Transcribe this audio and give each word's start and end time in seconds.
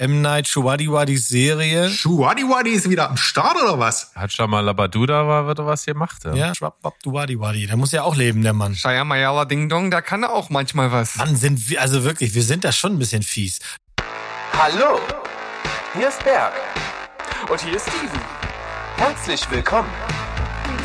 M. 0.00 0.22
Night 0.22 0.48
Shuwadiwadis 0.48 1.28
Serie. 1.28 1.90
Shuwadiwadi 1.90 2.70
ist 2.70 2.88
wieder 2.88 3.10
am 3.10 3.18
Start 3.18 3.56
oder 3.62 3.78
was? 3.78 4.12
Hat 4.14 4.32
schon 4.32 4.48
mal 4.48 4.60
Labaduda 4.60 5.28
war, 5.28 5.46
wird 5.46 5.58
er 5.58 5.66
was 5.66 5.84
gemacht. 5.84 6.24
Ja, 6.24 6.34
Ja, 6.34 6.54
Schwappwadiwadi. 6.54 7.66
Der 7.66 7.76
muss 7.76 7.92
ja 7.92 8.02
auch 8.02 8.16
leben, 8.16 8.40
der 8.42 8.54
Mann. 8.54 8.74
Shaya 8.74 9.04
Mayala 9.04 9.44
Ding 9.44 9.68
Dong, 9.68 9.90
da 9.90 10.00
kann 10.00 10.22
er 10.22 10.32
auch 10.32 10.48
manchmal 10.48 10.90
was. 10.90 11.16
Mann, 11.16 11.36
sind 11.36 11.68
wir, 11.68 11.82
also 11.82 12.02
wirklich, 12.02 12.34
wir 12.34 12.42
sind 12.42 12.64
da 12.64 12.72
schon 12.72 12.92
ein 12.94 12.98
bisschen 12.98 13.22
fies. 13.22 13.58
Hallo, 14.58 15.00
hier 15.94 16.08
ist 16.08 16.24
Berg. 16.24 16.54
Und 17.50 17.60
hier 17.60 17.76
ist 17.76 17.82
Steven. 17.86 18.20
Herzlich 18.96 19.50
willkommen 19.50 19.90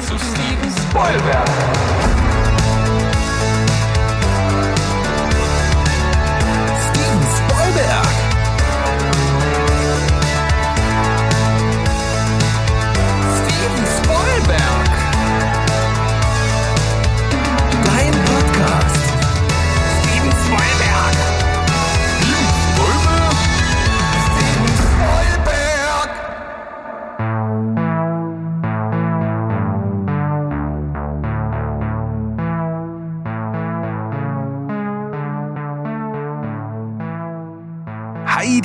zu 0.05 0.17
Steven 0.17 0.89
Spoilberg. 0.89 2.04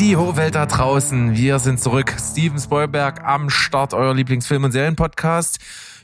Heidi 0.00 0.12
Ho-Welt 0.12 0.54
da 0.54 0.64
draußen. 0.64 1.36
Wir 1.36 1.58
sind 1.58 1.78
zurück. 1.78 2.14
Steven 2.18 2.58
Spoilberg 2.58 3.22
am 3.22 3.50
Start, 3.50 3.92
euer 3.92 4.14
Lieblingsfilm- 4.14 4.64
und 4.64 4.72
Serienpodcast. 4.72 5.58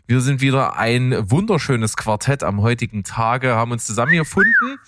Wir 0.07 0.21
sind 0.21 0.43
wieder 0.43 0.77
ein 0.77 1.15
wunderschönes 1.31 1.97
Quartett 1.97 2.43
am 2.43 2.61
heutigen 2.61 3.05
Tage, 3.05 3.55
haben 3.55 3.73
uns 3.73 3.87
zusammengefunden. 3.87 4.79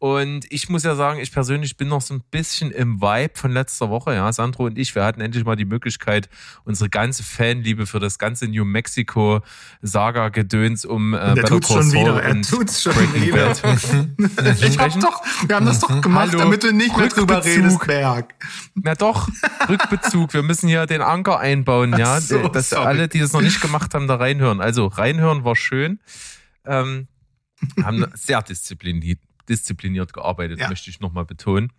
Und 0.00 0.46
ich 0.50 0.68
muss 0.68 0.84
ja 0.84 0.94
sagen, 0.94 1.18
ich 1.18 1.32
persönlich 1.32 1.76
bin 1.76 1.88
noch 1.88 2.00
so 2.02 2.14
ein 2.14 2.22
bisschen 2.30 2.70
im 2.70 3.00
Vibe 3.00 3.32
von 3.34 3.50
letzter 3.50 3.90
Woche. 3.90 4.14
Ja, 4.14 4.32
Sandro 4.32 4.66
und 4.66 4.78
ich, 4.78 4.94
wir 4.94 5.02
hatten 5.04 5.20
endlich 5.20 5.44
mal 5.44 5.56
die 5.56 5.64
Möglichkeit, 5.64 6.28
unsere 6.64 6.88
ganze 6.88 7.24
Fanliebe 7.24 7.84
für 7.84 7.98
das 7.98 8.16
ganze 8.20 8.46
New 8.46 8.64
Mexico 8.64 9.40
Saga-Gedöns 9.82 10.84
um 10.84 11.14
äh, 11.14 11.32
Better 11.34 11.48
tut's 11.48 11.68
Call 11.68 11.76
schon 11.78 11.90
Saul 11.90 12.00
wieder. 12.02 12.22
Er 12.22 12.42
tut's 12.42 12.82
schon 12.82 12.94
Breaking 12.94 13.22
wieder. 13.22 13.54
Bad. 13.54 14.58
Ich 14.68 14.78
hab 14.78 15.00
doch, 15.00 15.22
wir 15.46 15.56
haben 15.56 15.66
das 15.66 15.80
doch 15.80 16.00
gemacht, 16.00 16.28
Hallo. 16.28 16.38
damit 16.38 16.62
du 16.62 16.72
nicht 16.72 16.96
mehr 16.96 17.08
drüber 17.08 17.44
redest, 17.44 17.84
Berg. 17.86 18.34
Na 18.74 18.94
doch, 18.94 19.28
Rückbezug. 19.68 20.32
Wir 20.32 20.42
müssen 20.42 20.68
hier 20.68 20.86
den 20.86 21.02
Anker 21.02 21.40
einbauen, 21.40 21.94
Ach 21.94 21.98
ja. 21.98 22.20
so, 22.20 22.46
dass 22.48 22.70
sorry. 22.70 22.86
alle, 22.86 23.08
die 23.08 23.18
das 23.18 23.32
noch 23.32 23.40
nicht 23.40 23.60
gemacht 23.60 23.94
haben, 23.94 24.06
da 24.06 24.16
reinhören. 24.16 24.60
Also 24.60 24.86
reinhören 24.86 25.44
war 25.44 25.56
schön. 25.56 25.98
Ähm, 26.64 27.08
haben 27.82 28.06
sehr 28.14 28.42
diszipliniert, 28.42 29.18
diszipliniert 29.48 30.12
gearbeitet, 30.12 30.60
Ja. 30.60 30.68
möchte 30.68 30.90
ich 30.90 31.00
nochmal 31.00 31.24
betonen. 31.24 31.72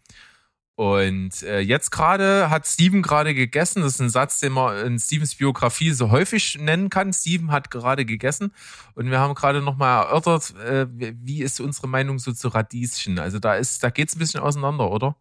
Und 0.76 1.44
äh, 1.44 1.60
jetzt 1.60 1.92
gerade 1.92 2.50
hat 2.50 2.66
Steven 2.66 3.02
gerade 3.02 3.34
gegessen. 3.36 3.82
Das 3.82 3.96
ist 3.96 4.00
ein 4.00 4.10
Satz, 4.10 4.40
den 4.40 4.54
man 4.54 4.78
in 4.86 4.98
Stevens 4.98 5.36
Biografie 5.36 5.92
so 5.92 6.10
häufig 6.10 6.58
nennen 6.58 6.90
kann. 6.90 7.12
Steven 7.12 7.52
hat 7.52 7.70
gerade 7.70 8.06
gegessen. 8.06 8.54
Und 8.96 9.12
wir 9.12 9.20
haben 9.20 9.36
gerade 9.36 9.62
nochmal 9.62 10.06
erörtert, 10.06 10.56
äh, 10.56 10.88
wie 10.90 11.44
ist 11.44 11.60
unsere 11.60 11.90
Meinung 11.90 12.18
so 12.18 12.32
zu 12.32 12.48
Radieschen. 12.48 13.20
Also 13.20 13.40
da 13.40 13.56
ist, 13.56 13.84
da 13.84 13.90
geht's 13.90 14.16
ein 14.16 14.20
bisschen 14.20 14.40
auseinander, 14.40 14.90
oder? 14.90 15.18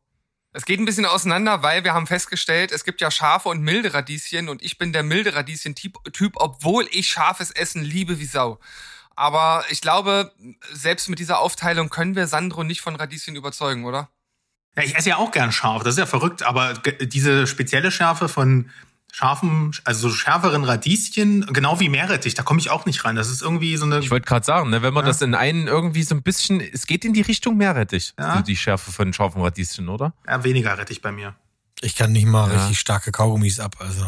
Es 0.53 0.65
geht 0.65 0.79
ein 0.79 0.85
bisschen 0.85 1.07
auseinander, 1.07 1.61
weil 1.65 1.83
wir 1.83 1.93
haben 1.93 2.07
festgestellt, 2.07 2.71
es 2.71 2.85
gibt 2.85 3.01
ja 3.01 3.11
scharfe 3.11 3.49
und 3.49 3.61
milde 3.61 3.93
Radieschen 3.93 4.49
und 4.49 4.63
ich 4.63 4.79
bin 4.79 4.93
der 4.93 5.03
milde 5.03 5.35
Radieschen-Typ, 5.35 5.99
Typ, 6.13 6.35
obwohl 6.37 6.87
ich 6.93 7.09
scharfes 7.09 7.51
Essen 7.51 7.83
liebe 7.83 8.21
wie 8.21 8.25
Sau. 8.27 8.61
Aber 9.19 9.65
ich 9.69 9.81
glaube, 9.81 10.31
selbst 10.73 11.09
mit 11.09 11.19
dieser 11.19 11.41
Aufteilung 11.41 11.91
können 11.91 12.15
wir 12.15 12.29
Sandro 12.29 12.63
nicht 12.63 12.81
von 12.81 12.95
Radieschen 12.95 13.35
überzeugen, 13.35 13.85
oder? 13.85 14.09
Ja, 14.77 14.85
ich 14.85 14.95
esse 14.97 15.09
ja 15.09 15.17
auch 15.17 15.33
gern 15.33 15.51
scharf, 15.51 15.83
das 15.83 15.95
ist 15.95 15.99
ja 15.99 16.07
verrückt, 16.07 16.45
aber 16.45 16.75
diese 16.75 17.49
spezielle 17.49 17.91
Schärfe 17.91 18.29
von 18.29 18.71
scharfen, 19.11 19.73
also 19.85 20.09
so 20.09 20.15
schärferen 20.15 20.63
Radieschen, 20.63 21.47
genau 21.53 21.81
wie 21.81 21.89
Meerrettich, 21.89 22.35
da 22.35 22.45
komme 22.45 22.61
ich 22.61 22.71
auch 22.71 22.87
nicht 22.87 23.05
rein. 23.05 23.17
Das 23.17 23.29
ist 23.29 23.43
irgendwie 23.43 23.77
so 23.77 23.87
eine. 23.87 23.99
Ich 23.99 24.11
wollte 24.13 24.27
gerade 24.27 24.45
sagen, 24.47 24.71
ne, 24.71 24.83
wenn 24.83 24.95
man 24.95 25.05
Ja. 25.05 25.09
das 25.09 25.21
in 25.23 25.35
einen 25.35 25.67
irgendwie 25.67 26.05
so 26.05 26.15
ein 26.15 26.23
bisschen, 26.23 26.61
es 26.61 26.87
geht 26.87 27.05
in 27.05 27.13
die 27.13 27.23
Richtung 27.23 27.57
Meerrettich, 27.57 28.15
Ja. 28.19 28.37
so 28.37 28.43
die 28.43 28.57
Schärfe 28.57 28.93
von 28.93 29.13
scharfen 29.13 29.43
Radieschen, 29.43 29.89
oder? 29.89 30.13
ja, 30.29 30.45
weniger 30.45 30.79
Rettich 30.79 31.03
bei 31.03 31.11
mir. 31.11 31.35
Ich 31.81 31.97
kann 31.97 32.13
nicht 32.13 32.27
mal 32.27 32.49
Ja. 32.53 32.59
richtig 32.61 32.79
starke 32.79 33.11
Kaugummis 33.11 33.59
ab, 33.59 33.77
also 33.81 34.07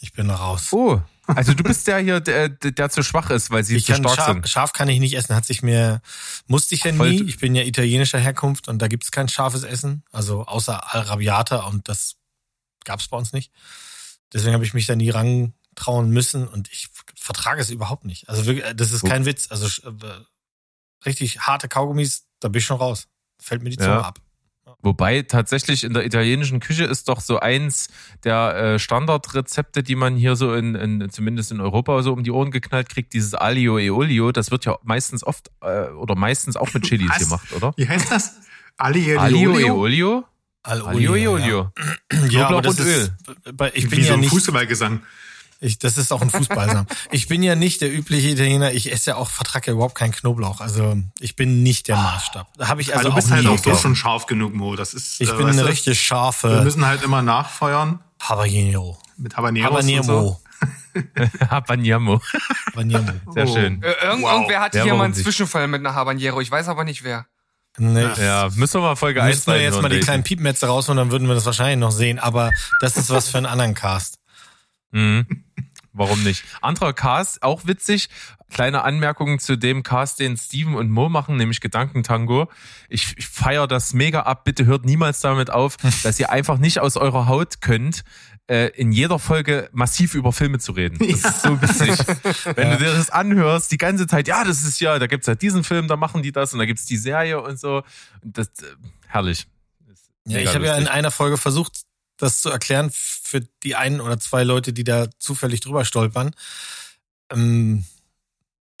ich 0.00 0.12
bin 0.12 0.28
da 0.28 0.36
raus. 0.36 0.68
Oh, 0.72 1.00
also 1.36 1.54
du 1.54 1.62
bist 1.62 1.86
der 1.86 1.98
hier, 1.98 2.20
der, 2.20 2.48
der 2.48 2.90
zu 2.90 3.02
schwach 3.02 3.30
ist, 3.30 3.50
weil 3.50 3.64
sie 3.64 3.76
Ich 3.76 3.86
zu 3.86 3.94
stark 3.94 4.14
scharf, 4.16 4.32
sind. 4.32 4.48
scharf 4.48 4.72
kann 4.72 4.88
ich 4.88 5.00
nicht 5.00 5.14
essen, 5.16 5.34
hat 5.34 5.44
sich 5.44 5.62
mir, 5.62 6.00
musste 6.46 6.74
ich 6.74 6.84
ja 6.84 6.92
Voll- 6.92 7.10
nie. 7.10 7.22
Ich 7.24 7.38
bin 7.38 7.54
ja 7.54 7.62
italienischer 7.62 8.18
Herkunft 8.18 8.68
und 8.68 8.80
da 8.80 8.88
gibt's 8.88 9.10
kein 9.10 9.28
scharfes 9.28 9.62
Essen, 9.64 10.02
also 10.12 10.44
außer 10.46 10.94
Arabiata 10.94 11.60
und 11.66 11.88
das 11.88 12.16
gab's 12.84 13.08
bei 13.08 13.16
uns 13.16 13.32
nicht. 13.32 13.52
Deswegen 14.32 14.54
habe 14.54 14.64
ich 14.64 14.74
mich 14.74 14.86
da 14.86 14.96
nie 14.96 15.10
rantrauen 15.10 16.10
müssen 16.10 16.48
und 16.48 16.70
ich 16.72 16.88
vertrage 17.16 17.60
es 17.60 17.70
überhaupt 17.70 18.04
nicht. 18.04 18.28
Also 18.28 18.46
wirklich, 18.46 18.64
das 18.76 18.92
ist 18.92 19.04
kein 19.04 19.24
Witz. 19.26 19.48
Also 19.50 19.66
äh, 19.88 19.92
richtig 21.04 21.40
harte 21.40 21.68
Kaugummis, 21.68 22.24
da 22.40 22.48
bin 22.48 22.58
ich 22.60 22.64
schon 22.66 22.78
raus. 22.78 23.08
Fällt 23.38 23.62
mir 23.62 23.70
die 23.70 23.76
Zunge 23.76 23.90
Ja. 23.90 24.00
ab. 24.02 24.20
Wobei 24.82 25.22
tatsächlich 25.22 25.84
in 25.84 25.94
der 25.94 26.04
italienischen 26.04 26.58
Küche 26.60 26.84
ist 26.84 27.08
doch 27.08 27.20
so 27.20 27.38
eins 27.38 27.88
der 28.24 28.56
äh, 28.74 28.78
Standardrezepte, 28.78 29.82
die 29.82 29.94
man 29.94 30.16
hier 30.16 30.34
so 30.36 30.54
in, 30.54 30.74
in 30.74 31.08
zumindest 31.10 31.52
in 31.52 31.60
Europa 31.60 32.02
so 32.02 32.12
um 32.12 32.24
die 32.24 32.30
Ohren 32.32 32.50
geknallt 32.50 32.88
kriegt, 32.88 33.12
dieses 33.12 33.34
Alio 33.34 33.78
e 33.78 33.90
Olio, 33.90 34.32
das 34.32 34.50
wird 34.50 34.64
ja 34.64 34.76
meistens 34.82 35.24
oft 35.24 35.50
äh, 35.60 35.88
oder 35.90 36.16
meistens 36.16 36.56
auch 36.56 36.72
mit 36.74 36.82
Chilis 36.84 37.08
Was? 37.10 37.18
gemacht, 37.18 37.52
oder? 37.52 37.72
Wie 37.76 37.88
heißt 37.88 38.10
das? 38.10 38.40
Ali 38.76 39.16
Alio 39.16 39.58
e 39.58 39.70
Olio? 39.70 40.24
Al 40.64 40.82
Alio 40.82 41.14
e 41.14 41.22
ja. 41.24 41.30
Olio. 41.30 41.72
Ja, 42.28 42.46
aber 42.48 42.60
Knoblauch 42.60 42.62
das 42.62 42.80
und 42.80 42.86
ist, 42.86 43.12
bei- 43.56 43.72
ich 43.74 43.88
bin 43.88 43.98
Wie 43.98 44.02
ja 44.02 44.08
so 44.08 44.14
ein 44.14 44.20
nicht, 44.20 44.30
Fußballgesang. 44.30 45.00
Ich, 45.62 45.78
das 45.78 45.96
ist 45.96 46.12
auch 46.12 46.20
ein 46.20 46.28
Fußballsam. 46.30 46.86
ich 47.12 47.28
bin 47.28 47.42
ja 47.42 47.54
nicht 47.54 47.80
der 47.82 47.92
übliche 47.92 48.30
Italiener. 48.30 48.72
Ich 48.72 48.90
esse 48.92 49.10
ja 49.10 49.16
auch, 49.16 49.30
vertrage 49.30 49.68
ja 49.68 49.74
überhaupt 49.74 49.94
keinen 49.94 50.10
Knoblauch. 50.10 50.60
Also 50.60 50.96
ich 51.20 51.36
bin 51.36 51.62
nicht 51.62 51.86
der 51.86 51.96
Maßstab. 51.96 52.48
Da 52.56 52.68
habe 52.68 52.80
ich 52.80 52.96
also 52.96 52.98
Also 52.98 53.10
du 53.10 53.14
bist 53.14 53.28
auch 53.28 53.36
halt 53.36 53.46
auch 53.46 53.58
so 53.58 53.74
schon 53.76 53.94
scharf 53.94 54.26
genug, 54.26 54.54
Mo. 54.54 54.74
Das 54.74 54.92
ist. 54.92 55.20
Ich 55.20 55.30
äh, 55.30 55.36
bin 55.36 55.46
eine 55.46 55.64
richtig 55.64 55.86
Wir 55.86 55.94
scharfe 55.94 56.62
müssen 56.64 56.84
halt 56.84 57.04
immer 57.04 57.22
nachfeuern 57.22 58.00
Habanero. 58.20 58.98
mit 59.16 59.36
Habaneros 59.36 59.84
und 59.84 60.02
so. 60.02 60.40
Habanero. 61.48 61.50
Habanero. 61.50 62.20
Habanero. 62.66 63.12
Sehr 63.32 63.46
schön. 63.46 63.82
Äh, 63.82 63.92
irgend, 64.02 64.24
Wow. 64.24 64.32
Irgendwer 64.32 64.60
hatte 64.60 64.78
Ja, 64.78 64.84
hier 64.84 64.94
mal 64.94 65.04
einen? 65.04 65.14
Zwischenfall 65.14 65.68
mit 65.68 65.80
einer 65.80 65.94
Habanero. 65.94 66.40
Ich 66.40 66.50
weiß 66.50 66.66
aber 66.68 66.82
nicht 66.82 67.04
wer. 67.04 67.26
Nee. 67.78 68.06
Ja, 68.18 68.50
müssen 68.54 68.80
wir 68.80 68.88
mal 68.88 68.96
Folge 68.96 69.22
1 69.22 69.34
Müssten 69.36 69.52
wir 69.52 69.62
jetzt 69.62 69.80
mal 69.80 69.88
die 69.88 70.00
kleinen 70.00 70.24
Piepmetze 70.24 70.66
rausholen, 70.66 70.98
dann 70.98 71.10
würden 71.10 71.26
wir 71.26 71.34
das 71.34 71.46
wahrscheinlich 71.46 71.78
noch 71.78 71.92
sehen. 71.92 72.18
Aber 72.18 72.50
das 72.80 72.96
ist 72.96 73.08
was 73.10 73.28
für 73.30 73.38
einen 73.38 73.46
anderen 73.46 73.74
Cast. 73.74 74.18
Mhm. 74.92 75.26
Warum 75.94 76.22
nicht? 76.22 76.44
Anderer 76.62 76.94
Cast, 76.94 77.42
auch 77.42 77.66
witzig. 77.66 78.08
Kleine 78.50 78.82
Anmerkungen 78.82 79.38
zu 79.38 79.56
dem 79.56 79.82
Cast, 79.82 80.20
den 80.20 80.38
Steven 80.38 80.74
und 80.74 80.90
Mo 80.90 81.10
machen, 81.10 81.36
nämlich 81.36 81.60
Gedankentango. 81.60 82.48
Ich, 82.88 83.14
ich 83.18 83.26
feiere 83.26 83.66
das 83.66 83.92
mega 83.92 84.20
ab. 84.20 84.44
Bitte 84.44 84.64
hört 84.64 84.86
niemals 84.86 85.20
damit 85.20 85.50
auf, 85.50 85.76
dass 86.02 86.18
ihr 86.18 86.30
einfach 86.30 86.56
nicht 86.56 86.80
aus 86.80 86.96
eurer 86.96 87.26
Haut 87.26 87.60
könnt, 87.60 88.04
äh, 88.48 88.68
in 88.68 88.90
jeder 88.92 89.18
Folge 89.18 89.68
massiv 89.72 90.14
über 90.14 90.32
Filme 90.32 90.58
zu 90.58 90.72
reden. 90.72 90.98
Das 90.98 91.34
ist 91.34 91.42
so 91.42 91.60
witzig. 91.60 91.90
Wenn 92.56 92.70
du 92.70 92.76
dir 92.78 92.92
das 92.94 93.10
anhörst, 93.10 93.70
die 93.70 93.78
ganze 93.78 94.06
Zeit, 94.06 94.28
ja, 94.28 94.44
das 94.44 94.64
ist 94.64 94.80
ja, 94.80 94.98
da 94.98 95.06
gibt's 95.06 95.26
ja 95.26 95.34
diesen 95.34 95.62
Film, 95.62 95.88
da 95.88 95.96
machen 95.96 96.22
die 96.22 96.32
das 96.32 96.54
und 96.54 96.58
da 96.58 96.64
gibt's 96.64 96.86
die 96.86 96.96
Serie 96.96 97.40
und 97.40 97.60
so. 97.60 97.82
Und 98.22 98.36
Das, 98.38 98.48
äh, 98.48 98.74
herrlich. 99.08 99.46
Ja, 100.24 100.38
ich 100.38 100.54
habe 100.54 100.64
ja 100.64 100.76
in 100.76 100.86
einer 100.86 101.10
Folge 101.10 101.36
versucht, 101.36 101.82
das 102.16 102.40
zu 102.40 102.50
erklären 102.50 102.90
für 102.92 103.40
die 103.62 103.74
einen 103.74 104.00
oder 104.00 104.18
zwei 104.18 104.44
Leute, 104.44 104.72
die 104.72 104.84
da 104.84 105.06
zufällig 105.18 105.60
drüber 105.60 105.84
stolpern. 105.84 106.34
Ähm, 107.30 107.84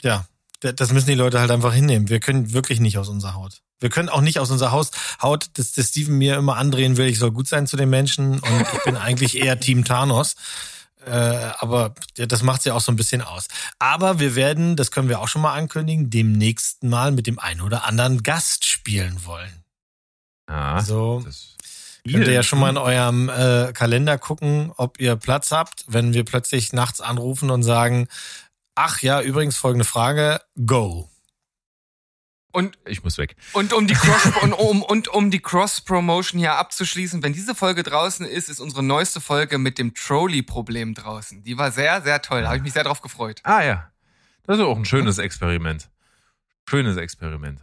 ja, 0.02 0.26
das 0.60 0.92
müssen 0.92 1.08
die 1.08 1.14
Leute 1.14 1.40
halt 1.40 1.50
einfach 1.50 1.72
hinnehmen. 1.72 2.08
Wir 2.08 2.20
können 2.20 2.52
wirklich 2.52 2.80
nicht 2.80 2.98
aus 2.98 3.08
unserer 3.08 3.34
Haut. 3.34 3.62
Wir 3.80 3.90
können 3.90 4.08
auch 4.08 4.20
nicht 4.20 4.38
aus 4.38 4.50
unserer 4.50 4.70
Haus, 4.70 4.92
Haut, 5.20 5.50
dass 5.54 5.72
der 5.72 5.82
Steven 5.82 6.16
mir 6.16 6.36
immer 6.36 6.56
andrehen 6.56 6.96
will, 6.96 7.08
ich 7.08 7.18
soll 7.18 7.32
gut 7.32 7.48
sein 7.48 7.66
zu 7.66 7.76
den 7.76 7.90
Menschen 7.90 8.38
und 8.38 8.66
ich 8.72 8.84
bin 8.84 8.96
eigentlich 8.96 9.36
eher 9.36 9.58
Team 9.58 9.84
Thanos. 9.84 10.36
Äh, 11.04 11.10
aber 11.10 11.94
ja, 12.16 12.26
das 12.26 12.44
macht's 12.44 12.64
ja 12.64 12.74
auch 12.74 12.80
so 12.80 12.92
ein 12.92 12.96
bisschen 12.96 13.22
aus. 13.22 13.48
Aber 13.80 14.20
wir 14.20 14.36
werden, 14.36 14.76
das 14.76 14.92
können 14.92 15.08
wir 15.08 15.20
auch 15.20 15.26
schon 15.26 15.42
mal 15.42 15.54
ankündigen, 15.54 16.10
demnächst 16.10 16.84
mal 16.84 17.10
mit 17.10 17.26
dem 17.26 17.40
einen 17.40 17.60
oder 17.60 17.84
anderen 17.84 18.22
Gast 18.22 18.64
spielen 18.66 19.24
wollen. 19.24 19.64
Ja, 20.48 20.74
Also 20.74 21.22
das, 21.24 21.51
Könnt 22.10 22.26
ihr 22.26 22.32
ja 22.32 22.42
schon 22.42 22.58
mal 22.58 22.70
in 22.70 22.78
eurem 22.78 23.28
äh, 23.28 23.72
Kalender 23.72 24.18
gucken, 24.18 24.72
ob 24.76 24.98
ihr 24.98 25.14
Platz 25.16 25.52
habt, 25.52 25.84
wenn 25.86 26.14
wir 26.14 26.24
plötzlich 26.24 26.72
nachts 26.72 27.00
anrufen 27.00 27.50
und 27.50 27.62
sagen, 27.62 28.08
ach 28.74 29.00
ja, 29.02 29.20
übrigens 29.20 29.56
folgende 29.56 29.84
Frage, 29.84 30.40
go. 30.66 31.08
Und, 32.54 32.76
Ich 32.84 33.02
muss 33.02 33.16
weg. 33.16 33.36
und 33.54 33.72
um 33.72 33.86
die 33.86 33.94
Cross 33.94 34.32
und 34.42 34.52
um, 34.52 34.82
und 34.82 35.08
um 35.08 35.30
die 35.30 35.40
Cross 35.40 35.80
Promotion 35.82 36.38
hier 36.38 36.54
abzuschließen, 36.56 37.22
wenn 37.22 37.32
diese 37.32 37.54
Folge 37.54 37.82
draußen 37.82 38.26
ist, 38.26 38.50
ist 38.50 38.60
unsere 38.60 38.82
neueste 38.82 39.20
Folge 39.20 39.56
mit 39.56 39.78
dem 39.78 39.94
Trolley 39.94 40.42
Problem 40.42 40.94
draußen. 40.94 41.42
Die 41.44 41.56
war 41.56 41.70
sehr 41.72 42.02
sehr 42.02 42.20
toll, 42.20 42.42
da 42.42 42.48
habe 42.48 42.56
ich 42.58 42.62
mich 42.62 42.74
sehr 42.74 42.84
drauf 42.84 43.00
gefreut. 43.00 43.40
Ah 43.44 43.62
ja. 43.62 43.90
Das 44.44 44.58
ist 44.58 44.64
auch 44.64 44.76
ein 44.76 44.84
schönes 44.84 45.18
Experiment. 45.18 45.88
Schönes 46.68 46.96
Experiment. 46.96 47.60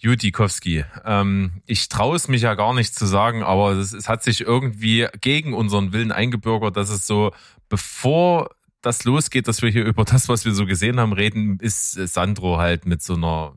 Jutikowski, 0.00 0.84
ähm, 1.04 1.60
ich 1.66 1.88
traue 1.88 2.14
es 2.14 2.28
mich 2.28 2.42
ja 2.42 2.54
gar 2.54 2.72
nicht 2.72 2.94
zu 2.94 3.04
sagen, 3.04 3.42
aber 3.42 3.72
es, 3.72 3.92
es 3.92 4.08
hat 4.08 4.22
sich 4.22 4.42
irgendwie 4.42 5.08
gegen 5.20 5.54
unseren 5.54 5.92
Willen 5.92 6.12
eingebürgert, 6.12 6.76
dass 6.76 6.90
es 6.90 7.06
so, 7.06 7.32
bevor 7.68 8.50
das 8.80 9.02
losgeht, 9.02 9.48
dass 9.48 9.60
wir 9.60 9.70
hier 9.70 9.84
über 9.84 10.04
das, 10.04 10.28
was 10.28 10.44
wir 10.44 10.52
so 10.52 10.66
gesehen 10.66 11.00
haben, 11.00 11.12
reden, 11.12 11.58
ist 11.60 11.92
Sandro 11.92 12.58
halt 12.58 12.86
mit 12.86 13.02
so 13.02 13.14
einer 13.14 13.56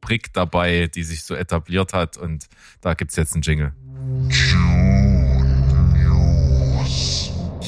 Brick 0.00 0.32
dabei, 0.32 0.86
die 0.86 1.02
sich 1.02 1.24
so 1.24 1.34
etabliert 1.34 1.92
hat 1.92 2.16
und 2.16 2.46
da 2.80 2.94
gibt's 2.94 3.16
jetzt 3.16 3.34
einen 3.34 3.42
Jingle. 3.42 3.74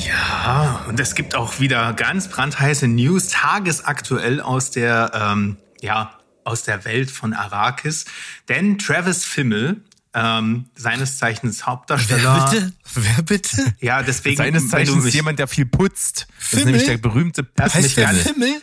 Ja, 0.07 0.85
und 0.89 1.01
es 1.01 1.17
gibt 1.17 1.35
auch 1.35 1.59
wieder 1.59 1.93
ganz 1.95 2.29
brandheiße 2.29 2.87
News, 2.87 3.29
tagesaktuell 3.29 4.41
aus 4.41 4.71
der, 4.71 5.11
ähm, 5.15 5.57
ja, 5.81 6.17
aus 6.45 6.63
der 6.65 6.85
Welt 6.85 7.11
von 7.11 7.33
Arrakis. 7.35 8.05
Denn 8.49 8.79
Travis 8.79 9.25
Fimmel, 9.25 9.83
ähm, 10.15 10.67
seines 10.75 11.17
Zeichens 11.19 11.65
Hauptdarsteller. 11.67 12.51
Wer 12.53 12.61
bitte? 12.61 12.73
Wer 12.95 13.23
bitte? 13.23 13.75
Ja, 13.81 14.03
deswegen. 14.03 14.37
Seines 14.37 14.69
Zeichens 14.69 15.05
mich- 15.05 15.15
jemand, 15.15 15.39
der 15.39 15.49
viel 15.49 15.67
putzt. 15.67 16.27
Das 16.29 16.45
ist 16.45 16.49
Fimmel? 16.51 16.65
nämlich 16.67 16.85
der 16.87 16.99
berühmte 16.99 17.47
Das 17.55 17.75
Heißt 17.75 17.97
der. 17.97 18.09
Himmel? 18.11 18.61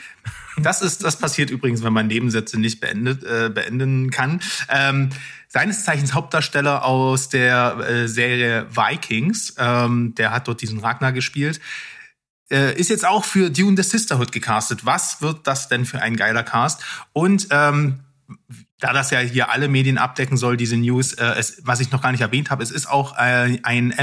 Das 0.58 0.82
ist, 0.82 1.04
das 1.04 1.16
passiert 1.18 1.50
übrigens, 1.50 1.84
wenn 1.84 1.94
man 1.94 2.08
Nebensätze 2.08 2.60
nicht 2.60 2.82
beendet, 2.82 3.24
äh, 3.24 3.50
beenden 3.50 4.12
kann. 4.12 4.42
Ähm, 4.68 5.10
seines 5.48 5.86
Zeichens 5.86 6.14
Hauptdarsteller 6.14 6.84
aus 6.86 7.30
der 7.30 7.78
äh, 7.80 8.08
Serie 8.08 8.68
Vikings, 8.70 9.56
ähm, 9.58 10.14
der 10.16 10.32
hat 10.32 10.48
dort 10.48 10.62
diesen 10.62 10.80
Ragnar 10.80 11.14
gespielt, 11.14 11.60
äh, 12.52 12.80
ist 12.80 12.90
jetzt 12.90 13.06
auch 13.06 13.26
für 13.26 13.50
Dune 13.50 13.82
the 13.82 13.88
Sisterhood 13.88 14.32
gecastet. 14.32 14.86
Was 14.86 15.22
wird 15.22 15.48
das 15.48 15.68
denn 15.68 15.86
für 15.86 16.02
ein 16.02 16.16
geiler 16.16 16.44
Cast? 16.44 16.82
Und 17.14 17.48
ähm, 17.52 18.00
da 18.80 18.94
das 18.94 19.12
ja 19.12 19.20
hier 19.20 19.52
alle 19.52 19.68
Medien 19.68 19.98
abdecken 19.98 20.38
soll, 20.38 20.56
diese 20.56 20.78
News, 20.78 21.12
äh, 21.14 21.26
es, 21.38 21.62
was 21.66 21.82
ich 21.82 21.92
noch 21.92 22.02
gar 22.02 22.12
nicht 22.12 22.22
erwähnt 22.22 22.50
habe, 22.50 22.64
es 22.64 22.72
ist 22.72 22.90
auch 22.90 23.18
äh, 23.18 23.60
ein 23.64 23.94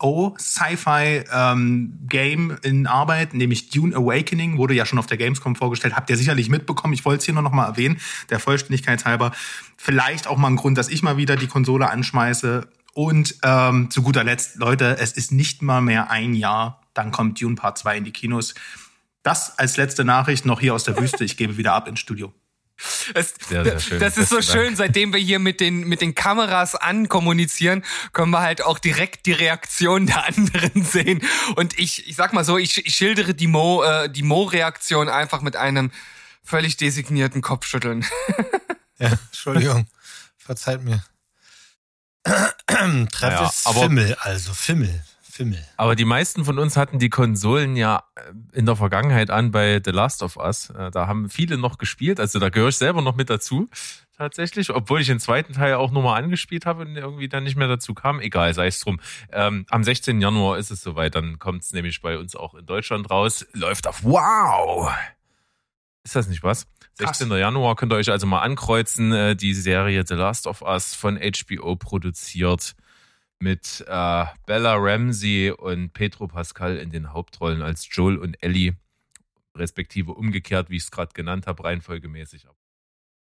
MMO-Sci-Fi-Game 0.00 2.56
in 2.62 2.86
Arbeit, 2.86 3.34
nämlich 3.34 3.68
Dune 3.68 3.94
Awakening, 3.94 4.56
wurde 4.56 4.72
ja 4.74 4.86
schon 4.86 4.98
auf 4.98 5.06
der 5.06 5.18
Gamescom 5.18 5.54
vorgestellt, 5.54 5.94
habt 5.94 6.08
ihr 6.08 6.16
sicherlich 6.16 6.48
mitbekommen. 6.48 6.94
Ich 6.94 7.04
wollte 7.04 7.18
es 7.18 7.26
hier 7.26 7.34
nur 7.34 7.42
noch 7.42 7.52
mal 7.52 7.66
erwähnen, 7.66 8.00
der 8.30 8.40
Vollständigkeit 8.40 9.04
halber. 9.04 9.32
Vielleicht 9.76 10.26
auch 10.26 10.38
mal 10.38 10.48
ein 10.48 10.56
Grund, 10.56 10.78
dass 10.78 10.88
ich 10.88 11.02
mal 11.02 11.18
wieder 11.18 11.36
die 11.36 11.48
Konsole 11.48 11.90
anschmeiße. 11.90 12.66
Und 12.94 13.36
ähm, 13.42 13.90
zu 13.90 14.02
guter 14.02 14.24
Letzt, 14.24 14.56
Leute, 14.56 14.98
es 14.98 15.12
ist 15.12 15.32
nicht 15.32 15.62
mal 15.62 15.80
mehr 15.80 16.10
ein 16.10 16.34
Jahr, 16.34 16.81
dann 16.94 17.10
kommt 17.12 17.40
Dune 17.40 17.54
Part 17.56 17.78
2 17.78 17.98
in 17.98 18.04
die 18.04 18.12
Kinos. 18.12 18.54
Das 19.22 19.58
als 19.58 19.76
letzte 19.76 20.04
Nachricht 20.04 20.44
noch 20.46 20.60
hier 20.60 20.74
aus 20.74 20.84
der 20.84 20.98
Wüste. 20.98 21.24
Ich 21.24 21.36
gebe 21.36 21.56
wieder 21.56 21.72
ab 21.74 21.86
ins 21.88 22.00
Studio. 22.00 22.32
Es, 23.14 23.34
Sehr, 23.48 23.62
sehr 23.64 23.78
schön. 23.78 24.00
Das 24.00 24.16
ist 24.18 24.30
so 24.30 24.36
Besten 24.36 24.52
Dank. 24.52 24.64
schön, 24.66 24.76
seitdem 24.76 25.12
wir 25.12 25.20
hier 25.20 25.38
mit 25.38 25.60
den, 25.60 25.86
mit 25.86 26.00
den 26.00 26.16
Kameras 26.16 26.74
ankommunizieren, 26.74 27.84
können 28.12 28.30
wir 28.32 28.40
halt 28.40 28.62
auch 28.62 28.80
direkt 28.80 29.26
die 29.26 29.32
Reaktion 29.32 30.06
der 30.06 30.26
anderen 30.26 30.82
sehen. 30.84 31.22
Und 31.54 31.78
ich, 31.78 32.08
ich 32.08 32.16
sag 32.16 32.32
mal 32.32 32.44
so, 32.44 32.58
ich, 32.58 32.84
ich 32.84 32.94
schildere 32.94 33.34
die 33.34 33.46
Mo, 33.46 33.84
äh, 33.84 34.08
die 34.10 34.24
Mo-Reaktion 34.24 35.08
einfach 35.08 35.42
mit 35.42 35.54
einem 35.54 35.92
völlig 36.42 36.76
designierten 36.76 37.42
Kopfschütteln. 37.42 38.04
Ja, 38.98 39.08
Entschuldigung. 39.08 39.88
Verzeiht 40.38 40.82
mir. 40.84 41.02
Travis 42.24 43.10
Naja, 43.20 43.50
aber- 43.64 43.80
Fimmel, 43.82 44.16
also 44.20 44.54
Fimmel. 44.54 45.04
Fimmel. 45.32 45.58
Aber 45.78 45.96
die 45.96 46.04
meisten 46.04 46.44
von 46.44 46.58
uns 46.58 46.76
hatten 46.76 46.98
die 46.98 47.08
Konsolen 47.08 47.74
ja 47.74 48.02
äh, 48.16 48.58
in 48.58 48.66
der 48.66 48.76
Vergangenheit 48.76 49.30
an 49.30 49.50
bei 49.50 49.80
The 49.82 49.90
Last 49.90 50.22
of 50.22 50.36
Us. 50.36 50.68
Äh, 50.70 50.90
Da 50.90 51.06
haben 51.06 51.30
viele 51.30 51.56
noch 51.56 51.78
gespielt, 51.78 52.20
also 52.20 52.38
da 52.38 52.50
gehöre 52.50 52.68
ich 52.68 52.76
selber 52.76 53.00
noch 53.00 53.16
mit 53.16 53.30
dazu. 53.30 53.68
Tatsächlich, 54.18 54.68
obwohl 54.70 55.00
ich 55.00 55.06
den 55.06 55.20
zweiten 55.20 55.54
Teil 55.54 55.74
auch 55.74 55.90
nochmal 55.90 56.22
angespielt 56.22 56.66
habe 56.66 56.82
und 56.82 56.96
irgendwie 56.96 57.28
dann 57.30 57.44
nicht 57.44 57.56
mehr 57.56 57.66
dazu 57.66 57.94
kam. 57.94 58.20
Egal, 58.20 58.52
sei 58.52 58.66
es 58.66 58.78
drum. 58.80 59.00
Ähm, 59.32 59.64
am 59.70 59.82
16. 59.82 60.20
Januar 60.20 60.58
ist 60.58 60.70
es 60.70 60.82
soweit, 60.82 61.14
dann 61.14 61.38
kommt 61.38 61.62
es 61.62 61.72
nämlich 61.72 62.02
bei 62.02 62.18
uns 62.18 62.36
auch 62.36 62.54
in 62.54 62.66
Deutschland 62.66 63.10
raus. 63.10 63.46
Läuft 63.54 63.86
auf 63.86 64.04
Wow! 64.04 64.92
Ist 66.04 66.14
das 66.14 66.28
nicht 66.28 66.42
was? 66.42 66.66
Krass. 66.98 67.18
16. 67.18 67.30
Januar 67.38 67.74
könnt 67.74 67.92
ihr 67.92 67.96
euch 67.96 68.10
also 68.10 68.26
mal 68.26 68.40
ankreuzen. 68.42 69.12
Äh, 69.12 69.34
Die 69.34 69.54
Serie 69.54 70.04
The 70.06 70.14
Last 70.14 70.46
of 70.46 70.60
Us 70.60 70.94
von 70.94 71.18
HBO 71.18 71.76
produziert 71.76 72.74
mit 73.42 73.84
äh, 73.88 74.24
Bella 74.46 74.76
Ramsey 74.76 75.50
und 75.50 75.92
Pedro 75.92 76.28
Pascal 76.28 76.76
in 76.76 76.90
den 76.90 77.12
Hauptrollen 77.12 77.60
als 77.60 77.88
Joel 77.90 78.16
und 78.16 78.40
Ellie, 78.40 78.76
respektive 79.56 80.12
umgekehrt, 80.12 80.70
wie 80.70 80.76
ich 80.76 80.84
es 80.84 80.90
gerade 80.90 81.12
genannt 81.12 81.46
habe, 81.46 81.64
reihenfolgemäßig. 81.64 82.46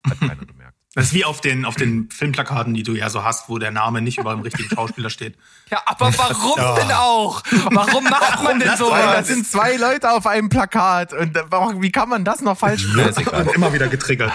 Hat 0.08 0.20
keiner 0.20 0.36
gemerkt. 0.46 0.78
Das 0.94 1.06
ist 1.06 1.12
wie 1.12 1.26
auf 1.26 1.42
den, 1.42 1.66
auf 1.66 1.74
den 1.74 2.08
Filmplakaten, 2.10 2.72
die 2.72 2.84
du 2.84 2.94
ja 2.94 3.10
so 3.10 3.22
hast, 3.22 3.50
wo 3.50 3.58
der 3.58 3.70
Name 3.70 4.00
nicht 4.00 4.16
über 4.16 4.32
dem 4.32 4.40
richtigen 4.40 4.70
Schauspieler 4.70 5.10
steht. 5.10 5.36
Ja, 5.70 5.82
aber 5.84 6.16
warum 6.16 6.76
denn 6.76 6.92
auch? 6.92 7.42
Warum 7.72 8.04
macht 8.04 8.44
man 8.44 8.60
denn 8.60 8.68
Weil 8.68 8.76
sowas? 8.76 9.16
das 9.16 9.26
sind 9.26 9.44
zwei 9.44 9.76
Leute 9.76 10.12
auf 10.12 10.28
einem 10.28 10.48
Plakat 10.48 11.12
und 11.12 11.36
äh, 11.36 11.42
wie 11.50 11.90
kann 11.90 12.08
man 12.08 12.24
das 12.24 12.40
noch 12.40 12.56
falsch 12.56 12.86
machen? 12.94 13.08
Ist 13.08 13.18
egal. 13.18 13.42
Und 13.42 13.54
immer 13.56 13.72
wieder 13.72 13.88
getriggert. 13.88 14.32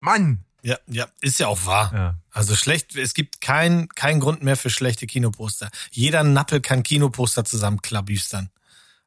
Mann! 0.00 0.44
Ja, 0.62 0.78
ja, 0.86 1.08
ist 1.20 1.40
ja 1.40 1.48
auch 1.48 1.66
wahr. 1.66 1.92
Ja. 1.92 2.18
Also 2.30 2.54
schlecht, 2.54 2.94
es 2.94 3.14
gibt 3.14 3.40
keinen 3.40 3.88
kein 3.88 4.20
Grund 4.20 4.42
mehr 4.42 4.56
für 4.56 4.70
schlechte 4.70 5.06
Kinoposter. 5.06 5.70
Jeder 5.90 6.22
Nappel 6.22 6.60
kann 6.60 6.84
Kinoposter 6.84 7.44
zusammenklabüstern. 7.44 8.50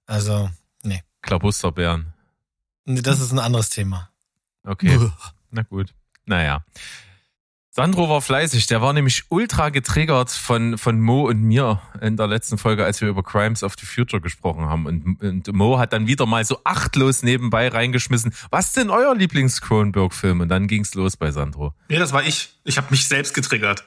Also, 0.06 0.50
nee. 0.84 1.02
Klabusterbären. 1.22 2.14
Nee, 2.84 3.02
Das 3.02 3.20
ist 3.22 3.32
ein 3.32 3.40
anderes 3.40 3.70
Thema. 3.70 4.10
Okay. 4.64 5.12
Na 5.50 5.64
gut. 5.64 5.94
Naja. 6.26 6.66
Sandro 7.76 8.08
war 8.08 8.22
fleißig, 8.22 8.68
der 8.68 8.82
war 8.82 8.94
nämlich 8.94 9.26
ultra 9.28 9.68
getriggert 9.68 10.32
von, 10.32 10.78
von 10.78 11.02
Mo 11.02 11.28
und 11.28 11.42
mir 11.42 11.82
in 12.00 12.16
der 12.16 12.26
letzten 12.26 12.58
Folge, 12.58 12.86
als 12.86 13.02
wir 13.02 13.10
über 13.10 13.22
Crimes 13.22 13.64
of 13.64 13.74
the 13.78 13.86
Future 13.86 14.22
gesprochen 14.22 14.64
haben. 14.64 14.86
Und, 14.86 15.22
und 15.22 15.52
Mo 15.52 15.78
hat 15.78 15.92
dann 15.92 16.08
wieder 16.08 16.26
mal 16.26 16.46
so 16.46 16.62
achtlos 16.64 17.22
nebenbei 17.22 17.68
reingeschmissen, 17.68 18.34
was 18.50 18.72
denn 18.72 18.90
euer 18.90 19.14
Lieblings-Cronenberg-Film? 19.14 20.40
Und 20.40 20.48
dann 20.48 20.68
ging's 20.68 20.94
los 20.94 21.18
bei 21.18 21.32
Sandro. 21.32 21.74
Nee, 21.90 21.98
das 22.00 22.14
war 22.14 22.24
ich. 22.24 22.56
Ich 22.64 22.78
habe 22.78 22.88
mich 22.92 23.10
selbst 23.10 23.34
getriggert. 23.34 23.84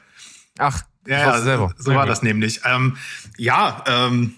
Ach, 0.59 0.83
Ja, 1.07 1.21
ja 1.21 1.41
selber. 1.41 1.73
so 1.79 1.95
war 1.95 2.05
das 2.05 2.21
nämlich. 2.21 2.61
Ähm, 2.67 2.99
ja, 3.39 3.83
ähm, 3.87 4.35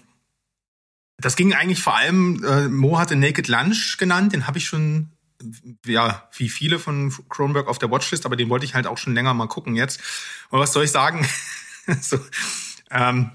das 1.17 1.35
ging 1.35 1.53
eigentlich 1.53 1.81
vor 1.81 1.97
allem, 1.97 2.41
äh, 2.45 2.69
Mo 2.69 2.97
hatte 2.97 3.17
Naked 3.17 3.49
Lunch 3.49 3.97
genannt, 3.97 4.31
den 4.31 4.47
habe 4.47 4.59
ich 4.59 4.65
schon, 4.65 5.09
ja, 5.85 6.27
wie 6.35 6.49
viele 6.49 6.79
von 6.79 7.13
Cronenberg 7.29 7.67
auf 7.67 7.79
der 7.79 7.91
Watchlist, 7.91 8.25
aber 8.25 8.35
den 8.35 8.49
wollte 8.49 8.65
ich 8.65 8.75
halt 8.75 8.87
auch 8.87 8.97
schon 8.97 9.13
länger 9.13 9.33
mal 9.33 9.47
gucken 9.47 9.75
jetzt. 9.75 9.99
Und 10.49 10.59
was 10.59 10.73
soll 10.73 10.85
ich 10.85 10.91
sagen? 10.91 11.27
so, 12.01 12.19
ähm, 12.89 13.31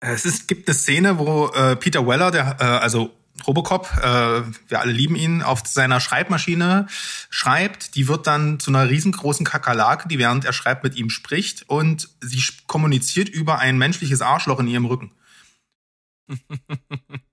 es 0.00 0.24
ist, 0.24 0.48
gibt 0.48 0.68
eine 0.68 0.74
Szene, 0.74 1.18
wo 1.18 1.48
äh, 1.48 1.76
Peter 1.76 2.06
Weller, 2.06 2.30
der, 2.30 2.56
äh, 2.60 2.64
also 2.64 3.14
Robocop, 3.46 3.90
äh, 4.02 4.42
wir 4.68 4.80
alle 4.80 4.92
lieben 4.92 5.16
ihn, 5.16 5.42
auf 5.42 5.62
seiner 5.66 6.00
Schreibmaschine 6.00 6.86
schreibt. 7.30 7.94
Die 7.94 8.08
wird 8.08 8.26
dann 8.26 8.60
zu 8.60 8.70
einer 8.70 8.88
riesengroßen 8.88 9.46
Kakerlake, 9.46 10.08
die 10.08 10.18
während 10.18 10.44
er 10.44 10.52
schreibt 10.52 10.84
mit 10.84 10.96
ihm 10.96 11.10
spricht 11.10 11.68
und 11.68 12.08
sie 12.20 12.42
kommuniziert 12.66 13.28
über 13.28 13.58
ein 13.58 13.78
menschliches 13.78 14.20
Arschloch 14.20 14.60
in 14.60 14.68
ihrem 14.68 14.86
Rücken. 14.86 15.12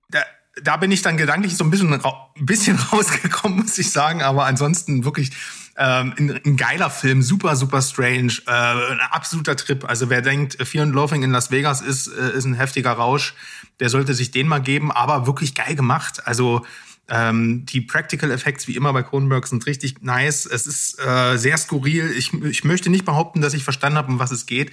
da, 0.62 0.76
bin 0.76 0.90
ich 0.90 1.02
dann 1.02 1.16
gedanklich 1.16 1.56
so 1.56 1.64
ein 1.64 1.70
bisschen, 1.70 1.92
ra 1.92 2.30
ein 2.36 2.46
bisschen 2.46 2.78
rausgekommen, 2.92 3.60
muss 3.60 3.78
ich 3.78 3.90
sagen, 3.90 4.22
aber 4.22 4.46
ansonsten 4.46 5.04
wirklich 5.04 5.30
ähm, 5.76 6.14
ein, 6.18 6.40
ein 6.44 6.56
geiler 6.56 6.90
Film, 6.90 7.22
super, 7.22 7.54
super 7.56 7.80
strange, 7.82 8.32
äh, 8.46 8.50
ein 8.50 9.00
absoluter 9.10 9.56
Trip. 9.56 9.84
Also 9.88 10.10
wer 10.10 10.22
denkt, 10.22 10.58
Fear 10.66 10.84
and 10.84 10.94
Loathing 10.94 11.22
in 11.22 11.30
Las 11.30 11.50
Vegas 11.50 11.80
ist, 11.80 12.08
äh, 12.08 12.36
ist 12.36 12.44
ein 12.44 12.54
heftiger 12.54 12.92
Rausch, 12.92 13.34
der 13.80 13.88
sollte 13.88 14.14
sich 14.14 14.30
den 14.30 14.48
mal 14.48 14.60
geben, 14.60 14.90
aber 14.90 15.26
wirklich 15.26 15.54
geil 15.54 15.76
gemacht. 15.76 16.26
Also 16.26 16.66
ähm, 17.08 17.64
die 17.64 17.80
Practical 17.80 18.30
Effects, 18.30 18.68
wie 18.68 18.76
immer 18.76 18.92
bei 18.92 19.02
Cronenberg, 19.02 19.46
sind 19.46 19.66
richtig 19.66 20.02
nice. 20.02 20.46
Es 20.46 20.66
ist 20.66 21.00
äh, 21.00 21.36
sehr 21.36 21.56
skurril. 21.56 22.10
Ich, 22.10 22.32
ich 22.34 22.64
möchte 22.64 22.90
nicht 22.90 23.04
behaupten, 23.04 23.40
dass 23.40 23.54
ich 23.54 23.64
verstanden 23.64 23.98
habe, 23.98 24.12
um 24.12 24.18
was 24.18 24.30
es 24.30 24.46
geht. 24.46 24.72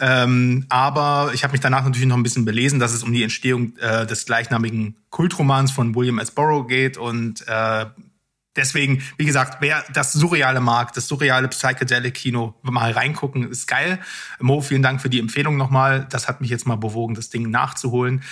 Ähm, 0.00 0.66
aber 0.68 1.32
ich 1.34 1.42
habe 1.42 1.52
mich 1.52 1.60
danach 1.60 1.84
natürlich 1.84 2.06
noch 2.06 2.16
ein 2.16 2.22
bisschen 2.22 2.44
belesen, 2.44 2.78
dass 2.78 2.92
es 2.92 3.02
um 3.02 3.12
die 3.12 3.22
Entstehung 3.22 3.76
äh, 3.78 4.06
des 4.06 4.26
gleichnamigen 4.26 4.96
Kultromans 5.10 5.72
von 5.72 5.94
William 5.94 6.18
S. 6.18 6.30
Burroughs 6.30 6.68
geht. 6.68 6.96
Und 6.96 7.46
äh, 7.48 7.86
deswegen, 8.56 9.02
wie 9.16 9.24
gesagt, 9.24 9.58
wer 9.60 9.84
das 9.92 10.12
Surreale 10.12 10.60
mag, 10.60 10.92
das 10.92 11.08
surreale 11.08 11.48
Psychedelic-Kino 11.48 12.54
mal 12.62 12.92
reingucken, 12.92 13.50
ist 13.50 13.66
geil. 13.66 13.98
Mo, 14.38 14.60
vielen 14.60 14.82
Dank 14.82 15.00
für 15.00 15.10
die 15.10 15.18
Empfehlung 15.18 15.56
nochmal. 15.56 16.06
Das 16.10 16.28
hat 16.28 16.40
mich 16.40 16.50
jetzt 16.50 16.66
mal 16.66 16.76
bewogen, 16.76 17.14
das 17.14 17.30
Ding 17.30 17.50
nachzuholen. 17.50 18.22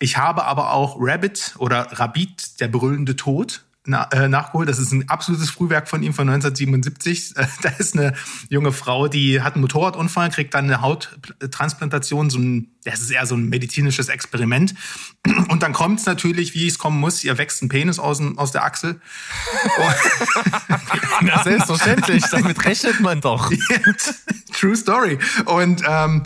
Ich 0.00 0.16
habe 0.16 0.44
aber 0.44 0.72
auch 0.72 0.96
Rabbit 0.98 1.54
oder 1.58 1.86
Rabbit, 1.92 2.60
der 2.60 2.68
brüllende 2.68 3.14
Tod, 3.14 3.64
na, 3.86 4.04
äh, 4.12 4.28
nachgeholt. 4.28 4.68
Das 4.68 4.78
ist 4.78 4.92
ein 4.92 5.08
absolutes 5.08 5.50
Frühwerk 5.50 5.88
von 5.88 6.02
ihm 6.02 6.14
von 6.14 6.28
1977. 6.28 7.36
Äh, 7.36 7.46
da 7.62 7.68
ist 7.70 7.94
eine 7.94 8.14
junge 8.48 8.72
Frau, 8.72 9.08
die 9.08 9.42
hat 9.42 9.54
einen 9.54 9.62
Motorradunfall, 9.62 10.30
kriegt 10.30 10.54
dann 10.54 10.64
eine 10.64 10.80
Hauttransplantation, 10.80 12.30
so 12.30 12.38
ein, 12.38 12.68
das 12.84 13.00
ist 13.00 13.10
eher 13.10 13.26
so 13.26 13.34
ein 13.34 13.48
medizinisches 13.48 14.08
Experiment. 14.08 14.74
Und 15.48 15.62
dann 15.62 15.72
kommt 15.72 16.00
es 16.00 16.06
natürlich, 16.06 16.54
wie 16.54 16.66
es 16.66 16.78
kommen 16.78 16.98
muss, 16.98 17.22
ihr 17.24 17.36
wächst 17.36 17.62
ein 17.62 17.68
Penis 17.68 17.98
aus, 17.98 18.20
aus 18.36 18.52
der 18.52 18.64
Achsel. 18.64 19.00
Na, 21.20 21.42
selbstverständlich, 21.42 22.24
damit 22.30 22.64
rechnet 22.64 23.00
man 23.00 23.20
doch. 23.20 23.52
True 24.52 24.76
Story. 24.76 25.18
Und 25.44 25.82
ähm, 25.86 26.22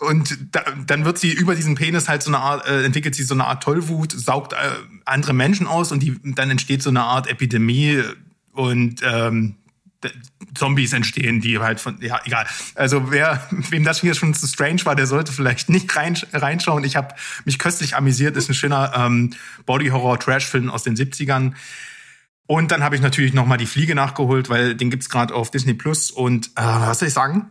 und 0.00 0.36
da, 0.52 0.62
dann 0.86 1.04
wird 1.04 1.18
sie 1.18 1.30
über 1.30 1.54
diesen 1.54 1.74
Penis 1.74 2.08
halt 2.08 2.22
so 2.22 2.30
eine 2.30 2.38
Art, 2.38 2.66
äh, 2.66 2.84
entwickelt 2.84 3.14
sie 3.14 3.22
so 3.22 3.34
eine 3.34 3.46
Art 3.46 3.62
Tollwut, 3.62 4.12
saugt 4.12 4.54
äh, 4.54 4.56
andere 5.04 5.34
Menschen 5.34 5.66
aus 5.66 5.92
und 5.92 6.02
die, 6.02 6.16
dann 6.24 6.50
entsteht 6.50 6.82
so 6.82 6.90
eine 6.90 7.02
Art 7.02 7.28
Epidemie 7.28 8.02
und 8.52 9.02
ähm, 9.02 9.56
Zombies 10.54 10.94
entstehen, 10.94 11.42
die 11.42 11.58
halt 11.58 11.80
von, 11.80 12.00
ja, 12.00 12.20
egal. 12.24 12.46
Also 12.74 13.10
wer, 13.10 13.46
wem 13.50 13.84
das 13.84 14.00
hier 14.00 14.14
schon 14.14 14.32
zu 14.32 14.46
strange 14.46 14.84
war, 14.84 14.96
der 14.96 15.06
sollte 15.06 15.32
vielleicht 15.32 15.68
nicht 15.68 15.94
rein, 15.94 16.16
reinschauen. 16.32 16.84
Ich 16.84 16.96
habe 16.96 17.14
mich 17.44 17.58
köstlich 17.58 17.96
amüsiert, 17.96 18.36
ist 18.36 18.48
ein 18.48 18.54
schöner 18.54 18.92
ähm, 18.96 19.34
Body-Horror-Trash-Film 19.66 20.70
aus 20.70 20.82
den 20.82 20.96
70ern. 20.96 21.52
Und 22.46 22.72
dann 22.72 22.82
habe 22.82 22.96
ich 22.96 23.02
natürlich 23.02 23.34
noch 23.34 23.46
mal 23.46 23.58
die 23.58 23.66
Fliege 23.66 23.94
nachgeholt, 23.94 24.48
weil 24.48 24.74
den 24.74 24.90
gibt's 24.90 25.10
gerade 25.10 25.34
auf 25.34 25.50
Disney 25.50 25.74
Plus. 25.74 26.10
Und 26.10 26.48
äh, 26.56 26.62
was 26.62 26.98
soll 27.00 27.08
ich 27.08 27.14
sagen? 27.14 27.50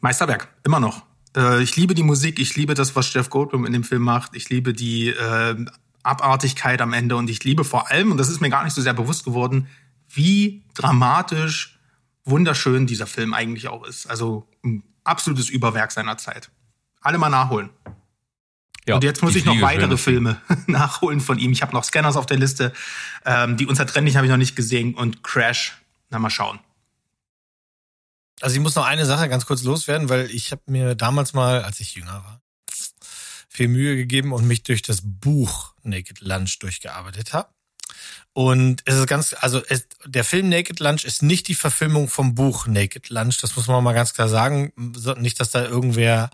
Meisterwerk, 0.00 0.48
immer 0.64 0.78
noch. 0.78 1.11
Äh, 1.36 1.62
ich 1.62 1.76
liebe 1.76 1.94
die 1.94 2.02
Musik, 2.02 2.38
ich 2.38 2.56
liebe 2.56 2.74
das, 2.74 2.94
was 2.96 3.12
Jeff 3.12 3.30
Goldblum 3.30 3.66
in 3.66 3.72
dem 3.72 3.84
Film 3.84 4.02
macht. 4.02 4.34
Ich 4.34 4.48
liebe 4.50 4.72
die 4.72 5.08
äh, 5.08 5.56
Abartigkeit 6.02 6.80
am 6.80 6.92
Ende 6.92 7.16
und 7.16 7.30
ich 7.30 7.44
liebe 7.44 7.64
vor 7.64 7.90
allem, 7.90 8.12
und 8.12 8.18
das 8.18 8.28
ist 8.28 8.40
mir 8.40 8.50
gar 8.50 8.64
nicht 8.64 8.74
so 8.74 8.82
sehr 8.82 8.94
bewusst 8.94 9.24
geworden, 9.24 9.68
wie 10.08 10.62
dramatisch, 10.74 11.78
wunderschön 12.24 12.86
dieser 12.86 13.06
Film 13.06 13.34
eigentlich 13.34 13.68
auch 13.68 13.84
ist. 13.84 14.06
Also 14.06 14.46
ein 14.64 14.82
absolutes 15.04 15.48
Überwerk 15.48 15.92
seiner 15.92 16.18
Zeit. 16.18 16.50
Alle 17.00 17.18
mal 17.18 17.30
nachholen. 17.30 17.70
Ja, 18.86 18.96
und 18.96 19.04
jetzt 19.04 19.22
muss 19.22 19.36
ich 19.36 19.44
noch 19.44 19.60
weitere. 19.60 19.96
Filme 19.96 20.40
nachholen 20.66 21.20
von 21.20 21.38
ihm. 21.38 21.52
Ich 21.52 21.62
habe 21.62 21.72
noch 21.72 21.84
Scanners 21.84 22.16
auf 22.16 22.26
der 22.26 22.38
Liste. 22.38 22.72
Ähm, 23.24 23.56
die 23.56 23.66
Unzertrennlichen 23.66 24.18
habe 24.18 24.26
ich 24.26 24.30
noch 24.30 24.38
nicht 24.38 24.56
gesehen 24.56 24.94
und 24.94 25.22
Crash. 25.22 25.80
Na, 26.10 26.18
mal 26.18 26.30
schauen. 26.30 26.58
Also 28.42 28.56
ich 28.56 28.60
muss 28.60 28.74
noch 28.74 28.84
eine 28.84 29.06
Sache 29.06 29.28
ganz 29.28 29.46
kurz 29.46 29.62
loswerden, 29.62 30.08
weil 30.08 30.28
ich 30.30 30.50
habe 30.50 30.62
mir 30.66 30.94
damals 30.94 31.32
mal, 31.32 31.62
als 31.62 31.78
ich 31.80 31.94
jünger 31.94 32.24
war, 32.24 32.42
viel 33.48 33.68
Mühe 33.68 33.96
gegeben 33.96 34.32
und 34.32 34.46
mich 34.46 34.64
durch 34.64 34.82
das 34.82 35.00
Buch 35.02 35.74
Naked 35.82 36.20
Lunch 36.20 36.58
durchgearbeitet 36.58 37.32
habe. 37.32 37.50
Und 38.32 38.82
es 38.86 38.96
ist 38.96 39.06
ganz, 39.06 39.34
also 39.38 39.62
es, 39.68 39.86
der 40.06 40.24
Film 40.24 40.48
Naked 40.48 40.80
Lunch 40.80 41.04
ist 41.04 41.22
nicht 41.22 41.48
die 41.48 41.54
Verfilmung 41.54 42.08
vom 42.08 42.34
Buch 42.34 42.66
Naked 42.66 43.10
Lunch. 43.10 43.38
Das 43.38 43.54
muss 43.56 43.66
man 43.66 43.84
mal 43.84 43.92
ganz 43.92 44.14
klar 44.14 44.28
sagen. 44.28 44.72
Nicht, 45.18 45.38
dass 45.38 45.50
da 45.50 45.64
irgendwer 45.64 46.30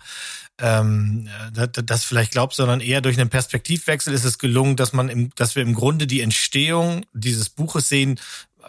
ähm, 0.61 1.29
das, 1.53 1.71
das 1.73 2.05
vielleicht 2.05 2.33
glaubt, 2.33 2.55
sondern 2.55 2.81
eher 2.81 3.01
durch 3.01 3.19
einen 3.19 3.31
Perspektivwechsel 3.31 4.15
ist 4.15 4.25
es 4.25 4.39
gelungen, 4.39 4.77
dass 4.77 4.93
man 4.93 5.09
im, 5.09 5.31
dass 5.35 5.57
wir 5.57 5.63
im 5.63 5.75
Grunde 5.75 6.07
die 6.07 6.21
Entstehung 6.21 7.05
dieses 7.13 7.49
Buches 7.51 7.89
sehen, 7.89 8.21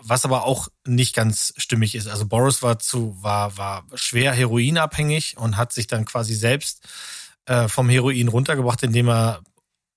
was 0.01 0.25
aber 0.25 0.43
auch 0.43 0.69
nicht 0.85 1.15
ganz 1.15 1.53
stimmig 1.57 1.95
ist. 1.95 2.07
Also 2.07 2.25
Boris 2.25 2.61
war 2.61 2.79
zu, 2.79 3.15
war, 3.21 3.57
war 3.57 3.85
schwer 3.95 4.33
heroinabhängig 4.33 5.37
und 5.37 5.57
hat 5.57 5.73
sich 5.73 5.87
dann 5.87 6.05
quasi 6.05 6.33
selbst 6.33 6.87
äh, 7.45 7.67
vom 7.67 7.89
Heroin 7.89 8.27
runtergebracht, 8.27 8.83
indem 8.83 9.09
er 9.09 9.41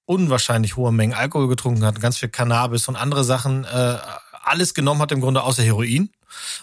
unwahrscheinlich 0.04 0.76
hohe 0.76 0.92
Mengen 0.92 1.14
Alkohol 1.14 1.48
getrunken 1.48 1.84
hat, 1.84 2.00
ganz 2.00 2.18
viel 2.18 2.28
Cannabis 2.28 2.88
und 2.88 2.96
andere 2.96 3.24
Sachen, 3.24 3.64
äh, 3.64 3.98
alles 4.42 4.74
genommen 4.74 5.00
hat 5.00 5.12
im 5.12 5.20
Grunde 5.20 5.42
außer 5.42 5.62
Heroin. 5.62 6.10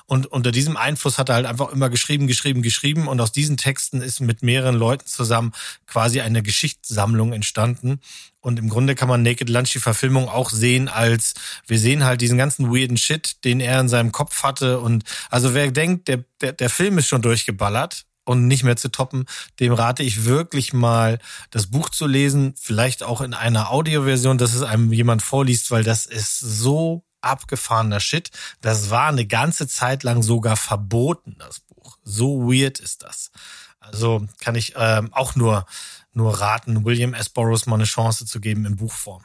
Und 0.05 0.25
unter 0.27 0.51
diesem 0.51 0.77
Einfluss 0.77 1.17
hat 1.17 1.29
er 1.29 1.35
halt 1.35 1.45
einfach 1.45 1.71
immer 1.71 1.89
geschrieben, 1.89 2.27
geschrieben, 2.27 2.61
geschrieben. 2.61 3.07
Und 3.07 3.21
aus 3.21 3.31
diesen 3.31 3.57
Texten 3.57 4.01
ist 4.01 4.19
mit 4.19 4.43
mehreren 4.43 4.75
Leuten 4.75 5.05
zusammen 5.05 5.53
quasi 5.87 6.21
eine 6.21 6.43
Geschichtssammlung 6.43 7.33
entstanden. 7.33 8.01
Und 8.41 8.57
im 8.57 8.69
Grunde 8.69 8.95
kann 8.95 9.09
man 9.09 9.21
Naked 9.21 9.49
Lunch 9.49 9.71
die 9.73 9.79
Verfilmung 9.79 10.29
auch 10.29 10.49
sehen 10.49 10.87
als, 10.87 11.33
wir 11.67 11.77
sehen 11.77 12.05
halt 12.05 12.21
diesen 12.21 12.37
ganzen 12.37 12.73
weirden 12.73 12.97
Shit, 12.97 13.43
den 13.43 13.59
er 13.59 13.79
in 13.81 13.89
seinem 13.89 14.11
Kopf 14.11 14.43
hatte. 14.43 14.79
Und 14.79 15.03
also 15.29 15.53
wer 15.53 15.69
denkt, 15.71 16.07
der, 16.07 16.23
der, 16.41 16.53
der 16.53 16.69
Film 16.69 16.97
ist 16.97 17.07
schon 17.07 17.21
durchgeballert 17.21 18.05
und 18.23 18.47
nicht 18.47 18.63
mehr 18.63 18.77
zu 18.77 18.89
toppen, 18.89 19.25
dem 19.59 19.73
rate 19.73 20.03
ich 20.03 20.23
wirklich 20.25 20.71
mal, 20.71 21.19
das 21.51 21.67
Buch 21.67 21.89
zu 21.89 22.07
lesen, 22.07 22.53
vielleicht 22.57 23.03
auch 23.03 23.21
in 23.21 23.33
einer 23.33 23.71
Audioversion, 23.71 24.37
dass 24.37 24.53
es 24.53 24.61
einem 24.61 24.93
jemand 24.93 25.21
vorliest, 25.21 25.71
weil 25.71 25.83
das 25.83 26.05
ist 26.05 26.39
so 26.39 27.03
abgefahrener 27.21 27.99
Shit. 27.99 28.29
Das 28.61 28.89
war 28.89 29.07
eine 29.07 29.25
ganze 29.25 29.67
Zeit 29.67 30.03
lang 30.03 30.23
sogar 30.23 30.55
verboten, 30.55 31.35
das 31.39 31.59
Buch. 31.59 31.97
So 32.03 32.43
weird 32.43 32.79
ist 32.79 33.03
das. 33.03 33.31
Also 33.79 34.25
kann 34.39 34.55
ich 34.55 34.73
ähm, 34.77 35.13
auch 35.13 35.35
nur, 35.35 35.65
nur 36.13 36.39
raten, 36.39 36.85
William 36.85 37.13
S. 37.13 37.29
Burroughs 37.29 37.65
mal 37.65 37.75
eine 37.75 37.85
Chance 37.85 38.25
zu 38.25 38.39
geben 38.39 38.65
in 38.65 38.75
Buchform. 38.75 39.23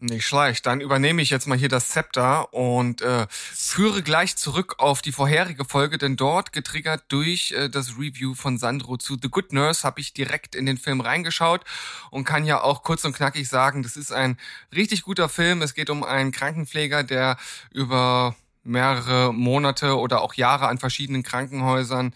Nicht 0.00 0.26
schlecht. 0.26 0.64
Dann 0.64 0.80
übernehme 0.80 1.22
ich 1.22 1.30
jetzt 1.30 1.48
mal 1.48 1.58
hier 1.58 1.68
das 1.68 1.88
Zepter 1.88 2.54
und 2.54 3.02
äh, 3.02 3.26
führe 3.30 4.04
gleich 4.04 4.36
zurück 4.36 4.76
auf 4.78 5.02
die 5.02 5.10
vorherige 5.10 5.64
Folge, 5.64 5.98
denn 5.98 6.14
dort, 6.14 6.52
getriggert 6.52 7.02
durch 7.08 7.50
äh, 7.50 7.68
das 7.68 7.98
Review 7.98 8.34
von 8.34 8.58
Sandro 8.58 8.96
zu 8.96 9.16
The 9.20 9.28
Good 9.28 9.52
Nurse, 9.52 9.82
habe 9.82 10.00
ich 10.00 10.12
direkt 10.12 10.54
in 10.54 10.66
den 10.66 10.78
Film 10.78 11.00
reingeschaut 11.00 11.64
und 12.12 12.22
kann 12.22 12.44
ja 12.44 12.62
auch 12.62 12.84
kurz 12.84 13.04
und 13.04 13.16
knackig 13.16 13.48
sagen, 13.48 13.82
das 13.82 13.96
ist 13.96 14.12
ein 14.12 14.38
richtig 14.72 15.02
guter 15.02 15.28
Film. 15.28 15.62
Es 15.62 15.74
geht 15.74 15.90
um 15.90 16.04
einen 16.04 16.30
Krankenpfleger, 16.30 17.02
der 17.02 17.36
über 17.72 18.36
mehrere 18.62 19.34
Monate 19.34 19.98
oder 19.98 20.20
auch 20.20 20.34
Jahre 20.34 20.68
an 20.68 20.78
verschiedenen 20.78 21.24
Krankenhäusern 21.24 22.14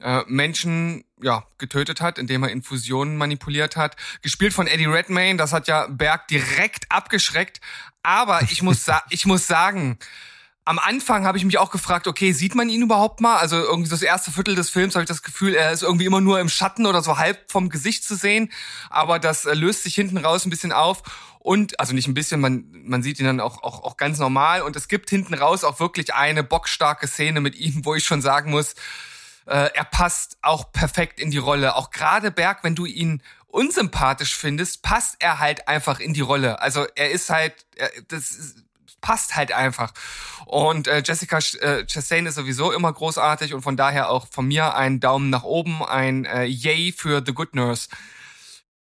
äh, 0.00 0.22
Menschen 0.26 1.04
ja 1.20 1.44
getötet 1.58 2.00
hat, 2.00 2.18
indem 2.18 2.44
er 2.44 2.50
Infusionen 2.50 3.16
manipuliert 3.16 3.76
hat. 3.76 3.96
Gespielt 4.22 4.52
von 4.52 4.66
Eddie 4.66 4.86
Redmayne, 4.86 5.38
das 5.38 5.52
hat 5.52 5.66
ja 5.68 5.86
Berg 5.88 6.28
direkt 6.28 6.90
abgeschreckt. 6.90 7.60
Aber 8.02 8.42
ich 8.42 8.62
muss 8.62 8.84
sa 8.84 9.02
ich 9.10 9.26
muss 9.26 9.46
sagen, 9.46 9.98
am 10.68 10.78
Anfang 10.78 11.24
habe 11.24 11.38
ich 11.38 11.46
mich 11.46 11.56
auch 11.56 11.70
gefragt, 11.70 12.06
okay, 12.06 12.32
sieht 12.32 12.54
man 12.54 12.68
ihn 12.68 12.82
überhaupt 12.82 13.22
mal? 13.22 13.38
Also 13.38 13.56
irgendwie 13.56 13.88
das 13.88 14.02
erste 14.02 14.30
Viertel 14.30 14.54
des 14.54 14.68
Films 14.68 14.94
habe 14.94 15.02
ich 15.02 15.08
das 15.08 15.22
Gefühl, 15.22 15.54
er 15.54 15.72
ist 15.72 15.82
irgendwie 15.82 16.04
immer 16.04 16.20
nur 16.20 16.40
im 16.40 16.50
Schatten 16.50 16.84
oder 16.84 17.02
so 17.02 17.16
halb 17.16 17.50
vom 17.50 17.70
Gesicht 17.70 18.04
zu 18.04 18.16
sehen. 18.16 18.52
Aber 18.90 19.18
das 19.18 19.46
äh, 19.46 19.54
löst 19.54 19.82
sich 19.82 19.94
hinten 19.94 20.18
raus 20.18 20.44
ein 20.44 20.50
bisschen 20.50 20.72
auf. 20.72 21.02
Und, 21.38 21.80
also 21.80 21.94
nicht 21.94 22.06
ein 22.06 22.12
bisschen, 22.12 22.40
man, 22.40 22.66
man 22.84 23.02
sieht 23.02 23.18
ihn 23.18 23.24
dann 23.24 23.40
auch, 23.40 23.62
auch, 23.62 23.82
auch 23.82 23.96
ganz 23.96 24.18
normal. 24.18 24.60
Und 24.60 24.76
es 24.76 24.88
gibt 24.88 25.08
hinten 25.08 25.32
raus 25.32 25.64
auch 25.64 25.80
wirklich 25.80 26.12
eine 26.12 26.44
bockstarke 26.44 27.06
Szene 27.06 27.40
mit 27.40 27.56
ihm, 27.56 27.86
wo 27.86 27.94
ich 27.94 28.04
schon 28.04 28.20
sagen 28.20 28.50
muss, 28.50 28.74
äh, 29.48 29.70
er 29.74 29.84
passt 29.84 30.38
auch 30.42 30.72
perfekt 30.72 31.20
in 31.20 31.30
die 31.30 31.38
Rolle. 31.38 31.74
Auch 31.76 31.90
gerade 31.90 32.30
Berg, 32.30 32.64
wenn 32.64 32.74
du 32.74 32.84
ihn 32.84 33.22
unsympathisch 33.46 34.36
findest, 34.36 34.82
passt 34.82 35.16
er 35.20 35.38
halt 35.38 35.68
einfach 35.68 36.00
in 36.00 36.12
die 36.12 36.20
Rolle. 36.20 36.60
Also 36.60 36.86
er 36.94 37.10
ist 37.10 37.30
halt, 37.30 37.54
er, 37.76 37.90
das 38.08 38.30
ist, 38.30 38.64
passt 39.00 39.36
halt 39.36 39.52
einfach. 39.52 39.92
Und 40.44 40.86
äh, 40.86 41.02
Jessica 41.04 41.38
äh, 41.60 41.86
Chastain 41.86 42.26
ist 42.26 42.34
sowieso 42.34 42.72
immer 42.72 42.92
großartig 42.92 43.54
und 43.54 43.62
von 43.62 43.76
daher 43.76 44.10
auch 44.10 44.26
von 44.30 44.46
mir 44.46 44.74
ein 44.74 45.00
Daumen 45.00 45.30
nach 45.30 45.44
oben, 45.44 45.82
ein 45.82 46.24
äh, 46.26 46.44
Yay 46.44 46.92
für 46.92 47.22
The 47.24 47.32
Good 47.32 47.54
Nurse. 47.54 47.88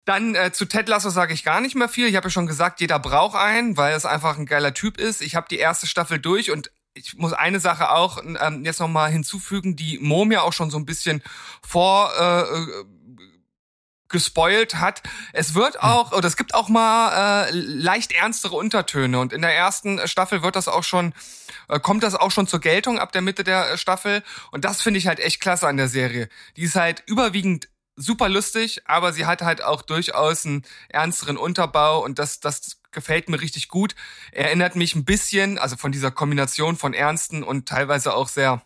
Dann 0.05 0.35
äh, 0.35 0.51
zu 0.51 0.65
Ted 0.65 0.89
Lasso 0.89 1.09
sage 1.09 1.33
ich 1.33 1.43
gar 1.43 1.61
nicht 1.61 1.75
mehr 1.75 1.89
viel. 1.89 2.07
Ich 2.07 2.15
habe 2.15 2.27
ja 2.27 2.31
schon 2.31 2.47
gesagt, 2.47 2.81
jeder 2.81 2.99
braucht 2.99 3.37
einen, 3.37 3.77
weil 3.77 3.93
es 3.93 4.05
einfach 4.05 4.37
ein 4.37 4.45
geiler 4.47 4.73
Typ 4.73 4.97
ist. 4.97 5.21
Ich 5.21 5.35
habe 5.35 5.47
die 5.49 5.59
erste 5.59 5.87
Staffel 5.87 6.19
durch 6.19 6.51
und 6.51 6.71
ich 6.93 7.15
muss 7.15 7.33
eine 7.33 7.59
Sache 7.59 7.91
auch 7.91 8.21
ähm, 8.23 8.65
jetzt 8.65 8.79
noch 8.79 8.87
mal 8.87 9.09
hinzufügen, 9.09 9.75
die 9.75 9.99
Mom 9.99 10.31
ja 10.31 10.41
auch 10.41 10.53
schon 10.53 10.71
so 10.71 10.77
ein 10.77 10.85
bisschen 10.85 11.23
vor 11.61 12.11
äh, 12.19 12.41
äh, 12.41 12.85
gespoilt 14.09 14.75
hat. 14.75 15.03
Es 15.33 15.53
wird 15.53 15.81
auch, 15.81 16.11
oder 16.11 16.27
es 16.27 16.35
gibt 16.35 16.55
auch 16.55 16.67
mal 16.67 17.47
äh, 17.47 17.51
leicht 17.51 18.11
ernstere 18.11 18.55
Untertöne 18.55 19.19
und 19.19 19.33
in 19.33 19.41
der 19.41 19.55
ersten 19.55 20.05
Staffel 20.07 20.41
wird 20.41 20.55
das 20.55 20.67
auch 20.67 20.83
schon, 20.83 21.13
äh, 21.67 21.79
kommt 21.79 22.03
das 22.03 22.15
auch 22.15 22.31
schon 22.31 22.47
zur 22.47 22.59
Geltung 22.59 22.99
ab 22.99 23.11
der 23.11 23.21
Mitte 23.21 23.43
der 23.43 23.77
Staffel 23.77 24.23
und 24.51 24.65
das 24.65 24.81
finde 24.81 24.97
ich 24.97 25.07
halt 25.07 25.19
echt 25.19 25.39
klasse 25.39 25.67
an 25.67 25.77
der 25.77 25.87
Serie. 25.87 26.27
Die 26.57 26.63
ist 26.63 26.75
halt 26.75 27.03
überwiegend 27.05 27.69
super 27.99 28.29
lustig, 28.29 28.81
aber 28.85 29.13
sie 29.13 29.25
hat 29.25 29.41
halt 29.41 29.61
auch 29.61 29.81
durchaus 29.81 30.45
einen 30.45 30.63
ernsteren 30.87 31.37
Unterbau 31.37 32.03
und 32.03 32.17
das, 32.17 32.39
das 32.39 32.81
gefällt 32.91 33.29
mir 33.29 33.41
richtig 33.41 33.67
gut. 33.67 33.95
Erinnert 34.31 34.75
mich 34.75 34.95
ein 34.95 35.05
bisschen, 35.05 35.57
also 35.57 35.75
von 35.75 35.91
dieser 35.91 36.11
Kombination 36.11 36.77
von 36.77 36.93
ernsten 36.93 37.43
und 37.43 37.67
teilweise 37.67 38.13
auch 38.13 38.29
sehr, 38.29 38.61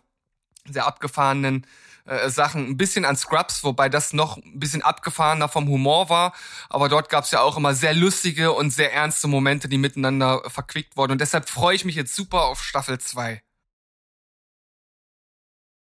sehr 0.69 0.85
abgefahrenen 0.85 1.65
äh, 2.05 2.29
Sachen 2.29 2.67
ein 2.67 2.77
bisschen 2.77 3.05
an 3.05 3.15
Scrubs, 3.15 3.63
wobei 3.63 3.89
das 3.89 4.13
noch 4.13 4.37
ein 4.37 4.59
bisschen 4.59 4.81
abgefahrener 4.81 5.49
vom 5.49 5.67
Humor 5.67 6.09
war. 6.09 6.33
Aber 6.69 6.89
dort 6.89 7.09
gab 7.09 7.23
es 7.23 7.31
ja 7.31 7.41
auch 7.41 7.57
immer 7.57 7.73
sehr 7.73 7.93
lustige 7.93 8.51
und 8.51 8.71
sehr 8.71 8.93
ernste 8.93 9.27
Momente, 9.27 9.67
die 9.67 9.77
miteinander 9.77 10.49
verquickt 10.49 10.95
wurden. 10.95 11.13
Und 11.13 11.21
deshalb 11.21 11.49
freue 11.49 11.75
ich 11.75 11.85
mich 11.85 11.95
jetzt 11.95 12.15
super 12.15 12.43
auf 12.43 12.63
Staffel 12.63 12.99
2. 12.99 13.41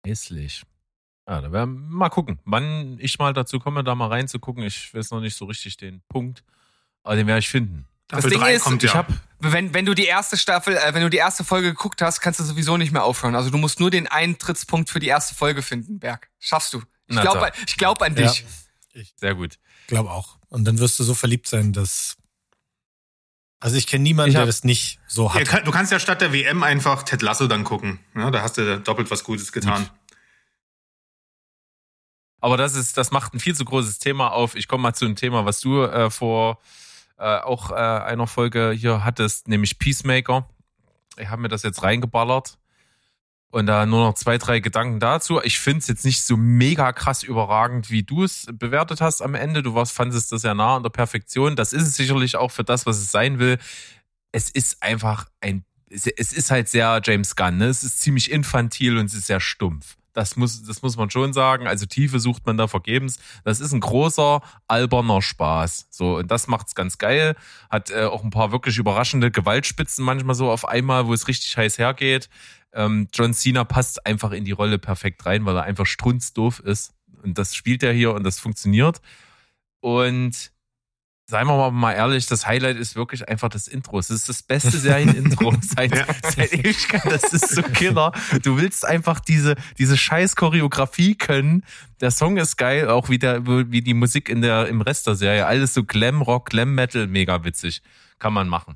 Hässlich. 0.05 0.63
Ja, 1.29 1.41
da 1.41 1.51
werden 1.51 1.87
mal 1.89 2.09
gucken, 2.09 2.39
wann 2.45 2.97
ich 2.99 3.19
mal 3.19 3.33
dazu 3.33 3.59
komme, 3.59 3.83
da 3.83 3.93
mal 3.93 4.07
reinzugucken. 4.07 4.63
Ich 4.63 4.91
weiß 4.95 5.11
noch 5.11 5.21
nicht 5.21 5.37
so 5.37 5.45
richtig 5.45 5.77
den 5.77 6.01
Punkt, 6.09 6.43
aber 7.03 7.15
den 7.15 7.27
werde 7.27 7.39
ich 7.39 7.49
finden. 7.49 7.85
Staffel 8.09 8.31
Ding 8.31 8.39
3 8.39 8.53
ist, 8.55 8.63
kommt 8.63 8.83
Ich 8.83 8.89
ja. 8.89 8.95
habe 8.97 9.13
Wenn, 9.39 9.71
wenn 9.75 9.85
du 9.85 9.93
die 9.93 10.05
erste 10.05 10.35
Staffel, 10.37 10.75
äh, 10.75 10.93
wenn 10.95 11.03
du 11.03 11.09
die 11.11 11.17
erste 11.17 11.43
Folge 11.43 11.67
geguckt 11.69 12.01
hast, 12.01 12.19
kannst 12.21 12.39
du 12.39 12.43
sowieso 12.43 12.75
nicht 12.77 12.91
mehr 12.91 13.03
aufhören. 13.03 13.35
Also 13.35 13.51
du 13.51 13.59
musst 13.59 13.79
nur 13.79 13.91
den 13.91 14.07
Eintrittspunkt 14.07 14.89
für 14.89 14.99
die 14.99 15.05
erste 15.07 15.35
Folge 15.35 15.61
finden, 15.61 15.99
Berg. 15.99 16.29
Schaffst 16.39 16.73
du. 16.73 16.81
Ich 17.05 17.21
glaube 17.21 17.51
ich 17.67 17.77
glaub 17.77 18.01
an 18.01 18.15
Ja. 18.17 18.23
dich. 18.31 18.45
sehr 19.15 19.35
gut. 19.35 19.59
Glaube 19.85 20.09
auch. 20.09 20.39
Und 20.49 20.65
dann 20.65 20.79
wirst 20.79 20.97
du 20.97 21.03
so 21.03 21.13
verliebt 21.13 21.47
sein, 21.47 21.71
dass. 21.73 22.15
Also 23.59 23.75
ich 23.75 23.85
kenne 23.85 24.03
niemanden, 24.03 24.29
Ich 24.29 24.33
der 24.33 24.41
hab- 24.41 24.47
das 24.47 24.63
nicht 24.63 24.99
so 25.07 25.31
hat. 25.33 25.45
kann, 25.45 25.63
du 25.65 25.71
kannst 25.71 25.91
ja 25.91 25.99
statt 25.99 26.21
der 26.21 26.33
WM 26.33 26.63
einfach 26.63 27.03
Ted 27.03 27.21
Lasso 27.21 27.45
dann 27.47 27.63
gucken. 27.65 27.99
Ja, 28.15 28.31
da 28.31 28.41
hast 28.41 28.57
du 28.57 28.79
doppelt 28.79 29.11
was 29.11 29.23
Gutes 29.23 29.51
getan. 29.51 29.87
Aber 32.41 32.57
das 32.57 32.75
ist, 32.75 32.97
das 32.97 33.11
macht 33.11 33.33
ein 33.33 33.39
viel 33.39 33.55
zu 33.55 33.65
großes 33.65 33.99
Thema 33.99 34.31
auf. 34.31 34.55
Ich 34.55 34.67
komme 34.67 34.83
mal 34.83 34.93
zu 34.93 35.05
einem 35.05 35.15
Thema, 35.15 35.45
was 35.45 35.59
du 35.59 35.83
äh, 35.83 36.09
vor 36.09 36.59
äh, 37.17 37.39
auch 37.39 37.71
äh, 37.71 37.75
einer 37.75 38.27
Folge 38.27 38.71
hier 38.71 39.03
hattest, 39.03 39.47
nämlich 39.47 39.77
Peacemaker. 39.77 40.47
Ich 41.17 41.29
habe 41.29 41.41
mir 41.41 41.49
das 41.49 41.63
jetzt 41.63 41.83
reingeballert. 41.83 42.57
Und 43.51 43.65
da 43.65 43.87
nur 43.87 44.05
noch 44.05 44.13
zwei, 44.13 44.37
drei 44.37 44.59
Gedanken 44.59 44.99
dazu. 44.99 45.41
Ich 45.41 45.57
finde 45.57 45.79
es 45.79 45.87
jetzt 45.87 46.05
nicht 46.05 46.21
so 46.21 46.37
mega 46.37 46.93
krass 46.93 47.23
überragend, 47.23 47.89
wie 47.89 48.03
du 48.03 48.23
es 48.23 48.45
bewertet 48.51 49.01
hast 49.01 49.21
am 49.23 49.33
Ende. 49.33 49.63
Du 49.63 49.73
warst, 49.73 49.91
fandest 49.91 50.31
das 50.31 50.43
ja 50.43 50.53
nah 50.53 50.75
an 50.75 50.83
der 50.83 50.91
Perfektion. 50.91 51.55
Das 51.55 51.73
ist 51.73 51.83
es 51.83 51.95
sicherlich 51.95 52.35
auch 52.35 52.51
für 52.51 52.63
das, 52.63 52.85
was 52.85 52.97
es 52.99 53.11
sein 53.11 53.39
will. 53.39 53.57
Es 54.31 54.51
ist 54.51 54.83
einfach 54.83 55.25
ein, 55.41 55.65
es 55.89 56.05
ist 56.05 56.51
halt 56.51 56.69
sehr 56.69 57.01
James 57.03 57.35
Gunn. 57.35 57.57
Ne? 57.57 57.65
Es 57.65 57.83
ist 57.83 57.99
ziemlich 57.99 58.29
infantil 58.29 58.97
und 58.97 59.07
es 59.07 59.15
ist 59.15 59.25
sehr 59.25 59.39
stumpf. 59.39 59.97
Das 60.13 60.35
muss, 60.35 60.63
das 60.63 60.81
muss 60.81 60.97
man 60.97 61.09
schon 61.09 61.33
sagen. 61.33 61.67
Also 61.67 61.85
Tiefe 61.85 62.19
sucht 62.19 62.45
man 62.45 62.57
da 62.57 62.67
vergebens. 62.67 63.19
Das 63.43 63.59
ist 63.59 63.73
ein 63.73 63.79
großer, 63.79 64.41
alberner 64.67 65.21
Spaß. 65.21 65.87
So, 65.89 66.17
und 66.17 66.31
das 66.31 66.47
macht's 66.47 66.75
ganz 66.75 66.97
geil. 66.97 67.35
Hat 67.69 67.91
äh, 67.91 68.05
auch 68.05 68.23
ein 68.23 68.31
paar 68.31 68.51
wirklich 68.51 68.77
überraschende 68.77 69.31
Gewaltspitzen 69.31 70.03
manchmal 70.03 70.35
so 70.35 70.49
auf 70.49 70.67
einmal, 70.67 71.07
wo 71.07 71.13
es 71.13 71.27
richtig 71.27 71.55
heiß 71.57 71.77
hergeht. 71.77 72.29
Ähm, 72.73 73.07
John 73.13 73.33
Cena 73.33 73.63
passt 73.63 74.05
einfach 74.05 74.31
in 74.31 74.45
die 74.45 74.51
Rolle 74.51 74.79
perfekt 74.79 75.25
rein, 75.25 75.45
weil 75.45 75.55
er 75.55 75.63
einfach 75.63 75.85
strunzdoof 75.85 76.59
ist. 76.59 76.93
Und 77.23 77.37
das 77.37 77.55
spielt 77.55 77.83
er 77.83 77.93
hier 77.93 78.13
und 78.13 78.23
das 78.23 78.39
funktioniert. 78.39 79.01
Und 79.81 80.51
seien 81.29 81.47
wir 81.47 81.55
mal- 81.55 81.71
mal 81.71 81.93
ehrlich, 81.93 82.25
das 82.25 82.45
Highlight 82.47 82.77
ist 82.77 82.95
wirklich 82.95 83.29
einfach 83.29 83.49
das 83.49 83.67
Intro. 83.67 83.99
Es 83.99 84.09
ist 84.09 84.27
das 84.27 84.41
beste 84.43 84.71
Serienintro 84.77 85.53
seit, 85.61 85.95
Ja. 85.95 86.05
seit 86.23 86.51
Ewigkeit. 86.53 87.03
Das 87.05 87.23
ist 87.31 87.49
so 87.49 87.61
killer. 87.61 88.11
Du 88.43 88.57
willst 88.57 88.83
einfach 88.85 89.19
diese, 89.19 89.55
diese 89.77 89.95
scheiß 89.97 90.35
Choreografie 90.35 91.15
können. 91.15 91.63
Der 92.01 92.11
Song 92.11 92.37
ist 92.37 92.57
geil, 92.57 92.89
auch 92.89 93.09
wie, 93.09 93.19
der, 93.19 93.45
wie 93.45 93.81
die 93.81 93.93
Musik 93.93 94.27
in 94.29 94.41
der, 94.41 94.67
im 94.67 94.81
Rest 94.81 95.05
der 95.07 95.15
Serie. 95.15 95.45
Alles 95.45 95.73
so 95.73 95.83
Glam 95.83 96.21
Rock, 96.21 96.49
Glam 96.49 96.73
Metal, 96.75 97.07
mega 97.07 97.43
witzig. 97.43 97.81
Kann 98.17 98.33
man 98.33 98.47
machen. 98.49 98.75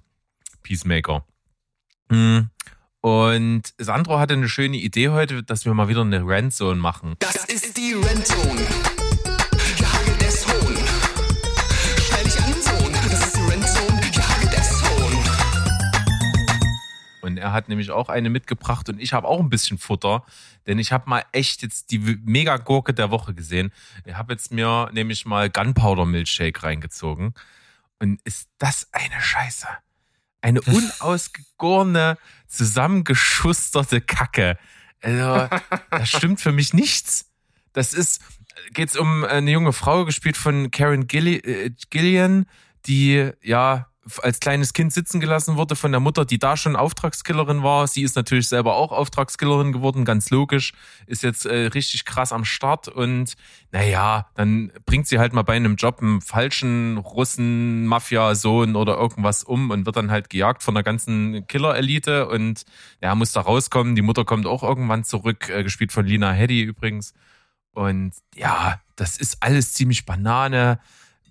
Peacemaker. 0.62 1.26
Hm. 2.10 2.50
Und 3.02 3.64
Sandro 3.78 4.18
hatte 4.20 4.34
eine 4.34 4.48
schöne 4.48 4.78
Idee 4.78 5.10
heute, 5.10 5.44
dass 5.44 5.66
wir 5.66 5.74
mal 5.74 5.90
wieder 5.90 6.02
eine 6.02 6.22
Randzone 6.26 6.80
machen. 6.80 7.16
Das 7.20 7.36
ist 7.46 7.76
die 7.76 7.94
Rentzone. 7.94 8.66
Er 17.44 17.52
hat 17.52 17.68
nämlich 17.68 17.92
auch 17.92 18.08
eine 18.08 18.30
mitgebracht 18.30 18.88
und 18.88 19.00
ich 19.00 19.12
habe 19.12 19.28
auch 19.28 19.42
ein 19.42 19.50
bisschen 19.50 19.78
Futter, 19.78 20.24
denn 20.66 20.80
ich 20.80 20.94
habe 20.94 21.10
mal 21.10 21.26
echt 21.34 21.62
jetzt 21.62 21.92
die 21.92 22.00
Mega-Gurke 22.00 22.94
der 22.94 23.12
Woche 23.12 23.34
gesehen. 23.34 23.74
Ich 24.06 24.16
habe 24.16 24.32
jetzt 24.32 24.52
mir 24.52 24.90
nämlich 24.94 25.26
mal 25.26 25.50
Gunpowder 25.50 26.06
Milkshake 26.06 26.64
reingezogen. 26.64 27.34
Und 28.00 28.22
ist 28.24 28.48
das 28.60 28.88
eine 28.94 29.22
Scheiße? 29.22 29.68
Eine 30.42 30.62
unausgegorene, 30.62 32.18
zusammengeschusterte 32.48 34.00
Kacke. 34.00 34.58
Also, 35.02 35.50
das 35.92 36.10
stimmt 36.10 36.40
für 36.40 36.54
mich 36.54 36.74
nichts. 36.74 37.30
Das 37.74 37.94
ist, 37.94 38.22
geht's 38.72 38.96
um 38.96 39.26
eine 39.26 39.52
junge 39.52 39.74
Frau, 39.74 40.06
gespielt 40.06 40.38
von 40.38 40.72
Karen 40.72 41.08
Gilli 41.08 41.38
äh, 41.40 41.72
Gillian, 41.90 42.46
die 42.86 43.32
ja 43.42 43.88
als 44.22 44.40
kleines 44.40 44.74
Kind 44.74 44.92
sitzen 44.92 45.20
gelassen 45.20 45.56
wurde 45.56 45.76
von 45.76 45.92
der 45.92 46.02
Mutter, 46.02 46.26
die 46.26 46.40
da 46.40 46.58
schon 46.58 46.76
Auftragskillerin 46.76 47.64
war. 47.64 47.88
Sie 47.88 48.04
ist 48.04 48.16
natürlich 48.16 48.50
selber 48.50 48.76
auch 48.76 48.92
Auftragskillerin 48.92 49.72
geworden, 49.72 50.06
ganz 50.06 50.30
logisch. 50.30 50.74
Ist 51.08 51.24
jetzt 51.24 51.46
äh, 51.46 51.68
richtig 51.68 52.06
krass 52.06 52.34
am 52.34 52.46
Start 52.46 52.88
und 52.88 53.34
naja, 53.72 54.28
dann 54.36 54.72
bringt 54.86 55.08
sie 55.08 55.20
halt 55.20 55.34
mal 55.34 55.44
bei 55.44 55.54
einem 55.54 55.76
Job 55.76 56.00
einen 56.02 56.22
falschen 56.22 56.98
Russen, 56.98 57.86
Mafia-Sohn 57.86 58.76
oder 58.76 58.98
irgendwas 58.98 59.44
um 59.44 59.70
und 59.70 59.86
wird 59.86 59.96
dann 59.96 60.12
halt 60.12 60.30
gejagt 60.30 60.64
von 60.64 60.74
der 60.74 60.84
ganzen 60.84 61.48
Killer-Elite 61.48 62.28
und 62.28 62.64
ja, 63.02 63.16
muss 63.16 63.32
da 63.32 63.42
rauskommen. 63.42 63.96
Die 63.96 64.02
Mutter 64.02 64.26
kommt 64.26 64.46
auch 64.46 64.64
irgendwann 64.64 65.04
zurück, 65.04 65.50
äh, 65.50 65.64
gespielt 65.64 65.92
von 65.92 66.06
Lina 66.06 66.32
Headey 66.32 66.62
übrigens. 66.62 67.14
Und 67.74 68.14
ja, 68.36 68.80
das 68.96 69.18
ist 69.18 69.38
alles 69.42 69.74
ziemlich 69.74 70.06
Banane. 70.06 70.80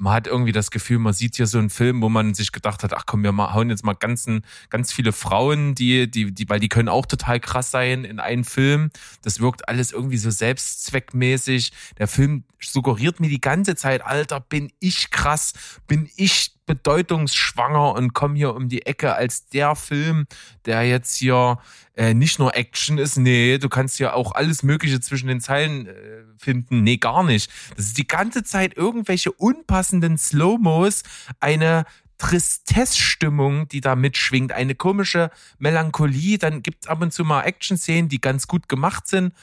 Man 0.02 0.14
hat 0.14 0.26
irgendwie 0.26 0.50
das 0.50 0.72
Gefühl, 0.72 0.98
man 0.98 1.12
sieht 1.12 1.36
hier 1.36 1.46
so 1.46 1.58
einen 1.58 1.70
Film, 1.70 2.02
wo 2.02 2.08
man 2.08 2.34
sich 2.34 2.50
gedacht 2.50 2.82
hat, 2.82 2.92
ach 2.92 3.04
komm, 3.06 3.22
wir 3.22 3.36
hauen 3.36 3.70
jetzt 3.70 3.84
mal 3.84 3.92
ganzen, 3.92 4.44
ganz 4.68 4.92
viele 4.92 5.12
Frauen, 5.12 5.76
die, 5.76 6.10
die, 6.10 6.32
die, 6.32 6.48
weil 6.48 6.58
die 6.58 6.68
können 6.68 6.88
auch 6.88 7.06
total 7.06 7.38
krass 7.38 7.70
sein 7.70 8.02
in 8.02 8.18
einen 8.18 8.42
Film. 8.42 8.90
Das 9.22 9.38
wirkt 9.38 9.68
alles 9.68 9.92
irgendwie 9.92 10.16
so 10.16 10.28
selbstzweckmäßig. 10.28 11.70
Der 11.98 12.08
Film 12.08 12.42
suggeriert 12.60 13.20
mir 13.20 13.28
die 13.28 13.40
ganze 13.40 13.76
Zeit, 13.76 14.04
Alter, 14.04 14.40
bin 14.40 14.72
ich 14.80 15.12
krass, 15.12 15.52
bin 15.86 16.10
ich 16.16 16.56
bedeutungsschwanger 16.66 17.92
und 17.94 18.12
komme 18.12 18.37
hier 18.37 18.55
um 18.55 18.68
die 18.68 18.87
Ecke 18.87 19.14
als 19.14 19.48
der 19.48 19.75
Film, 19.75 20.27
der 20.64 20.85
jetzt 20.85 21.16
hier 21.16 21.59
äh, 21.96 22.14
nicht 22.14 22.38
nur 22.38 22.57
Action 22.57 22.98
ist, 22.98 23.16
nee, 23.16 23.59
du 23.59 23.68
kannst 23.68 23.98
ja 23.98 24.14
auch 24.14 24.33
alles 24.33 24.62
Mögliche 24.62 25.01
zwischen 25.01 25.27
den 25.27 25.40
Zeilen 25.40 25.87
äh, 25.87 25.92
finden. 26.38 26.83
Nee, 26.83 26.98
gar 26.98 27.25
nicht. 27.25 27.51
Das 27.77 27.87
ist 27.87 27.98
die 27.98 28.07
ganze 28.07 28.44
Zeit 28.44 28.77
irgendwelche 28.77 29.33
unpassenden 29.33 30.16
Slow-Mos, 30.16 31.03
eine 31.40 31.85
Tristesse-Stimmung, 32.18 33.66
die 33.68 33.81
da 33.81 33.96
mitschwingt, 33.96 34.53
eine 34.53 34.77
komische 34.77 35.31
Melancholie. 35.59 36.38
Dann 36.38 36.62
gibt 36.62 36.85
es 36.85 36.88
ab 36.88 37.03
und 37.03 37.12
zu 37.12 37.25
mal 37.25 37.42
Action-Szenen, 37.42 38.09
die 38.09 38.20
ganz 38.20 38.46
gut 38.46 38.68
gemacht 38.68 39.09
sind, 39.09 39.35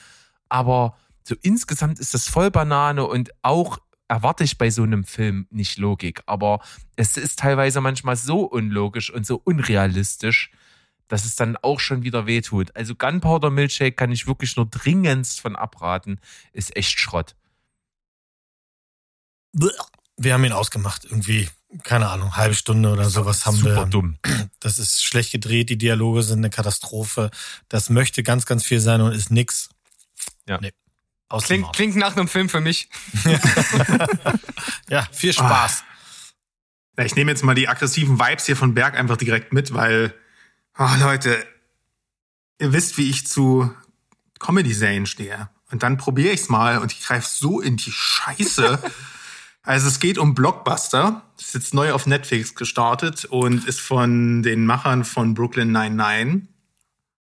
aber 0.47 0.97
so 1.23 1.35
insgesamt 1.41 1.99
ist 1.99 2.13
das 2.13 2.29
voll 2.29 2.49
Banane 2.49 3.05
und 3.05 3.31
auch 3.41 3.77
erwarte 4.09 4.43
ich 4.43 4.57
bei 4.57 4.69
so 4.69 4.83
einem 4.83 5.05
Film 5.05 5.47
nicht 5.51 5.77
Logik, 5.77 6.23
aber 6.25 6.61
es 6.95 7.15
ist 7.15 7.39
teilweise 7.39 7.79
manchmal 7.79 8.15
so 8.15 8.41
unlogisch 8.43 9.11
und 9.11 9.25
so 9.25 9.39
unrealistisch, 9.43 10.51
dass 11.07 11.25
es 11.25 11.35
dann 11.35 11.55
auch 11.57 11.79
schon 11.79 12.03
wieder 12.03 12.25
wehtut. 12.25 12.75
Also 12.75 12.95
Gunpowder 12.95 13.51
Milkshake 13.51 13.95
kann 13.95 14.11
ich 14.11 14.27
wirklich 14.27 14.55
nur 14.57 14.65
dringendst 14.65 15.39
von 15.39 15.55
abraten, 15.55 16.19
ist 16.51 16.75
echt 16.75 16.99
Schrott. 16.99 17.35
Wir 20.17 20.33
haben 20.33 20.43
ihn 20.43 20.51
ausgemacht, 20.51 21.05
irgendwie, 21.05 21.47
keine 21.83 22.09
Ahnung, 22.09 22.35
halbe 22.35 22.55
Stunde 22.55 22.91
oder 22.91 23.09
sowas 23.09 23.45
haben 23.45 23.57
Super 23.57 23.75
wir. 23.75 23.85
dumm. 23.85 24.17
Das 24.59 24.77
ist 24.77 25.05
schlecht 25.05 25.31
gedreht, 25.31 25.69
die 25.69 25.77
Dialoge 25.77 26.21
sind 26.21 26.39
eine 26.39 26.49
Katastrophe. 26.49 27.31
Das 27.69 27.89
möchte 27.89 28.23
ganz, 28.23 28.45
ganz 28.45 28.65
viel 28.65 28.81
sein 28.81 28.99
und 28.99 29.13
ist 29.13 29.31
nix. 29.31 29.69
Ja. 30.47 30.59
Nee. 30.59 30.73
Aus 31.29 31.43
Klingt, 31.43 31.71
klingt 31.73 31.95
nach 31.95 32.17
einem 32.17 32.27
Film 32.27 32.49
für 32.49 32.59
mich. 32.59 32.89
Ja, 34.89 35.07
viel 35.11 35.33
Spaß. 35.33 35.83
Ja, 36.97 37.05
ich 37.05 37.15
nehme 37.15 37.31
jetzt 37.31 37.43
mal 37.43 37.55
die 37.55 37.69
aggressiven 37.69 38.19
Vibes 38.19 38.45
hier 38.45 38.57
von 38.57 38.73
Berg 38.73 38.97
einfach 38.97 39.17
direkt 39.17 39.53
mit, 39.53 39.73
weil, 39.73 40.13
oh 40.77 40.89
Leute, 40.99 41.45
ihr 42.59 42.73
wisst, 42.73 42.97
wie 42.97 43.09
ich 43.09 43.27
zu 43.27 43.71
Comedy-Serien 44.39 45.05
stehe. 45.05 45.49
Und 45.71 45.83
dann 45.83 45.97
probiere 45.97 46.33
ich's 46.33 46.49
mal 46.49 46.79
und 46.79 46.91
ich 46.91 47.05
greife 47.05 47.27
so 47.29 47.61
in 47.61 47.77
die 47.77 47.91
Scheiße. 47.91 48.81
also 49.61 49.87
es 49.87 49.99
geht 49.99 50.17
um 50.17 50.33
Blockbuster. 50.33 51.21
Das 51.37 51.47
ist 51.47 51.53
jetzt 51.53 51.73
neu 51.73 51.93
auf 51.93 52.07
Netflix 52.07 52.55
gestartet 52.55 53.25
und 53.25 53.65
ist 53.65 53.79
von 53.79 54.41
den 54.41 54.65
Machern 54.65 55.05
von 55.05 55.35
Brooklyn 55.35 55.71
99 55.71 56.49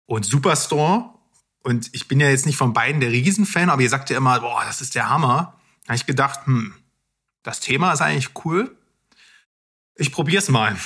und 0.06 0.26
Superstore. 0.26 1.15
Und 1.66 1.90
ich 1.94 2.08
bin 2.08 2.20
ja 2.20 2.30
jetzt 2.30 2.46
nicht 2.46 2.58
von 2.58 2.74
beiden 2.74 3.02
der 3.02 3.10
Riesenfan, 3.10 3.72
aber 3.72 3.82
ihr 3.82 3.90
sagt 3.90 4.12
ja 4.12 4.18
immer, 4.18 4.40
boah, 4.40 4.64
das 4.68 4.82
ist 4.82 4.94
der 4.94 5.10
Hammer. 5.10 5.60
Da 5.84 5.88
habe 5.88 5.96
ich 5.96 6.06
gedacht, 6.06 6.42
hm, 6.46 6.76
das 7.42 7.60
Thema 7.60 7.92
ist 7.92 8.02
eigentlich 8.02 8.30
cool. 8.46 8.78
Ich 9.96 10.12
probier's 10.12 10.50
mal. 10.50 10.78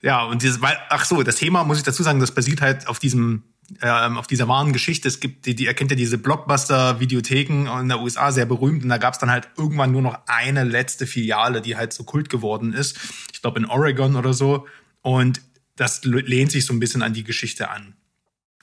Ja, 0.00 0.24
und 0.24 0.40
dieses, 0.40 0.62
weil, 0.62 0.78
ach 0.88 1.04
so, 1.04 1.22
das 1.22 1.36
Thema 1.36 1.64
muss 1.64 1.76
ich 1.76 1.82
dazu 1.84 2.02
sagen, 2.02 2.18
das 2.18 2.32
basiert 2.32 2.62
halt 2.62 2.88
auf 2.88 2.98
diesem, 2.98 3.42
ähm, 3.82 4.16
auf 4.16 4.26
dieser 4.26 4.48
wahren 4.48 4.72
Geschichte. 4.72 5.06
Es 5.06 5.20
gibt, 5.20 5.44
die, 5.44 5.54
die 5.54 5.66
erkennt 5.66 5.90
ja 5.90 5.98
diese 5.98 6.16
Blockbuster-Videotheken 6.16 7.66
in 7.78 7.88
der 7.88 8.00
USA 8.00 8.32
sehr 8.32 8.46
berühmt 8.46 8.84
und 8.84 8.88
da 8.88 8.96
gab's 8.96 9.18
dann 9.18 9.30
halt 9.30 9.50
irgendwann 9.58 9.92
nur 9.92 10.00
noch 10.00 10.18
eine 10.28 10.64
letzte 10.64 11.06
Filiale, 11.06 11.60
die 11.60 11.76
halt 11.76 11.92
so 11.92 12.04
kult 12.04 12.30
geworden 12.30 12.72
ist. 12.72 12.98
Ich 13.34 13.42
glaube 13.42 13.58
in 13.58 13.66
Oregon 13.66 14.16
oder 14.16 14.32
so. 14.32 14.66
Und 15.02 15.42
das 15.74 16.04
lehnt 16.04 16.52
sich 16.52 16.64
so 16.64 16.72
ein 16.72 16.80
bisschen 16.80 17.02
an 17.02 17.12
die 17.12 17.24
Geschichte 17.24 17.68
an. 17.68 17.96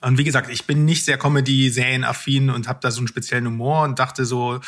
Und 0.04 0.18
wie 0.18 0.24
gesagt, 0.24 0.50
ich 0.50 0.66
bin 0.66 0.84
nicht 0.84 1.04
sehr 1.04 1.18
Comedy-Serien-affin 1.18 2.50
und 2.50 2.68
habe 2.68 2.80
da 2.82 2.90
so 2.90 2.98
einen 2.98 3.08
speziellen 3.08 3.46
Humor 3.46 3.82
und 3.84 3.98
dachte 3.98 4.24
so, 4.24 4.60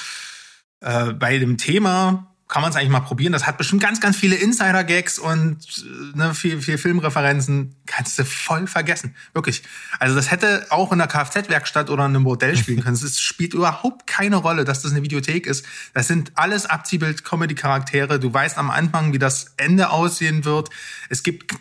äh, 0.80 1.12
bei 1.12 1.38
dem 1.38 1.58
Thema 1.58 2.32
kann 2.48 2.62
man 2.62 2.70
es 2.70 2.76
eigentlich 2.76 2.90
mal 2.90 3.00
probieren. 3.00 3.32
Das 3.32 3.46
hat 3.46 3.58
bestimmt 3.58 3.82
ganz, 3.82 4.00
ganz 4.00 4.16
viele 4.16 4.36
Insider-Gags 4.36 5.18
und 5.18 5.58
äh, 5.78 6.16
ne, 6.16 6.32
viel, 6.32 6.62
viel 6.62 6.78
Filmreferenzen. 6.78 7.74
Kannst 7.86 8.18
du 8.18 8.24
voll 8.24 8.66
vergessen. 8.68 9.16
Wirklich. 9.34 9.62
Also 9.98 10.14
das 10.14 10.30
hätte 10.30 10.66
auch 10.70 10.92
in 10.92 10.98
der 10.98 11.08
Kfz-Werkstatt 11.08 11.90
oder 11.90 12.06
in 12.06 12.14
einem 12.14 12.22
Modell 12.22 12.56
spielen 12.58 12.82
können. 12.82 12.94
Es 12.94 13.20
spielt 13.20 13.52
überhaupt 13.52 14.06
keine 14.06 14.36
Rolle, 14.36 14.64
dass 14.64 14.82
das 14.82 14.92
eine 14.92 15.02
Videothek 15.02 15.46
ist. 15.46 15.66
Das 15.92 16.06
sind 16.06 16.32
alles 16.36 16.66
Abziehbild-Comedy-Charaktere. 16.66 18.20
Du 18.20 18.32
weißt 18.32 18.58
am 18.58 18.70
Anfang, 18.70 19.12
wie 19.12 19.18
das 19.18 19.54
Ende 19.56 19.90
aussehen 19.90 20.44
wird. 20.44 20.70
Es 21.08 21.24
gibt, 21.24 21.52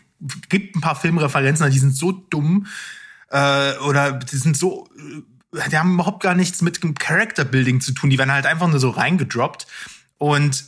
gibt 0.50 0.76
ein 0.76 0.82
paar 0.82 0.96
Filmreferenzen, 0.96 1.70
die 1.72 1.80
sind 1.80 1.96
so 1.96 2.12
dumm 2.12 2.68
äh, 3.30 3.78
oder 3.80 4.14
die 4.14 4.38
sind 4.38 4.58
so 4.58 4.88
äh, 4.98 5.22
die 5.70 5.78
haben 5.78 5.94
überhaupt 5.94 6.22
gar 6.22 6.36
nichts 6.36 6.62
mit 6.62 6.84
dem 6.84 6.96
Character 6.96 7.46
Building 7.46 7.80
zu 7.80 7.94
tun. 7.94 8.10
Die 8.10 8.18
werden 8.18 8.32
halt 8.32 8.46
einfach 8.46 8.68
nur 8.68 8.80
so 8.80 8.90
reingedroppt. 8.90 9.68
Und 10.18 10.66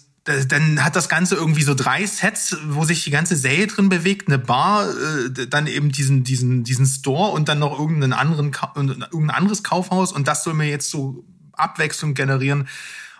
dann 0.49 0.83
hat 0.83 0.95
das 0.95 1.07
Ganze 1.07 1.35
irgendwie 1.35 1.63
so 1.63 1.73
drei 1.73 2.05
Sets, 2.05 2.57
wo 2.67 2.83
sich 2.83 3.03
die 3.03 3.11
ganze 3.11 3.37
Serie 3.37 3.67
drin 3.67 3.87
bewegt, 3.87 4.27
eine 4.27 4.37
Bar, 4.37 4.89
äh, 4.89 5.47
dann 5.47 5.67
eben 5.67 5.91
diesen 5.91 6.23
diesen 6.23 6.65
diesen 6.65 6.85
Store 6.85 7.31
und 7.31 7.47
dann 7.47 7.59
noch 7.59 7.79
irgendeinen 7.79 8.13
anderen 8.13 8.51
irgendein 8.75 9.29
anderes 9.29 9.63
Kaufhaus 9.63 10.11
und 10.11 10.27
das 10.27 10.43
soll 10.43 10.53
mir 10.53 10.67
jetzt 10.67 10.89
so 10.89 11.23
Abwechslung 11.53 12.13
generieren. 12.13 12.67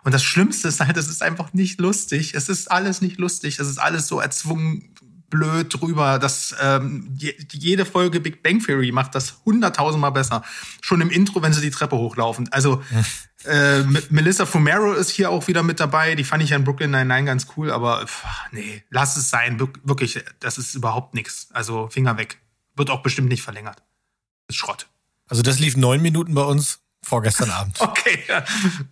Und 0.03 0.13
das 0.13 0.23
Schlimmste 0.23 0.67
ist 0.67 0.79
halt, 0.79 0.95
es 0.97 1.07
ist 1.07 1.23
einfach 1.23 1.53
nicht 1.53 1.79
lustig. 1.79 2.33
Es 2.33 2.49
ist 2.49 2.71
alles 2.71 3.01
nicht 3.01 3.17
lustig. 3.17 3.59
Es 3.59 3.67
ist 3.67 3.77
alles 3.77 4.07
so 4.07 4.19
erzwungen 4.19 4.93
blöd 5.29 5.73
drüber. 5.73 6.19
Das, 6.19 6.55
ähm, 6.61 7.17
jede 7.51 7.85
Folge 7.85 8.19
Big 8.19 8.43
Bang 8.43 8.59
Theory 8.63 8.91
macht 8.91 9.15
das 9.15 9.41
hunderttausendmal 9.45 10.11
besser. 10.11 10.43
Schon 10.81 11.01
im 11.01 11.09
Intro, 11.09 11.41
wenn 11.41 11.53
sie 11.53 11.61
die 11.61 11.71
Treppe 11.71 11.97
hochlaufen. 11.97 12.51
Also 12.51 12.81
äh, 13.45 13.83
Melissa 14.09 14.45
Fumero 14.45 14.93
ist 14.93 15.09
hier 15.09 15.29
auch 15.29 15.47
wieder 15.47 15.63
mit 15.63 15.79
dabei. 15.79 16.15
Die 16.15 16.23
fand 16.23 16.43
ich 16.43 16.51
ja 16.51 16.57
in 16.57 16.63
Brooklyn 16.63 16.91
Nine-Nine 16.91 17.25
ganz 17.25 17.47
cool, 17.55 17.71
aber 17.71 18.05
pff, 18.05 18.23
nee, 18.51 18.83
lass 18.89 19.17
es 19.17 19.29
sein. 19.29 19.59
Wirklich, 19.83 20.23
das 20.39 20.57
ist 20.57 20.75
überhaupt 20.75 21.13
nichts. 21.13 21.49
Also 21.51 21.89
Finger 21.89 22.17
weg. 22.17 22.39
Wird 22.75 22.89
auch 22.89 23.03
bestimmt 23.03 23.29
nicht 23.29 23.41
verlängert. 23.41 23.83
Ist 24.47 24.57
Schrott. 24.57 24.87
Also 25.27 25.41
das 25.41 25.59
lief 25.59 25.75
neun 25.75 26.01
Minuten 26.01 26.33
bei 26.33 26.43
uns 26.43 26.79
vorgestern 27.03 27.51
Abend. 27.51 27.79
Okay, 27.97 28.23
ja, 28.27 28.43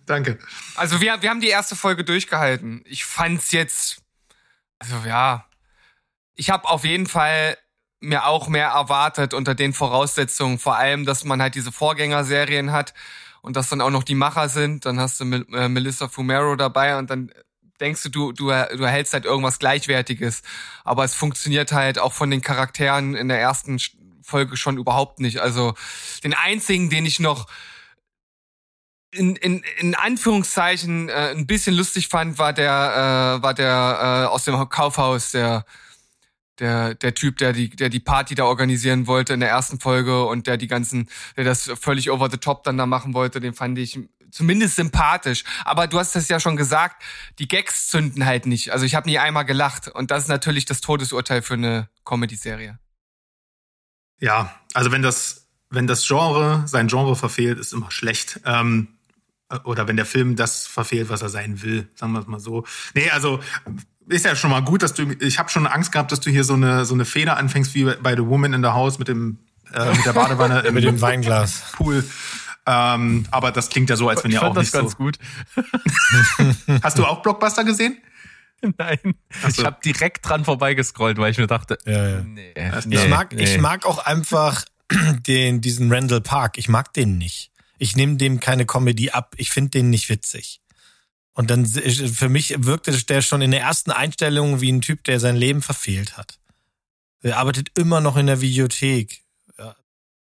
danke. 0.04 0.38
Also 0.74 1.00
wir, 1.00 1.22
wir 1.22 1.30
haben 1.30 1.40
die 1.40 1.48
erste 1.48 1.76
Folge 1.76 2.04
durchgehalten. 2.04 2.82
Ich 2.84 3.04
fand's 3.04 3.52
jetzt, 3.52 4.02
also 4.78 4.96
ja, 5.06 5.45
ich 6.36 6.50
habe 6.50 6.68
auf 6.68 6.84
jeden 6.84 7.06
Fall 7.06 7.56
mir 8.00 8.26
auch 8.26 8.48
mehr 8.48 8.68
erwartet 8.68 9.34
unter 9.34 9.54
den 9.54 9.72
Voraussetzungen, 9.72 10.58
vor 10.58 10.76
allem, 10.76 11.06
dass 11.06 11.24
man 11.24 11.42
halt 11.42 11.54
diese 11.54 11.72
Vorgängerserien 11.72 12.72
hat 12.72 12.94
und 13.42 13.56
dass 13.56 13.68
dann 13.68 13.80
auch 13.80 13.90
noch 13.90 14.04
die 14.04 14.14
Macher 14.14 14.48
sind, 14.48 14.84
dann 14.86 15.00
hast 15.00 15.20
du 15.20 15.24
äh, 15.24 15.68
Melissa 15.68 16.08
Fumero 16.08 16.56
dabei 16.56 16.98
und 16.98 17.10
dann 17.10 17.32
denkst 17.80 18.02
du, 18.04 18.08
du, 18.08 18.32
du, 18.32 18.46
du 18.46 18.52
erhältst 18.52 19.12
halt 19.12 19.24
irgendwas 19.24 19.58
Gleichwertiges. 19.58 20.42
Aber 20.84 21.04
es 21.04 21.14
funktioniert 21.14 21.72
halt 21.72 21.98
auch 21.98 22.12
von 22.12 22.30
den 22.30 22.40
Charakteren 22.40 23.14
in 23.14 23.28
der 23.28 23.40
ersten 23.40 23.78
Folge 24.22 24.56
schon 24.56 24.78
überhaupt 24.78 25.20
nicht. 25.20 25.40
Also 25.40 25.74
den 26.24 26.34
einzigen, 26.34 26.90
den 26.90 27.06
ich 27.06 27.20
noch 27.20 27.46
in, 29.12 29.36
in, 29.36 29.62
in 29.78 29.94
Anführungszeichen 29.94 31.08
äh, 31.08 31.30
ein 31.30 31.46
bisschen 31.46 31.74
lustig 31.74 32.08
fand, 32.08 32.38
war 32.38 32.52
der, 32.52 33.38
äh, 33.38 33.42
war 33.42 33.54
der 33.54 34.24
äh, 34.24 34.26
aus 34.26 34.44
dem 34.44 34.68
Kaufhaus, 34.68 35.30
der 35.30 35.64
der, 36.58 36.94
der 36.94 37.14
Typ, 37.14 37.38
der 37.38 37.52
die, 37.52 37.70
der 37.70 37.88
die 37.88 38.00
Party 38.00 38.34
da 38.34 38.44
organisieren 38.44 39.06
wollte 39.06 39.34
in 39.34 39.40
der 39.40 39.48
ersten 39.48 39.80
Folge 39.80 40.24
und 40.24 40.46
der 40.46 40.56
die 40.56 40.66
ganzen, 40.66 41.08
der 41.36 41.44
das 41.44 41.70
völlig 41.80 42.10
over 42.10 42.30
the 42.30 42.38
top 42.38 42.64
dann 42.64 42.78
da 42.78 42.86
machen 42.86 43.14
wollte, 43.14 43.40
den 43.40 43.54
fand 43.54 43.78
ich 43.78 43.98
zumindest 44.30 44.76
sympathisch. 44.76 45.44
Aber 45.64 45.86
du 45.86 45.98
hast 45.98 46.14
das 46.14 46.28
ja 46.28 46.40
schon 46.40 46.56
gesagt, 46.56 47.02
die 47.38 47.48
Gags 47.48 47.88
zünden 47.88 48.24
halt 48.26 48.46
nicht. 48.46 48.70
Also 48.70 48.84
ich 48.84 48.94
habe 48.94 49.08
nie 49.08 49.18
einmal 49.18 49.44
gelacht 49.44 49.88
und 49.88 50.10
das 50.10 50.24
ist 50.24 50.28
natürlich 50.28 50.64
das 50.64 50.80
Todesurteil 50.80 51.42
für 51.42 51.54
eine 51.54 51.88
Comedy-Serie. 52.04 52.78
Ja, 54.18 54.54
also 54.74 54.92
wenn 54.92 55.02
das, 55.02 55.48
wenn 55.70 55.86
das 55.86 56.06
Genre 56.06 56.64
sein 56.66 56.88
Genre 56.88 57.16
verfehlt, 57.16 57.58
ist 57.58 57.72
immer 57.72 57.90
schlecht. 57.90 58.40
Ähm, 58.44 58.88
oder 59.64 59.86
wenn 59.86 59.96
der 59.96 60.06
Film 60.06 60.34
das 60.36 60.66
verfehlt, 60.66 61.08
was 61.08 61.22
er 61.22 61.28
sein 61.28 61.62
will, 61.62 61.88
sagen 61.94 62.12
wir 62.12 62.20
es 62.20 62.26
mal 62.26 62.40
so. 62.40 62.64
Nee, 62.94 63.10
also 63.10 63.40
ist 64.08 64.24
ja 64.24 64.36
schon 64.36 64.50
mal 64.50 64.60
gut, 64.60 64.82
dass 64.82 64.94
du, 64.94 65.10
ich 65.20 65.38
habe 65.38 65.48
schon 65.48 65.66
Angst 65.66 65.92
gehabt, 65.92 66.12
dass 66.12 66.20
du 66.20 66.30
hier 66.30 66.44
so 66.44 66.54
eine, 66.54 66.84
so 66.84 66.94
eine 66.94 67.04
Feder 67.04 67.36
anfängst 67.36 67.74
wie 67.74 67.84
bei 67.84 68.14
The 68.14 68.26
Woman 68.26 68.52
in 68.52 68.62
the 68.62 68.70
House 68.70 68.98
mit 68.98 69.08
dem, 69.08 69.38
äh, 69.72 69.90
mit 69.90 70.04
der 70.04 70.12
Badewanne 70.12 70.60
im, 70.66 70.74
mit 70.74 70.84
dem 70.84 71.00
Weinglas. 71.00 71.72
Pool. 71.72 72.04
Ähm, 72.66 73.26
aber 73.30 73.52
das 73.52 73.68
klingt 73.68 73.90
ja 73.90 73.96
so, 73.96 74.08
als 74.08 74.24
wenn 74.24 74.32
ihr 74.32 74.42
auch 74.42 74.54
das 74.54 74.64
nicht 74.64 74.72
ganz 74.72 74.92
so. 74.92 74.96
gut. 74.96 75.18
Hast 76.82 76.98
du 76.98 77.04
auch 77.04 77.22
Blockbuster 77.22 77.64
gesehen? 77.64 77.98
Nein, 78.78 78.98
so. 79.42 79.48
ich 79.48 79.64
habe 79.64 79.76
direkt 79.84 80.26
dran 80.26 80.44
vorbeigescrollt, 80.44 81.18
weil 81.18 81.30
ich 81.30 81.38
mir 81.38 81.46
dachte, 81.46 81.78
Ja, 81.84 82.08
ja. 82.08 82.20
nee, 82.22 82.54
nee, 82.56 82.96
Ich 82.96 83.08
mag, 83.08 83.32
nee. 83.32 83.44
ich 83.44 83.60
mag 83.60 83.84
auch 83.86 83.98
einfach 84.04 84.64
den, 85.26 85.60
diesen 85.60 85.92
Randall 85.92 86.20
Park. 86.20 86.58
Ich 86.58 86.68
mag 86.68 86.92
den 86.92 87.18
nicht. 87.18 87.50
Ich 87.78 87.96
nehme 87.96 88.16
dem 88.16 88.40
keine 88.40 88.66
Comedy 88.66 89.10
ab. 89.10 89.34
Ich 89.36 89.50
finde 89.50 89.70
den 89.70 89.90
nicht 89.90 90.08
witzig. 90.08 90.60
Und 91.36 91.50
dann 91.50 91.66
für 91.66 92.30
mich 92.30 92.54
wirkte 92.58 92.92
der 92.92 93.20
schon 93.20 93.42
in 93.42 93.50
der 93.50 93.60
ersten 93.60 93.90
Einstellung 93.90 94.62
wie 94.62 94.72
ein 94.72 94.80
Typ, 94.80 95.04
der 95.04 95.20
sein 95.20 95.36
Leben 95.36 95.60
verfehlt 95.60 96.16
hat. 96.16 96.38
Er 97.20 97.36
arbeitet 97.36 97.70
immer 97.78 98.00
noch 98.00 98.16
in 98.16 98.26
der 98.26 98.40
Videothek. 98.40 99.20
Ja, 99.58 99.76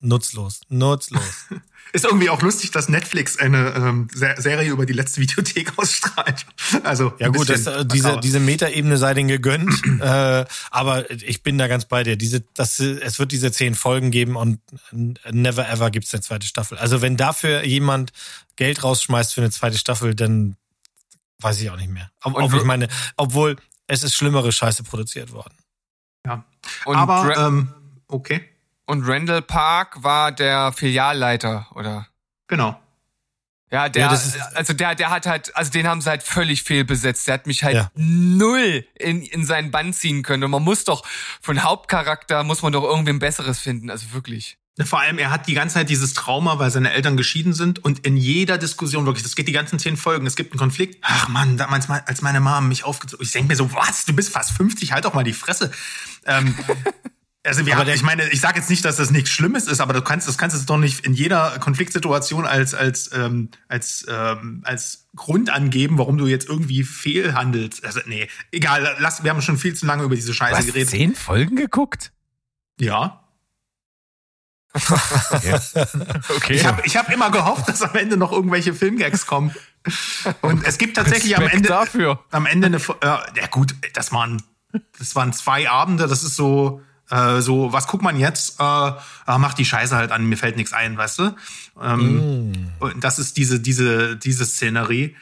nutzlos, 0.02 0.62
nutzlos. 0.67 1.24
Ist 1.93 2.04
irgendwie 2.04 2.30
auch 2.30 2.41
lustig, 2.41 2.72
dass 2.72 2.89
Netflix 2.89 3.38
eine 3.38 3.74
ähm, 3.74 4.10
Se- 4.13 4.36
Serie 4.38 4.70
über 4.70 4.86
die 4.86 4.91
letzte 4.91 5.22
Videothek 5.22 5.72
ausstrahlt. 5.78 6.46
Also 6.84 7.13
Ja 7.20 7.30
gut, 7.30 7.48
das, 7.48 7.65
äh, 7.67 7.86
diese, 7.86 8.20
diese 8.20 8.41
Metaebene 8.41 8.98
sei 8.98 9.13
denen 9.13 9.30
gegönnt, 9.30 9.74
äh, 10.02 10.43
aber 10.70 11.10
ich 11.10 11.41
bin 11.41 11.58
da 11.58 11.70
ganz 11.70 11.86
bei 11.86 12.04
dir. 12.04 12.17
Diese, 12.17 12.41
das, 12.56 12.82
es 12.82 13.17
wird 13.20 13.32
diese 13.32 13.54
zehn 13.54 13.76
Folgen 13.76 14.12
geben 14.12 14.36
und 14.36 14.60
never 14.91 15.70
ever 15.70 15.89
gibt's 15.89 16.13
eine 16.13 16.22
zweite 16.22 16.46
Staffel. 16.46 16.78
Also 16.78 17.02
wenn 17.02 17.15
dafür 17.15 17.63
jemand 17.63 18.12
Geld 18.58 18.84
rausschmeißt 18.84 19.34
für 19.34 19.39
eine 19.41 19.52
zweite 19.52 19.78
Staffel, 19.78 20.13
dann 20.13 20.58
weiß 21.39 21.62
ich 21.62 21.69
auch 21.69 21.78
nicht 21.78 21.89
mehr. 21.89 22.10
Ob, 22.23 22.36
ob 22.36 22.54
ich 22.54 22.63
meine, 22.63 22.88
obwohl 23.15 23.56
es 23.88 24.04
ist 24.04 24.15
schlimmere 24.15 24.52
Scheiße 24.52 24.84
produziert 24.84 25.32
worden. 25.32 25.56
ja. 26.26 26.43
Und, 26.86 26.95
Aber 26.97 27.30
Ra 27.30 27.47
ähm, 27.47 27.73
okay, 28.08 28.43
und 28.86 29.08
Randall 29.08 29.41
Park 29.41 30.04
war 30.04 30.32
der 30.32 30.71
Filialleiter, 30.73 31.67
oder? 31.76 32.08
genau. 32.47 32.80
Ja, 33.69 33.89
der, 33.89 34.04
Ja, 34.04 34.10
das 34.10 34.26
ist- 34.28 34.39
also 34.56 34.71
der, 34.73 34.95
der 34.95 35.10
hat 35.10 35.26
halt, 35.26 35.54
also 35.54 35.69
den 35.71 35.88
haben 35.88 36.00
sie 36.00 36.10
halt 36.10 36.23
völlig 36.23 36.63
fehlbesetzt. 36.63 37.28
Der 37.28 37.34
hat 37.34 37.47
mich 37.47 37.65
halt 37.65 37.76
Ja. 37.76 37.91
null 37.95 38.88
in, 38.95 39.21
in 39.23 39.45
seinen 39.45 39.71
Bann 39.71 39.91
ziehen 39.91 40.23
können. 40.23 40.45
Und 40.45 40.52
man 40.52 40.63
muss 40.63 40.86
doch, 40.86 41.06
von 41.41 41.62
Hauptcharakter 41.63 42.45
muss 42.45 42.62
man 42.62 42.71
doch 42.71 42.84
irgendwie 42.86 43.10
ein 43.12 43.19
besseres 43.19 43.60
finden. 43.60 43.89
Also 43.89 44.13
wirklich. 44.13 44.58
Vor 44.86 45.00
allem, 45.02 45.18
er 45.18 45.32
hat 45.32 45.48
die 45.48 45.56
ganze 45.56 45.74
Zeit 45.76 45.90
dieses 45.90 46.13
Trauma, 46.13 46.60
weil 46.60 46.70
seine 46.70 46.92
Eltern 46.94 47.18
geschieden 47.18 47.54
sind 47.54 47.84
und 47.84 48.06
in 48.06 48.16
jeder 48.16 48.60
Diskussion, 48.60 49.06
wirklich, 49.06 49.24
das 49.24 49.36
geht 49.36 49.48
die 49.48 49.52
ganzen 49.52 49.80
zehn 49.80 49.98
Folgen, 49.98 50.28
es 50.28 50.36
gibt 50.36 50.52
einen 50.52 50.60
Konflikt. 50.60 50.98
Ach 51.02 51.28
Mann, 51.30 51.58
damals, 51.58 51.88
mal- 51.88 52.04
als 52.06 52.22
meine 52.22 52.40
Mom 52.40 52.68
mich 52.68 52.84
aufgezogen 52.84 53.26
ich 53.26 53.32
denke 53.32 53.48
mir 53.50 53.56
so, 53.56 53.74
was, 53.74 54.06
du 54.06 54.13
bist 54.13 54.30
fast 54.30 54.52
50, 54.52 54.92
halt 54.92 55.06
doch 55.06 55.13
mal 55.16 55.24
die 55.24 55.34
Fresse. 55.34 55.72
Ähm, 56.26 56.54
also 57.44 57.66
wir 57.66 57.76
haben, 57.76 57.90
ich 57.90 58.04
meine, 58.04 58.30
ich 58.30 58.40
sage 58.40 58.60
jetzt 58.60 58.70
nicht, 58.70 58.86
dass 58.86 58.98
das 58.98 59.10
nichts 59.10 59.32
Schlimmes 59.32 59.66
ist, 59.68 59.80
aber 59.80 59.94
du 59.94 60.02
kannst, 60.04 60.28
das 60.28 60.38
kannst 60.38 60.56
du 60.56 60.63
doch 60.66 60.78
nicht 60.78 61.00
in 61.06 61.13
jeder 61.13 61.58
Konfliktsituation 61.60 62.46
als, 62.46 62.76
als, 62.76 63.10
ähm, 63.13 63.50
als, 63.70 64.06
ähm, 64.08 64.62
als 64.63 65.08
Grund 65.16 65.50
angeben, 65.50 65.98
warum 65.98 66.20
du 66.20 66.28
jetzt 66.28 66.48
irgendwie 66.48 66.84
fehlhandelst. 66.84 67.84
Also, 67.84 68.02
nee, 68.06 68.28
egal, 68.52 68.96
lass, 69.00 69.24
wir 69.24 69.32
haben 69.32 69.42
schon 69.42 69.58
viel 69.58 69.74
zu 69.74 69.88
lange 69.88 70.04
über 70.04 70.13
diese 70.16 70.28
Du 70.28 70.34
Scheiße 70.34 70.58
hast 70.58 70.66
geredet. 70.68 70.90
zehn 70.90 71.16
Folgen 71.16 71.56
geguckt? 71.56 72.12
Ja. 72.80 73.24
Okay. 76.36 76.54
Ich 76.54 76.66
habe 76.66 76.82
ich 76.86 76.98
hab 76.98 77.12
immer 77.12 77.32
gehofft, 77.32 77.68
dass 77.68 77.82
am 77.82 77.96
Ende 77.96 78.18
noch 78.18 78.32
irgendwelche 78.32 78.74
Filmgags 78.74 79.26
kommen. 79.26 79.54
Und 80.42 80.66
es 80.66 80.78
gibt 80.78 80.98
tatsächlich 80.98 81.36
am 81.36 81.44
Respekt 81.44 81.58
Ende, 81.58 81.70
dafür. 81.70 82.20
am 82.32 82.46
Ende 82.46 82.68
eine, 82.68 82.78
äh, 82.78 83.40
ja 83.40 83.48
gut, 83.50 83.76
das 83.94 84.12
waren, 84.12 84.42
das 84.98 85.16
waren 85.16 85.34
zwei 85.34 85.70
Abende, 85.70 86.08
das 86.08 86.24
ist 86.24 86.36
so, 86.36 86.82
äh, 87.10 87.40
so, 87.40 87.72
was 87.72 87.88
guckt 87.88 88.04
man 88.04 88.18
jetzt? 88.20 88.60
Äh, 88.60 88.63
ah, 88.63 89.38
mach 89.38 89.54
die 89.54 89.66
Scheiße 89.66 89.96
halt 89.96 90.12
an, 90.12 90.26
mir 90.26 90.38
fällt 90.38 90.58
nichts 90.58 90.74
ein, 90.74 90.98
weißt 90.98 91.20
du? 91.20 91.36
Ähm, 91.82 92.72
Und 92.80 93.04
das 93.04 93.20
ist 93.20 93.38
diese, 93.38 93.60
diese, 93.60 94.18
diese 94.18 94.46
Szenerie. 94.46 95.16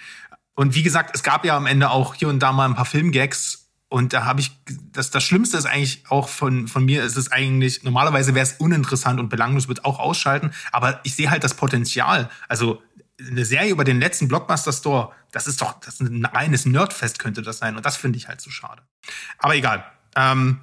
Und 0.56 0.74
wie 0.74 0.84
gesagt, 0.84 1.12
es 1.13 1.22
gab 1.22 1.46
ja 1.46 1.56
am 1.58 1.65
Ende 1.68 1.89
auch 1.89 2.15
hier 2.15 2.30
und 2.30 2.39
da 2.39 2.52
mal 2.54 2.65
ein 2.65 2.76
paar 2.76 2.86
Filmgags. 2.86 3.64
Und 3.88 4.13
da 4.13 4.26
habe 4.26 4.41
ich, 4.41 4.52
das, 4.91 5.12
das 5.12 5.24
Schlimmste 5.24 5.58
ist 5.58 5.65
eigentlich 5.65 6.04
auch 6.10 6.28
von, 6.28 6.67
von 6.67 6.84
mir, 6.84 7.04
ist 7.04 7.17
es 7.17 7.32
eigentlich, 7.32 7.84
normalerweise 7.84 8.34
wäre 8.34 8.43
es 8.43 8.54
uninteressant 8.54 9.19
und 9.19 9.30
belanglos, 9.30 9.67
wird 9.67 9.86
auch 9.86 10.00
ausschalten, 10.00 10.52
aber 10.71 11.00
ich 11.04 11.15
sehe 11.15 11.30
halt 11.30 11.43
das 11.43 11.54
Potenzial. 11.54 12.30
Also 12.48 12.82
eine 13.19 13.45
Serie 13.45 13.71
über 13.71 13.84
den 13.84 14.00
letzten 14.00 14.28
Blockbuster 14.28 14.74
Store, 14.74 15.12
das 15.32 15.48
ist 15.48 15.62
doch, 15.62 15.80
das 15.80 15.95
ist 15.95 16.02
ein 16.02 16.26
reines 16.26 16.65
Nerdfest 16.65 17.19
könnte 17.19 17.41
das 17.41 17.60
sein. 17.60 17.76
Und 17.78 17.86
das 17.86 17.95
finde 17.95 18.17
ich 18.17 18.28
halt 18.28 18.41
so 18.41 18.50
schade. 18.50 18.82
Aber 19.38 19.56
egal. 19.56 19.86
Ähm, 20.15 20.62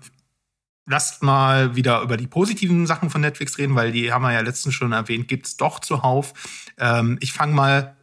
lasst 0.87 1.23
mal 1.23 1.77
wieder 1.77 2.01
über 2.03 2.17
die 2.17 2.27
positiven 2.27 2.87
Sachen 2.87 3.11
von 3.11 3.21
Netflix 3.21 3.57
reden, 3.59 3.75
weil 3.75 3.93
die 3.93 4.13
haben 4.13 4.23
wir 4.23 4.33
ja 4.33 4.41
letztens 4.41 4.75
schon 4.75 4.93
erwähnt, 4.93 5.29
gibt's 5.29 5.57
doch 5.57 5.79
zuhauf. 5.79 6.35
Ähm, 6.79 7.19
ich 7.21 7.33
fange 7.33 7.55
mal 7.55 7.97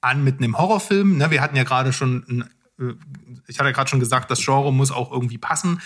an 0.00 0.24
mit 0.24 0.38
einem 0.38 0.58
Horrorfilm. 0.58 1.16
Ne, 1.16 1.30
wir 1.30 1.40
hatten 1.40 1.56
ja 1.56 1.64
gerade 1.64 1.92
schon 1.92 2.24
einen 2.28 2.53
ich 3.46 3.58
hatte 3.58 3.72
gerade 3.72 3.88
schon 3.88 4.00
gesagt, 4.00 4.30
das 4.30 4.44
Genre 4.44 4.72
muss 4.72 4.90
auch 4.90 5.12
irgendwie 5.12 5.38
passen. 5.38 5.80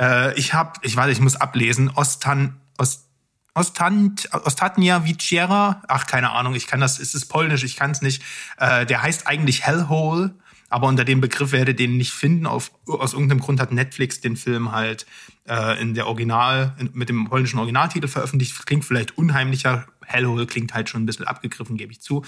Äh, 0.00 0.38
ich 0.38 0.54
habe, 0.54 0.72
ich 0.82 0.96
weiß, 0.96 1.10
ich 1.12 1.20
muss 1.20 1.36
ablesen, 1.36 1.90
Ostan, 1.90 2.60
Ost, 2.78 3.06
Ostant, 3.54 4.28
Ostatnia 4.32 5.04
Viciera, 5.04 5.82
ach, 5.88 6.06
keine 6.06 6.30
Ahnung, 6.30 6.54
ich 6.54 6.66
kann 6.66 6.80
das, 6.80 7.00
es 7.00 7.14
ist 7.14 7.26
polnisch, 7.26 7.64
ich 7.64 7.76
kann 7.76 7.90
es 7.90 8.00
nicht. 8.00 8.22
Äh, 8.58 8.86
der 8.86 9.02
heißt 9.02 9.26
eigentlich 9.26 9.66
Hellhole, 9.66 10.34
aber 10.68 10.86
unter 10.86 11.04
dem 11.04 11.20
Begriff 11.20 11.50
werdet 11.50 11.80
ihr 11.80 11.86
den 11.86 11.96
nicht 11.96 12.12
finden. 12.12 12.46
Auf, 12.46 12.70
aus 12.86 13.12
irgendeinem 13.12 13.40
Grund 13.40 13.60
hat 13.60 13.72
Netflix 13.72 14.20
den 14.20 14.36
Film 14.36 14.70
halt 14.70 15.04
äh, 15.48 15.80
in 15.82 15.94
der 15.94 16.06
Original, 16.06 16.76
in, 16.78 16.90
mit 16.94 17.08
dem 17.08 17.28
polnischen 17.28 17.58
Originaltitel 17.58 18.06
veröffentlicht. 18.06 18.66
Klingt 18.66 18.84
vielleicht 18.84 19.18
unheimlicher. 19.18 19.86
Hellhole 20.06 20.46
klingt 20.46 20.72
halt 20.72 20.88
schon 20.88 21.02
ein 21.02 21.06
bisschen 21.06 21.26
abgegriffen, 21.26 21.76
gebe 21.76 21.92
ich 21.92 22.00
zu. 22.00 22.24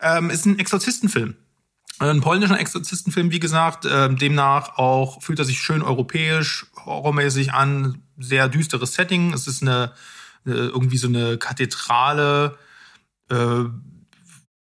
Ähm, 0.00 0.30
ist 0.30 0.46
ein 0.46 0.58
Exorzistenfilm. 0.58 1.36
Ein 2.10 2.20
polnischer 2.20 2.58
Exorzistenfilm, 2.58 3.30
wie 3.30 3.38
gesagt, 3.38 3.84
äh, 3.84 4.12
demnach 4.12 4.76
auch 4.76 5.22
fühlt 5.22 5.38
er 5.38 5.44
sich 5.44 5.60
schön 5.60 5.82
europäisch, 5.82 6.66
horrormäßig 6.84 7.52
an, 7.52 8.02
sehr 8.18 8.48
düsteres 8.48 8.94
Setting. 8.94 9.32
Es 9.32 9.46
ist 9.46 9.62
eine, 9.62 9.92
eine 10.44 10.54
irgendwie 10.54 10.96
so 10.96 11.06
eine 11.06 11.38
Kathedrale, 11.38 12.58
äh, 13.30 13.64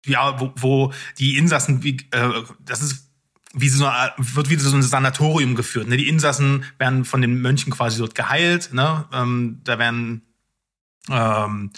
ja, 0.07 0.41
wo, 0.41 0.53
wo 0.57 0.93
die 1.19 1.37
Insassen, 1.37 1.85
wie, 1.85 1.99
äh, 2.11 2.43
das 2.65 2.83
ist 2.83 3.07
wie 3.53 3.69
so 3.69 3.87
eine, 3.87 4.13
wird 4.17 4.51
wie 4.51 4.57
so 4.57 4.75
ein 4.75 4.83
Sanatorium 4.83 5.55
geführt. 5.55 5.89
Ne? 5.89 5.97
Die 5.97 6.09
Insassen 6.09 6.65
werden 6.79 7.05
von 7.05 7.21
den 7.21 7.41
Mönchen 7.41 7.73
quasi 7.73 7.99
dort 7.99 8.15
geheilt. 8.15 8.73
Ne? 8.73 9.07
Ähm, 9.13 9.61
da 9.65 9.79
werden 9.79 10.23
ähm, 11.09 11.71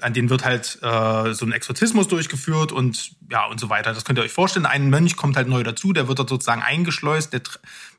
an 0.00 0.14
denen 0.14 0.30
wird 0.30 0.44
halt 0.44 0.78
äh, 0.82 1.34
so 1.34 1.44
ein 1.44 1.52
Exorzismus 1.52 2.08
durchgeführt 2.08 2.72
und 2.72 3.12
ja 3.30 3.46
und 3.46 3.60
so 3.60 3.68
weiter. 3.68 3.92
Das 3.92 4.04
könnt 4.04 4.18
ihr 4.18 4.22
euch 4.22 4.32
vorstellen. 4.32 4.66
Ein 4.66 4.88
Mönch 4.88 5.16
kommt 5.16 5.36
halt 5.36 5.48
neu 5.48 5.62
dazu, 5.62 5.92
der 5.92 6.08
wird 6.08 6.18
dort 6.18 6.28
sozusagen 6.28 6.62
eingeschleust, 6.62 7.32
der 7.32 7.42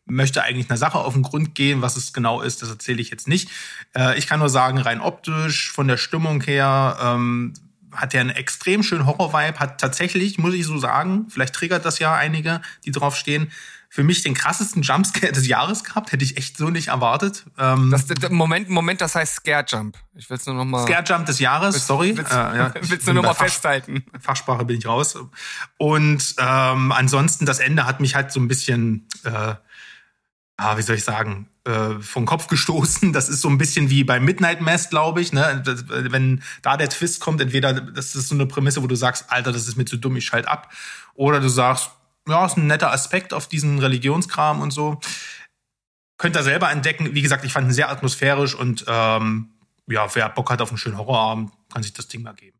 möchte 0.05 0.43
eigentlich 0.43 0.69
einer 0.69 0.77
Sache 0.77 0.99
auf 0.99 1.13
den 1.13 1.23
Grund 1.23 1.55
gehen. 1.55 1.81
Was 1.81 1.95
es 1.95 2.13
genau 2.13 2.41
ist, 2.41 2.61
das 2.61 2.69
erzähle 2.69 3.01
ich 3.01 3.11
jetzt 3.11 3.27
nicht. 3.27 3.49
Äh, 3.95 4.17
ich 4.17 4.27
kann 4.27 4.39
nur 4.39 4.49
sagen, 4.49 4.77
rein 4.79 4.99
optisch, 4.99 5.71
von 5.71 5.87
der 5.87 5.97
Stimmung 5.97 6.41
her, 6.41 6.97
ähm, 7.01 7.53
hat 7.91 8.13
der 8.13 8.21
einen 8.21 8.29
extrem 8.31 8.83
schönen 8.83 9.05
Horror-Vibe, 9.05 9.59
hat 9.59 9.79
tatsächlich, 9.79 10.37
muss 10.37 10.53
ich 10.53 10.65
so 10.65 10.77
sagen, 10.77 11.27
vielleicht 11.29 11.55
triggert 11.55 11.85
das 11.85 11.99
ja 11.99 12.13
einige, 12.13 12.61
die 12.83 12.91
drauf 12.91 13.15
stehen, 13.15 13.51
für 13.95 14.03
mich 14.03 14.23
den 14.23 14.33
krassesten 14.33 14.81
Jumpscare 14.81 15.31
des 15.31 15.47
Jahres 15.47 15.85
gehabt, 15.85 16.11
hätte 16.11 16.21
ich 16.25 16.35
echt 16.35 16.57
so 16.57 16.69
nicht 16.69 16.89
erwartet. 16.89 17.45
Ähm, 17.57 17.91
Das, 17.91 18.03
Moment, 18.29 18.67
Moment, 18.69 18.99
das 18.99 19.15
heißt 19.15 19.35
Scare 19.35 19.63
Jump. 19.65 19.97
Ich 20.15 20.29
will 20.29 20.35
es 20.35 20.45
nur 20.45 20.55
noch 20.55 20.65
mal. 20.65 20.85
Scare 20.85 21.05
Jump 21.05 21.25
des 21.27 21.39
Jahres, 21.39 21.87
sorry. 21.87 22.17
Willst, 22.17 22.29
äh, 22.29 22.35
ja, 22.35 22.73
willst 22.81 23.07
du 23.07 23.13
nur 23.13 23.23
bei 23.23 23.29
mal 23.29 23.33
Fach- 23.35 23.45
festhalten? 23.45 24.03
Fachsprache 24.19 24.65
bin 24.65 24.77
ich 24.79 24.85
raus. 24.85 25.15
Und 25.77 26.35
ähm, 26.39 26.91
ansonsten, 26.91 27.45
das 27.45 27.59
Ende 27.59 27.85
hat 27.85 28.01
mich 28.01 28.15
halt 28.15 28.33
so 28.33 28.41
ein 28.41 28.49
bisschen, 28.49 29.07
äh, 29.23 29.29
ah, 30.57 30.77
wie 30.77 30.81
soll 30.81 30.97
ich 30.97 31.05
sagen, 31.05 31.47
äh, 31.63 31.91
vom 32.01 32.25
Kopf 32.25 32.47
gestoßen. 32.47 33.13
Das 33.13 33.29
ist 33.29 33.39
so 33.39 33.47
ein 33.47 33.57
bisschen 33.57 33.89
wie 33.89 34.03
bei 34.03 34.19
Midnight 34.19 34.59
Mass, 34.59 34.89
glaube 34.89 35.21
ich. 35.21 35.31
Ne? 35.31 35.61
Das, 35.65 35.85
wenn 35.87 36.43
da 36.63 36.75
der 36.75 36.89
Twist 36.89 37.21
kommt, 37.21 37.39
entweder 37.39 37.71
das 37.73 38.13
ist 38.13 38.27
so 38.27 38.35
eine 38.35 38.45
Prämisse, 38.45 38.83
wo 38.83 38.87
du 38.87 38.95
sagst, 38.97 39.31
Alter, 39.31 39.53
das 39.53 39.69
ist 39.69 39.77
mir 39.77 39.85
zu 39.85 39.95
dumm, 39.95 40.17
ich 40.17 40.25
schalte 40.25 40.49
ab. 40.49 40.69
Oder 41.13 41.39
du 41.39 41.47
sagst, 41.47 41.91
ja, 42.27 42.45
ist 42.45 42.57
ein 42.57 42.67
netter 42.67 42.91
Aspekt 42.91 43.33
auf 43.33 43.47
diesen 43.47 43.79
Religionskram 43.79 44.61
und 44.61 44.71
so. 44.71 44.99
Könnt 46.17 46.35
ihr 46.35 46.43
selber 46.43 46.71
entdecken. 46.71 47.13
Wie 47.13 47.21
gesagt, 47.21 47.43
ich 47.43 47.53
fand 47.53 47.67
ihn 47.67 47.73
sehr 47.73 47.89
atmosphärisch 47.89 48.55
und 48.55 48.85
ähm, 48.87 49.51
ja, 49.87 50.13
wer 50.15 50.29
Bock 50.29 50.49
hat 50.49 50.61
auf 50.61 50.69
einen 50.69 50.77
schönen 50.77 50.97
Horrorabend, 50.97 51.51
kann 51.71 51.83
sich 51.83 51.93
das 51.93 52.07
Ding 52.07 52.23
mal 52.23 52.33
geben. 52.33 52.57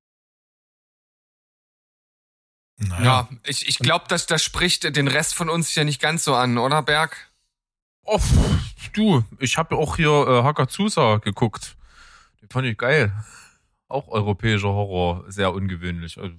Naja. 2.78 3.04
Ja, 3.04 3.30
ich, 3.43 3.67
ich 3.67 3.80
glaube, 3.80 4.06
dass 4.10 4.28
das 4.28 4.43
spricht 4.43 4.84
den 4.95 5.08
Rest 5.08 5.34
von 5.34 5.49
uns 5.49 5.69
hier 5.69 5.86
nicht 5.86 6.01
ganz 6.01 6.25
so 6.25 6.36
an, 6.36 6.58
oder 6.58 6.82
Berg? 6.84 7.32
Oh, 8.04 8.19
du, 8.93 9.23
ich 9.39 9.58
habe 9.58 9.78
auch 9.78 9.95
hier 9.95 10.10
äh, 10.10 10.43
Hakazusa 10.43 11.17
geguckt. 11.17 11.78
Den 12.41 12.49
fand 12.49 12.67
ich 12.67 12.78
geil. 12.78 13.13
Auch 13.88 14.10
europäischer 14.10 14.67
Horror, 14.67 15.23
sehr 15.32 15.54
ungewöhnlich 15.54 16.17
äh, 16.17 16.32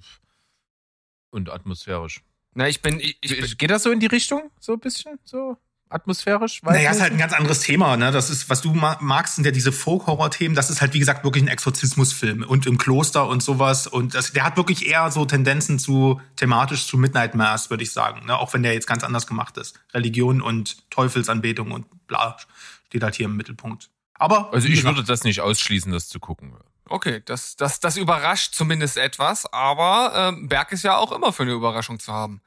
und 1.31 1.49
atmosphärisch. 1.49 2.21
Na, 2.57 2.67
ich 2.67 2.81
bin, 2.81 2.99
ich, 2.99 3.17
ich 3.21 3.57
Geht 3.59 3.69
das 3.69 3.83
so 3.83 3.91
in 3.91 3.99
die 3.99 4.07
Richtung? 4.07 4.49
So 4.59 4.73
ein 4.73 4.79
bisschen? 4.79 5.19
So 5.25 5.57
atmosphärisch? 5.89 6.63
Naja, 6.63 6.89
ist 6.89 6.99
halt 6.99 7.11
ein 7.13 7.19
ganz 7.19 7.33
anderes 7.33 7.59
Thema, 7.61 7.95
ne? 7.97 8.11
Das 8.11 8.31
ist, 8.31 8.49
was 8.49 8.61
du 8.61 8.73
ma- 8.73 8.97
magst, 8.99 9.35
sind 9.35 9.45
ja 9.45 9.51
diese 9.51 9.71
Folk-Horror-Themen. 9.71 10.55
Das 10.55 10.71
ist 10.71 10.81
halt, 10.81 10.93
wie 10.95 10.99
gesagt, 10.99 11.23
wirklich 11.23 11.43
ein 11.43 11.47
Exorzismusfilm 11.49 12.43
und 12.43 12.65
im 12.65 12.79
Kloster 12.79 13.27
und 13.27 13.43
sowas. 13.43 13.85
Und 13.85 14.15
das, 14.15 14.33
der 14.33 14.43
hat 14.43 14.57
wirklich 14.57 14.87
eher 14.87 15.11
so 15.11 15.23
Tendenzen 15.25 15.77
zu 15.77 16.19
thematisch 16.35 16.87
zu 16.87 16.97
Midnight 16.97 17.35
Mass, 17.35 17.69
würde 17.69 17.83
ich 17.83 17.91
sagen. 17.91 18.25
Ne? 18.25 18.35
Auch 18.37 18.53
wenn 18.53 18.63
der 18.63 18.73
jetzt 18.73 18.87
ganz 18.87 19.03
anders 19.03 19.27
gemacht 19.27 19.55
ist. 19.57 19.79
Religion 19.93 20.41
und 20.41 20.89
Teufelsanbetung 20.89 21.71
und 21.71 21.85
bla 22.07 22.37
steht 22.87 23.03
halt 23.03 23.13
hier 23.15 23.27
im 23.27 23.37
Mittelpunkt. 23.37 23.89
Aber 24.15 24.51
Also 24.51 24.67
ich 24.67 24.77
gesagt, 24.77 24.95
würde 24.97 25.07
das 25.07 25.23
nicht 25.23 25.41
ausschließen, 25.41 25.91
das 25.91 26.09
zu 26.09 26.19
gucken. 26.19 26.53
Okay, 26.89 27.21
das, 27.25 27.55
das, 27.55 27.79
das 27.79 27.97
überrascht 27.97 28.53
zumindest 28.53 28.97
etwas, 28.97 29.51
aber 29.51 30.13
ähm, 30.15 30.47
Berg 30.47 30.71
ist 30.71 30.83
ja 30.83 30.97
auch 30.97 31.11
immer 31.11 31.33
für 31.33 31.43
eine 31.43 31.53
Überraschung 31.53 31.99
zu 31.99 32.13
haben. 32.13 32.41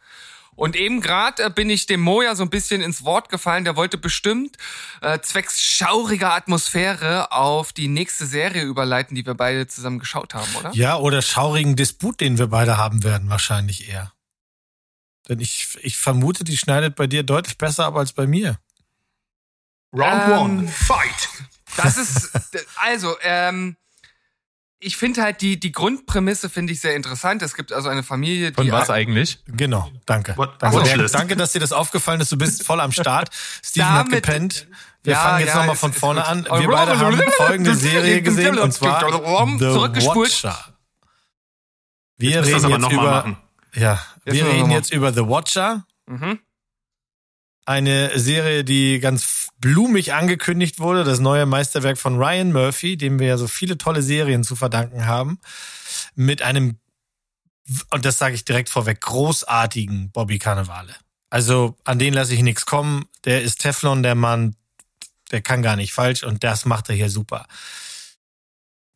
Und 0.56 0.76
eben 0.76 1.00
gerade 1.00 1.44
äh, 1.44 1.50
bin 1.50 1.70
ich 1.70 1.86
dem 1.86 2.00
Moja 2.00 2.34
so 2.34 2.42
ein 2.42 2.50
bisschen 2.50 2.82
ins 2.82 3.02
Wort 3.04 3.30
gefallen. 3.30 3.64
Der 3.64 3.76
wollte 3.76 3.96
bestimmt 3.96 4.58
äh, 5.00 5.18
zwecks 5.20 5.62
schauriger 5.62 6.34
Atmosphäre 6.34 7.32
auf 7.32 7.72
die 7.72 7.88
nächste 7.88 8.26
Serie 8.26 8.64
überleiten, 8.64 9.14
die 9.14 9.24
wir 9.24 9.34
beide 9.34 9.66
zusammen 9.68 9.98
geschaut 9.98 10.34
haben, 10.34 10.54
oder? 10.56 10.70
Ja, 10.74 10.96
oder 10.96 11.22
schaurigen 11.22 11.76
Disput, 11.76 12.20
den 12.20 12.36
wir 12.36 12.48
beide 12.48 12.76
haben 12.76 13.04
werden, 13.04 13.30
wahrscheinlich 13.30 13.88
eher. 13.88 14.12
Denn 15.30 15.40
ich, 15.40 15.78
ich 15.80 15.96
vermute, 15.96 16.44
die 16.44 16.58
schneidet 16.58 16.96
bei 16.96 17.06
dir 17.06 17.22
deutlich 17.22 17.56
besser 17.56 17.86
ab 17.86 17.96
als 17.96 18.12
bei 18.12 18.26
mir. 18.26 18.58
Round 19.94 20.22
Ähm, 20.24 20.38
One, 20.38 20.68
Fight! 20.68 21.28
Das 21.76 21.96
ist, 21.96 22.32
also, 22.76 23.16
ähm, 23.22 23.76
ich 24.80 24.96
finde 24.96 25.22
halt 25.22 25.42
die, 25.42 25.60
die 25.60 25.72
Grundprämisse 25.72 26.48
finde 26.48 26.72
ich 26.72 26.80
sehr 26.80 26.96
interessant. 26.96 27.42
Es 27.42 27.54
gibt 27.54 27.72
also 27.72 27.88
eine 27.90 28.02
Familie, 28.02 28.50
die. 28.50 28.56
Von 28.56 28.72
was 28.72 28.88
eigentlich? 28.90 29.38
Genau, 29.46 29.90
danke. 30.06 30.36
What- 30.36 30.54
danke. 30.60 30.80
Bernd. 30.82 31.14
danke, 31.14 31.36
dass 31.36 31.52
dir 31.52 31.60
das 31.60 31.72
aufgefallen 31.72 32.20
ist. 32.20 32.32
Du 32.32 32.38
bist 32.38 32.64
voll 32.64 32.80
am 32.80 32.90
Start. 32.92 33.28
Steven 33.64 33.88
hat 33.90 34.06
Damit- 34.06 34.24
gepennt. 34.24 34.66
Wir 35.02 35.12
Ja, 35.14 35.20
fangen 35.20 35.40
jetzt 35.40 35.48
ja, 35.48 35.56
nochmal 35.60 35.76
von 35.76 35.92
vorne 35.92 36.26
an. 36.26 36.44
Wir 36.44 36.68
beide 36.68 36.98
haben 36.98 37.20
folgende 37.36 37.74
Serie 37.74 38.20
gesehen 38.22 38.58
und 38.58 38.72
zwar 38.72 39.00
The 39.10 39.58
Zurückgespult. 39.58 40.30
Watcher. 40.44 40.58
Wir 42.18 42.30
Jetzt 42.32 42.46
reden 42.48 42.70
jetzt 42.70 42.92
über, 42.92 43.02
machen. 43.10 43.36
ja, 43.74 43.98
Jetzt 44.26 44.34
wir 44.34 44.46
reden 44.46 44.70
jetzt 44.70 44.92
über 44.92 45.12
The 45.12 45.20
Watcher. 45.26 45.86
Mhm. 46.06 46.38
Eine 47.70 48.18
Serie, 48.18 48.64
die 48.64 48.98
ganz 48.98 49.50
blumig 49.60 50.12
angekündigt 50.12 50.80
wurde, 50.80 51.04
das 51.04 51.20
neue 51.20 51.46
Meisterwerk 51.46 51.98
von 51.98 52.16
Ryan 52.16 52.50
Murphy, 52.50 52.96
dem 52.96 53.20
wir 53.20 53.28
ja 53.28 53.36
so 53.36 53.46
viele 53.46 53.78
tolle 53.78 54.02
Serien 54.02 54.42
zu 54.42 54.56
verdanken 54.56 55.06
haben, 55.06 55.38
mit 56.16 56.42
einem, 56.42 56.80
und 57.92 58.04
das 58.04 58.18
sage 58.18 58.34
ich 58.34 58.44
direkt 58.44 58.70
vorweg, 58.70 59.00
großartigen 59.00 60.10
Bobby 60.10 60.40
Cannavale. 60.40 60.96
Also 61.30 61.76
an 61.84 62.00
den 62.00 62.12
lasse 62.12 62.34
ich 62.34 62.42
nichts 62.42 62.66
kommen. 62.66 63.04
Der 63.24 63.40
ist 63.40 63.60
Teflon, 63.60 64.02
der 64.02 64.16
Mann, 64.16 64.56
der 65.30 65.40
kann 65.40 65.62
gar 65.62 65.76
nicht 65.76 65.92
falsch 65.92 66.24
und 66.24 66.42
das 66.42 66.64
macht 66.64 66.88
er 66.88 66.96
hier 66.96 67.08
super. 67.08 67.46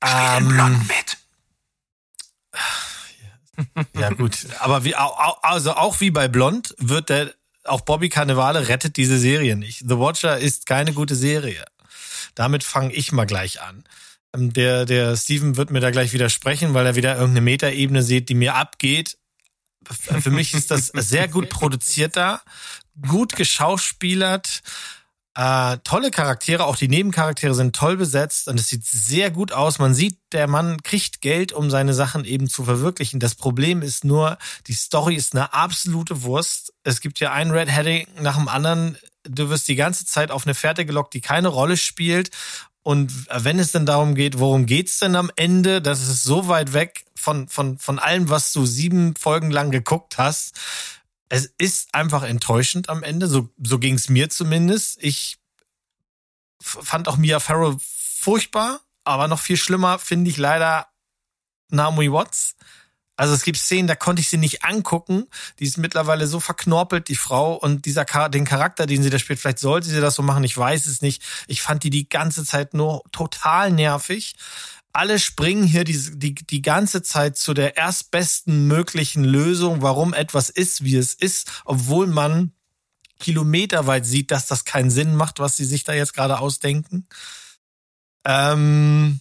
Ähm, 0.04 0.48
blond 0.48 0.88
mit. 0.88 1.18
ja, 3.94 4.08
gut. 4.10 4.36
Aber 4.58 4.82
wie, 4.82 4.96
also 4.96 5.74
auch 5.74 6.00
wie 6.00 6.10
bei 6.10 6.26
Blond 6.26 6.74
wird 6.78 7.08
der, 7.08 7.32
auch 7.64 7.82
Bobby 7.82 8.08
Cannavale 8.08 8.68
rettet 8.68 8.96
diese 8.96 9.18
Serie 9.18 9.56
nicht. 9.56 9.80
The 9.80 9.98
Watcher 9.98 10.38
ist 10.38 10.66
keine 10.66 10.92
gute 10.92 11.14
Serie. 11.14 11.64
Damit 12.34 12.64
fange 12.64 12.92
ich 12.92 13.12
mal 13.12 13.26
gleich 13.26 13.60
an. 13.62 13.84
Ähm, 14.34 14.52
Der, 14.52 14.84
der 14.86 15.16
Steven 15.16 15.56
wird 15.56 15.70
mir 15.70 15.80
da 15.80 15.90
gleich 15.90 16.12
widersprechen, 16.12 16.74
weil 16.74 16.86
er 16.86 16.96
wieder 16.96 17.14
irgendeine 17.14 17.42
Metaebene 17.42 18.02
sieht, 18.02 18.28
die 18.28 18.34
mir 18.34 18.54
abgeht. 18.54 19.16
Für 19.88 20.30
mich 20.30 20.54
ist 20.54 20.70
das 20.70 20.86
sehr 20.94 21.28
gut 21.28 21.50
produziert 21.50 22.16
da, 22.16 22.42
gut 23.06 23.36
geschauspielert, 23.36 24.62
äh, 25.36 25.78
tolle 25.82 26.12
Charaktere, 26.12 26.64
auch 26.64 26.76
die 26.76 26.88
Nebencharaktere 26.88 27.54
sind 27.54 27.74
toll 27.74 27.96
besetzt 27.96 28.46
und 28.46 28.60
es 28.60 28.68
sieht 28.68 28.84
sehr 28.84 29.32
gut 29.32 29.52
aus. 29.52 29.80
Man 29.80 29.92
sieht, 29.92 30.18
der 30.32 30.46
Mann 30.46 30.82
kriegt 30.82 31.20
Geld, 31.20 31.52
um 31.52 31.70
seine 31.70 31.92
Sachen 31.92 32.24
eben 32.24 32.48
zu 32.48 32.64
verwirklichen. 32.64 33.18
Das 33.18 33.34
Problem 33.34 33.82
ist 33.82 34.04
nur, 34.04 34.38
die 34.68 34.74
Story 34.74 35.16
ist 35.16 35.34
eine 35.34 35.52
absolute 35.52 36.22
Wurst. 36.22 36.72
Es 36.84 37.00
gibt 37.00 37.18
ja 37.18 37.32
einen 37.32 37.50
Red 37.50 37.68
Herring 37.68 38.06
nach 38.20 38.36
dem 38.36 38.46
anderen. 38.46 38.96
Du 39.24 39.50
wirst 39.50 39.66
die 39.66 39.74
ganze 39.74 40.06
Zeit 40.06 40.30
auf 40.30 40.46
eine 40.46 40.54
Fährte 40.54 40.86
gelockt, 40.86 41.14
die 41.14 41.20
keine 41.20 41.48
Rolle 41.48 41.76
spielt. 41.76 42.30
Und 42.84 43.12
wenn 43.30 43.58
es 43.58 43.72
denn 43.72 43.86
darum 43.86 44.14
geht, 44.14 44.38
worum 44.38 44.66
geht's 44.66 44.98
denn 44.98 45.16
am 45.16 45.30
Ende? 45.34 45.80
Das 45.80 46.02
ist 46.02 46.22
so 46.22 46.48
weit 46.48 46.74
weg 46.74 47.06
von, 47.16 47.48
von, 47.48 47.78
von 47.78 47.98
allem, 47.98 48.28
was 48.28 48.52
du 48.52 48.66
sieben 48.66 49.16
Folgen 49.16 49.50
lang 49.50 49.70
geguckt 49.70 50.18
hast. 50.18 50.54
Es 51.28 51.52
ist 51.58 51.94
einfach 51.94 52.22
enttäuschend 52.22 52.88
am 52.88 53.02
Ende. 53.02 53.26
So, 53.26 53.48
so 53.62 53.78
ging's 53.78 54.08
mir 54.08 54.30
zumindest. 54.30 55.02
Ich 55.02 55.38
fand 56.60 57.08
auch 57.08 57.16
Mia 57.16 57.40
Farrow 57.40 57.76
furchtbar, 57.80 58.80
aber 59.04 59.28
noch 59.28 59.40
viel 59.40 59.56
schlimmer 59.56 59.98
finde 59.98 60.30
ich 60.30 60.36
leider 60.36 60.86
Naomi 61.68 62.10
Watts. 62.10 62.56
Also 63.16 63.32
es 63.34 63.44
gibt 63.44 63.58
Szenen, 63.58 63.86
da 63.86 63.94
konnte 63.94 64.20
ich 64.20 64.28
sie 64.28 64.38
nicht 64.38 64.64
angucken. 64.64 65.26
Die 65.60 65.64
ist 65.64 65.78
mittlerweile 65.78 66.26
so 66.26 66.40
verknorpelt, 66.40 67.08
die 67.08 67.14
Frau. 67.14 67.54
Und 67.54 67.84
dieser 67.84 68.04
den 68.28 68.44
Charakter, 68.44 68.86
den 68.86 69.02
sie 69.02 69.10
da 69.10 69.18
spielt, 69.18 69.38
vielleicht 69.38 69.60
sollte 69.60 69.88
sie 69.88 70.00
das 70.00 70.16
so 70.16 70.22
machen, 70.22 70.42
ich 70.42 70.56
weiß 70.56 70.86
es 70.86 71.00
nicht. 71.00 71.22
Ich 71.46 71.62
fand 71.62 71.84
die 71.84 71.90
die 71.90 72.08
ganze 72.08 72.44
Zeit 72.44 72.74
nur 72.74 73.02
total 73.12 73.70
nervig. 73.70 74.34
Alle 74.94 75.18
springen 75.18 75.64
hier 75.64 75.82
die, 75.82 76.18
die, 76.18 76.34
die 76.34 76.62
ganze 76.62 77.02
Zeit 77.02 77.36
zu 77.36 77.52
der 77.52 77.76
erstbesten 77.76 78.68
möglichen 78.68 79.24
Lösung, 79.24 79.82
warum 79.82 80.14
etwas 80.14 80.50
ist, 80.50 80.84
wie 80.84 80.94
es 80.94 81.14
ist, 81.14 81.50
obwohl 81.64 82.06
man 82.06 82.52
kilometerweit 83.18 84.06
sieht, 84.06 84.30
dass 84.30 84.46
das 84.46 84.64
keinen 84.64 84.90
Sinn 84.90 85.16
macht, 85.16 85.40
was 85.40 85.56
sie 85.56 85.64
sich 85.64 85.82
da 85.82 85.94
jetzt 85.94 86.14
gerade 86.14 86.38
ausdenken. 86.38 87.08
Ähm, 88.24 89.18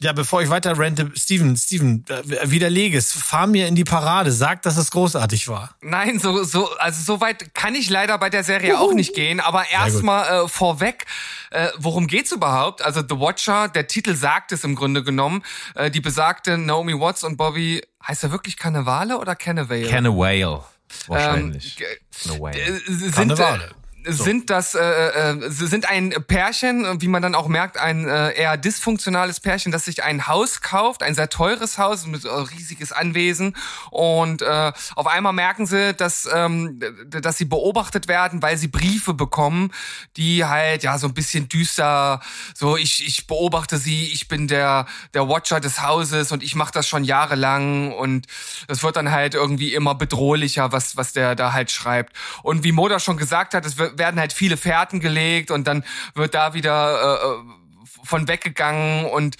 ja, 0.00 0.12
bevor 0.12 0.42
ich 0.42 0.48
weiter 0.48 0.78
rente, 0.78 1.10
Steven, 1.16 1.56
Steven, 1.56 2.04
äh, 2.08 2.50
widerlege 2.50 2.96
es. 2.96 3.12
Fahr 3.12 3.46
mir 3.46 3.66
in 3.66 3.74
die 3.74 3.84
Parade. 3.84 4.30
Sag, 4.30 4.62
dass 4.62 4.76
es 4.76 4.90
großartig 4.92 5.48
war. 5.48 5.74
Nein, 5.80 6.20
so, 6.20 6.44
so, 6.44 6.70
also 6.78 7.02
so 7.02 7.20
weit 7.20 7.52
kann 7.54 7.74
ich 7.74 7.90
leider 7.90 8.16
bei 8.18 8.30
der 8.30 8.44
Serie 8.44 8.78
auch 8.78 8.92
nicht 8.92 9.14
gehen. 9.14 9.40
Aber 9.40 9.70
erstmal 9.70 10.44
äh, 10.44 10.48
vorweg, 10.48 11.06
äh, 11.50 11.68
worum 11.78 12.06
geht's 12.06 12.30
überhaupt? 12.30 12.80
Also 12.82 13.00
The 13.00 13.18
Watcher, 13.18 13.68
der 13.68 13.88
Titel 13.88 14.14
sagt 14.14 14.52
es 14.52 14.62
im 14.62 14.76
Grunde 14.76 15.02
genommen. 15.02 15.42
Äh, 15.74 15.90
die 15.90 16.00
besagte 16.00 16.58
Naomi 16.58 16.94
Watts 16.94 17.24
und 17.24 17.36
Bobby, 17.36 17.82
heißt 18.06 18.22
er 18.22 18.30
wirklich 18.30 18.56
Cannavale 18.56 19.18
oder 19.18 19.34
Cannavale? 19.34 19.88
Can 19.88 20.06
a 20.06 20.10
whale. 20.10 20.62
Wahrscheinlich. 21.08 21.76
Ähm, 21.80 21.86
Can 22.22 22.36
a 22.36 22.40
whale. 22.40 22.58
äh, 22.58 22.80
sind, 22.86 23.14
Karnevale. 23.14 23.70
Äh, 24.04 24.12
sind 24.12 24.50
das 24.50 24.74
äh, 24.74 24.80
äh, 24.80 25.50
sind 25.50 25.88
ein 25.88 26.14
Pärchen, 26.26 27.00
wie 27.00 27.08
man 27.08 27.22
dann 27.22 27.34
auch 27.34 27.48
merkt, 27.48 27.78
ein 27.78 28.08
äh, 28.08 28.32
eher 28.32 28.56
dysfunktionales 28.56 29.40
Pärchen, 29.40 29.72
das 29.72 29.84
sich 29.84 30.02
ein 30.02 30.26
Haus 30.26 30.60
kauft, 30.60 31.02
ein 31.02 31.14
sehr 31.14 31.28
teures 31.28 31.78
Haus 31.78 32.06
mit 32.06 32.24
äh, 32.24 32.28
riesiges 32.28 32.92
Anwesen. 32.92 33.56
Und 33.90 34.42
äh, 34.42 34.72
auf 34.94 35.06
einmal 35.06 35.32
merken 35.32 35.66
sie, 35.66 35.94
dass 35.94 36.28
ähm, 36.32 36.80
dass 37.08 37.38
sie 37.38 37.44
beobachtet 37.44 38.08
werden, 38.08 38.42
weil 38.42 38.56
sie 38.56 38.68
Briefe 38.68 39.14
bekommen, 39.14 39.72
die 40.16 40.44
halt 40.44 40.82
ja 40.82 40.98
so 40.98 41.06
ein 41.06 41.14
bisschen 41.14 41.48
düster, 41.48 42.20
so 42.54 42.76
ich 42.76 43.06
ich 43.06 43.26
beobachte 43.26 43.78
sie, 43.78 44.06
ich 44.12 44.28
bin 44.28 44.48
der 44.48 44.86
der 45.14 45.28
Watcher 45.28 45.60
des 45.60 45.82
Hauses 45.82 46.32
und 46.32 46.42
ich 46.42 46.54
mache 46.54 46.72
das 46.72 46.88
schon 46.88 47.04
jahrelang. 47.04 47.92
Und 47.92 48.26
das 48.66 48.82
wird 48.82 48.96
dann 48.96 49.10
halt 49.10 49.34
irgendwie 49.34 49.74
immer 49.74 49.94
bedrohlicher, 49.94 50.72
was 50.72 50.96
was 50.96 51.12
der 51.12 51.34
da 51.34 51.52
halt 51.52 51.70
schreibt. 51.70 52.14
Und 52.42 52.64
wie 52.64 52.72
Moda 52.72 53.00
schon 53.00 53.16
gesagt 53.16 53.54
hat, 53.54 53.66
es 53.66 53.76
wird 53.76 53.87
werden 53.96 54.18
halt 54.20 54.32
viele 54.32 54.56
Fährten 54.56 55.00
gelegt 55.00 55.50
und 55.50 55.66
dann 55.66 55.84
wird 56.14 56.34
da 56.34 56.54
wieder 56.54 57.20
äh, 57.22 58.04
von 58.04 58.28
weggegangen 58.28 59.06
und 59.06 59.36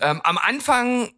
ähm, 0.00 0.20
am 0.22 0.38
Anfang 0.38 1.10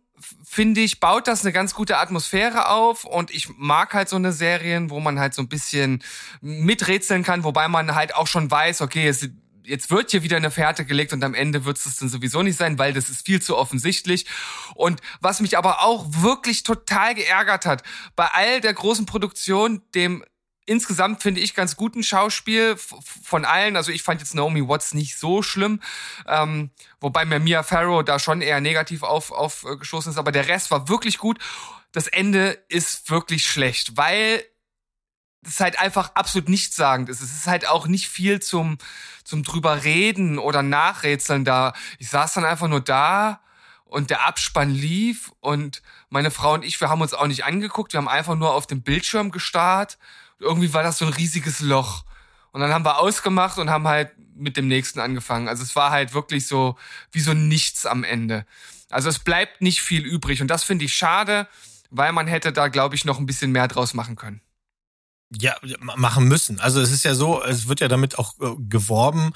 finde 0.45 0.83
ich, 0.83 1.01
baut 1.01 1.29
das 1.29 1.43
eine 1.43 1.53
ganz 1.53 1.75
gute 1.75 1.97
Atmosphäre 1.97 2.69
auf 2.69 3.05
und 3.05 3.31
ich 3.31 3.49
mag 3.57 3.95
halt 3.95 4.11
so 4.11 4.17
eine 4.17 4.33
Serien, 4.33 4.91
wo 4.91 5.01
man 5.01 5.19
halt 5.19 5.33
so 5.33 5.41
ein 5.41 5.49
bisschen 5.49 6.03
miträtseln 6.43 7.23
kann, 7.23 7.43
wobei 7.43 7.69
man 7.69 7.95
halt 7.95 8.15
auch 8.15 8.27
schon 8.27 8.51
weiß, 8.51 8.83
okay, 8.83 9.09
es, 9.09 9.31
jetzt 9.65 9.91
wird 9.91 10.11
hier 10.11 10.23
wieder 10.23 10.37
eine 10.37 10.51
Fährte 10.51 10.85
gelegt 10.85 11.15
und 11.15 11.25
am 11.25 11.35
Ende 11.35 11.65
wird 11.65 11.79
es 11.79 11.97
dann 11.97 12.11
sowieso 12.11 12.43
nicht 12.43 12.59
sein, 12.59 12.79
weil 12.79 12.93
das 12.93 13.09
ist 13.09 13.25
viel 13.25 13.41
zu 13.41 13.57
offensichtlich. 13.57 14.27
Und 14.75 15.01
was 15.21 15.41
mich 15.41 15.57
aber 15.57 15.83
auch 15.83 16.05
wirklich 16.09 16.65
total 16.65 17.15
geärgert 17.15 17.65
hat, 17.65 17.83
bei 18.15 18.27
all 18.27 18.61
der 18.61 18.75
großen 18.75 19.07
Produktion, 19.07 19.81
dem 19.95 20.23
insgesamt 20.67 21.23
finde 21.23 21.41
ich 21.41 21.55
ganz 21.55 21.77
guten 21.77 22.03
Schauspiel 22.03 22.77
von 22.77 23.45
allen. 23.45 23.77
Also 23.77 23.91
ich 23.91 24.03
fand 24.03 24.21
jetzt 24.21 24.35
Naomi 24.35 24.67
Watts 24.67 24.95
nicht 24.95 25.19
so 25.19 25.43
schlimm, 25.43 25.81
ähm, 26.27 26.71
wobei 27.01 27.25
mir 27.25 27.41
Mia 27.41 27.63
Farrow 27.63 28.05
da 28.05 28.19
schon 28.19 28.41
eher 28.41 28.61
negativ 28.61 29.03
auf, 29.03 29.33
aufgestoßen 29.33 30.13
ist, 30.13 30.19
aber 30.19 30.33
der 30.33 30.49
Rest 30.49 30.71
war 30.71 30.89
wirklich 30.89 31.19
gut. 31.19 31.39
Das 31.93 32.07
Ende 32.07 32.59
ist 32.69 33.11
wirklich 33.11 33.47
schlecht, 33.47 33.97
weil 33.97 34.43
es 35.45 35.61
halt 35.61 35.79
einfach 35.79 36.13
absolut 36.15 36.49
nichtssagend 36.49 37.09
ist. 37.09 37.21
Es 37.21 37.33
ist 37.33 37.47
halt 37.49 37.67
auch 37.69 37.89
nicht 37.89 38.09
viel 38.09 38.41
zum, 38.41 38.79
zum 39.25 39.43
drüber 39.43 39.83
reden 39.83 40.39
oder 40.39 40.63
nachrätseln 40.63 41.45
da. 41.45 41.75
Ich 41.99 42.09
saß 42.09 42.35
dann 42.35 42.45
einfach 42.45 42.69
nur 42.69 42.81
da 42.81 43.41
und 43.85 44.11
der 44.11 44.25
Abspann 44.25 44.71
lief 44.71 45.33
und 45.41 45.83
meine 46.09 46.31
Frau 46.31 46.55
und 46.55 46.65
ich, 46.65 46.81
wir 46.81 46.89
haben 46.89 47.03
uns 47.03 47.13
auch 47.13 47.27
nicht 47.27 47.45
angeguckt, 47.45 47.93
wir 47.93 47.99
haben 47.99 48.09
einfach 48.09 48.37
nur 48.37 48.55
auf 48.55 48.69
den 48.69 48.83
Bildschirm 48.83 49.33
gestarrt 49.33 49.99
irgendwie 50.43 50.75
war 50.75 50.83
das 50.83 50.99
so 50.99 51.07
ein 51.07 51.13
riesiges 51.13 51.61
Loch. 51.61 52.05
Und 52.53 52.61
dann 52.61 52.73
haben 52.73 52.85
wir 52.85 52.99
ausgemacht 52.99 53.59
und 53.59 53.71
haben 53.71 53.89
halt 53.89 54.11
mit 54.37 54.57
dem 54.57 54.69
nächsten 54.69 55.01
angefangen. 55.01 55.49
Also 55.49 55.63
es 55.63 55.75
war 55.75 55.91
halt 55.91 56.13
wirklich 56.13 56.47
so 56.47 56.77
wie 57.11 57.21
so 57.21 57.33
nichts 57.33 57.87
am 57.87 58.05
Ende. 58.05 58.45
Also 58.91 59.09
es 59.09 59.19
bleibt 59.19 59.63
nicht 59.63 59.81
viel 59.81 60.05
übrig 60.05 60.43
und 60.43 60.49
das 60.49 60.65
finde 60.65 60.85
ich 60.85 60.95
schade, 60.95 61.49
weil 61.91 62.13
man 62.13 62.27
hätte 62.27 62.53
da 62.53 62.69
glaube 62.69 62.95
ich 62.95 63.05
noch 63.05 63.19
ein 63.19 63.27
bisschen 63.27 63.53
mehr 63.53 63.69
draus 63.69 63.95
machen 63.95 64.17
können. 64.17 64.43
Ja, 65.41 65.57
machen 65.81 66.29
müssen. 66.29 66.61
Also 66.61 66.81
es 66.83 66.91
ist 66.91 67.05
ja 67.05 67.15
so, 67.15 67.43
es 67.43 67.67
wird 67.67 67.81
ja 67.81 67.89
damit 67.89 68.19
auch 68.19 68.35
äh, 68.39 68.55
geworben, 68.69 69.33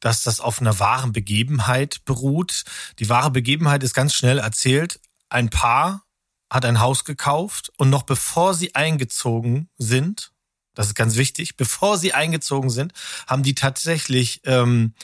dass 0.00 0.22
das 0.22 0.40
auf 0.40 0.60
einer 0.60 0.78
wahren 0.78 1.12
Begebenheit 1.12 2.02
beruht. 2.06 2.64
Die 2.98 3.10
wahre 3.10 3.30
Begebenheit 3.30 3.82
ist 3.82 3.92
ganz 3.92 4.14
schnell 4.14 4.38
erzählt. 4.38 5.00
Ein 5.28 5.50
Paar 5.50 6.07
hat 6.50 6.64
ein 6.64 6.80
Haus 6.80 7.04
gekauft 7.04 7.70
und 7.76 7.90
noch 7.90 8.02
bevor 8.02 8.54
sie 8.54 8.74
eingezogen 8.74 9.68
sind, 9.76 10.32
das 10.74 10.86
ist 10.86 10.94
ganz 10.94 11.16
wichtig, 11.16 11.56
bevor 11.56 11.98
sie 11.98 12.12
eingezogen 12.12 12.70
sind, 12.70 12.92
haben 13.26 13.42
die 13.42 13.54
tatsächlich 13.54 14.40
ähm, 14.44 14.94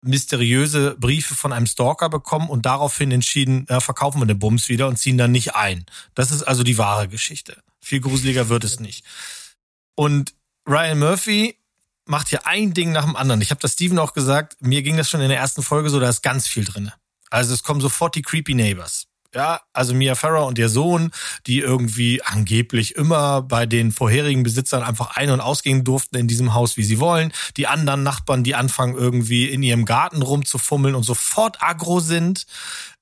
mysteriöse 0.00 0.96
Briefe 0.98 1.34
von 1.34 1.52
einem 1.52 1.66
Stalker 1.66 2.08
bekommen 2.08 2.48
und 2.48 2.66
daraufhin 2.66 3.10
entschieden, 3.10 3.66
ja, 3.68 3.80
verkaufen 3.80 4.20
wir 4.20 4.26
den 4.26 4.38
Bums 4.38 4.68
wieder 4.68 4.88
und 4.88 4.96
ziehen 4.96 5.18
dann 5.18 5.32
nicht 5.32 5.54
ein. 5.54 5.84
Das 6.14 6.30
ist 6.30 6.42
also 6.42 6.62
die 6.62 6.78
wahre 6.78 7.08
Geschichte. 7.08 7.62
Viel 7.80 8.00
gruseliger 8.00 8.48
wird 8.48 8.64
es 8.64 8.80
nicht. 8.80 9.04
Und 9.94 10.34
Ryan 10.68 10.98
Murphy 10.98 11.56
macht 12.04 12.28
hier 12.28 12.46
ein 12.46 12.72
Ding 12.72 12.92
nach 12.92 13.04
dem 13.04 13.16
anderen. 13.16 13.40
Ich 13.40 13.50
habe 13.50 13.60
das 13.60 13.72
Steven 13.74 13.98
auch 13.98 14.14
gesagt, 14.14 14.56
mir 14.60 14.82
ging 14.82 14.96
das 14.96 15.10
schon 15.10 15.20
in 15.20 15.28
der 15.28 15.38
ersten 15.38 15.62
Folge 15.62 15.90
so, 15.90 16.00
da 16.00 16.08
ist 16.08 16.22
ganz 16.22 16.46
viel 16.46 16.64
drinne. 16.64 16.94
Also 17.30 17.52
es 17.52 17.62
kommen 17.62 17.80
sofort 17.80 18.14
die 18.14 18.22
Creepy 18.22 18.54
Neighbors. 18.54 19.06
Ja, 19.34 19.60
also 19.74 19.92
Mia 19.92 20.14
Farrow 20.14 20.48
und 20.48 20.58
ihr 20.58 20.70
Sohn, 20.70 21.10
die 21.46 21.58
irgendwie 21.58 22.22
angeblich 22.22 22.96
immer 22.96 23.42
bei 23.42 23.66
den 23.66 23.92
vorherigen 23.92 24.42
Besitzern 24.42 24.82
einfach 24.82 25.16
ein- 25.16 25.30
und 25.30 25.40
ausgehen 25.42 25.84
durften 25.84 26.16
in 26.16 26.28
diesem 26.28 26.54
Haus, 26.54 26.78
wie 26.78 26.82
sie 26.82 26.98
wollen. 26.98 27.32
Die 27.58 27.66
anderen 27.66 28.02
Nachbarn, 28.02 28.42
die 28.42 28.54
anfangen 28.54 28.96
irgendwie 28.96 29.46
in 29.46 29.62
ihrem 29.62 29.84
Garten 29.84 30.22
rumzufummeln 30.22 30.94
und 30.94 31.02
sofort 31.02 31.62
aggro 31.62 32.00
sind. 32.00 32.46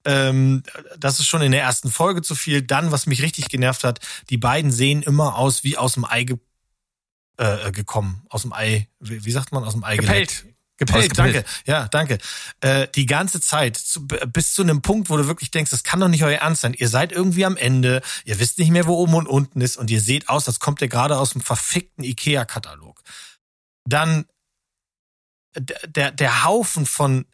Ähm, 0.05 0.65
das 0.99 1.21
ist 1.21 1.27
schon 1.29 1.43
in 1.43 1.53
der 1.53 1.63
ersten 1.63 1.93
Folge 1.93 2.23
zu 2.23 2.35
viel. 2.35 2.61
Dann, 2.61 2.91
was 2.91 3.07
mich 3.07 3.23
richtig 3.23 3.49
genervt 3.49 3.85
hat, 3.85 4.01
die 4.29 4.39
beiden 4.39 4.73
sehen 4.73 5.03
immer 5.03 5.37
aus 5.37 5.63
wie 5.63 5.79
aus 5.79 5.95
dem 5.95 6.05
Ei 6.05 6.25
ge 6.25 6.39
äh, 7.37 7.71
gekommen. 7.71 8.23
Aus 8.31 8.43
dem 8.43 8.53
Ei, 8.53 8.89
wie, 8.99 9.25
wie 9.25 9.31
sagt 9.31 9.53
man, 9.53 9.63
aus 9.63 9.75
dem 9.75 9.85
Ei 9.85 9.97
Gepellt. 9.97 10.43
geleckt. 10.43 10.56
Gepellt, 10.79 11.19
danke. 11.19 11.45
Ja, 11.65 11.89
danke. 11.89 12.19
Äh, 12.61 12.89
die 12.95 13.07
ganze 13.07 13.41
Zeit, 13.41 13.77
zu, 13.77 14.07
bis 14.07 14.53
zu 14.53 14.63
einem 14.63 14.83
Punkt, 14.83 15.09
wo 15.09 15.17
du 15.17 15.27
wirklich 15.27 15.51
denkst, 15.51 15.71
das 15.71 15.85
kann 15.85 16.01
doch 16.01 16.09
nicht 16.09 16.23
euer 16.23 16.39
Ernst 16.39 16.61
sein. 16.61 16.75
Ihr 16.75 16.89
seid 16.89 17.13
irgendwie 17.13 17.47
am 17.47 17.57
Ende, 17.57 18.03
ihr 18.25 18.39
wisst 18.39 18.59
nicht 18.59 18.71
mehr, 18.71 18.87
wo 18.87 18.95
oben 18.95 19.15
und 19.15 19.27
unten 19.27 19.61
ist 19.63 19.79
und 19.79 19.91
ihr 19.91 20.01
seht 20.01 20.29
aus, 20.29 20.47
als 20.47 20.61
kommt 20.61 20.83
ihr 20.83 20.89
gerade 20.89 21.19
aus 21.19 21.31
dem 21.31 21.41
verfickten 21.41 22.05
Ikea-Katalog. 22.05 23.03
Dann 23.85 24.27
der, 25.55 26.11
der 26.11 26.45
Haufen 26.45 26.85
von 26.85 27.25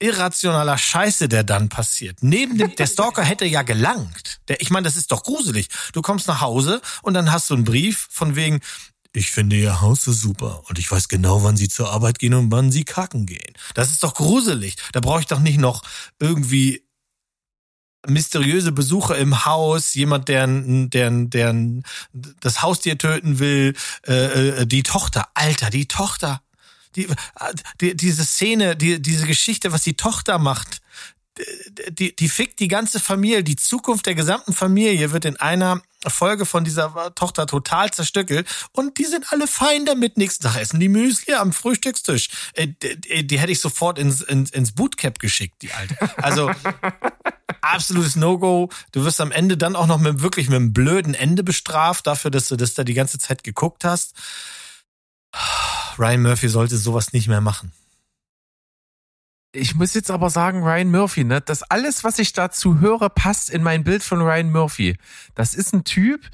irrationaler 0.00 0.78
Scheiße, 0.78 1.28
der 1.28 1.42
dann 1.42 1.68
passiert. 1.68 2.18
Neben 2.22 2.56
dem, 2.56 2.74
der 2.76 2.86
Stalker 2.86 3.24
hätte 3.24 3.44
ja 3.44 3.62
gelangt. 3.62 4.40
Der, 4.46 4.60
ich 4.60 4.70
meine, 4.70 4.84
das 4.84 4.96
ist 4.96 5.10
doch 5.10 5.24
gruselig. 5.24 5.68
Du 5.92 6.02
kommst 6.02 6.28
nach 6.28 6.40
Hause 6.40 6.80
und 7.02 7.14
dann 7.14 7.32
hast 7.32 7.50
du 7.50 7.54
einen 7.54 7.64
Brief 7.64 8.06
von 8.10 8.36
wegen, 8.36 8.60
ich 9.18 9.32
finde 9.32 9.56
Ihr 9.56 9.80
Haus 9.80 10.06
ist 10.06 10.20
super 10.20 10.62
und 10.68 10.78
ich 10.78 10.90
weiß 10.90 11.08
genau, 11.08 11.42
wann 11.42 11.56
Sie 11.56 11.68
zur 11.68 11.90
Arbeit 11.90 12.18
gehen 12.18 12.34
und 12.34 12.52
wann 12.52 12.70
Sie 12.70 12.84
kacken 12.84 13.26
gehen. 13.26 13.52
Das 13.74 13.90
ist 13.90 14.02
doch 14.02 14.14
gruselig. 14.14 14.76
Da 14.92 15.00
brauche 15.00 15.20
ich 15.20 15.26
doch 15.26 15.40
nicht 15.40 15.58
noch 15.58 15.82
irgendwie 16.20 16.84
mysteriöse 18.06 18.70
Besucher 18.70 19.18
im 19.18 19.44
Haus, 19.44 19.94
jemand, 19.94 20.28
der, 20.28 20.46
der, 20.46 21.10
der 21.10 21.82
das 22.12 22.62
Haustier 22.62 22.96
töten 22.96 23.40
will, 23.40 23.74
äh, 24.06 24.60
äh, 24.60 24.66
die 24.66 24.84
Tochter, 24.84 25.28
Alter, 25.34 25.70
die 25.70 25.88
Tochter. 25.88 26.40
Die, 26.96 27.06
die, 27.80 27.94
diese 27.96 28.24
Szene, 28.24 28.74
die, 28.74 29.00
diese 29.00 29.26
Geschichte, 29.26 29.72
was 29.72 29.82
die 29.82 29.94
Tochter 29.94 30.38
macht, 30.38 30.80
die, 31.90 32.16
die 32.16 32.28
fickt 32.28 32.60
die 32.60 32.68
ganze 32.68 32.98
Familie, 32.98 33.44
die 33.44 33.56
Zukunft 33.56 34.06
der 34.06 34.14
gesamten 34.14 34.52
Familie 34.52 35.12
wird 35.12 35.24
in 35.24 35.36
einer 35.36 35.82
Folge 36.06 36.46
von 36.46 36.64
dieser 36.64 37.12
Tochter 37.14 37.46
total 37.46 37.90
zerstückelt 37.90 38.48
und 38.72 38.98
die 38.98 39.04
sind 39.04 39.32
alle 39.32 39.46
fein 39.46 39.84
damit. 39.84 40.16
Nächsten 40.16 40.44
Tag 40.44 40.56
essen 40.56 40.78
die 40.78 40.88
Müsli 40.88 41.34
am 41.34 41.52
Frühstückstisch. 41.52 42.28
Äh, 42.54 42.68
die, 42.68 43.26
die 43.26 43.38
hätte 43.38 43.52
ich 43.52 43.60
sofort 43.60 43.98
ins, 43.98 44.20
ins, 44.20 44.50
ins 44.50 44.72
Bootcamp 44.72 45.18
geschickt, 45.18 45.62
die 45.62 45.72
alte. 45.72 45.96
Also 46.22 46.50
absolutes 47.60 48.16
No-Go. 48.16 48.70
Du 48.92 49.04
wirst 49.04 49.20
am 49.20 49.32
Ende 49.32 49.56
dann 49.56 49.76
auch 49.76 49.86
noch 49.86 49.98
mit 49.98 50.22
wirklich 50.22 50.48
mit 50.48 50.56
einem 50.56 50.72
blöden 50.72 51.14
Ende 51.14 51.42
bestraft 51.42 52.06
dafür, 52.06 52.30
dass 52.30 52.48
du 52.48 52.56
das 52.56 52.74
da 52.74 52.84
die 52.84 52.94
ganze 52.94 53.18
Zeit 53.18 53.42
geguckt 53.42 53.84
hast. 53.84 54.14
Ryan 55.98 56.22
Murphy 56.22 56.48
sollte 56.48 56.76
sowas 56.76 57.12
nicht 57.12 57.28
mehr 57.28 57.40
machen. 57.40 57.72
Ich 59.52 59.74
muss 59.74 59.94
jetzt 59.94 60.10
aber 60.10 60.30
sagen, 60.30 60.62
Ryan 60.62 60.90
Murphy, 60.90 61.24
ne, 61.24 61.40
das 61.40 61.62
alles, 61.62 62.04
was 62.04 62.18
ich 62.18 62.32
dazu 62.32 62.80
höre, 62.80 63.08
passt 63.08 63.50
in 63.50 63.62
mein 63.62 63.84
Bild 63.84 64.02
von 64.02 64.20
Ryan 64.20 64.50
Murphy. 64.50 64.96
Das 65.34 65.54
ist 65.54 65.72
ein 65.72 65.84
Typ, 65.84 66.28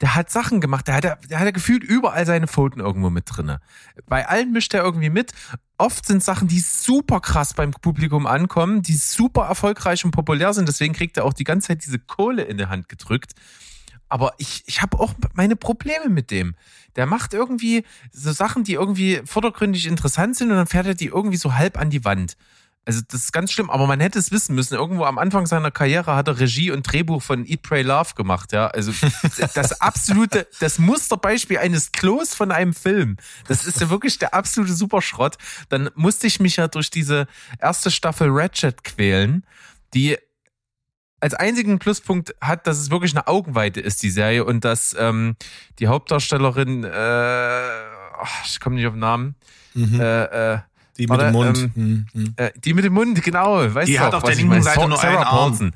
der 0.00 0.14
hat 0.14 0.30
Sachen 0.30 0.60
gemacht, 0.60 0.88
der 0.88 0.94
hat, 0.94 1.30
der 1.30 1.40
hat 1.40 1.52
gefühlt 1.52 1.84
überall 1.84 2.24
seine 2.24 2.46
Pfoten 2.46 2.80
irgendwo 2.80 3.10
mit 3.10 3.24
drinne. 3.26 3.60
Bei 4.06 4.26
allen 4.26 4.52
mischt 4.52 4.72
er 4.72 4.82
irgendwie 4.82 5.10
mit. 5.10 5.32
Oft 5.76 6.06
sind 6.06 6.22
Sachen, 6.22 6.48
die 6.48 6.60
super 6.60 7.20
krass 7.20 7.54
beim 7.54 7.72
Publikum 7.72 8.26
ankommen, 8.26 8.82
die 8.82 8.96
super 8.96 9.46
erfolgreich 9.46 10.04
und 10.04 10.12
populär 10.12 10.54
sind. 10.54 10.68
Deswegen 10.68 10.94
kriegt 10.94 11.16
er 11.16 11.24
auch 11.24 11.32
die 11.32 11.44
ganze 11.44 11.68
Zeit 11.68 11.84
diese 11.84 11.98
Kohle 11.98 12.42
in 12.42 12.56
der 12.56 12.70
Hand 12.70 12.88
gedrückt. 12.88 13.32
Aber 14.08 14.34
ich, 14.38 14.62
ich 14.66 14.82
habe 14.82 14.98
auch 14.98 15.14
meine 15.34 15.54
Probleme 15.54 16.08
mit 16.08 16.30
dem. 16.30 16.54
Der 16.96 17.06
macht 17.06 17.32
irgendwie 17.34 17.84
so 18.10 18.32
Sachen, 18.32 18.64
die 18.64 18.74
irgendwie 18.74 19.20
vordergründig 19.24 19.86
interessant 19.86 20.36
sind 20.36 20.50
und 20.50 20.56
dann 20.56 20.66
fährt 20.66 20.86
er 20.86 20.94
die 20.94 21.06
irgendwie 21.06 21.36
so 21.36 21.54
halb 21.54 21.78
an 21.78 21.90
die 21.90 22.04
Wand. 22.04 22.36
Also 22.86 23.02
das 23.08 23.24
ist 23.24 23.32
ganz 23.32 23.52
schlimm, 23.52 23.68
aber 23.68 23.86
man 23.86 24.00
hätte 24.00 24.18
es 24.18 24.32
wissen 24.32 24.54
müssen. 24.54 24.74
Irgendwo 24.74 25.04
am 25.04 25.18
Anfang 25.18 25.46
seiner 25.46 25.70
Karriere 25.70 26.16
hat 26.16 26.28
er 26.28 26.40
Regie 26.40 26.70
und 26.70 26.90
Drehbuch 26.90 27.22
von 27.22 27.44
Eat, 27.46 27.62
Pray, 27.62 27.82
Love 27.82 28.14
gemacht, 28.14 28.52
ja. 28.52 28.68
Also 28.68 28.92
das 29.54 29.80
absolute, 29.80 30.48
das 30.60 30.78
Musterbeispiel 30.78 31.58
eines 31.58 31.92
Klos 31.92 32.34
von 32.34 32.50
einem 32.50 32.72
Film. 32.72 33.16
Das 33.48 33.66
ist 33.66 33.80
ja 33.80 33.90
wirklich 33.90 34.18
der 34.18 34.34
absolute 34.34 34.72
Superschrott. 34.72 35.36
Dann 35.68 35.90
musste 35.94 36.26
ich 36.26 36.40
mich 36.40 36.56
ja 36.56 36.68
durch 36.68 36.90
diese 36.90 37.26
erste 37.60 37.90
Staffel 37.90 38.28
Ratchet 38.30 38.82
quälen, 38.82 39.44
die 39.92 40.16
als 41.20 41.34
einzigen 41.34 41.78
Pluspunkt 41.78 42.34
hat, 42.40 42.66
dass 42.66 42.78
es 42.78 42.90
wirklich 42.90 43.12
eine 43.12 43.26
Augenweite 43.26 43.80
ist, 43.80 44.02
die 44.02 44.10
Serie, 44.10 44.42
und 44.44 44.64
dass 44.64 44.96
ähm, 44.98 45.36
die 45.78 45.86
Hauptdarstellerin, 45.86 46.84
äh, 46.84 47.60
ich 48.46 48.58
komme 48.58 48.76
nicht 48.76 48.86
auf 48.86 48.94
den 48.94 49.00
Namen, 49.00 49.34
Mhm. 49.72 50.00
äh, 50.00 50.24
äh, 50.54 50.58
die 51.00 51.06
mit 51.06 51.10
warte, 51.18 51.24
dem 51.24 51.32
Mund. 51.32 51.58
ähm, 51.76 52.06
Mhm. 52.14 52.22
Mhm. 52.22 52.34
äh, 52.36 52.50
die 52.64 52.74
mit 52.74 52.84
dem 52.84 52.92
Mund, 52.92 53.22
genau. 53.22 53.74
Weißt 53.74 53.88
Die 53.88 53.94
du 53.94 54.00
hat 54.00 54.14
auch, 54.14 54.18
auf 54.18 54.24
der 54.24 54.34
linken? 54.36 54.62
Seite 54.62 54.86
nur 54.88 54.96
Sarah 54.98 55.08
einen 55.08 55.24
Arm. 55.24 55.36
Paulson. 55.50 55.72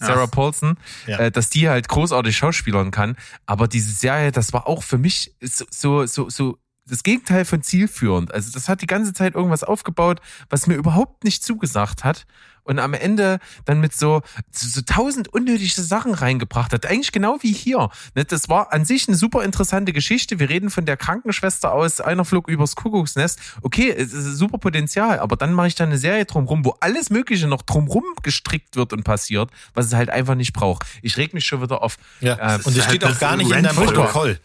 Sarah 0.00 0.26
Paulson, 0.26 0.76
Ja. 1.06 1.18
äh, 1.18 1.30
dass 1.30 1.50
die 1.50 1.68
halt 1.68 1.88
großartig 1.88 2.36
schauspielern 2.36 2.90
kann. 2.90 3.16
Aber 3.46 3.68
diese 3.68 3.92
Serie, 3.92 4.32
das 4.32 4.52
war 4.52 4.66
auch 4.66 4.82
für 4.82 4.98
mich 4.98 5.34
so, 5.40 5.64
so, 5.70 6.04
so, 6.06 6.28
so 6.28 6.58
das 6.86 7.02
Gegenteil 7.02 7.44
von 7.46 7.62
zielführend. 7.62 8.34
Also 8.34 8.50
das 8.52 8.68
hat 8.68 8.82
die 8.82 8.86
ganze 8.86 9.14
Zeit 9.14 9.34
irgendwas 9.34 9.64
aufgebaut, 9.64 10.20
was 10.50 10.66
mir 10.66 10.74
überhaupt 10.74 11.24
nicht 11.24 11.42
zugesagt 11.42 12.04
hat. 12.04 12.26
Und 12.64 12.78
am 12.78 12.94
Ende 12.94 13.38
dann 13.66 13.80
mit 13.80 13.94
so, 13.94 14.22
so, 14.50 14.80
tausend 14.82 15.28
unnötige 15.28 15.82
Sachen 15.82 16.14
reingebracht 16.14 16.72
hat. 16.72 16.86
Eigentlich 16.86 17.12
genau 17.12 17.38
wie 17.42 17.52
hier. 17.52 17.90
Ne, 18.14 18.24
Das 18.24 18.48
war 18.48 18.72
an 18.72 18.84
sich 18.84 19.06
eine 19.06 19.16
super 19.16 19.44
interessante 19.44 19.92
Geschichte. 19.92 20.38
Wir 20.38 20.48
reden 20.48 20.70
von 20.70 20.86
der 20.86 20.96
Krankenschwester 20.96 21.72
aus 21.72 22.00
Einer 22.00 22.24
flog 22.24 22.48
übers 22.48 22.74
Kuckucksnest. 22.74 23.38
Okay, 23.62 23.90
es 23.90 24.12
ist 24.12 24.38
super 24.38 24.58
Potenzial, 24.58 25.18
aber 25.18 25.36
dann 25.36 25.52
mache 25.52 25.68
ich 25.68 25.74
da 25.74 25.84
eine 25.84 25.98
Serie 25.98 26.24
drumrum, 26.24 26.64
wo 26.64 26.76
alles 26.80 27.10
Mögliche 27.10 27.46
noch 27.46 27.62
drumrum 27.62 28.04
gestrickt 28.22 28.76
wird 28.76 28.92
und 28.92 29.04
passiert, 29.04 29.50
was 29.74 29.86
es 29.86 29.94
halt 29.94 30.10
einfach 30.10 30.34
nicht 30.34 30.52
braucht. 30.52 30.86
Ich 31.02 31.16
reg 31.16 31.34
mich 31.34 31.44
schon 31.44 31.62
wieder 31.62 31.82
auf. 31.82 31.96
Ja. 32.20 32.34
äh, 32.34 32.56
und 32.56 32.76
das 32.76 32.76
halt 32.76 32.84
steht 32.84 33.04
auch 33.04 33.10
das 33.10 33.20
gar 33.20 33.36
nicht 33.36 33.50
in 33.50 33.62
deinem 33.62 33.76
Protokoll. 33.76 34.40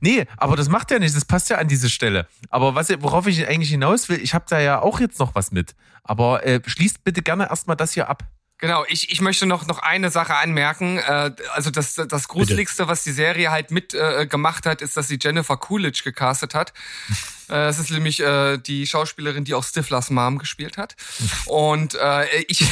Nee, 0.00 0.26
aber 0.36 0.56
das 0.56 0.68
macht 0.68 0.90
ja 0.90 0.98
nicht, 0.98 1.14
das 1.16 1.24
passt 1.24 1.50
ja 1.50 1.58
an 1.58 1.68
diese 1.68 1.90
Stelle. 1.90 2.26
Aber 2.48 2.74
was, 2.74 2.88
worauf 3.00 3.26
ich 3.26 3.46
eigentlich 3.46 3.70
hinaus 3.70 4.08
will, 4.08 4.20
ich 4.20 4.34
habe 4.34 4.44
da 4.48 4.60
ja 4.60 4.80
auch 4.80 5.00
jetzt 5.00 5.18
noch 5.18 5.34
was 5.34 5.52
mit. 5.52 5.74
Aber 6.04 6.46
äh, 6.46 6.60
schließt 6.64 7.04
bitte 7.04 7.22
gerne 7.22 7.48
erstmal 7.48 7.76
das 7.76 7.92
hier 7.92 8.08
ab. 8.08 8.24
Genau, 8.58 8.84
ich, 8.88 9.10
ich 9.10 9.22
möchte 9.22 9.46
noch, 9.46 9.66
noch 9.66 9.78
eine 9.78 10.10
Sache 10.10 10.34
anmerken. 10.34 10.98
Äh, 10.98 11.32
also 11.54 11.70
das, 11.70 11.94
das 11.94 12.28
Gruseligste, 12.28 12.88
was 12.88 13.02
die 13.02 13.12
Serie 13.12 13.50
halt 13.50 13.70
mit 13.70 13.94
äh, 13.94 14.26
gemacht 14.26 14.66
hat, 14.66 14.82
ist, 14.82 14.98
dass 14.98 15.08
sie 15.08 15.18
Jennifer 15.20 15.56
Coolidge 15.56 16.02
gecastet 16.04 16.54
hat. 16.54 16.72
Äh, 17.50 17.66
Das 17.66 17.80
ist 17.80 17.90
nämlich 17.90 18.20
äh, 18.20 18.58
die 18.58 18.86
Schauspielerin, 18.86 19.42
die 19.42 19.54
auch 19.54 19.64
Stiflers 19.64 20.10
Mom 20.10 20.38
gespielt 20.38 20.76
hat. 20.76 20.94
Und 21.46 21.96
äh, 21.96 22.42
ich, 22.46 22.64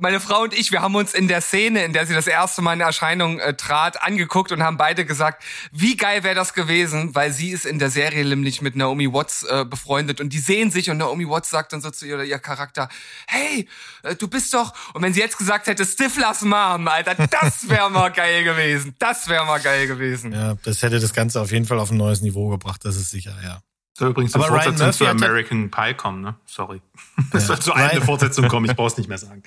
meine 0.00 0.20
Frau 0.20 0.42
und 0.42 0.54
ich, 0.54 0.72
wir 0.72 0.82
haben 0.82 0.94
uns 0.94 1.14
in 1.14 1.28
der 1.28 1.40
Szene, 1.40 1.84
in 1.84 1.92
der 1.92 2.06
sie 2.06 2.14
das 2.14 2.26
erste 2.26 2.62
Mal 2.62 2.74
in 2.74 2.80
Erscheinung 2.80 3.38
äh, 3.38 3.54
trat, 3.54 4.02
angeguckt 4.02 4.52
und 4.52 4.62
haben 4.62 4.76
beide 4.76 5.04
gesagt, 5.04 5.42
wie 5.72 5.96
geil 5.96 6.22
wäre 6.24 6.34
das 6.34 6.54
gewesen, 6.54 7.14
weil 7.14 7.32
sie 7.32 7.50
ist 7.50 7.66
in 7.66 7.78
der 7.78 7.90
Serie 7.90 8.24
nämlich 8.24 8.62
mit 8.62 8.76
Naomi 8.76 9.12
Watts 9.12 9.42
äh, 9.44 9.64
befreundet 9.64 10.20
und 10.20 10.32
die 10.32 10.38
sehen 10.38 10.70
sich 10.70 10.90
und 10.90 10.98
Naomi 10.98 11.28
Watts 11.28 11.50
sagt 11.50 11.72
dann 11.72 11.80
so 11.80 11.90
zu 11.90 12.06
ihr 12.06 12.14
oder 12.16 12.24
ihr 12.24 12.38
Charakter, 12.38 12.88
hey, 13.26 13.68
äh, 14.02 14.14
du 14.16 14.28
bist 14.28 14.52
doch, 14.54 14.74
und 14.94 15.02
wenn 15.02 15.12
sie 15.12 15.20
jetzt 15.20 15.38
gesagt 15.38 15.66
hätte, 15.66 15.84
Stiflers 15.84 16.42
Mom, 16.42 16.88
Alter, 16.88 17.14
das 17.14 17.68
wäre 17.68 17.90
mal 17.90 18.10
geil 18.10 18.44
gewesen, 18.44 18.94
das 18.98 19.28
wäre 19.28 19.44
mal 19.44 19.60
geil 19.60 19.86
gewesen. 19.86 20.32
Ja, 20.32 20.54
das 20.64 20.82
hätte 20.82 21.00
das 21.00 21.12
Ganze 21.12 21.40
auf 21.40 21.52
jeden 21.52 21.66
Fall 21.66 21.78
auf 21.78 21.90
ein 21.90 21.96
neues 21.96 22.20
Niveau 22.22 22.48
gebracht, 22.48 22.84
das 22.84 22.96
ist 22.96 23.10
sicher, 23.10 23.36
ja. 23.42 23.60
Soll 23.98 24.10
übrigens 24.10 24.34
eine 24.34 24.44
Fortsetzung 24.44 24.92
zu 24.92 25.04
ja- 25.04 25.10
American 25.10 25.70
Pie 25.70 25.92
kommen, 25.94 26.22
ne? 26.22 26.34
Sorry. 26.46 26.80
Es 27.32 27.46
soll 27.46 27.58
zu 27.58 27.74
einer 27.74 28.00
Fortsetzung 28.00 28.48
kommen, 28.48 28.70
ich 28.70 28.74
brauch's 28.74 28.96
nicht 28.96 29.08
mehr 29.08 29.18
sagen. 29.18 29.42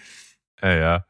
Ja, 0.63 0.73
ja. 0.73 1.05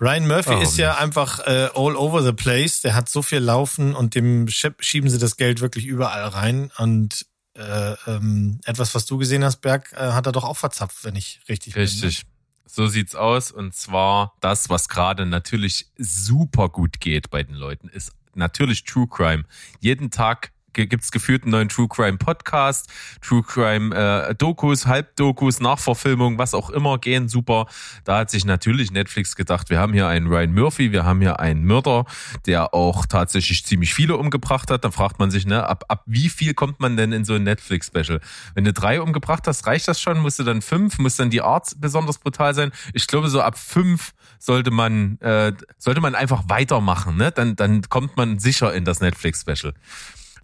Ryan 0.00 0.26
Murphy 0.26 0.54
Oh, 0.54 0.60
ist 0.60 0.76
ja 0.76 0.96
einfach 0.96 1.38
äh, 1.40 1.68
all 1.74 1.94
over 1.96 2.22
the 2.22 2.32
place. 2.32 2.80
Der 2.80 2.94
hat 2.96 3.08
so 3.08 3.22
viel 3.22 3.38
Laufen 3.38 3.94
und 3.94 4.16
dem 4.16 4.48
schieb- 4.48 4.82
schieben 4.82 5.08
sie 5.08 5.18
das 5.18 5.36
Geld 5.36 5.60
wirklich 5.60 5.86
überall 5.86 6.24
rein. 6.28 6.72
Und 6.78 7.26
äh, 7.56 7.92
ähm, 8.08 8.60
etwas, 8.64 8.94
was 8.96 9.06
du 9.06 9.18
gesehen 9.18 9.44
hast, 9.44 9.58
Berg, 9.60 9.92
äh, 9.92 10.12
hat 10.12 10.26
er 10.26 10.32
doch 10.32 10.42
auch 10.42 10.56
verzapft, 10.56 11.04
wenn 11.04 11.14
ich 11.14 11.40
richtig, 11.48 11.74
bin. 11.74 11.82
ne? 11.82 11.88
Richtig. 11.88 12.24
So 12.66 12.88
sieht's 12.88 13.14
aus. 13.14 13.52
Und 13.52 13.74
zwar 13.74 14.34
das, 14.40 14.68
was 14.68 14.88
gerade 14.88 15.26
natürlich 15.26 15.92
super 15.96 16.68
gut 16.68 16.98
geht 16.98 17.30
bei 17.30 17.44
den 17.44 17.54
Leuten, 17.54 17.88
ist 17.88 18.10
natürlich 18.34 18.82
True 18.82 19.06
Crime. 19.08 19.44
Jeden 19.78 20.10
Tag 20.10 20.50
gibt's 20.74 21.10
gefühlt 21.10 21.42
einen 21.42 21.52
neuen 21.52 21.68
True 21.68 21.88
Crime 21.88 22.18
Podcast, 22.18 22.92
True 23.22 23.42
Crime 23.42 23.94
äh, 23.94 24.34
Dokus, 24.34 24.86
Halbdokus, 24.86 25.60
Nachverfilmungen, 25.60 26.38
was 26.38 26.54
auch 26.54 26.70
immer 26.70 26.98
gehen 26.98 27.28
super. 27.28 27.66
Da 28.04 28.18
hat 28.18 28.30
sich 28.30 28.44
natürlich 28.44 28.90
Netflix 28.90 29.36
gedacht, 29.36 29.70
wir 29.70 29.78
haben 29.78 29.92
hier 29.92 30.06
einen 30.06 30.26
Ryan 30.26 30.52
Murphy, 30.52 30.92
wir 30.92 31.04
haben 31.04 31.20
hier 31.20 31.40
einen 31.40 31.64
Mörder, 31.64 32.04
der 32.46 32.74
auch 32.74 33.06
tatsächlich 33.06 33.64
ziemlich 33.64 33.94
viele 33.94 34.16
umgebracht 34.16 34.70
hat. 34.70 34.84
Da 34.84 34.90
fragt 34.90 35.18
man 35.18 35.30
sich, 35.30 35.46
ne, 35.46 35.66
ab, 35.66 35.84
ab 35.88 36.02
wie 36.06 36.28
viel 36.28 36.54
kommt 36.54 36.80
man 36.80 36.96
denn 36.96 37.12
in 37.12 37.24
so 37.24 37.34
ein 37.34 37.44
Netflix-Special? 37.44 38.20
Wenn 38.54 38.64
du 38.64 38.72
drei 38.72 39.00
umgebracht 39.00 39.46
hast, 39.46 39.66
reicht 39.66 39.88
das 39.88 40.00
schon? 40.00 40.18
Musst 40.18 40.38
du 40.38 40.44
dann 40.44 40.62
fünf? 40.62 40.98
Muss 40.98 41.16
dann 41.16 41.30
die 41.30 41.42
Art 41.42 41.72
besonders 41.78 42.18
brutal 42.18 42.54
sein? 42.54 42.72
Ich 42.92 43.06
glaube, 43.06 43.28
so 43.28 43.40
ab 43.40 43.58
fünf 43.58 44.12
sollte 44.38 44.70
man, 44.70 45.18
äh, 45.20 45.52
sollte 45.78 46.00
man 46.00 46.14
einfach 46.14 46.44
weitermachen, 46.48 47.16
ne? 47.16 47.32
Dann, 47.32 47.56
dann 47.56 47.82
kommt 47.82 48.16
man 48.16 48.38
sicher 48.38 48.74
in 48.74 48.84
das 48.84 49.00
Netflix-Special. 49.00 49.74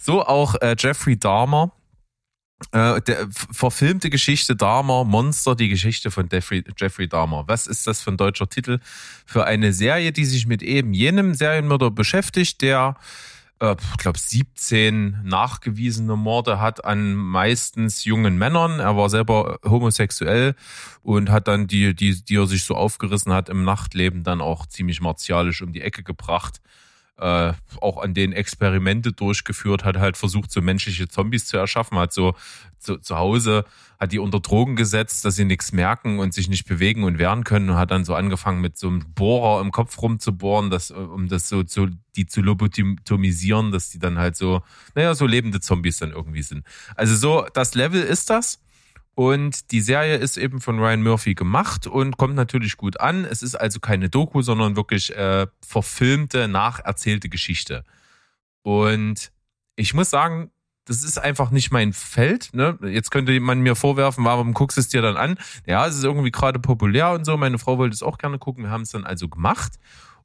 So 0.01 0.24
auch 0.24 0.55
äh, 0.62 0.74
Jeffrey 0.78 1.18
Dahmer. 1.18 1.72
Äh, 2.72 3.01
der 3.03 3.28
verfilmte 3.30 4.11
Geschichte 4.11 4.57
Dahmer, 4.57 5.05
Monster, 5.05 5.55
die 5.55 5.68
Geschichte 5.68 6.11
von 6.11 6.28
Jeffrey, 6.30 6.64
Jeffrey 6.78 7.07
Dahmer. 7.07 7.44
Was 7.46 7.66
ist 7.66 7.86
das 7.86 8.01
für 8.01 8.11
ein 8.11 8.16
deutscher 8.16 8.48
Titel? 8.48 8.80
Für 9.26 9.44
eine 9.44 9.72
Serie, 9.72 10.12
die 10.12 10.24
sich 10.24 10.46
mit 10.46 10.62
eben 10.62 10.94
jenem 10.94 11.34
Serienmörder 11.34 11.90
beschäftigt, 11.90 12.62
der, 12.62 12.96
äh, 13.61 13.76
ich 13.92 13.96
glaube, 13.98 14.18
17 14.18 15.20
nachgewiesene 15.22 16.16
Morde 16.16 16.61
hat 16.61 16.82
an 16.84 17.14
meistens 17.14 18.05
jungen 18.07 18.38
Männern. 18.38 18.80
Er 18.80 18.96
war 18.96 19.11
selber 19.11 19.59
homosexuell 19.64 20.55
und 21.03 21.30
hat 21.30 21.46
dann 21.46 21.66
die, 21.66 21.94
die, 21.94 22.24
die 22.24 22.36
er 22.36 22.46
sich 22.46 22.64
so 22.64 22.74
aufgerissen 22.74 23.34
hat 23.34 23.51
im 23.51 23.64
Nachtleben, 23.64 24.22
dann 24.22 24.40
auch 24.40 24.64
ziemlich 24.64 25.03
martialisch 25.03 25.61
um 25.61 25.72
die 25.74 25.82
Ecke 25.82 26.03
gebracht 26.03 26.61
äh, 27.21 27.53
auch 27.81 27.99
an 28.03 28.14
denen 28.14 28.33
Experimente 28.33 29.12
durchgeführt, 29.12 29.85
hat 29.85 29.99
halt 29.99 30.16
versucht, 30.16 30.51
so 30.51 30.61
menschliche 30.61 31.09
Zombies 31.09 31.47
zu 31.47 31.57
erschaffen, 31.57 31.99
hat 31.99 32.12
so 32.12 32.35
zu, 32.79 32.97
zu 32.97 33.16
Hause, 33.16 33.64
hat 33.99 34.12
die 34.12 34.18
unter 34.18 34.41
Drogen 34.41 34.75
gesetzt, 34.75 35.25
dass 35.25 35.37
sie 35.37 35.45
nichts 35.45 35.73
merken 35.73 36.18
und 36.18 36.33
sich 36.33 36.49
nicht 36.49 36.66
bewegen 36.66 37.05
und 37.05 37.18
wehren 37.18 37.45
können 37.45 37.68
und 37.68 37.77
hat 37.77 37.91
dann 37.91 38.05
so 38.05 38.14
angefangen 38.14 38.62
mit 38.62 38.79
so 38.79 38.89
einem 38.89 39.12
Bohrer 39.14 39.61
im 39.61 39.71
Kopf 39.71 40.01
rumzubohren, 40.01 40.71
das, 40.71 40.91
um 40.91 41.29
das 41.29 41.49
so 41.49 41.62
zu, 41.62 41.89
die 42.16 42.27
zu 42.27 42.41
lobotomisieren, 42.41 43.71
dass 43.71 43.91
die 43.91 43.99
dann 43.99 44.18
halt 44.18 44.37
so, 44.37 44.62
naja, 44.95 45.14
so 45.14 45.27
lebende 45.27 45.61
Zombies 45.61 45.99
dann 45.99 46.12
irgendwie 46.12 46.43
sind. 46.43 46.64
Also 46.97 47.14
so, 47.16 47.47
das 47.53 47.75
Level 47.75 48.03
ist 48.03 48.31
das. 48.31 48.61
Und 49.21 49.71
die 49.71 49.83
Serie 49.83 50.16
ist 50.16 50.39
eben 50.39 50.62
von 50.62 50.79
Ryan 50.79 51.03
Murphy 51.03 51.35
gemacht 51.35 51.87
und 51.87 52.16
kommt 52.16 52.37
natürlich 52.37 52.79
gut 52.79 53.01
an. 53.01 53.27
Es 53.27 53.43
ist 53.43 53.55
also 53.55 53.79
keine 53.79 54.09
Doku, 54.09 54.41
sondern 54.41 54.77
wirklich 54.77 55.14
äh, 55.14 55.47
verfilmte, 55.61 56.49
nacherzählte 56.49 57.29
Geschichte. 57.29 57.85
Und 58.62 59.31
ich 59.77 59.93
muss 59.93 60.09
sagen, 60.09 60.51
das 60.87 61.05
ist 61.05 61.18
einfach 61.18 61.51
nicht 61.51 61.71
mein 61.71 61.93
Feld. 61.93 62.55
Ne? 62.55 62.79
Jetzt 62.83 63.11
könnte 63.11 63.39
man 63.41 63.61
mir 63.61 63.77
vorwerfen, 63.77 64.25
warum 64.25 64.55
guckst 64.55 64.79
du 64.79 64.81
es 64.81 64.89
dir 64.89 65.03
dann 65.03 65.18
an? 65.18 65.37
Ja, 65.66 65.87
es 65.87 65.97
ist 65.97 66.05
irgendwie 66.05 66.31
gerade 66.31 66.59
populär 66.59 67.11
und 67.11 67.27
so. 67.27 67.37
Meine 67.37 67.59
Frau 67.59 67.77
wollte 67.77 67.93
es 67.93 68.03
auch 68.03 68.16
gerne 68.16 68.39
gucken. 68.39 68.64
Wir 68.64 68.71
haben 68.71 68.85
es 68.85 68.91
dann 68.93 69.05
also 69.05 69.29
gemacht. 69.29 69.73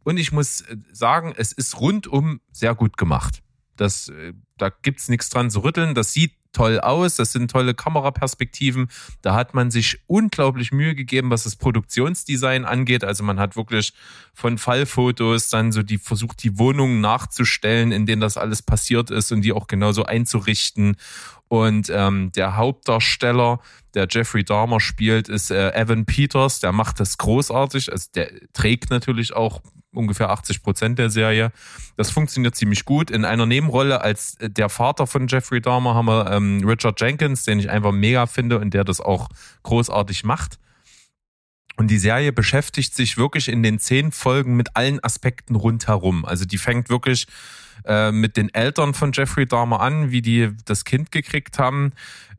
Und 0.05 0.15
ich 0.15 0.31
muss 0.31 0.61
äh, 0.61 0.77
sagen, 0.93 1.33
es 1.35 1.51
ist 1.51 1.81
rundum 1.81 2.39
sehr 2.53 2.73
gut 2.75 2.95
gemacht. 2.95 3.43
Das, 3.75 4.07
äh, 4.07 4.31
da 4.57 4.69
gibt's 4.69 5.09
nichts 5.09 5.29
dran 5.29 5.49
zu 5.49 5.65
rütteln. 5.65 5.95
Das 5.95 6.13
sieht 6.13 6.31
toll 6.55 6.79
aus. 6.79 7.15
Das 7.15 7.31
sind 7.31 7.51
tolle 7.51 7.73
Kameraperspektiven. 7.73 8.87
Da 9.21 9.35
hat 9.35 9.53
man 9.53 9.71
sich 9.71 9.99
unglaublich 10.07 10.71
Mühe 10.71 10.95
gegeben, 10.95 11.29
was 11.29 11.43
das 11.43 11.55
Produktionsdesign 11.55 12.65
angeht. 12.65 13.03
Also 13.03 13.23
man 13.23 13.39
hat 13.39 13.55
wirklich 13.55 13.93
von 14.33 14.57
Fallfotos 14.57 15.49
dann 15.49 15.71
so 15.71 15.83
die 15.83 15.97
versucht, 15.97 16.43
die 16.43 16.57
Wohnungen 16.57 17.01
nachzustellen, 17.01 17.91
in 17.91 18.05
denen 18.05 18.21
das 18.21 18.37
alles 18.37 18.61
passiert 18.61 19.11
ist 19.11 19.31
und 19.31 19.41
die 19.41 19.53
auch 19.53 19.67
genauso 19.67 20.05
einzurichten. 20.05 20.97
Und 21.47 21.91
ähm, 21.93 22.31
der 22.35 22.57
Hauptdarsteller, 22.57 23.59
der 23.93 24.07
Jeffrey 24.09 24.43
Dahmer 24.43 24.79
spielt, 24.79 25.29
ist 25.29 25.51
äh, 25.51 25.71
Evan 25.73 26.05
Peters. 26.05 26.59
Der 26.59 26.71
macht 26.71 26.99
das 26.99 27.17
großartig. 27.17 27.91
Also 27.91 28.09
der 28.15 28.31
trägt 28.53 28.89
natürlich 28.89 29.35
auch 29.35 29.61
ungefähr 29.93 30.29
80 30.29 30.63
Prozent 30.63 30.99
der 30.99 31.09
Serie. 31.09 31.51
Das 31.97 32.11
funktioniert 32.11 32.55
ziemlich 32.55 32.85
gut. 32.85 33.11
In 33.11 33.25
einer 33.25 33.45
Nebenrolle 33.45 34.01
als 34.01 34.35
äh, 34.39 34.49
der 34.49 34.69
Vater 34.69 35.07
von 35.07 35.27
Jeffrey 35.27 35.61
Dahmer 35.61 35.95
haben 35.95 36.07
wir 36.07 36.31
ähm, 36.31 36.63
Richard 36.65 36.99
Jenkins, 36.99 37.43
den 37.43 37.59
ich 37.59 37.69
einfach 37.69 37.91
mega 37.91 38.25
finde 38.25 38.59
und 38.59 38.73
der 38.73 38.83
das 38.83 38.99
auch 38.99 39.29
großartig 39.63 40.23
macht. 40.23 40.59
Und 41.77 41.91
die 41.91 41.97
Serie 41.97 42.31
beschäftigt 42.31 42.95
sich 42.95 43.17
wirklich 43.17 43.49
in 43.49 43.61
den 43.61 43.79
zehn 43.79 44.11
Folgen 44.11 44.55
mit 44.55 44.75
allen 44.75 45.03
Aspekten 45.03 45.55
rundherum. 45.55 46.23
Also 46.23 46.45
die 46.45 46.57
fängt 46.57 46.89
wirklich 46.89 47.27
äh, 47.83 48.11
mit 48.11 48.37
den 48.37 48.53
Eltern 48.53 48.93
von 48.93 49.11
Jeffrey 49.13 49.45
Dahmer 49.45 49.81
an, 49.81 50.11
wie 50.11 50.21
die 50.21 50.51
das 50.65 50.85
Kind 50.85 51.11
gekriegt 51.11 51.59
haben, 51.59 51.91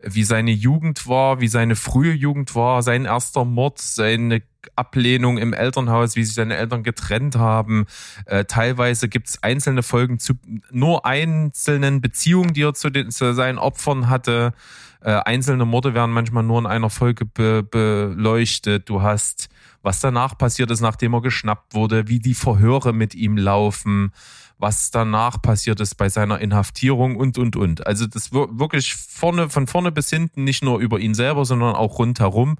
wie 0.02 0.24
seine 0.24 0.52
Jugend 0.52 1.06
war, 1.06 1.40
wie 1.40 1.48
seine 1.48 1.76
frühe 1.76 2.12
Jugend 2.12 2.54
war, 2.54 2.82
sein 2.82 3.04
erster 3.04 3.44
Mord, 3.44 3.78
seine 3.78 4.42
Ablehnung 4.74 5.38
im 5.38 5.52
Elternhaus, 5.52 6.16
wie 6.16 6.24
sich 6.24 6.34
seine 6.34 6.56
Eltern 6.56 6.82
getrennt 6.82 7.36
haben. 7.36 7.86
Äh, 8.26 8.44
teilweise 8.44 9.08
gibt's 9.08 9.42
einzelne 9.42 9.82
Folgen 9.82 10.18
zu 10.18 10.34
nur 10.70 11.06
einzelnen 11.06 12.00
Beziehungen, 12.00 12.52
die 12.52 12.62
er 12.62 12.74
zu, 12.74 12.90
den, 12.90 13.10
zu 13.10 13.34
seinen 13.34 13.58
Opfern 13.58 14.08
hatte. 14.08 14.52
Äh, 15.00 15.10
einzelne 15.10 15.64
Morde 15.64 15.94
werden 15.94 16.10
manchmal 16.10 16.42
nur 16.42 16.58
in 16.58 16.66
einer 16.66 16.90
Folge 16.90 17.24
be 17.24 17.62
beleuchtet. 17.62 18.88
Du 18.88 19.02
hast, 19.02 19.48
was 19.82 20.00
danach 20.00 20.36
passiert 20.36 20.70
ist, 20.70 20.80
nachdem 20.80 21.14
er 21.14 21.22
geschnappt 21.22 21.74
wurde, 21.74 22.08
wie 22.08 22.18
die 22.18 22.34
Verhöre 22.34 22.92
mit 22.92 23.14
ihm 23.14 23.36
laufen, 23.36 24.12
was 24.58 24.90
danach 24.90 25.42
passiert 25.42 25.80
ist 25.80 25.96
bei 25.96 26.08
seiner 26.08 26.40
Inhaftierung 26.40 27.16
und, 27.16 27.36
und, 27.38 27.56
und. 27.56 27.86
Also 27.86 28.06
das 28.06 28.32
wirklich 28.32 28.94
vorne, 28.94 29.50
von 29.50 29.66
vorne 29.66 29.92
bis 29.92 30.08
hinten, 30.08 30.44
nicht 30.44 30.64
nur 30.64 30.78
über 30.78 30.98
ihn 30.98 31.14
selber, 31.14 31.44
sondern 31.44 31.74
auch 31.74 31.98
rundherum 31.98 32.56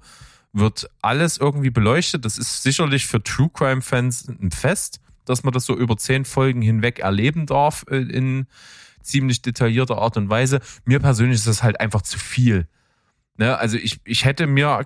wird 0.53 0.89
alles 1.01 1.37
irgendwie 1.37 1.69
beleuchtet. 1.69 2.25
Das 2.25 2.37
ist 2.37 2.63
sicherlich 2.63 3.07
für 3.07 3.21
True 3.21 3.49
Crime 3.51 3.81
Fans 3.81 4.27
ein 4.27 4.51
Fest, 4.51 4.99
dass 5.25 5.43
man 5.43 5.53
das 5.53 5.65
so 5.65 5.75
über 5.75 5.97
zehn 5.97 6.25
Folgen 6.25 6.61
hinweg 6.61 6.99
erleben 6.99 7.45
darf 7.45 7.85
äh, 7.89 7.97
in 7.97 8.47
ziemlich 9.01 9.41
detaillierter 9.41 9.97
Art 9.97 10.17
und 10.17 10.29
Weise. 10.29 10.59
Mir 10.85 10.99
persönlich 10.99 11.35
ist 11.35 11.47
das 11.47 11.63
halt 11.63 11.79
einfach 11.79 12.01
zu 12.01 12.19
viel. 12.19 12.67
Ne? 13.37 13.57
Also 13.57 13.77
ich, 13.77 13.99
ich 14.03 14.25
hätte 14.25 14.47
mir 14.47 14.85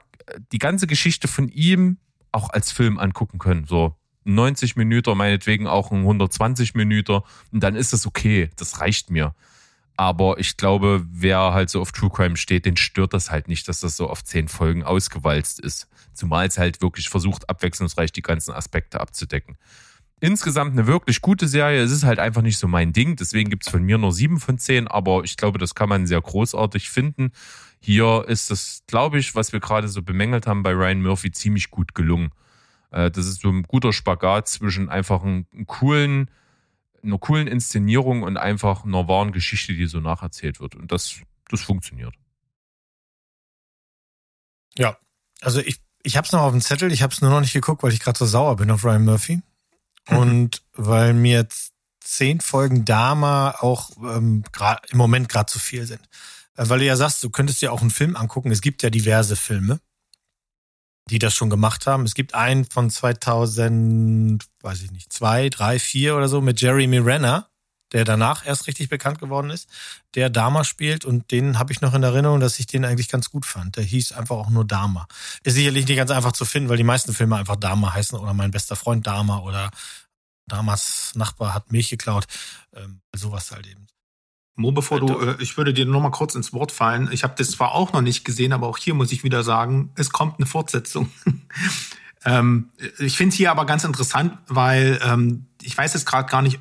die 0.51 0.59
ganze 0.59 0.87
Geschichte 0.87 1.27
von 1.27 1.49
ihm 1.49 1.97
auch 2.31 2.49
als 2.49 2.71
Film 2.71 2.99
angucken 2.99 3.39
können. 3.39 3.65
So 3.65 3.95
90 4.23 4.75
Minuten, 4.75 5.17
meinetwegen 5.17 5.67
auch 5.67 5.91
ein 5.91 5.99
120 5.99 6.75
Minuten 6.75 7.21
und 7.51 7.63
dann 7.63 7.75
ist 7.75 7.93
das 7.93 8.05
okay. 8.05 8.49
Das 8.55 8.79
reicht 8.79 9.09
mir. 9.09 9.33
Aber 9.97 10.39
ich 10.39 10.57
glaube, 10.57 11.05
wer 11.11 11.53
halt 11.53 11.69
so 11.69 11.81
auf 11.81 11.91
True 11.91 12.09
Crime 12.09 12.37
steht, 12.37 12.65
den 12.65 12.77
stört 12.77 13.13
das 13.13 13.29
halt 13.29 13.47
nicht, 13.47 13.67
dass 13.67 13.81
das 13.81 13.97
so 13.97 14.09
auf 14.09 14.23
zehn 14.23 14.47
Folgen 14.47 14.83
ausgewalzt 14.83 15.59
ist. 15.59 15.87
Zumal 16.13 16.47
es 16.47 16.57
halt 16.57 16.81
wirklich 16.81 17.09
versucht, 17.09 17.49
abwechslungsreich 17.49 18.11
die 18.11 18.21
ganzen 18.21 18.51
Aspekte 18.51 18.99
abzudecken. 18.99 19.57
Insgesamt 20.19 20.73
eine 20.73 20.87
wirklich 20.87 21.21
gute 21.21 21.47
Serie. 21.47 21.81
Es 21.81 21.91
ist 21.91 22.03
halt 22.03 22.19
einfach 22.19 22.41
nicht 22.41 22.57
so 22.57 22.67
mein 22.67 22.93
Ding. 22.93 23.15
Deswegen 23.15 23.49
gibt's 23.49 23.69
von 23.69 23.83
mir 23.83 23.97
nur 23.97 24.11
sieben 24.11 24.39
von 24.39 24.57
zehn. 24.57 24.87
Aber 24.87 25.23
ich 25.23 25.35
glaube, 25.35 25.57
das 25.57 25.75
kann 25.75 25.89
man 25.89 26.05
sehr 26.05 26.21
großartig 26.21 26.89
finden. 26.89 27.31
Hier 27.79 28.25
ist 28.27 28.51
das, 28.51 28.83
glaube 28.85 29.17
ich, 29.17 29.33
was 29.33 29.51
wir 29.51 29.59
gerade 29.59 29.87
so 29.87 30.03
bemängelt 30.03 30.45
haben 30.45 30.61
bei 30.61 30.71
Ryan 30.71 31.01
Murphy, 31.01 31.31
ziemlich 31.31 31.71
gut 31.71 31.95
gelungen. 31.95 32.29
Äh, 32.91 33.09
das 33.11 33.25
ist 33.25 33.41
so 33.41 33.49
ein 33.49 33.63
guter 33.63 33.93
Spagat 33.93 34.47
zwischen 34.47 34.89
einfach 34.89 35.23
einem 35.23 35.47
coolen, 35.65 36.29
einer 37.03 37.17
coolen 37.17 37.47
Inszenierung 37.47 38.23
und 38.23 38.37
einfach 38.37 38.85
einer 38.85 39.07
wahren 39.07 39.31
Geschichte, 39.31 39.73
die 39.73 39.87
so 39.87 39.99
nacherzählt 39.99 40.59
wird. 40.59 40.75
Und 40.75 40.91
das, 40.91 41.15
das 41.49 41.61
funktioniert. 41.61 42.13
Ja, 44.77 44.97
also 45.41 45.59
ich, 45.59 45.81
ich 46.03 46.17
habe 46.17 46.25
es 46.25 46.31
noch 46.31 46.41
auf 46.41 46.51
dem 46.51 46.61
Zettel, 46.61 46.91
ich 46.91 47.01
habe 47.01 47.13
es 47.13 47.21
nur 47.21 47.31
noch 47.31 47.41
nicht 47.41 47.53
geguckt, 47.53 47.83
weil 47.83 47.91
ich 47.91 47.99
gerade 47.99 48.17
so 48.17 48.25
sauer 48.25 48.55
bin 48.55 48.71
auf 48.71 48.83
Ryan 48.83 49.05
Murphy. 49.05 49.41
Mhm. 50.09 50.17
Und 50.17 50.63
weil 50.73 51.13
mir 51.13 51.37
jetzt 51.37 51.73
zehn 51.99 52.41
Folgen 52.41 52.85
Dama 52.85 53.55
auch 53.59 53.91
ähm, 54.03 54.43
grad, 54.51 54.89
im 54.91 54.97
Moment 54.97 55.29
gerade 55.29 55.51
zu 55.51 55.59
viel 55.59 55.85
sind. 55.85 56.01
Äh, 56.55 56.69
weil 56.69 56.79
du 56.79 56.85
ja 56.85 56.95
sagst, 56.95 57.23
du 57.23 57.29
könntest 57.29 57.61
dir 57.61 57.71
auch 57.71 57.81
einen 57.81 57.91
Film 57.91 58.15
angucken. 58.15 58.51
Es 58.51 58.61
gibt 58.61 58.83
ja 58.83 58.89
diverse 58.89 59.35
Filme, 59.35 59.79
die 61.09 61.19
das 61.19 61.33
schon 61.33 61.49
gemacht 61.49 61.87
haben. 61.87 62.03
Es 62.03 62.13
gibt 62.13 62.35
einen 62.35 62.65
von 62.65 62.89
2000, 62.89 64.45
weiß 64.61 64.83
ich 64.83 64.91
nicht, 64.91 65.11
zwei, 65.11 65.49
drei, 65.49 65.79
vier 65.79 66.15
oder 66.15 66.27
so 66.27 66.41
mit 66.41 66.61
Jeremy 66.61 66.99
Renner, 66.99 67.49
der 67.91 68.05
danach 68.05 68.45
erst 68.45 68.67
richtig 68.67 68.89
bekannt 68.89 69.19
geworden 69.19 69.49
ist, 69.49 69.69
der 70.15 70.29
Dama 70.29 70.63
spielt 70.63 71.03
und 71.03 71.31
den 71.31 71.59
habe 71.59 71.73
ich 71.73 71.81
noch 71.81 71.93
in 71.93 72.03
Erinnerung, 72.03 72.39
dass 72.39 72.59
ich 72.59 72.67
den 72.67 72.85
eigentlich 72.85 73.09
ganz 73.09 73.29
gut 73.29 73.45
fand. 73.45 73.75
Der 73.75 73.83
hieß 73.83 74.13
einfach 74.13 74.37
auch 74.37 74.49
nur 74.49 74.65
Dama. 74.65 75.07
Ist 75.43 75.55
sicherlich 75.55 75.87
nicht 75.87 75.97
ganz 75.97 76.11
einfach 76.11 76.31
zu 76.31 76.45
finden, 76.45 76.69
weil 76.69 76.77
die 76.77 76.83
meisten 76.83 77.13
Filme 77.13 77.35
einfach 77.35 77.57
Dama 77.57 77.93
heißen 77.93 78.17
oder 78.17 78.33
mein 78.33 78.51
bester 78.51 78.75
Freund 78.75 79.05
Dama 79.05 79.39
oder 79.39 79.71
Damas 80.47 81.13
Nachbar 81.15 81.53
hat 81.53 81.71
Milch 81.71 81.89
geklaut. 81.89 82.25
Ähm, 82.75 83.01
sowas 83.13 83.51
halt 83.51 83.67
eben. 83.67 83.87
Mo, 84.61 84.71
bevor 84.71 84.99
du, 84.99 85.19
äh, 85.19 85.35
ich 85.39 85.57
würde 85.57 85.73
dir 85.73 85.85
noch 85.85 86.01
mal 86.01 86.11
kurz 86.11 86.35
ins 86.35 86.53
Wort 86.53 86.71
fallen. 86.71 87.09
Ich 87.11 87.23
habe 87.23 87.33
das 87.37 87.51
zwar 87.51 87.73
auch 87.73 87.91
noch 87.93 88.01
nicht 88.01 88.23
gesehen, 88.23 88.53
aber 88.53 88.67
auch 88.67 88.77
hier 88.77 88.93
muss 88.93 89.11
ich 89.11 89.23
wieder 89.23 89.43
sagen, 89.43 89.91
es 89.95 90.11
kommt 90.11 90.35
eine 90.37 90.45
Fortsetzung. 90.45 91.09
ähm, 92.25 92.69
ich 92.99 93.17
finde 93.17 93.33
es 93.33 93.37
hier 93.37 93.51
aber 93.51 93.65
ganz 93.65 93.83
interessant, 93.83 94.37
weil 94.47 94.99
ähm, 95.03 95.47
ich 95.61 95.77
weiß 95.77 95.93
jetzt 95.93 96.05
gerade 96.05 96.29
gar 96.29 96.41
nicht, 96.41 96.59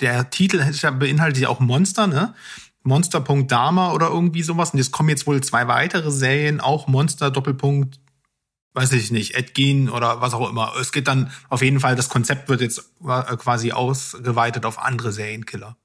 der 0.00 0.30
Titel 0.30 0.64
beinhaltet 0.98 1.42
ja 1.42 1.48
auch 1.48 1.60
Monster, 1.60 2.06
ne? 2.06 2.34
Monster.Dama 2.84 3.42
Dama 3.42 3.92
oder 3.92 4.08
irgendwie 4.08 4.42
sowas. 4.42 4.70
Und 4.70 4.78
jetzt 4.78 4.92
kommen 4.92 5.08
jetzt 5.08 5.26
wohl 5.26 5.42
zwei 5.42 5.66
weitere 5.66 6.10
Serien, 6.10 6.60
auch 6.60 6.86
Monster 6.86 7.32
Doppelpunkt, 7.32 7.98
weiß 8.74 8.92
ich 8.92 9.10
nicht, 9.10 9.34
Edgin 9.34 9.88
oder 9.88 10.20
was 10.20 10.34
auch 10.34 10.48
immer. 10.48 10.72
Es 10.80 10.92
geht 10.92 11.08
dann 11.08 11.32
auf 11.48 11.62
jeden 11.62 11.80
Fall, 11.80 11.96
das 11.96 12.08
Konzept 12.08 12.48
wird 12.48 12.60
jetzt 12.60 12.90
äh, 13.04 13.36
quasi 13.36 13.72
ausgeweitet 13.72 14.64
auf 14.64 14.78
andere 14.78 15.12
Serienkiller. 15.12 15.76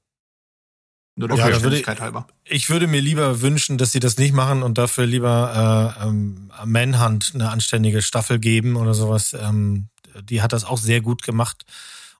Nur 1.28 1.36
der 1.36 1.38
ja, 1.38 1.44
Vollständigkeit 1.52 2.00
halber. 2.00 2.26
Ich 2.44 2.68
würde 2.70 2.86
mir 2.86 3.00
lieber 3.00 3.40
wünschen, 3.40 3.78
dass 3.78 3.92
sie 3.92 4.00
das 4.00 4.18
nicht 4.18 4.34
machen 4.34 4.62
und 4.62 4.78
dafür 4.78 5.06
lieber 5.06 5.96
äh, 6.00 6.06
ähm, 6.06 6.50
Manhunt 6.64 7.32
eine 7.34 7.50
anständige 7.50 8.02
Staffel 8.02 8.38
geben 8.38 8.76
oder 8.76 8.94
sowas. 8.94 9.34
Ähm, 9.34 9.88
die 10.22 10.42
hat 10.42 10.52
das 10.52 10.64
auch 10.64 10.78
sehr 10.78 11.00
gut 11.00 11.22
gemacht 11.22 11.64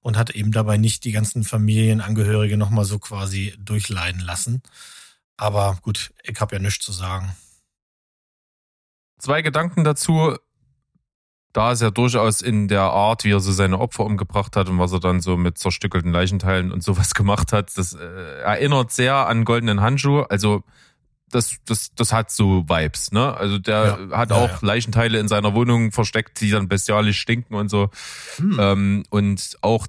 und 0.00 0.16
hat 0.16 0.30
eben 0.30 0.52
dabei 0.52 0.76
nicht 0.76 1.04
die 1.04 1.12
ganzen 1.12 1.44
Familienangehörige 1.44 2.56
nochmal 2.56 2.84
so 2.84 2.98
quasi 2.98 3.54
durchleiden 3.58 4.20
lassen. 4.20 4.62
Aber 5.36 5.78
gut, 5.82 6.12
ich 6.22 6.40
habe 6.40 6.56
ja 6.56 6.62
nichts 6.62 6.84
zu 6.84 6.92
sagen. 6.92 7.34
Zwei 9.18 9.42
Gedanken 9.42 9.84
dazu 9.84 10.36
da 11.52 11.72
ist 11.72 11.82
er 11.82 11.90
durchaus 11.90 12.40
in 12.40 12.68
der 12.68 12.82
Art, 12.82 13.24
wie 13.24 13.32
er 13.32 13.40
so 13.40 13.52
seine 13.52 13.78
Opfer 13.78 14.04
umgebracht 14.04 14.56
hat 14.56 14.68
und 14.68 14.78
was 14.78 14.92
er 14.92 15.00
dann 15.00 15.20
so 15.20 15.36
mit 15.36 15.58
zerstückelten 15.58 16.12
Leichenteilen 16.12 16.72
und 16.72 16.82
sowas 16.82 17.14
gemacht 17.14 17.52
hat, 17.52 17.76
das 17.76 17.94
äh, 17.94 18.40
erinnert 18.42 18.92
sehr 18.92 19.26
an 19.26 19.44
goldenen 19.44 19.80
Handschuh. 19.80 20.20
Also 20.22 20.64
das, 21.30 21.56
das, 21.66 21.94
das 21.94 22.12
hat 22.12 22.30
so 22.30 22.68
Vibes, 22.68 23.12
ne? 23.12 23.34
Also 23.34 23.58
der 23.58 23.98
ja, 24.10 24.16
hat 24.16 24.30
ja, 24.30 24.36
auch 24.36 24.50
ja. 24.50 24.58
Leichenteile 24.60 25.18
in 25.18 25.28
seiner 25.28 25.54
Wohnung 25.54 25.92
versteckt, 25.92 26.40
die 26.40 26.50
dann 26.50 26.68
bestialisch 26.68 27.18
stinken 27.18 27.54
und 27.54 27.68
so. 27.68 27.90
Hm. 28.36 28.56
Ähm, 28.60 29.02
und 29.10 29.56
auch 29.62 29.86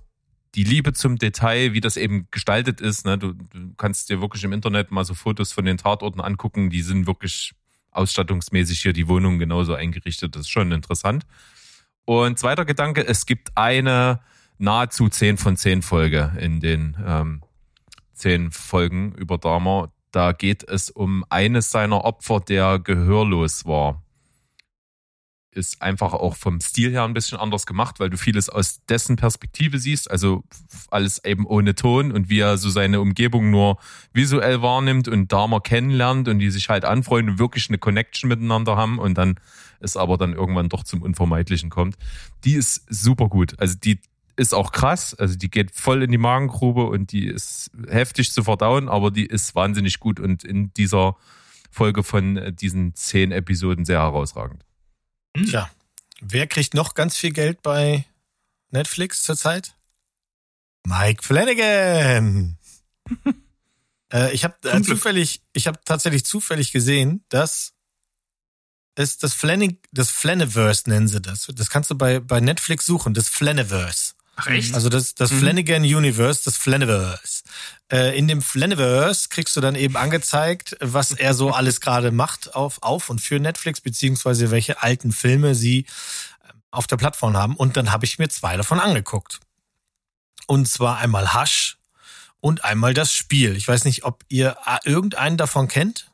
die 0.55 0.63
Liebe 0.63 0.93
zum 0.93 1.17
Detail, 1.17 1.73
wie 1.73 1.81
das 1.81 1.97
eben 1.97 2.27
gestaltet 2.31 2.79
ist, 2.79 3.05
ne? 3.05 3.17
Du, 3.17 3.33
du 3.33 3.73
kannst 3.75 4.09
dir 4.09 4.21
wirklich 4.21 4.43
im 4.43 4.53
Internet 4.53 4.91
mal 4.91 5.03
so 5.03 5.13
Fotos 5.13 5.51
von 5.51 5.65
den 5.65 5.77
Tatorten 5.77 6.21
angucken, 6.21 6.69
die 6.69 6.81
sind 6.81 7.07
wirklich 7.07 7.53
ausstattungsmäßig 7.91 8.81
hier 8.81 8.93
die 8.93 9.07
Wohnung 9.07 9.39
genauso 9.39 9.73
eingerichtet. 9.73 10.35
Das 10.35 10.43
ist 10.43 10.49
schon 10.49 10.71
interessant. 10.71 11.25
Und 12.05 12.37
zweiter 12.37 12.65
Gedanke, 12.65 13.05
es 13.05 13.25
gibt 13.25 13.51
eine 13.55 14.19
nahezu 14.57 15.09
10 15.09 15.37
von 15.37 15.57
10 15.57 15.81
Folge 15.81 16.33
in 16.39 16.59
den 16.59 16.97
ähm, 17.05 17.43
10 18.13 18.51
Folgen 18.51 19.13
über 19.13 19.37
Dahmer. 19.37 19.91
Da 20.11 20.31
geht 20.31 20.63
es 20.63 20.89
um 20.89 21.25
eines 21.29 21.71
seiner 21.71 22.05
Opfer, 22.05 22.39
der 22.39 22.79
gehörlos 22.79 23.65
war 23.65 24.02
ist 25.53 25.81
einfach 25.81 26.13
auch 26.13 26.35
vom 26.35 26.59
Stil 26.59 26.91
her 26.91 27.03
ein 27.03 27.13
bisschen 27.13 27.37
anders 27.37 27.65
gemacht, 27.65 27.99
weil 27.99 28.09
du 28.09 28.17
vieles 28.17 28.49
aus 28.49 28.81
dessen 28.87 29.15
Perspektive 29.15 29.79
siehst, 29.79 30.09
also 30.09 30.43
alles 30.89 31.23
eben 31.23 31.45
ohne 31.45 31.75
Ton 31.75 32.11
und 32.11 32.29
wie 32.29 32.39
er 32.39 32.57
so 32.57 32.69
seine 32.69 32.99
Umgebung 32.99 33.49
nur 33.51 33.77
visuell 34.13 34.61
wahrnimmt 34.61 35.07
und 35.07 35.31
Dahmer 35.31 35.61
kennenlernt 35.61 36.27
und 36.27 36.39
die 36.39 36.49
sich 36.49 36.69
halt 36.69 36.85
anfreunden 36.85 37.33
und 37.33 37.39
wirklich 37.39 37.69
eine 37.69 37.77
Connection 37.77 38.27
miteinander 38.27 38.75
haben 38.75 38.99
und 38.99 39.17
dann 39.17 39.35
es 39.79 39.97
aber 39.97 40.17
dann 40.17 40.33
irgendwann 40.33 40.69
doch 40.69 40.83
zum 40.83 41.01
Unvermeidlichen 41.01 41.69
kommt. 41.69 41.95
Die 42.43 42.53
ist 42.53 42.85
super 42.89 43.27
gut. 43.27 43.59
Also 43.59 43.75
die 43.77 43.99
ist 44.35 44.53
auch 44.53 44.71
krass, 44.71 45.13
also 45.13 45.37
die 45.37 45.49
geht 45.49 45.71
voll 45.75 46.01
in 46.03 46.11
die 46.11 46.17
Magengrube 46.17 46.85
und 46.85 47.11
die 47.11 47.27
ist 47.27 47.69
heftig 47.87 48.31
zu 48.31 48.43
verdauen, 48.43 48.89
aber 48.89 49.11
die 49.11 49.25
ist 49.25 49.53
wahnsinnig 49.55 49.99
gut 49.99 50.19
und 50.19 50.43
in 50.43 50.73
dieser 50.73 51.15
Folge 51.69 52.03
von 52.03 52.55
diesen 52.55 52.95
zehn 52.95 53.31
Episoden 53.31 53.85
sehr 53.85 53.99
herausragend. 53.99 54.63
Hm. 55.35 55.45
Tja, 55.45 55.69
wer 56.21 56.47
kriegt 56.47 56.73
noch 56.73 56.93
ganz 56.93 57.17
viel 57.17 57.31
Geld 57.31 57.61
bei 57.61 58.05
Netflix 58.71 59.23
zurzeit? 59.23 59.75
Mike 60.85 61.23
Flanagan. 61.23 62.57
Äh, 64.13 64.31
ich 64.31 64.43
habe 64.43 64.55
äh, 64.69 64.79
zufällig, 64.83 65.41
ich 65.53 65.65
habe 65.65 65.79
tatsächlich 65.83 66.23
zufällig 66.23 66.71
gesehen, 66.71 67.25
dass 67.29 67.73
es 68.93 69.17
das 69.17 69.33
Flanning, 69.33 69.79
das 69.91 70.11
Flaniverse 70.11 70.87
nennen 70.87 71.07
sie 71.07 71.19
das. 71.19 71.47
Das 71.55 71.71
kannst 71.71 71.89
du 71.89 71.95
bei, 71.95 72.19
bei 72.19 72.39
Netflix 72.39 72.85
suchen, 72.85 73.15
das 73.15 73.27
Flaniverse. 73.27 74.12
Ach 74.35 74.47
echt? 74.47 74.73
Also 74.73 74.89
das, 74.89 75.13
das 75.15 75.31
Mhm. 75.31 75.39
Flanagan 75.39 75.83
Universe, 75.83 76.41
das 76.45 76.57
Flaniverse. 76.57 77.43
Äh, 77.91 78.17
in 78.17 78.27
dem 78.27 78.41
Flaniverse 78.41 79.29
kriegst 79.29 79.55
du 79.55 79.61
dann 79.61 79.75
eben 79.75 79.95
angezeigt, 79.95 80.75
was 80.79 81.11
er 81.11 81.33
so 81.33 81.51
alles 81.53 81.81
gerade 81.81 82.11
macht 82.11 82.55
auf, 82.55 82.81
auf 82.81 83.09
und 83.09 83.21
für 83.21 83.39
Netflix, 83.39 83.81
beziehungsweise 83.81 84.49
welche 84.51 84.81
alten 84.81 85.11
Filme 85.11 85.53
sie 85.53 85.79
ähm, 86.49 86.61
auf 86.71 86.87
der 86.87 86.97
Plattform 86.97 87.37
haben. 87.37 87.55
Und 87.55 87.77
dann 87.77 87.91
habe 87.91 88.05
ich 88.05 88.17
mir 88.17 88.29
zwei 88.29 88.57
davon 88.57 88.79
angeguckt. 88.79 89.39
Und 90.47 90.67
zwar 90.67 90.97
einmal 90.97 91.35
Hush 91.35 91.77
und 92.39 92.65
einmal 92.65 92.93
das 92.93 93.13
Spiel. 93.13 93.55
Ich 93.55 93.67
weiß 93.67 93.85
nicht, 93.85 94.03
ob 94.03 94.23
ihr 94.29 94.57
äh, 94.65 94.79
irgendeinen 94.89 95.37
davon 95.37 95.67
kennt. 95.67 96.09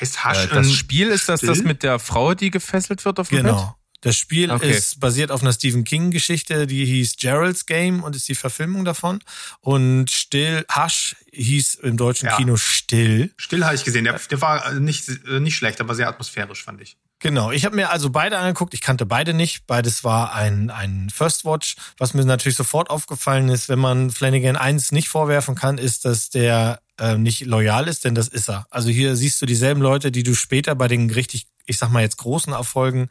heißt 0.00 0.24
Hasch 0.24 0.46
Äh, 0.46 0.48
das 0.48 0.72
Spiel 0.72 1.08
ist 1.08 1.28
das 1.28 1.42
das 1.42 1.58
still? 1.58 1.68
mit 1.68 1.82
der 1.82 1.98
Frau, 1.98 2.34
die 2.34 2.50
gefesselt 2.50 3.04
wird 3.04 3.20
auf 3.20 3.28
dem 3.28 3.42
Bett? 3.44 3.52
Das 4.00 4.16
Spiel 4.16 4.50
Okay. 4.50 4.70
ist 4.70 5.00
basiert 5.00 5.30
auf 5.32 5.42
einer 5.42 5.52
Stephen 5.52 5.82
King 5.84 6.10
Geschichte, 6.10 6.66
die 6.68 6.84
hieß 6.84 7.16
Gerald's 7.16 7.66
Game 7.66 8.02
und 8.04 8.14
ist 8.14 8.28
die 8.28 8.34
Verfilmung 8.36 8.84
davon. 8.84 9.20
Und 9.60 10.10
Still, 10.10 10.64
Hush 10.74 11.16
hieß 11.32 11.76
im 11.76 11.96
deutschen 11.96 12.26
Ja. 12.28 12.36
Kino 12.36 12.56
Still. 12.56 13.32
Still 13.36 13.64
habe 13.64 13.74
ich 13.74 13.84
gesehen. 13.84 14.04
Der, 14.04 14.18
der 14.18 14.40
war 14.40 14.72
äh, 14.72 14.78
nicht, 14.80 15.08
äh, 15.28 15.40
nicht 15.40 15.56
schlecht, 15.56 15.80
aber 15.80 15.94
sehr 15.94 16.08
atmosphärisch, 16.08 16.62
fand 16.62 16.80
ich. 16.80 16.96
Genau, 17.20 17.50
ich 17.50 17.64
habe 17.64 17.74
mir 17.74 17.90
also 17.90 18.10
beide 18.10 18.38
angeguckt. 18.38 18.74
Ich 18.74 18.80
kannte 18.80 19.04
beide 19.04 19.34
nicht. 19.34 19.66
Beides 19.66 20.04
war 20.04 20.34
ein, 20.36 20.70
ein 20.70 21.10
First 21.12 21.44
Watch. 21.44 21.74
Was 21.98 22.14
mir 22.14 22.24
natürlich 22.24 22.56
sofort 22.56 22.90
aufgefallen 22.90 23.48
ist, 23.48 23.68
wenn 23.68 23.80
man 23.80 24.12
Flanagan 24.12 24.54
eins 24.56 24.92
nicht 24.92 25.08
vorwerfen 25.08 25.56
kann, 25.56 25.78
ist, 25.78 26.04
dass 26.04 26.30
der 26.30 26.80
äh, 27.00 27.16
nicht 27.18 27.40
loyal 27.44 27.88
ist, 27.88 28.04
denn 28.04 28.14
das 28.14 28.28
ist 28.28 28.48
er. 28.48 28.68
Also 28.70 28.90
hier 28.90 29.16
siehst 29.16 29.42
du 29.42 29.46
dieselben 29.46 29.82
Leute, 29.82 30.12
die 30.12 30.22
du 30.22 30.34
später 30.36 30.76
bei 30.76 30.86
den 30.86 31.10
richtig, 31.10 31.48
ich 31.68 31.78
sag 31.78 31.90
mal 31.90 32.00
jetzt 32.02 32.16
großen 32.16 32.52
Erfolgen, 32.52 33.08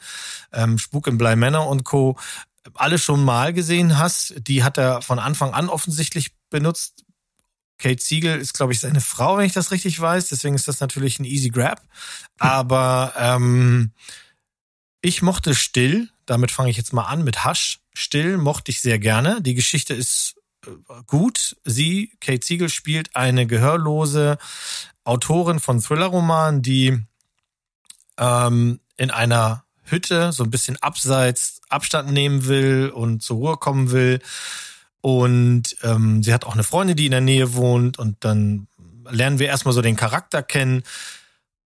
ähm, 0.52 0.78
Spuk 0.78 1.08
im 1.08 1.18
Bly 1.18 1.36
Manor 1.36 1.68
und 1.68 1.84
Co. 1.84 2.18
alle 2.74 3.00
schon 3.00 3.24
mal 3.24 3.54
gesehen 3.54 3.98
hast. 3.98 4.34
Die 4.38 4.64
hat 4.64 4.78
er 4.78 5.02
von 5.02 5.20
Anfang 5.20 5.54
an 5.54 5.70
offensichtlich 5.70 6.32
benutzt. 6.50 7.06
Kate 7.78 8.02
Siegel 8.02 8.40
ist, 8.40 8.54
glaube 8.54 8.74
ich, 8.74 8.80
seine 8.80 9.02
Frau, 9.02 9.38
wenn 9.38 9.46
ich 9.46 9.54
das 9.54 9.72
richtig 9.72 10.00
weiß. 10.00 10.30
Deswegen 10.30 10.56
ist 10.56 10.68
das 10.68 10.80
natürlich 10.80 11.20
ein 11.20 11.26
easy 11.26 11.50
grab. 11.50 11.84
Aber 12.40 13.14
ähm, 13.18 13.92
ich 15.02 15.22
mochte 15.22 15.54
Still. 15.54 16.10
Damit 16.26 16.52
fange 16.52 16.72
ich 16.72 16.78
jetzt 16.78 16.92
mal 16.92 17.06
an 17.06 17.24
mit 17.24 17.46
Hush. 17.46 17.80
Still 17.94 18.38
mochte 18.38 18.72
ich 18.72 18.82
sehr 18.82 19.00
gerne. 19.00 19.42
Die 19.42 19.54
Geschichte 19.54 19.94
ist 19.94 20.36
äh, 20.66 20.72
gut. 21.06 21.56
Sie, 21.64 22.12
Kate 22.20 22.46
Siegel, 22.46 22.70
spielt 22.70 23.16
eine 23.16 23.46
gehörlose 23.46 24.40
Autorin 25.04 25.60
von 25.60 25.80
Thriller-Romanen, 25.80 26.62
die 26.62 27.00
ähm, 28.18 28.80
in 28.98 29.12
einer 29.12 29.64
Hütte 29.84 30.32
so 30.32 30.44
ein 30.44 30.52
bisschen 30.52 30.78
abseits 30.82 31.62
Abstand 31.70 32.12
nehmen 32.12 32.46
will 32.48 32.92
und 32.94 33.22
zur 33.22 33.38
Ruhe 33.38 33.58
kommen 33.58 33.92
will. 33.92 34.20
Und 35.02 35.76
ähm, 35.84 36.24
sie 36.24 36.34
hat 36.34 36.46
auch 36.46 36.54
eine 36.54 36.64
Freundin, 36.64 36.98
die 36.98 37.06
in 37.06 37.12
der 37.12 37.22
Nähe 37.22 37.54
wohnt. 37.54 38.00
Und 38.00 38.18
dann 38.22 38.68
lernen 39.10 39.40
wir 39.40 39.48
erstmal 39.48 39.74
so 39.74 39.82
den 39.82 39.96
Charakter 39.96 40.44
kennen. 40.44 40.84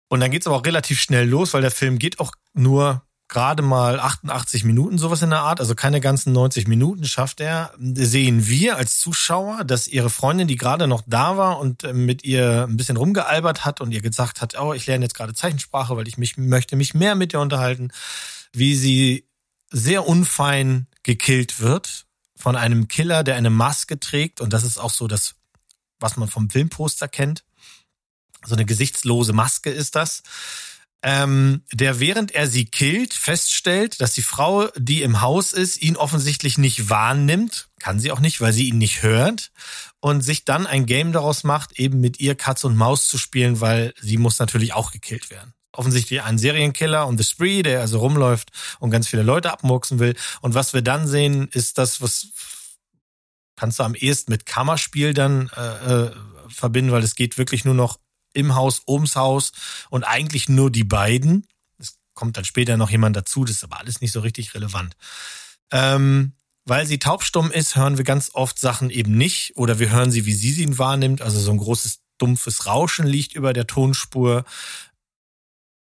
Und 0.09 0.21
dann 0.21 0.31
geht's 0.31 0.47
aber 0.47 0.57
auch 0.57 0.67
relativ 0.67 1.01
schnell 1.01 1.29
los, 1.29 1.55
weil 1.55 1.63
der 1.63 1.71
Film 1.71 1.99
geht 1.99 2.19
auch 2.19 2.33
nur 2.53 3.03
gerade 3.31 3.63
mal 3.63 4.01
88 4.01 4.65
Minuten, 4.65 4.99
sowas 4.99 5.23
in 5.23 5.31
der 5.31 5.41
Art, 5.41 5.61
also 5.61 5.75
keine 5.75 6.01
ganzen 6.01 6.33
90 6.33 6.67
Minuten 6.67 7.05
schafft 7.05 7.41
er. 7.41 7.73
Sehen 7.79 8.47
wir 8.47 8.77
als 8.77 8.99
Zuschauer, 8.99 9.65
dass 9.65 9.89
ihre 9.89 10.11
Freundin, 10.11 10.49
die 10.49 10.57
gerade 10.57 10.89
noch 10.89 11.03
da 11.07 11.37
war 11.37 11.61
und 11.61 11.85
äh, 11.85 11.95
mit 11.95 12.25
ihr 12.25 12.67
ein 12.69 12.77
bisschen 12.77 12.97
rumgealbert 12.97 13.65
hat 13.65 13.81
und 13.81 13.93
ihr 13.93 14.03
gesagt 14.03 14.43
hat, 14.43 14.61
oh, 14.61 14.75
ich 14.75 14.87
lerne 14.87 15.05
jetzt 15.05 15.15
gerade 15.15 15.33
Zeichensprache, 15.33 15.97
weil 15.97 16.09
ich 16.09 16.19
mich 16.19 16.37
möchte 16.37 16.75
mich 16.75 16.93
mehr 16.93 17.15
mit 17.15 17.33
dir 17.33 17.41
unterhalten, 17.41 17.93
wie 18.53 18.75
sie 18.75 19.29
sehr 19.71 20.07
unfein 20.07 20.89
gekillt 21.05 21.61
wird 21.61 22.07
von 22.37 22.57
einem 22.57 22.89
Killer, 22.89 23.23
der 23.23 23.37
eine 23.37 23.51
Maske 23.51 24.01
trägt 24.01 24.41
und 24.41 24.53
das 24.53 24.65
ist 24.65 24.77
auch 24.77 24.91
so 24.91 25.07
das, 25.07 25.37
was 26.01 26.17
man 26.17 26.29
vom 26.29 26.51
Filmposter 26.51 27.07
kennt. 27.07 27.45
So 28.45 28.55
eine 28.55 28.65
gesichtslose 28.65 29.33
Maske 29.33 29.71
ist 29.71 29.95
das 29.95 30.23
ähm, 31.03 31.63
der 31.73 31.99
während 31.99 32.33
er 32.33 32.47
sie 32.47 32.67
killt, 32.67 33.15
feststellt, 33.15 34.01
dass 34.01 34.13
die 34.13 34.23
Frau, 34.23 34.69
die 34.77 35.03
im 35.03 35.23
Haus 35.23 35.53
ist, 35.53 35.81
ihn 35.81 35.97
offensichtlich 35.97 36.59
nicht 36.59 36.91
wahrnimmt. 36.91 37.69
Kann 37.79 37.99
sie 37.99 38.13
auch 38.13 38.21
nicht, 38.21 38.41
weil 38.41 38.53
sie 38.53 38.69
ihn 38.69 38.79
nicht 38.79 39.03
hört. 39.03 39.51
Und 40.01 40.21
sich 40.23 40.45
dann 40.45 40.67
ein 40.67 40.87
Game 40.87 41.13
daraus 41.13 41.45
macht, 41.45 41.79
eben 41.79 42.01
mit 42.01 42.21
ihr 42.21 42.35
Katz 42.35 42.65
und 42.65 42.77
Maus 42.77 43.09
zu 43.09 43.17
spielen, 43.19 43.61
weil 43.61 43.95
sie 44.01 44.19
muss 44.19 44.39
natürlich 44.39 44.75
auch 44.75 44.93
gekillt 44.93 45.31
werden. 45.31 45.55
Offensichtlich 45.73 46.23
ein 46.23 46.39
Serienkiller 46.39 47.07
und 47.07 47.17
The 47.17 47.25
Spree, 47.25 47.63
der 47.63 47.81
also 47.81 48.01
rumläuft 48.01 48.51
und 48.81 48.91
ganz 48.91 49.09
viele 49.09 49.23
Leute 49.23 49.53
abmurksen 49.53 49.99
will. 49.99 50.17
Und 50.41 50.55
was 50.55 50.75
wir 50.75 50.83
dann 50.83 51.07
sehen, 51.07 51.49
ist 51.53 51.79
das, 51.79 52.03
was 52.03 52.29
kannst 53.57 53.79
du 53.79 53.85
am 53.85 53.95
ehesten 53.95 54.33
mit 54.33 54.47
Kammerspiel 54.47 55.15
dann 55.15 55.51
äh, 55.57 56.07
äh, 56.07 56.11
verbinden, 56.49 56.93
weil 56.93 57.05
es 57.05 57.15
geht 57.15 57.39
wirklich 57.39 57.65
nur 57.65 57.75
noch 57.75 57.99
im 58.33 58.55
Haus, 58.55 58.83
ums 58.87 59.17
Haus 59.17 59.53
und 59.91 60.05
eigentlich 60.05 60.49
nur 60.49 60.71
die 60.71 60.85
beiden. 60.85 61.47
Es 61.79 61.99
kommt 62.15 62.37
dann 62.37 62.45
später 62.45 62.77
noch 62.77 62.91
jemand 62.91 63.17
dazu, 63.17 63.45
das 63.45 63.57
ist 63.57 63.65
aber 63.65 63.79
alles 63.79 64.01
nicht 64.01 64.13
so 64.13 64.21
richtig 64.21 64.55
relevant. 64.55 64.97
Ähm, 65.73 66.33
weil 66.65 66.87
sie 66.87 66.99
taubstumm 66.99 67.51
ist, 67.51 67.77
hören 67.77 67.97
wir 67.97 68.05
ganz 68.05 68.31
oft 68.35 68.59
Sachen 68.59 68.91
eben 68.91 69.17
nicht 69.17 69.57
oder 69.57 69.79
wir 69.79 69.91
hören 69.91 70.11
sie, 70.11 70.27
wie 70.27 70.35
sie 70.35 70.53
sie 70.53 70.79
wahrnimmt. 70.79 71.23
Also 71.23 71.41
so 71.41 71.51
ein 71.51 71.59
großes, 71.59 72.01
dumpfes 72.19 72.67
Rauschen 72.67 73.07
liegt 73.07 73.35
über 73.35 73.53
der 73.53 73.67
Tonspur. 73.67 74.45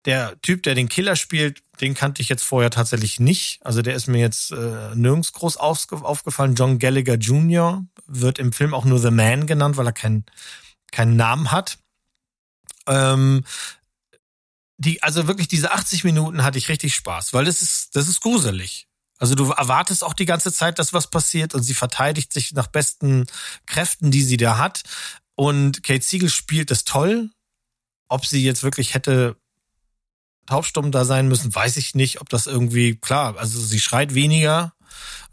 Der 0.06 0.40
Typ, 0.42 0.64
der 0.64 0.76
den 0.76 0.90
Killer 0.90 1.16
spielt, 1.16 1.64
den 1.82 1.94
kannte 1.94 2.22
ich 2.22 2.30
jetzt 2.30 2.44
vorher 2.44 2.70
tatsächlich 2.70 3.20
nicht. 3.20 3.60
Also 3.66 3.82
der 3.82 3.96
ist 3.96 4.08
mir 4.08 4.20
jetzt 4.20 4.52
äh, 4.52 4.96
nirgends 4.96 5.34
groß 5.34 5.58
aufge 5.58 5.98
aufgefallen. 5.98 6.56
John 6.56 6.80
Gallagher 6.80 7.16
Jr. 7.16 7.86
wird 8.06 8.40
im 8.40 8.54
Film 8.54 8.74
auch 8.74 8.86
nur 8.86 9.00
The 9.00 9.12
Man 9.12 9.48
genannt, 9.48 9.78
weil 9.78 9.88
er 9.88 9.94
keinen 9.94 10.26
keinen 10.92 11.16
Namen 11.16 11.52
hat. 11.52 11.80
Ähm, 12.88 13.44
die, 14.78 15.02
also 15.04 15.28
wirklich 15.28 15.48
diese 15.48 15.72
80 15.72 16.04
Minuten 16.04 16.44
hatte 16.44 16.58
ich 16.58 16.70
richtig 16.70 16.94
Spaß, 16.96 17.34
weil 17.34 17.46
das 17.46 17.62
ist, 17.62 17.96
das 17.96 18.08
ist 18.08 18.22
gruselig. 18.22 18.88
Also 19.20 19.34
du 19.34 19.52
erwartest 19.52 20.04
auch 20.04 20.14
die 20.14 20.26
ganze 20.26 20.54
Zeit, 20.54 20.78
dass 20.78 20.94
was 20.94 21.10
passiert 21.10 21.56
und 21.56 21.64
sie 21.64 21.74
verteidigt 21.74 22.32
sich 22.32 22.54
nach 22.54 22.68
besten 22.68 23.26
Kräften, 23.66 24.12
die 24.12 24.22
sie 24.22 24.38
da 24.38 24.58
hat. 24.58 24.84
Und 25.36 25.84
Kate 25.84 26.04
Siegel 26.04 26.30
spielt 26.30 26.70
das 26.70 26.84
toll. 26.84 27.32
Ob 28.08 28.26
sie 28.26 28.44
jetzt 28.44 28.64
wirklich 28.64 28.94
hätte 28.94 29.36
taubstumm 30.46 30.92
da 30.92 31.04
sein 31.04 31.28
müssen, 31.28 31.54
weiß 31.54 31.78
ich 31.78 31.96
nicht. 31.96 32.22
Ob 32.22 32.30
das 32.30 32.48
irgendwie, 32.48 32.96
klar, 32.96 33.38
also 33.38 33.60
sie 33.60 33.80
schreit 33.80 34.14
weniger, 34.14 34.74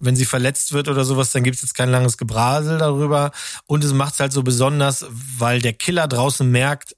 wenn 0.01 0.17
sie 0.17 0.25
verletzt 0.25 0.73
wird 0.73 0.89
oder 0.89 1.05
sowas, 1.05 1.31
dann 1.31 1.45
gibt's 1.45 1.63
jetzt 1.63 1.75
kein 1.75 1.91
langes 1.91 2.17
Gebrasel 2.17 2.79
darüber. 2.79 3.33
Und 3.67 3.85
es 3.85 3.93
macht's 3.93 4.19
halt 4.19 4.33
so 4.33 4.43
besonders, 4.43 5.07
weil 5.11 5.61
der 5.61 5.75
Killer 5.75 6.09
draußen 6.09 6.51
merkt, 6.51 6.97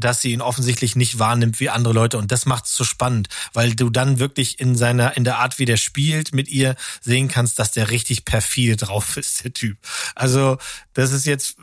dass 0.00 0.20
sie 0.20 0.32
ihn 0.32 0.40
offensichtlich 0.40 0.96
nicht 0.96 1.18
wahrnimmt 1.18 1.60
wie 1.60 1.70
andere 1.70 1.94
Leute 1.94 2.18
und 2.18 2.32
das 2.32 2.46
macht 2.46 2.66
es 2.66 2.74
so 2.74 2.84
spannend, 2.84 3.28
weil 3.52 3.74
du 3.74 3.90
dann 3.90 4.18
wirklich 4.18 4.58
in 4.60 4.74
seiner 4.76 5.16
in 5.16 5.24
der 5.24 5.38
Art, 5.38 5.58
wie 5.58 5.64
der 5.64 5.76
spielt 5.76 6.34
mit 6.34 6.48
ihr 6.48 6.74
sehen 7.00 7.28
kannst, 7.28 7.58
dass 7.58 7.72
der 7.72 7.90
richtig 7.90 8.24
perfide 8.24 8.76
drauf 8.76 9.16
ist, 9.16 9.44
der 9.44 9.52
Typ. 9.52 9.78
Also 10.14 10.58
das 10.94 11.12
ist 11.12 11.26
jetzt, 11.26 11.56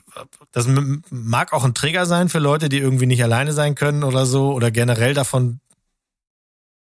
das 0.52 0.68
mag 1.10 1.54
auch 1.54 1.64
ein 1.64 1.74
Trigger 1.74 2.06
sein 2.06 2.30
für 2.30 2.40
Leute, 2.40 2.70
die 2.70 2.78
irgendwie 2.78 3.06
nicht 3.06 3.24
alleine 3.24 3.54
sein 3.54 3.76
können 3.76 4.04
oder 4.04 4.26
so 4.26 4.54
oder 4.54 4.72
generell 4.72 5.14
davon 5.14 5.60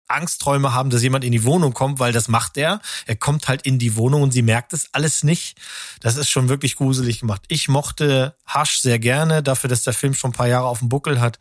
Angstträume 0.09 0.73
haben, 0.73 0.91
dass 0.91 1.03
jemand 1.03 1.25
in 1.25 1.33
die 1.33 1.45
Wohnung 1.45 1.75
kommt, 1.75 1.99
weil 1.99 2.13
das 2.13 2.29
macht 2.29 2.57
er. 2.57 2.81
Er 3.07 3.17
kommt 3.17 3.49
halt 3.49 3.63
in 3.63 3.79
die 3.79 3.97
Wohnung 3.97 4.23
und 4.23 4.33
sie 4.33 4.43
merkt 4.43 4.73
es 4.73 4.93
alles 4.93 5.23
nicht. 5.23 5.59
Das 6.01 6.17
ist 6.17 6.29
schon 6.29 6.49
wirklich 6.49 6.77
gruselig 6.77 7.21
gemacht. 7.21 7.43
Ich 7.49 7.69
mochte 7.69 8.35
Hush 8.53 8.81
sehr 8.81 8.99
gerne, 8.99 9.43
dafür, 9.43 9.69
dass 9.69 9.83
der 9.83 9.93
Film 9.93 10.15
schon 10.15 10.31
ein 10.31 10.35
paar 10.35 10.49
Jahre 10.49 10.67
auf 10.67 10.81
dem 10.81 10.89
Buckel 10.89 11.21
hat. 11.21 11.39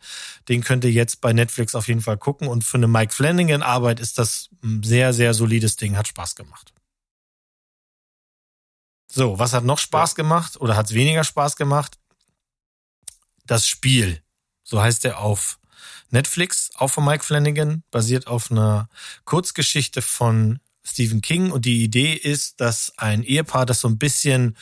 Den 0.48 0.62
könnt 0.62 0.84
ihr 0.84 0.92
jetzt 0.92 1.20
bei 1.20 1.32
Netflix 1.32 1.74
auf 1.74 1.88
jeden 1.88 2.02
Fall 2.02 2.18
gucken. 2.18 2.48
Und 2.48 2.64
für 2.64 2.76
eine 2.76 2.88
Mike 2.88 3.12
Flanagan 3.12 3.62
Arbeit 3.62 4.00
ist 4.00 4.18
das 4.18 4.50
ein 4.62 4.82
sehr, 4.82 5.12
sehr 5.12 5.34
solides 5.34 5.76
Ding. 5.76 5.96
Hat 5.96 6.08
Spaß 6.08 6.34
gemacht. 6.36 6.72
So, 9.10 9.38
was 9.38 9.54
hat 9.54 9.64
noch 9.64 9.78
Spaß 9.78 10.14
gemacht 10.14 10.60
oder 10.60 10.76
hat 10.76 10.86
es 10.86 10.94
weniger 10.94 11.24
Spaß 11.24 11.56
gemacht? 11.56 11.98
Das 13.46 13.66
Spiel. 13.66 14.22
So 14.62 14.82
heißt 14.82 15.06
er 15.06 15.20
auf 15.20 15.58
Netflix, 16.10 16.70
auch 16.76 16.88
von 16.88 17.04
Mike 17.04 17.24
Flanagan, 17.24 17.82
basiert 17.90 18.26
auf 18.26 18.50
einer 18.50 18.88
Kurzgeschichte 19.24 20.02
von 20.02 20.58
Stephen 20.84 21.20
King. 21.20 21.50
Und 21.50 21.64
die 21.64 21.82
Idee 21.82 22.14
ist, 22.14 22.60
dass 22.60 22.92
ein 22.96 23.22
Ehepaar, 23.22 23.66
das 23.66 23.80
so 23.80 23.88
ein 23.88 23.98
bisschen 23.98 24.56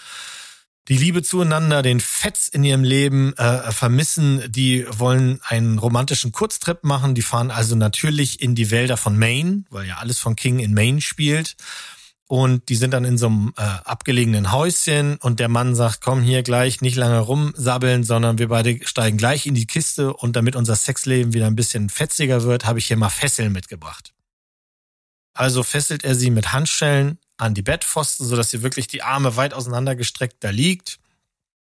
die 0.88 0.96
Liebe 0.96 1.22
zueinander, 1.22 1.82
den 1.82 1.98
Fetz 1.98 2.46
in 2.46 2.62
ihrem 2.62 2.84
Leben 2.84 3.36
äh, 3.36 3.72
vermissen, 3.72 4.42
die 4.52 4.86
wollen 4.88 5.40
einen 5.42 5.78
romantischen 5.78 6.30
Kurztrip 6.30 6.84
machen. 6.84 7.14
Die 7.14 7.22
fahren 7.22 7.50
also 7.50 7.74
natürlich 7.74 8.40
in 8.40 8.54
die 8.54 8.70
Wälder 8.70 8.96
von 8.96 9.18
Maine, 9.18 9.64
weil 9.70 9.86
ja 9.86 9.96
alles 9.96 10.20
von 10.20 10.36
King 10.36 10.60
in 10.60 10.74
Maine 10.74 11.00
spielt. 11.00 11.56
Und 12.28 12.68
die 12.68 12.76
sind 12.76 12.90
dann 12.92 13.04
in 13.04 13.18
so 13.18 13.26
einem 13.26 13.52
äh, 13.56 13.62
abgelegenen 13.62 14.50
Häuschen 14.50 15.16
und 15.18 15.38
der 15.38 15.48
Mann 15.48 15.76
sagt, 15.76 16.00
komm 16.00 16.22
hier 16.22 16.42
gleich, 16.42 16.80
nicht 16.80 16.96
lange 16.96 17.20
rumsabbeln, 17.20 18.02
sondern 18.02 18.38
wir 18.38 18.48
beide 18.48 18.84
steigen 18.86 19.16
gleich 19.16 19.46
in 19.46 19.54
die 19.54 19.66
Kiste 19.66 20.12
und 20.12 20.34
damit 20.34 20.56
unser 20.56 20.74
Sexleben 20.74 21.34
wieder 21.34 21.46
ein 21.46 21.56
bisschen 21.56 21.88
fetziger 21.88 22.42
wird, 22.42 22.64
habe 22.64 22.80
ich 22.80 22.86
hier 22.86 22.96
mal 22.96 23.10
Fesseln 23.10 23.52
mitgebracht. 23.52 24.12
Also 25.34 25.62
fesselt 25.62 26.02
er 26.02 26.14
sie 26.14 26.30
mit 26.30 26.52
Handschellen 26.52 27.18
an 27.36 27.54
die 27.54 27.62
Bettpfosten, 27.62 28.26
sodass 28.26 28.50
sie 28.50 28.62
wirklich 28.62 28.88
die 28.88 29.02
Arme 29.02 29.36
weit 29.36 29.54
auseinandergestreckt 29.54 30.42
da 30.42 30.50
liegt. 30.50 30.98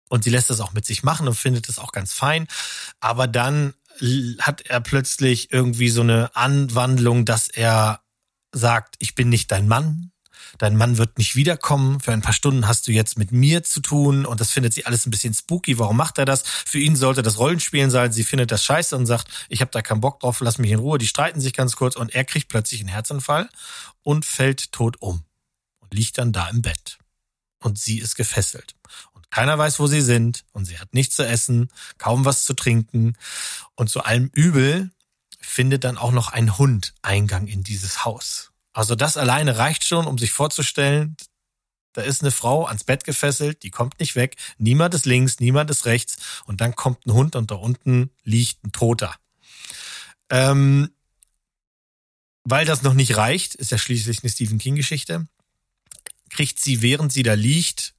Und 0.09 0.25
sie 0.25 0.31
lässt 0.31 0.51
das 0.51 0.61
auch 0.61 0.73
mit 0.73 0.85
sich 0.85 1.03
machen 1.03 1.29
und 1.29 1.35
findet 1.35 1.69
es 1.71 1.79
auch 1.79 1.93
ganz 1.93 2.13
fein. 2.13 2.47
Aber 3.01 3.27
dann 3.27 3.73
hat 4.41 4.63
er 4.63 4.81
plötzlich 4.81 5.53
irgendwie 5.53 5.89
so 5.89 6.03
eine 6.03 6.35
Anwandlung, 6.37 7.25
dass 7.25 7.49
er 7.49 8.01
sagt, 8.53 8.97
ich 8.99 9.15
bin 9.15 9.29
nicht 9.29 9.51
dein 9.51 9.69
Mann, 9.69 10.12
dein 10.59 10.77
Mann 10.77 10.99
wird 10.99 11.19
nicht 11.19 11.37
wiederkommen, 11.37 12.01
für 12.01 12.13
ein 12.13 12.23
paar 12.23 12.33
Stunden 12.33 12.67
hast 12.69 12.87
du 12.87 12.93
jetzt 12.93 13.19
mit 13.19 13.33
mir 13.33 13.63
zu 13.63 13.81
tun. 13.81 14.27
Und 14.27 14.41
das 14.41 14.51
findet 14.51 14.75
sie 14.75 14.87
alles 14.87 15.07
ein 15.07 15.11
bisschen 15.11 15.35
spooky, 15.35 15.79
warum 15.79 15.97
macht 15.97 16.19
er 16.19 16.25
das? 16.25 16.43
Für 16.43 16.79
ihn 16.79 16.97
sollte 16.97 17.23
das 17.23 17.39
Rollenspielen 17.39 17.91
sein, 17.91 18.13
sie 18.13 18.25
findet 18.25 18.51
das 18.51 18.65
scheiße 18.65 18.97
und 18.97 19.07
sagt, 19.07 19.29
ich 19.49 19.61
habe 19.61 19.71
da 19.71 19.83
keinen 19.83 20.01
Bock 20.01 20.21
drauf, 20.21 20.41
lass 20.41 20.59
mich 20.59 20.71
in 20.71 20.79
Ruhe, 20.79 20.99
die 20.99 21.07
streiten 21.07 21.41
sich 21.41 21.53
ganz 21.53 21.77
kurz 21.77 21.97
und 21.97 22.15
er 22.15 22.25
kriegt 22.25 22.49
plötzlich 22.49 22.81
einen 22.81 22.89
Herzinfall 22.89 23.49
und 24.03 24.25
fällt 24.25 24.73
tot 24.73 24.97
um 25.01 25.25
und 25.81 25.95
liegt 25.95 26.19
dann 26.19 26.33
da 26.33 26.49
im 26.49 26.63
Bett. 26.63 26.99
Und 27.63 27.79
sie 27.79 27.99
ist 27.99 28.17
gefesselt. 28.17 28.75
Und 29.13 29.31
keiner 29.31 29.57
weiß, 29.57 29.79
wo 29.79 29.87
sie 29.87 30.01
sind. 30.01 30.45
Und 30.53 30.65
sie 30.65 30.79
hat 30.79 30.95
nichts 30.95 31.17
zu 31.17 31.27
essen, 31.27 31.71
kaum 31.97 32.25
was 32.25 32.45
zu 32.45 32.55
trinken. 32.55 33.17
Und 33.77 33.89
zu 33.89 34.03
allem 34.03 34.31
Übel 34.35 34.91
findet 35.41 35.85
dann 35.85 35.99
auch 35.99 36.13
noch 36.13 36.33
ein 36.33 36.59
Hund 36.59 36.95
Eingang 37.03 37.47
in 37.47 37.63
dieses 37.63 38.05
Haus. 38.05 38.52
Also 38.73 38.95
das 38.95 39.17
alleine 39.17 39.59
reicht 39.59 39.85
schon, 39.85 40.07
um 40.07 40.19
sich 40.19 40.33
vorzustellen, 40.33 41.17
da 41.93 42.03
ist 42.03 42.23
eine 42.23 42.31
Frau 42.31 42.67
ans 42.67 42.85
Bett 42.85 43.05
gefesselt, 43.05 43.63
die 43.63 43.71
kommt 43.71 44.01
nicht 44.01 44.17
weg, 44.17 44.37
niemand 44.57 44.95
ist 44.95 45.05
links, 45.05 45.41
niemand 45.41 45.71
ist 45.71 45.85
rechts 45.85 46.17
und 46.47 46.61
dann 46.61 46.75
kommt 46.75 47.07
ein 47.07 47.13
Hund 47.13 47.37
und 47.37 47.51
da 47.51 47.57
unten 47.57 48.11
liegt 48.25 48.65
ein 48.65 48.73
Toter. 48.73 49.15
Ähm, 50.31 50.91
weil 52.45 52.65
das 52.65 52.83
noch 52.83 52.95
nicht 52.95 53.17
reicht, 53.17 53.55
ist 53.55 53.71
ja 53.71 53.79
schließlich 53.79 54.23
eine 54.23 54.31
Stephen 54.31 54.59
King-Geschichte, 54.59 55.29
kriegt 56.31 56.59
sie, 56.59 56.81
während 56.81 57.13
sie 57.13 57.23
da 57.23 57.35
liegt, 57.35 57.95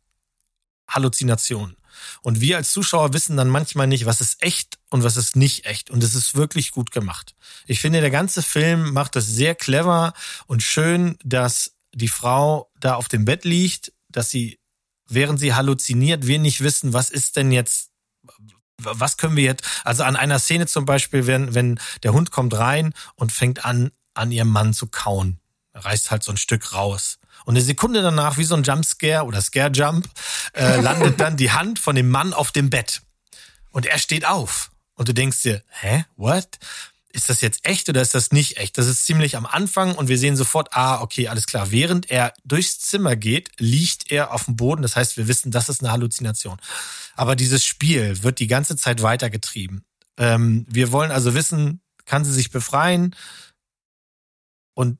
Halluzinationen. 0.88 1.78
Und 2.22 2.42
wir 2.42 2.58
als 2.58 2.72
Zuschauer 2.72 3.14
wissen 3.14 3.38
dann 3.38 3.50
manchmal 3.50 3.88
nicht, 3.88 4.06
was 4.06 4.22
ist 4.22 4.42
echt 4.42 4.80
und 4.90 5.04
was 5.04 5.18
ist 5.18 5.36
nicht 5.36 5.66
echt. 5.66 5.90
Und 5.90 6.04
es 6.04 6.16
ist 6.16 6.36
wirklich 6.36 6.72
gut 6.72 6.92
gemacht. 6.92 7.36
Ich 7.68 7.80
finde, 7.80 8.02
der 8.02 8.12
ganze 8.12 8.42
Film 8.42 8.92
macht 8.94 9.16
das 9.16 9.28
sehr 9.28 9.56
clever 9.56 10.14
und 10.48 10.64
schön, 10.64 11.18
dass 11.24 11.74
die 11.94 12.08
Frau 12.08 12.72
da 12.80 12.96
auf 12.96 13.08
dem 13.08 13.26
Bett 13.26 13.46
liegt, 13.46 13.94
dass 14.10 14.30
sie, 14.30 14.60
während 15.08 15.40
sie 15.40 15.54
halluziniert, 15.54 16.28
wir 16.28 16.40
nicht 16.40 16.62
wissen, 16.62 16.94
was 16.94 17.10
ist 17.10 17.36
denn 17.36 17.52
jetzt 17.52 17.90
was 18.78 19.18
können 19.18 19.36
wir 19.36 19.44
jetzt, 19.44 19.64
also 19.84 20.04
an 20.04 20.16
einer 20.16 20.40
Szene 20.40 20.68
zum 20.68 20.86
Beispiel, 20.86 21.28
wenn, 21.28 21.56
wenn 21.56 21.80
der 22.02 22.14
Hund 22.14 22.32
kommt 22.32 22.54
rein 22.54 22.94
und 23.16 23.32
fängt 23.32 23.66
an, 23.66 23.92
an 24.14 24.32
ihrem 24.32 24.50
Mann 24.50 24.74
zu 24.74 24.88
kauen. 24.88 25.40
Reißt 25.74 26.12
halt 26.12 26.24
so 26.24 26.32
ein 26.32 26.38
Stück 26.38 26.74
raus. 26.74 27.20
Und 27.46 27.56
eine 27.56 27.64
Sekunde 27.64 28.02
danach, 28.02 28.38
wie 28.38 28.44
so 28.44 28.56
ein 28.56 28.64
Jumpscare 28.64 29.26
oder 29.26 29.42
Scare-Jump, 29.42 30.08
äh, 30.54 30.80
landet 30.82 31.20
dann 31.20 31.38
die 31.38 31.52
Hand 31.52 31.80
von 31.80 31.96
dem 31.96 32.10
Mann 32.10 32.34
auf 32.34 32.52
dem 32.52 32.70
Bett. 32.70 33.02
Und 33.72 33.86
er 33.86 33.98
steht 33.98 34.26
auf. 34.26 34.72
Und 34.96 35.10
du 35.10 35.14
denkst 35.14 35.42
dir, 35.42 35.64
hä, 35.82 36.06
what? 36.16 36.48
Ist 37.10 37.30
das 37.30 37.42
jetzt 37.42 37.66
echt 37.66 37.90
oder 37.90 38.02
ist 38.02 38.16
das 38.16 38.32
nicht 38.32 38.58
echt? 38.58 38.78
Das 38.78 38.88
ist 38.88 39.06
ziemlich 39.06 39.38
am 39.38 39.46
Anfang 39.46 39.94
und 39.96 40.08
wir 40.08 40.18
sehen 40.18 40.36
sofort, 40.36 40.70
ah, 40.72 41.02
okay, 41.02 41.28
alles 41.28 41.46
klar. 41.46 41.70
Während 41.70 42.10
er 42.10 42.34
durchs 42.44 42.80
Zimmer 42.80 43.16
geht, 43.16 43.52
liegt 43.60 44.12
er 44.12 44.34
auf 44.34 44.46
dem 44.46 44.56
Boden. 44.56 44.82
Das 44.82 44.96
heißt, 44.96 45.18
wir 45.18 45.28
wissen, 45.28 45.52
das 45.52 45.70
ist 45.70 45.82
eine 45.82 45.92
Halluzination. 45.92 46.60
Aber 47.16 47.36
dieses 47.36 47.64
Spiel 47.64 48.24
wird 48.24 48.40
die 48.40 48.48
ganze 48.48 48.76
Zeit 48.78 49.04
weitergetrieben. 49.04 49.86
Ähm, 50.18 50.66
wir 50.68 50.92
wollen 50.92 51.12
also 51.12 51.36
wissen, 51.36 51.82
kann 52.06 52.26
sie 52.26 52.34
sich 52.34 52.50
befreien? 52.50 53.16
Und 54.74 54.98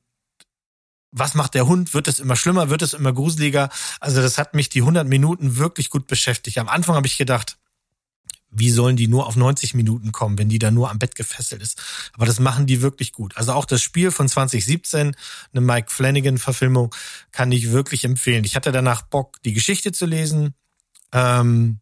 was 1.16 1.34
macht 1.34 1.54
der 1.54 1.66
Hund? 1.66 1.94
Wird 1.94 2.08
es 2.08 2.18
immer 2.18 2.34
schlimmer? 2.34 2.70
Wird 2.70 2.82
es 2.82 2.92
immer 2.92 3.12
gruseliger? 3.12 3.70
Also 4.00 4.20
das 4.20 4.36
hat 4.36 4.54
mich 4.54 4.68
die 4.68 4.80
100 4.80 5.06
Minuten 5.06 5.56
wirklich 5.56 5.88
gut 5.88 6.08
beschäftigt. 6.08 6.58
Am 6.58 6.68
Anfang 6.68 6.96
habe 6.96 7.06
ich 7.06 7.16
gedacht, 7.16 7.56
wie 8.50 8.70
sollen 8.70 8.96
die 8.96 9.06
nur 9.06 9.26
auf 9.26 9.36
90 9.36 9.74
Minuten 9.74 10.10
kommen, 10.10 10.38
wenn 10.38 10.48
die 10.48 10.58
da 10.58 10.72
nur 10.72 10.90
am 10.90 10.98
Bett 10.98 11.14
gefesselt 11.14 11.62
ist? 11.62 11.80
Aber 12.14 12.26
das 12.26 12.40
machen 12.40 12.66
die 12.66 12.82
wirklich 12.82 13.12
gut. 13.12 13.36
Also 13.36 13.52
auch 13.52 13.64
das 13.64 13.80
Spiel 13.80 14.10
von 14.10 14.28
2017, 14.28 15.14
eine 15.52 15.60
Mike 15.60 15.90
Flanagan-Verfilmung, 15.90 16.94
kann 17.30 17.52
ich 17.52 17.70
wirklich 17.70 18.04
empfehlen. 18.04 18.44
Ich 18.44 18.56
hatte 18.56 18.72
danach 18.72 19.02
Bock, 19.02 19.40
die 19.44 19.52
Geschichte 19.52 19.92
zu 19.92 20.06
lesen. 20.06 20.54
Ähm, 21.12 21.78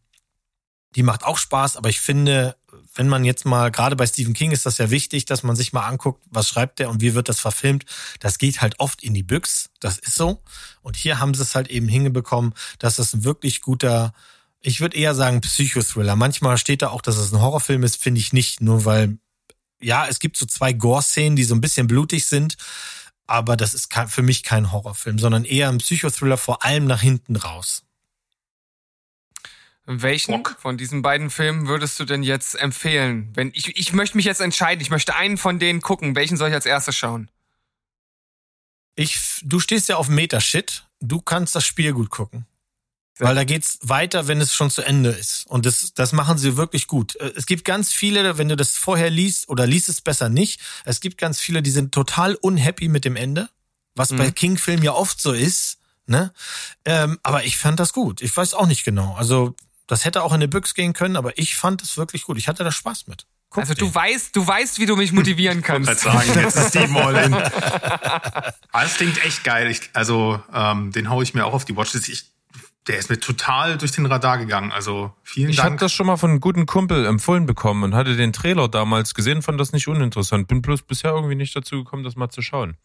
die 0.95 1.03
macht 1.03 1.23
auch 1.23 1.39
Spaß, 1.39 1.75
aber 1.75 1.89
ich 1.89 1.99
finde, 1.99 2.55
wenn 2.95 3.07
man 3.07 3.25
jetzt 3.25 3.45
mal, 3.45 3.71
gerade 3.71 3.95
bei 3.95 4.05
Stephen 4.05 4.33
King 4.33 4.51
ist 4.51 4.65
das 4.65 4.77
ja 4.77 4.89
wichtig, 4.89 5.25
dass 5.25 5.43
man 5.43 5.55
sich 5.55 5.73
mal 5.73 5.87
anguckt, 5.87 6.23
was 6.29 6.47
schreibt 6.47 6.79
der 6.79 6.89
und 6.89 7.01
wie 7.01 7.15
wird 7.15 7.29
das 7.29 7.39
verfilmt. 7.39 7.85
Das 8.19 8.37
geht 8.37 8.61
halt 8.61 8.79
oft 8.79 9.03
in 9.03 9.13
die 9.13 9.23
Büchs, 9.23 9.69
das 9.79 9.97
ist 9.97 10.15
so. 10.15 10.43
Und 10.81 10.95
hier 10.95 11.19
haben 11.19 11.33
sie 11.33 11.41
es 11.41 11.55
halt 11.55 11.69
eben 11.69 11.87
hingebekommen, 11.87 12.53
dass 12.79 12.97
das 12.97 13.13
ein 13.13 13.23
wirklich 13.23 13.61
guter, 13.61 14.13
ich 14.59 14.79
würde 14.79 14.97
eher 14.97 15.15
sagen 15.15 15.41
Psychothriller. 15.41 16.15
Manchmal 16.15 16.57
steht 16.57 16.81
da 16.81 16.89
auch, 16.89 17.01
dass 17.01 17.17
es 17.17 17.33
ein 17.33 17.41
Horrorfilm 17.41 17.83
ist, 17.83 18.01
finde 18.01 18.21
ich 18.21 18.31
nicht, 18.31 18.61
nur 18.61 18.85
weil, 18.85 19.17
ja, 19.81 20.07
es 20.07 20.19
gibt 20.19 20.37
so 20.37 20.45
zwei 20.45 20.73
Gore-Szenen, 20.73 21.35
die 21.35 21.43
so 21.43 21.55
ein 21.55 21.61
bisschen 21.61 21.87
blutig 21.87 22.25
sind, 22.25 22.57
aber 23.25 23.57
das 23.57 23.73
ist 23.73 23.91
für 24.07 24.21
mich 24.21 24.43
kein 24.43 24.71
Horrorfilm, 24.71 25.17
sondern 25.17 25.45
eher 25.45 25.69
ein 25.69 25.79
Psychothriller, 25.79 26.37
vor 26.37 26.63
allem 26.63 26.85
nach 26.85 27.01
hinten 27.01 27.35
raus. 27.35 27.83
Welchen 29.85 30.31
Bock. 30.31 30.55
von 30.59 30.77
diesen 30.77 31.01
beiden 31.01 31.29
Filmen 31.29 31.67
würdest 31.67 31.99
du 31.99 32.05
denn 32.05 32.23
jetzt 32.23 32.55
empfehlen? 32.55 33.31
Wenn 33.33 33.51
ich, 33.53 33.75
ich 33.77 33.91
möchte 33.93 34.15
mich 34.17 34.25
jetzt 34.25 34.39
entscheiden, 34.41 34.81
ich 34.81 34.89
möchte 34.89 35.15
einen 35.15 35.37
von 35.37 35.59
denen 35.59 35.81
gucken. 35.81 36.15
Welchen 36.15 36.37
soll 36.37 36.49
ich 36.49 36.55
als 36.55 36.65
erstes 36.65 36.95
schauen? 36.95 37.29
Ich, 38.95 39.41
du 39.43 39.59
stehst 39.59 39.89
ja 39.89 39.97
auf 39.97 40.07
Metashit, 40.07 40.85
du 40.99 41.19
kannst 41.19 41.55
das 41.55 41.65
Spiel 41.65 41.93
gut 41.93 42.09
gucken. 42.09 42.45
Sehr 43.15 43.27
Weil 43.27 43.35
da 43.35 43.43
geht's 43.43 43.77
weiter, 43.81 44.27
wenn 44.27 44.41
es 44.41 44.53
schon 44.55 44.71
zu 44.71 44.81
Ende 44.81 45.09
ist. 45.11 45.45
Und 45.47 45.65
das, 45.67 45.93
das 45.93 46.13
machen 46.13 46.37
sie 46.37 46.57
wirklich 46.57 46.87
gut. 46.87 47.15
Äh, 47.17 47.31
Es 47.35 47.45
gibt 47.45 47.63
ganz 47.65 47.91
viele, 47.91 48.37
wenn 48.37 48.49
du 48.49 48.55
das 48.55 48.75
vorher 48.77 49.09
liest 49.09 49.49
oder 49.49 49.67
liest 49.67 49.89
es 49.89 50.01
besser 50.01 50.29
nicht, 50.29 50.61
es 50.85 50.99
gibt 50.99 51.17
ganz 51.19 51.39
viele, 51.39 51.61
die 51.61 51.69
sind 51.71 51.91
total 51.93 52.35
unhappy 52.35 52.87
mit 52.87 53.05
dem 53.05 53.15
Ende, 53.15 53.49
was 53.95 54.09
bei 54.09 54.27
Mhm. 54.27 54.35
King-Filmen 54.35 54.83
ja 54.83 54.93
oft 54.93 55.21
so 55.21 55.31
ist. 55.33 55.77
Ne? 56.05 56.33
Ähm, 56.85 57.19
aber 57.23 57.43
ich 57.45 57.57
fand 57.57 57.79
das 57.79 57.93
gut. 57.93 58.21
Ich 58.21 58.35
weiß 58.35 58.55
auch 58.55 58.65
nicht 58.65 58.83
genau. 58.83 59.13
Also 59.15 59.55
das 59.87 60.05
hätte 60.05 60.23
auch 60.23 60.31
in 60.31 60.35
eine 60.35 60.47
Büchs 60.47 60.73
gehen 60.73 60.93
können, 60.93 61.15
aber 61.15 61.37
ich 61.37 61.55
fand 61.55 61.81
es 61.81 61.97
wirklich 61.97 62.23
gut. 62.23 62.37
Ich 62.37 62.47
hatte 62.47 62.63
da 62.63 62.71
Spaß 62.71 63.07
mit. 63.07 63.25
Guck 63.49 63.61
also 63.61 63.73
du 63.75 63.93
weißt, 63.93 64.35
du 64.35 64.45
weißt, 64.47 64.79
wie 64.79 64.85
du 64.87 64.95
mich 64.95 65.11
motivieren 65.11 65.59
Ich 65.59 65.65
kannst. 65.65 66.01
gerade 66.01 66.25
sagen, 66.25 66.39
jetzt 66.39 66.55
ist 66.55 66.69
Steven 66.69 66.97
all 66.97 67.15
in. 67.15 67.33
Das 68.71 68.95
klingt 68.95 69.23
echt 69.23 69.43
geil. 69.43 69.69
Ich, 69.69 69.81
also, 69.93 70.41
ähm, 70.53 70.91
den 70.91 71.09
hau 71.09 71.21
ich 71.21 71.33
mir 71.33 71.45
auch 71.45 71.53
auf 71.53 71.63
die 71.65 71.75
Watchlist. 71.77 72.09
Ich, 72.09 72.31
der 72.87 72.97
ist 72.97 73.09
mir 73.09 73.19
total 73.19 73.77
durch 73.77 73.91
den 73.91 74.05
Radar 74.07 74.37
gegangen. 74.39 74.71
Also, 74.71 75.13
vielen 75.23 75.49
Ich 75.51 75.59
habe 75.59 75.69
Dank. 75.69 75.79
das 75.81 75.93
schon 75.93 76.07
mal 76.07 76.17
von 76.17 76.31
einem 76.31 76.39
guten 76.39 76.65
Kumpel 76.65 77.05
empfohlen 77.05 77.45
bekommen 77.45 77.83
und 77.83 77.95
hatte 77.95 78.15
den 78.15 78.33
Trailer 78.33 78.67
damals 78.67 79.13
gesehen, 79.13 79.41
fand 79.43 79.59
das 79.59 79.71
nicht 79.71 79.87
uninteressant. 79.87 80.47
Bin 80.47 80.61
bloß 80.61 80.81
bisher 80.81 81.11
irgendwie 81.11 81.35
nicht 81.35 81.55
dazu 81.55 81.83
gekommen, 81.83 82.03
das 82.03 82.15
mal 82.15 82.29
zu 82.29 82.41
schauen. 82.41 82.75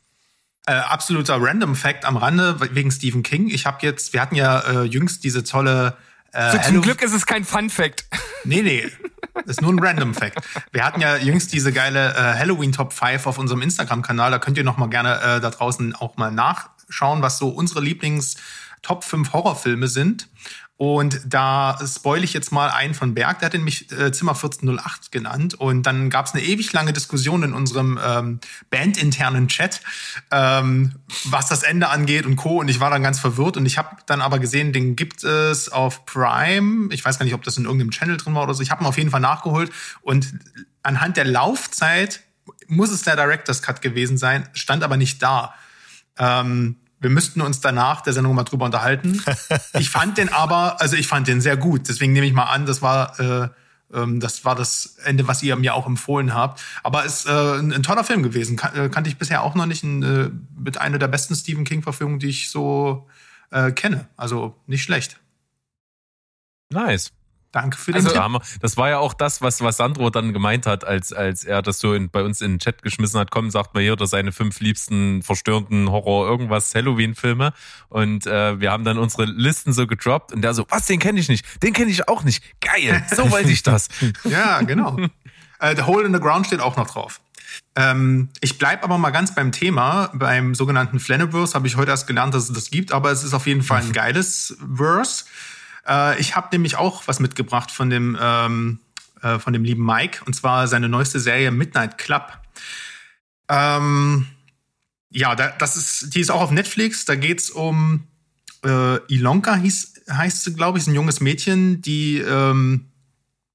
Äh, 0.67 0.73
absoluter 0.73 1.39
Random 1.41 1.75
Fact 1.75 2.05
am 2.05 2.19
Rande 2.19 2.57
wegen 2.75 2.91
Stephen 2.91 3.23
King. 3.23 3.49
Ich 3.49 3.65
habe 3.65 3.79
jetzt, 3.81 4.13
wir 4.13 4.21
hatten 4.21 4.35
ja 4.35 4.61
äh, 4.61 4.83
jüngst 4.85 5.25
diese 5.25 5.43
tolle 5.43 5.97
äh, 6.33 6.53
So, 6.53 6.59
zum 6.59 6.83
Glück 6.83 7.03
ist 7.03 7.13
es 7.13 7.27
kein 7.27 7.45
Fun 7.45 7.71
Fact. 7.71 8.05
Nee, 8.45 8.63
nee. 8.63 8.91
Ist 9.47 9.63
nur 9.63 9.73
ein 9.73 9.79
Random 9.79 10.15
Fact. 10.15 10.39
Wir 10.73 10.85
hatten 10.85 11.01
ja 11.01 11.17
jüngst 11.17 11.53
diese 11.53 11.73
geile 11.73 12.15
äh, 12.15 12.39
Halloween 12.39 12.73
Top 12.73 12.93
5 12.93 13.27
auf 13.27 13.39
unserem 13.39 13.63
Instagram-Kanal. 13.63 14.31
Da 14.31 14.39
könnt 14.39 14.59
ihr 14.59 14.65
noch 14.65 14.77
mal 14.77 14.89
gerne 14.89 15.21
äh, 15.21 15.41
da 15.41 15.51
draußen 15.51 15.95
auch 15.95 16.17
mal 16.17 16.31
nachschauen, 16.31 17.23
was 17.23 17.39
so 17.39 17.49
unsere 17.49 17.81
Lieblings 17.81 18.37
Top 18.83 19.05
5 19.05 19.33
Horrorfilme 19.33 19.89
sind. 19.89 20.29
Und 20.79 21.21
da 21.27 21.77
spoil 21.85 22.23
ich 22.23 22.33
jetzt 22.33 22.53
mal 22.53 22.71
einen 22.71 22.95
von 22.95 23.13
Berg, 23.13 23.41
der 23.41 23.47
hat 23.47 23.53
nämlich 23.53 23.91
äh, 23.91 24.13
Zimmer 24.13 24.35
1408 24.35 25.11
genannt. 25.11 25.55
Und 25.55 25.83
dann 25.83 26.09
gab 26.09 26.27
es 26.27 26.35
eine 26.35 26.45
ewig 26.45 26.73
lange 26.73 26.93
Diskussion 26.93 27.43
in 27.43 27.53
unserem 27.53 27.99
ähm, 28.01 28.39
bandinternen 28.71 29.49
Chat, 29.49 29.81
ähm, 30.31 30.93
was 31.25 31.49
das 31.49 31.65
Ende 31.65 31.89
angeht 31.89 32.27
und 32.27 32.37
Co. 32.37 32.61
Und 32.61 32.69
ich 32.69 32.79
war 32.79 32.91
dann 32.91 33.03
ganz 33.03 33.19
verwirrt. 33.19 33.57
Und 33.57 33.67
ich 33.67 33.77
habe 33.77 33.97
dann 34.07 34.21
aber 34.21 34.39
gesehen, 34.39 34.73
den 34.73 34.95
gibt 34.95 35.25
es 35.25 35.69
auf 35.69 36.07
Prime. 36.07 36.95
Ich 36.95 37.05
weiß 37.05 37.19
gar 37.19 37.25
nicht, 37.25 37.35
ob 37.35 37.43
das 37.43 37.57
in 37.57 37.65
irgendeinem 37.65 37.91
Channel 37.91 38.17
drin 38.17 38.37
war 38.37 38.45
oder 38.45 38.55
so. 38.55 38.63
Ich 38.63 38.71
habe 38.71 38.85
ihn 38.85 38.87
auf 38.87 38.99
jeden 38.99 39.11
Fall 39.11 39.21
nachgeholt. 39.21 39.73
Und 40.03 40.33
anhand 40.85 41.17
der 41.17 41.25
Laufzeit 41.25 42.21
muss 42.69 42.91
es 42.91 43.03
der 43.03 43.17
Director's 43.17 43.63
Cut 43.63 43.83
gewesen 43.83 44.17
sein, 44.17 44.49
stand 44.53 44.85
aber 44.85 44.97
nicht 44.97 45.21
da. 45.25 45.55
Ähm, 46.19 46.77
wir 47.01 47.11
müssten 47.11 47.41
uns 47.41 47.61
danach 47.61 48.01
der 48.01 48.13
Sendung 48.13 48.35
mal 48.35 48.45
drüber 48.45 48.67
unterhalten. 48.67 49.23
Ich 49.79 49.91
fand 49.91 50.19
den 50.19 50.33
aber, 50.33 50.81
also 50.81 50.97
ich 50.97 51.07
fand 51.07 51.29
den 51.29 51.41
sehr 51.41 51.57
gut. 51.57 51.89
Deswegen 51.89 52.13
nehme 52.13 52.27
ich 52.27 52.33
mal 52.33 52.45
an, 52.45 52.67
das 52.67 52.83
war 52.83 53.19
äh, 53.21 53.49
Ähm, 53.93 54.21
das 54.21 54.45
war 54.45 54.55
das 54.55 54.97
Ende, 55.05 55.27
was 55.29 55.43
ihr 55.43 55.57
mir 55.57 55.75
auch 55.75 55.87
empfohlen 55.87 56.35
habt. 56.35 56.63
Aber 56.83 57.05
ist 57.05 57.27
äh, 57.27 57.31
ein, 57.31 57.73
ein 57.73 57.83
toller 57.83 58.05
Film 58.05 58.23
gewesen. 58.23 58.57
Kan 58.57 58.75
äh, 58.77 58.89
kannte 58.89 59.09
ich 59.09 59.19
bisher 59.19 59.43
auch 59.43 59.55
noch 59.55 59.67
nicht. 59.67 59.83
Ein, 59.83 60.03
äh, 60.03 60.31
mit 60.57 60.79
einer 60.79 60.99
der 60.99 61.09
besten 61.09 61.35
Stephen 61.35 61.65
King-Verfilmungen, 61.65 62.21
die 62.21 62.29
ich 62.29 62.51
so 62.51 63.09
äh, 63.51 63.73
kenne. 63.73 64.09
Also 64.17 64.57
nicht 64.67 64.83
schlecht. 64.83 65.19
Nice. 66.71 67.13
Danke 67.53 67.79
für 67.79 67.93
den 67.93 68.07
Also, 68.07 68.39
Tipp. 68.39 68.59
Das 68.61 68.77
war 68.77 68.91
ja 68.91 68.99
auch 68.99 69.15
das, 69.15 69.41
was, 69.41 69.63
was 69.63 69.79
Sandro 69.79 70.11
dann 70.11 70.33
gemeint 70.35 70.67
hat, 70.67 70.85
als, 70.85 71.13
als 71.13 71.45
er 71.45 71.63
das 71.63 71.79
so 71.79 71.95
in, 71.95 72.11
bei 72.11 72.23
uns 72.23 72.43
in 72.43 72.53
den 72.53 72.59
Chat 72.59 72.83
geschmissen 72.83 73.19
hat. 73.19 73.31
Komm, 73.31 73.51
sagt 73.51 73.75
mal 73.75 73.83
hier, 73.83 73.95
oder 73.95 74.07
seine 74.07 74.33
fünf 74.33 74.61
liebsten 74.61 75.23
verstörenden 75.23 75.91
Horror, 75.91 76.29
irgendwas, 76.29 76.75
Halloween-Filme. 76.75 77.55
Und 77.89 78.27
äh, 78.27 78.61
wir 78.61 78.71
haben 78.71 78.85
dann 78.85 78.99
unsere 78.99 79.25
Listen 79.25 79.73
so 79.73 79.87
gedroppt 79.87 80.33
und 80.33 80.43
der 80.43 80.53
so, 80.53 80.67
was, 80.69 80.87
den 80.87 80.99
kenne 80.99 81.21
ich 81.21 81.29
nicht, 81.29 81.63
den 81.63 81.73
kenne 81.73 81.91
ich 81.91 82.07
auch 82.09 82.23
nicht. 82.23 82.45
Geil, 82.61 83.03
so 83.15 83.31
wollte 83.31 83.51
ich 83.51 83.63
das. 83.63 83.89
Ja, 84.25 84.61
genau. 84.61 84.99
äh, 85.61 85.75
The 85.75 85.83
Hole 85.83 86.05
in 86.05 86.13
the 86.13 86.21
Ground 86.21 86.47
steht 86.47 86.61
auch 86.61 86.77
noch 86.77 86.89
drauf. 86.91 87.21
Ähm, 87.77 88.29
ich 88.41 88.59
bleib 88.59 88.85
aber 88.85 88.99
mal 88.99 89.11
ganz 89.11 89.35
beim 89.35 89.53
Thema. 89.53 90.11
Beim 90.13 90.55
sogenannten 90.55 91.01
Flaniverse 91.01 91.55
habe 91.55 91.67
ich 91.67 91.77
heute 91.77 91.91
erst 91.91 92.07
gelernt, 92.07 92.35
dass 92.35 92.45
es 92.49 92.53
das 92.53 92.71
gibt, 92.71 92.93
aber 92.93 93.11
es 93.11 93.25
ist 93.25 93.35
auf 93.35 93.47
jeden 93.47 93.63
Fall 93.63 93.83
ein 93.83 93.93
geiles 93.95 94.57
Verse. 94.75 95.25
Äh, 95.89 96.21
ich 96.21 96.37
habe 96.37 96.49
nämlich 96.53 96.77
auch 96.77 97.07
was 97.07 97.21
mitgebracht 97.21 97.71
von 97.71 97.91
dem, 97.91 98.19
ähm, 98.21 98.81
äh, 99.23 99.39
von 99.39 99.53
dem 99.53 99.65
lieben 99.65 99.85
Mike, 99.85 100.23
und 100.27 100.35
zwar 100.35 100.69
seine 100.69 100.89
neueste 100.89 101.21
Serie 101.21 101.51
Midnight 101.51 101.99
Club. 101.99 102.39
Ähm, 103.49 104.27
ja, 105.11 105.35
da, 105.35 105.49
das 105.59 105.77
ist, 105.77 106.15
die 106.15 106.21
ist 106.21 106.31
auch 106.31 106.43
auf 106.43 106.51
Netflix. 106.51 107.05
Da 107.05 107.15
geht's 107.15 107.51
um 107.51 108.07
äh, 108.65 108.97
Ilonka, 109.13 109.57
hieß, 109.57 109.95
heißt 110.11 110.45
sie, 110.45 110.55
glaube 110.55 110.79
ich, 110.79 110.85
ist 110.85 110.89
ein 110.89 110.95
junges 110.95 111.21
Mädchen, 111.21 111.81
die 111.81 112.19
ähm, 112.19 112.89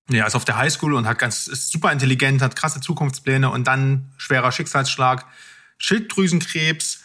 ja, 0.09 0.25
ist 0.25 0.36
auf 0.36 0.45
der 0.45 0.57
Highschool 0.57 0.93
und 0.93 1.07
hat 1.07 1.19
ganz, 1.19 1.47
ist 1.47 1.71
super 1.71 1.91
intelligent, 1.91 2.41
hat 2.41 2.55
krasse 2.55 2.81
Zukunftspläne 2.81 3.49
und 3.49 3.65
dann 3.65 4.11
schwerer 4.17 4.51
Schicksalsschlag, 4.51 5.25
Schilddrüsenkrebs. 5.77 7.01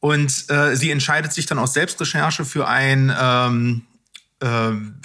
Und 0.00 0.50
äh, 0.50 0.76
sie 0.76 0.90
entscheidet 0.90 1.32
sich 1.32 1.46
dann 1.46 1.58
aus 1.58 1.74
Selbstrecherche 1.74 2.46
für 2.46 2.66
ein, 2.66 3.14
ähm, 3.16 3.82
ähm, 4.40 5.00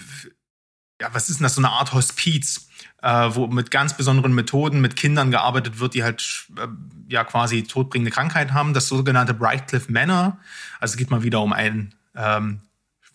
ja, 1.01 1.13
was 1.13 1.29
ist 1.29 1.39
denn 1.39 1.43
das, 1.43 1.55
so 1.55 1.61
eine 1.61 1.71
Art 1.71 1.93
Hospiz, 1.93 2.69
äh, 3.01 3.29
wo 3.33 3.47
mit 3.47 3.69
ganz 3.69 3.95
besonderen 3.95 4.33
Methoden 4.33 4.81
mit 4.81 4.95
Kindern 4.95 5.31
gearbeitet 5.31 5.79
wird, 5.79 5.93
die 5.93 6.03
halt 6.03 6.47
äh, 6.57 6.67
ja 7.07 7.23
quasi 7.23 7.63
todbringende 7.63 8.11
Krankheit 8.11 8.53
haben. 8.53 8.73
Das 8.73 8.87
sogenannte 8.87 9.33
Brightcliff 9.33 9.89
Manor. 9.89 10.37
Also 10.79 10.93
es 10.93 10.97
geht 10.97 11.11
mal 11.11 11.23
wieder 11.23 11.41
um 11.41 11.53
ein 11.53 11.93
ähm, 12.15 12.61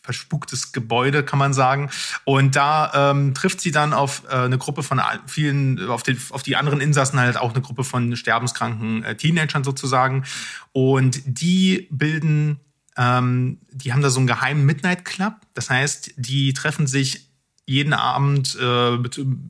verspuktes 0.02 0.72
Gebäude, 0.72 1.22
kann 1.22 1.38
man 1.38 1.52
sagen. 1.52 1.90
Und 2.24 2.56
da 2.56 3.10
ähm, 3.10 3.34
trifft 3.34 3.60
sie 3.60 3.70
dann 3.70 3.92
auf 3.92 4.22
äh, 4.28 4.36
eine 4.36 4.58
Gruppe 4.58 4.82
von 4.82 5.00
vielen, 5.26 5.88
auf, 5.88 6.02
den, 6.02 6.20
auf 6.30 6.42
die 6.42 6.56
anderen 6.56 6.80
Insassen 6.80 7.18
halt 7.18 7.36
auch 7.36 7.52
eine 7.52 7.60
Gruppe 7.60 7.84
von 7.84 8.16
sterbenskranken 8.16 9.04
äh, 9.04 9.16
Teenagern 9.16 9.64
sozusagen. 9.64 10.24
Und 10.72 11.22
die 11.24 11.88
bilden, 11.90 12.60
ähm, 12.96 13.58
die 13.70 13.92
haben 13.92 14.02
da 14.02 14.10
so 14.10 14.18
einen 14.18 14.26
geheimen 14.26 14.64
Midnight 14.66 15.04
Club. 15.04 15.34
Das 15.54 15.70
heißt, 15.70 16.14
die 16.16 16.52
treffen 16.52 16.86
sich 16.86 17.28
jeden 17.66 17.92
Abend 17.92 18.56
äh, 18.56 18.98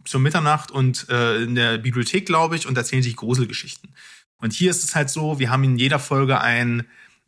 zur 0.05 0.21
Mitternacht 0.21 0.71
und 0.71 1.09
äh, 1.09 1.43
in 1.43 1.55
der 1.55 1.79
Bibliothek, 1.79 2.27
glaube 2.27 2.57
ich, 2.57 2.67
und 2.67 2.77
erzählen 2.77 3.03
sich 3.03 3.17
Gruselgeschichten. 3.17 3.95
Und 4.37 4.53
hier 4.53 4.71
ist 4.71 4.85
es 4.85 4.95
halt 4.95 5.11
so, 5.11 5.39
wir 5.39 5.51
haben 5.51 5.65
in 5.65 5.79
jeder 5.79 5.99
Folge 5.99 6.41
ein 6.41 6.85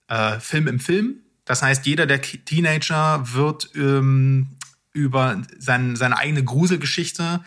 äh, 0.08 0.38
Film 0.40 0.66
im 0.66 0.80
Film. 0.80 1.16
Das 1.44 1.62
heißt, 1.62 1.86
jeder 1.86 2.06
der 2.06 2.20
Teenager 2.20 3.32
wird 3.32 3.70
ähm, 3.74 4.48
über 4.92 5.42
sein, 5.58 5.96
seine 5.96 6.18
eigene 6.18 6.44
Gruselgeschichte 6.44 7.40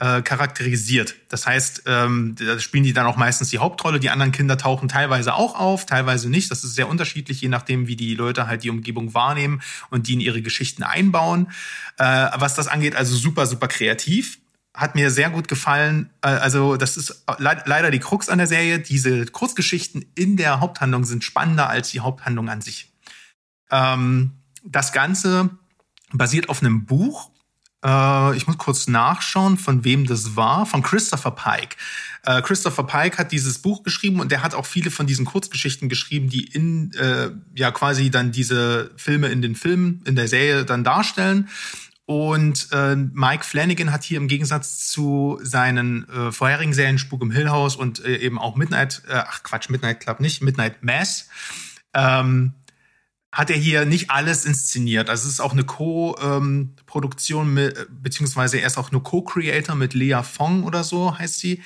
äh, 0.00 0.22
charakterisiert. 0.22 1.14
Das 1.28 1.46
heißt, 1.46 1.82
ähm, 1.84 2.34
da 2.38 2.58
spielen 2.58 2.84
die 2.84 2.94
dann 2.94 3.06
auch 3.06 3.16
meistens 3.16 3.50
die 3.50 3.58
Hauptrolle. 3.58 4.00
Die 4.00 4.08
anderen 4.08 4.32
Kinder 4.32 4.56
tauchen 4.56 4.88
teilweise 4.88 5.34
auch 5.34 5.54
auf, 5.54 5.84
teilweise 5.84 6.30
nicht. 6.30 6.50
Das 6.50 6.64
ist 6.64 6.74
sehr 6.74 6.88
unterschiedlich, 6.88 7.42
je 7.42 7.48
nachdem, 7.48 7.86
wie 7.86 7.96
die 7.96 8.14
Leute 8.14 8.46
halt 8.46 8.64
die 8.64 8.70
Umgebung 8.70 9.12
wahrnehmen 9.12 9.60
und 9.90 10.08
die 10.08 10.14
in 10.14 10.20
ihre 10.20 10.40
Geschichten 10.40 10.82
einbauen. 10.82 11.48
Äh, 11.98 12.04
was 12.34 12.54
das 12.54 12.66
angeht, 12.66 12.96
also 12.96 13.14
super, 13.14 13.46
super 13.46 13.68
kreativ. 13.68 14.38
Hat 14.72 14.94
mir 14.94 15.10
sehr 15.10 15.28
gut 15.28 15.48
gefallen. 15.48 16.08
Äh, 16.22 16.28
Also, 16.28 16.76
das 16.76 16.96
ist 16.96 17.24
le 17.38 17.62
leider 17.66 17.90
die 17.90 17.98
Krux 17.98 18.30
an 18.30 18.38
der 18.38 18.46
Serie. 18.46 18.78
Diese 18.78 19.26
Kurzgeschichten 19.26 20.06
in 20.14 20.38
der 20.38 20.60
Haupthandlung 20.60 21.04
sind 21.04 21.24
spannender 21.24 21.68
als 21.68 21.90
die 21.90 22.00
Haupthandlung 22.00 22.48
an 22.48 22.62
sich. 22.62 22.90
Ähm, 23.70 24.32
das 24.64 24.92
Ganze 24.92 25.50
basiert 26.12 26.48
auf 26.48 26.62
einem 26.62 26.86
Buch. 26.86 27.29
Äh, 27.84 28.36
ich 28.36 28.46
muss 28.46 28.58
kurz 28.58 28.88
nachschauen, 28.88 29.56
von 29.56 29.84
wem 29.84 30.06
das 30.06 30.36
war. 30.36 30.66
Von 30.66 30.82
Christopher 30.82 31.30
Pike. 31.32 31.76
Äh, 32.24 32.42
Christopher 32.42 32.84
Pike 32.84 33.18
hat 33.18 33.32
dieses 33.32 33.58
Buch 33.58 33.82
geschrieben 33.82 34.20
und 34.20 34.30
der 34.30 34.42
hat 34.42 34.54
auch 34.54 34.66
viele 34.66 34.90
von 34.90 35.06
diesen 35.06 35.24
Kurzgeschichten 35.24 35.88
geschrieben, 35.88 36.28
die 36.28 36.44
in 36.44 36.92
äh, 36.94 37.30
ja 37.54 37.70
quasi 37.70 38.10
dann 38.10 38.32
diese 38.32 38.90
Filme 38.96 39.28
in 39.28 39.42
den 39.42 39.54
Filmen, 39.54 40.02
in 40.06 40.16
der 40.16 40.28
Serie 40.28 40.64
dann 40.64 40.84
darstellen. 40.84 41.48
Und 42.10 42.68
äh, 42.72 42.96
Mike 42.96 43.44
Flanagan 43.44 43.92
hat 43.92 44.02
hier 44.02 44.16
im 44.16 44.26
Gegensatz 44.26 44.88
zu 44.88 45.38
seinen 45.42 46.08
äh, 46.08 46.32
vorherigen 46.32 46.72
Serien 46.72 46.98
Spuk 46.98 47.22
im 47.22 47.30
Hill 47.30 47.50
House 47.50 47.76
und 47.76 48.04
äh, 48.04 48.16
eben 48.16 48.36
auch 48.36 48.56
Midnight, 48.56 49.02
äh, 49.08 49.12
ach 49.14 49.44
Quatsch, 49.44 49.70
Midnight 49.70 50.00
Club 50.00 50.18
nicht, 50.18 50.42
Midnight 50.42 50.82
Mass, 50.82 51.28
ähm, 51.94 52.54
hat 53.32 53.50
er 53.50 53.56
hier 53.56 53.84
nicht 53.84 54.10
alles 54.10 54.44
inszeniert. 54.44 55.08
Also 55.08 55.26
es 55.26 55.34
ist 55.34 55.40
auch 55.40 55.52
eine 55.52 55.64
Co-Produktion, 55.64 57.54
mit, 57.54 57.86
beziehungsweise 58.02 58.58
er 58.58 58.66
ist 58.66 58.76
auch 58.76 58.90
nur 58.90 59.04
Co-Creator 59.04 59.76
mit 59.76 59.94
Lea 59.94 60.22
Fong 60.22 60.64
oder 60.64 60.82
so 60.82 61.16
heißt 61.16 61.38
sie. 61.38 61.62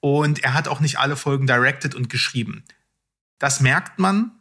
Und 0.00 0.42
er 0.42 0.54
hat 0.54 0.68
auch 0.68 0.80
nicht 0.80 0.98
alle 0.98 1.16
Folgen 1.16 1.46
directed 1.46 1.94
und 1.94 2.10
geschrieben. 2.10 2.64
Das 3.38 3.60
merkt 3.60 3.98
man. 3.98 4.32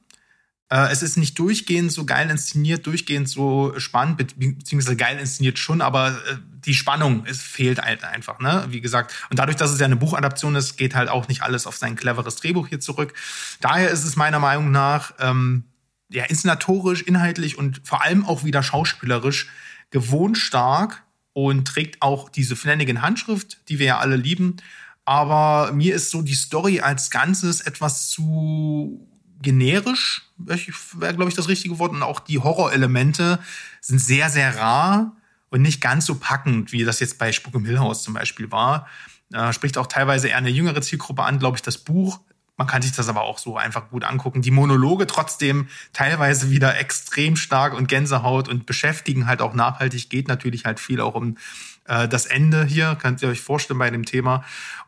Äh, 0.70 0.92
es 0.92 1.04
ist 1.04 1.18
nicht 1.18 1.38
durchgehend 1.38 1.92
so 1.92 2.06
geil 2.06 2.30
inszeniert, 2.30 2.88
durchgehend 2.88 3.30
so 3.30 3.74
spannend, 3.78 4.18
be 4.18 4.26
beziehungsweise 4.26 4.96
geil 4.96 5.20
inszeniert 5.20 5.60
schon, 5.60 5.82
aber 5.82 6.10
äh, 6.10 6.38
die 6.66 6.74
Spannung 6.74 7.24
es 7.28 7.42
fehlt 7.42 7.80
halt 7.80 8.04
einfach, 8.04 8.40
ne? 8.40 8.66
Wie 8.70 8.82
gesagt. 8.82 9.14
Und 9.30 9.38
dadurch, 9.38 9.58
dass 9.58 9.72
es 9.72 9.80
ja 9.80 9.86
eine 9.86 9.96
Buchadaption 9.96 10.56
ist, 10.56 10.78
geht 10.78 10.96
halt 10.96 11.10
auch 11.10 11.28
nicht 11.28 11.44
alles 11.44 11.68
auf 11.68 11.78
sein 11.78 11.96
cleveres 11.96 12.38
Drehbuch 12.38 12.68
hier 12.68 12.80
zurück. 12.80 13.14
Daher 13.62 13.92
ist 13.92 14.04
es 14.04 14.16
meiner 14.16 14.40
Meinung 14.40 14.72
nach 14.72 15.14
ähm, 15.20 15.66
ja, 16.10 16.26
inszenatorisch, 16.26 17.02
inhaltlich 17.02 17.58
und 17.58 17.82
vor 17.84 18.04
allem 18.04 18.26
auch 18.26 18.44
wieder 18.44 18.64
schauspielerisch 18.64 19.50
gewohnt 19.92 20.38
stark 20.38 21.04
und 21.34 21.68
trägt 21.68 22.02
auch 22.02 22.30
diese 22.30 22.56
Flanagan-Handschrift, 22.56 23.70
die 23.70 23.80
wir 23.80 23.86
ja 23.88 23.98
alle 24.00 24.16
lieben. 24.16 24.58
Aber 25.04 25.72
mir 25.74 25.96
ist 25.96 26.10
so 26.10 26.22
die 26.22 26.34
Story 26.34 26.80
als 26.80 27.12
Ganzes 27.12 27.62
etwas 27.62 28.10
zu 28.10 29.08
generisch, 29.42 30.24
wäre, 30.38 31.14
glaube 31.16 31.30
ich, 31.30 31.36
das 31.36 31.48
richtige 31.48 31.78
Wort. 31.78 31.92
Und 31.92 32.02
auch 32.02 32.20
die 32.20 32.40
Horrorelemente 32.40 33.40
sind 33.82 34.00
sehr, 34.00 34.30
sehr 34.30 34.58
rar 34.58 35.16
und 35.50 35.62
nicht 35.62 35.82
ganz 35.82 36.06
so 36.06 36.16
packend, 36.16 36.72
wie 36.72 36.84
das 36.84 37.00
jetzt 37.00 37.20
bei 37.20 37.32
Spuk 37.32 37.54
im 37.54 37.66
Hill 37.66 37.80
House 37.80 38.04
zum 38.04 38.14
Beispiel 38.14 38.52
war. 38.52 38.88
Äh, 39.32 39.54
spricht 39.54 39.78
auch 39.78 39.88
teilweise 39.88 40.30
eher 40.30 40.38
eine 40.38 40.50
jüngere 40.50 40.82
Zielgruppe 40.82 41.24
an, 41.24 41.40
glaube 41.40 41.58
ich, 41.58 41.62
das 41.62 41.78
Buch. 41.78 42.20
Man 42.58 42.68
kann 42.68 42.82
sich 42.82 42.94
das 42.94 43.10
aber 43.10 43.24
auch 43.24 43.38
so 43.38 43.58
einfach 43.58 43.90
gut 43.90 44.06
angucken. 44.06 44.42
Die 44.42 44.52
Monologe 44.52 45.08
trotzdem 45.08 45.68
teilweise 45.92 46.52
wieder 46.52 46.78
extrem 46.78 47.36
stark 47.36 47.74
und 47.74 47.88
Gänsehaut 47.88 48.48
und 48.48 48.66
beschäftigen 48.66 49.28
halt 49.28 49.42
auch 49.42 49.54
nachhaltig. 49.54 50.10
Geht 50.10 50.28
natürlich 50.28 50.66
halt 50.66 50.80
viel 50.80 51.02
auch 51.02 51.16
um 51.16 51.38
äh, 51.86 52.08
das 52.08 52.26
Ende 52.26 52.64
hier, 52.64 52.96
könnt 52.96 53.22
ihr 53.22 53.30
euch 53.30 53.42
vorstellen 53.42 53.80
bei 53.80 53.90
dem 53.90 54.06
Thema. 54.06 54.46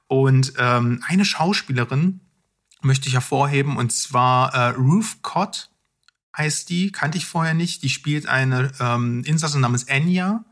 Und 0.07 0.53
ähm, 0.57 1.03
eine 1.07 1.25
Schauspielerin 1.25 2.21
möchte 2.81 3.09
ich 3.09 3.15
hervorheben, 3.15 3.75
und 3.75 3.91
zwar 3.91 4.53
äh, 4.53 4.69
Ruth 4.69 5.21
Cott 5.21 5.69
heißt 6.37 6.69
die, 6.69 6.91
kannte 6.91 7.17
ich 7.17 7.25
vorher 7.25 7.53
nicht. 7.53 7.83
Die 7.83 7.89
spielt 7.89 8.27
eine 8.27 8.71
ähm, 8.79 9.23
Insassin 9.25 9.61
namens 9.61 9.83
Enya. 9.83 10.45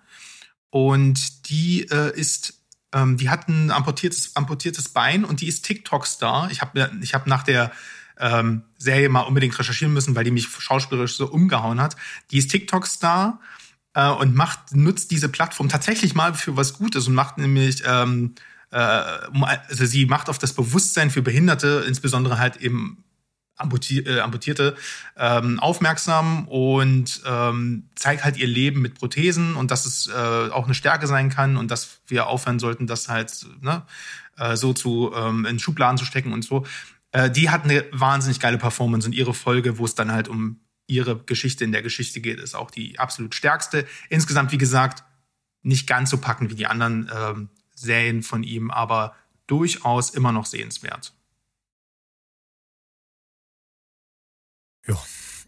Und 0.69 1.49
die 1.49 1.83
äh, 1.83 2.19
ist 2.19 2.64
ähm, 2.93 3.17
die 3.17 3.29
hat 3.29 3.47
ein 3.47 3.71
amputiertes, 3.71 4.35
amputiertes 4.35 4.89
Bein 4.89 5.25
und 5.25 5.41
die 5.41 5.47
ist 5.47 5.65
TikTok-Star. 5.65 6.49
Ich 6.51 6.61
habe 6.61 6.91
ich 7.01 7.13
hab 7.13 7.27
nach 7.27 7.43
der 7.43 7.71
ähm, 8.19 8.63
Serie 8.77 9.09
mal 9.09 9.21
unbedingt 9.21 9.57
recherchieren 9.57 9.93
müssen, 9.93 10.15
weil 10.15 10.23
die 10.23 10.31
mich 10.31 10.47
schauspielerisch 10.47 11.15
so 11.15 11.27
umgehauen 11.27 11.81
hat. 11.81 11.95
Die 12.31 12.37
ist 12.37 12.51
TikTok-Star 12.51 13.39
äh, 13.93 14.09
und 14.09 14.35
macht, 14.35 14.75
nutzt 14.75 15.11
diese 15.11 15.29
Plattform 15.29 15.69
tatsächlich 15.69 16.13
mal 16.15 16.33
für 16.33 16.55
was 16.55 16.73
Gutes 16.73 17.07
und 17.07 17.15
macht 17.15 17.37
nämlich, 17.37 17.83
ähm, 17.85 18.35
äh, 18.71 18.77
also 18.77 19.85
sie 19.85 20.05
macht 20.05 20.29
auf 20.29 20.37
das 20.37 20.53
Bewusstsein 20.53 21.09
für 21.09 21.21
Behinderte, 21.21 21.83
insbesondere 21.87 22.37
halt 22.37 22.57
eben 22.57 23.04
Amputierte 23.57 24.75
ähm, 25.15 25.59
aufmerksam 25.59 26.47
und 26.47 27.21
ähm, 27.25 27.89
zeigt 27.95 28.25
halt 28.25 28.37
ihr 28.37 28.47
Leben 28.47 28.81
mit 28.81 28.95
Prothesen 28.95 29.55
und 29.55 29.71
dass 29.71 29.85
es 29.85 30.07
äh, 30.07 30.49
auch 30.51 30.65
eine 30.65 30.73
Stärke 30.73 31.07
sein 31.07 31.29
kann 31.29 31.55
und 31.55 31.71
dass 31.71 32.01
wir 32.07 32.27
aufhören 32.27 32.59
sollten, 32.59 32.85
das 32.85 33.07
halt 33.07 33.45
ne, 33.61 33.83
äh, 34.37 34.57
so 34.57 34.73
zu 34.73 35.11
ähm, 35.15 35.45
in 35.45 35.59
Schubladen 35.59 35.97
zu 35.97 36.05
stecken 36.05 36.33
und 36.33 36.43
so. 36.43 36.65
Äh, 37.11 37.31
die 37.31 37.49
hat 37.49 37.63
eine 37.63 37.85
wahnsinnig 37.91 38.41
geile 38.41 38.57
Performance 38.57 39.07
und 39.07 39.13
ihre 39.13 39.33
Folge, 39.33 39.77
wo 39.77 39.85
es 39.85 39.95
dann 39.95 40.11
halt 40.11 40.27
um 40.27 40.59
ihre 40.87 41.17
Geschichte 41.17 41.63
in 41.63 41.71
der 41.71 41.81
Geschichte 41.81 42.19
geht, 42.21 42.39
ist 42.39 42.55
auch 42.55 42.69
die 42.69 42.99
absolut 42.99 43.33
stärkste. 43.33 43.87
Insgesamt, 44.09 44.51
wie 44.51 44.57
gesagt, 44.57 45.03
nicht 45.63 45.87
ganz 45.87 46.09
so 46.09 46.17
packend 46.17 46.51
wie 46.51 46.55
die 46.55 46.67
anderen 46.67 47.09
ähm, 47.15 47.49
Serien 47.73 48.21
von 48.21 48.43
ihm, 48.43 48.69
aber 48.69 49.15
durchaus 49.47 50.11
immer 50.11 50.31
noch 50.31 50.45
sehenswert. 50.45 51.14
Ja. 54.87 55.01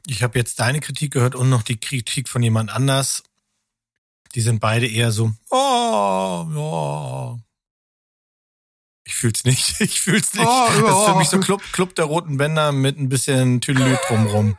Ich 0.07 0.23
habe 0.23 0.37
jetzt 0.39 0.59
deine 0.59 0.79
Kritik 0.79 1.11
gehört 1.13 1.35
und 1.35 1.49
noch 1.49 1.63
die 1.63 1.77
Kritik 1.79 2.29
von 2.29 2.41
jemand 2.41 2.69
anders. 2.71 3.23
Die 4.35 4.41
sind 4.41 4.59
beide 4.59 4.87
eher 4.87 5.11
so, 5.11 5.33
oh, 5.49 6.45
ja. 6.49 7.39
Ich 9.05 9.15
fühl's 9.15 9.43
nicht. 9.45 9.75
Ich 9.81 10.01
fühl's 10.01 10.33
nicht. 10.33 10.45
Oh, 10.45 10.49
ja. 10.49 10.81
Das 10.81 10.99
ist 10.99 11.05
für 11.09 11.15
mich 11.17 11.29
so 11.29 11.39
Club, 11.39 11.61
Club 11.71 11.95
der 11.95 12.05
roten 12.05 12.37
Bänder 12.37 12.71
mit 12.71 12.97
ein 12.97 13.09
bisschen 13.09 13.61
Tüdelü 13.61 13.97
drumrum. 14.07 14.57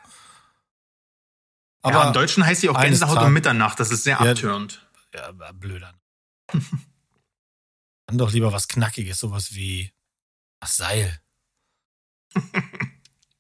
Aber 1.83 1.99
ja, 2.01 2.07
im 2.09 2.13
Deutschen 2.13 2.45
heißt 2.45 2.61
sie 2.63 2.69
auch 2.69 2.81
Gänsehaut 2.81 3.19
um 3.23 3.33
Mitternacht. 3.33 3.79
Das 3.81 3.91
ist 3.91 4.05
sehr 4.05 4.19
Ja. 4.23 4.31
abtörend. 4.31 4.87
Ja, 5.15 5.33
blöder. 5.53 5.95
Dann 8.07 8.19
doch 8.19 8.33
lieber 8.33 8.53
was 8.53 8.69
Knackiges, 8.69 9.19
sowas 9.19 9.55
wie 9.55 9.93
das 10.61 10.77
Seil. 10.77 11.21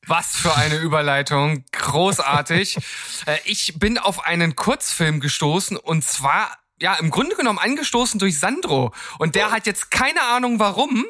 Was 0.08 0.36
für 0.36 0.56
eine 0.56 0.76
Überleitung. 0.76 1.64
Großartig. 1.72 2.78
Äh, 3.26 3.38
ich 3.44 3.78
bin 3.78 3.98
auf 3.98 4.24
einen 4.24 4.54
Kurzfilm 4.54 5.18
gestoßen 5.18 5.76
und 5.76 6.04
zwar 6.04 6.56
ja, 6.80 6.94
im 6.94 7.10
Grunde 7.10 7.34
genommen 7.34 7.58
angestoßen 7.58 8.20
durch 8.20 8.38
Sandro. 8.38 8.92
Und 9.18 9.34
der 9.34 9.50
hat 9.50 9.66
jetzt 9.66 9.90
keine 9.90 10.22
Ahnung 10.22 10.60
warum, 10.60 11.04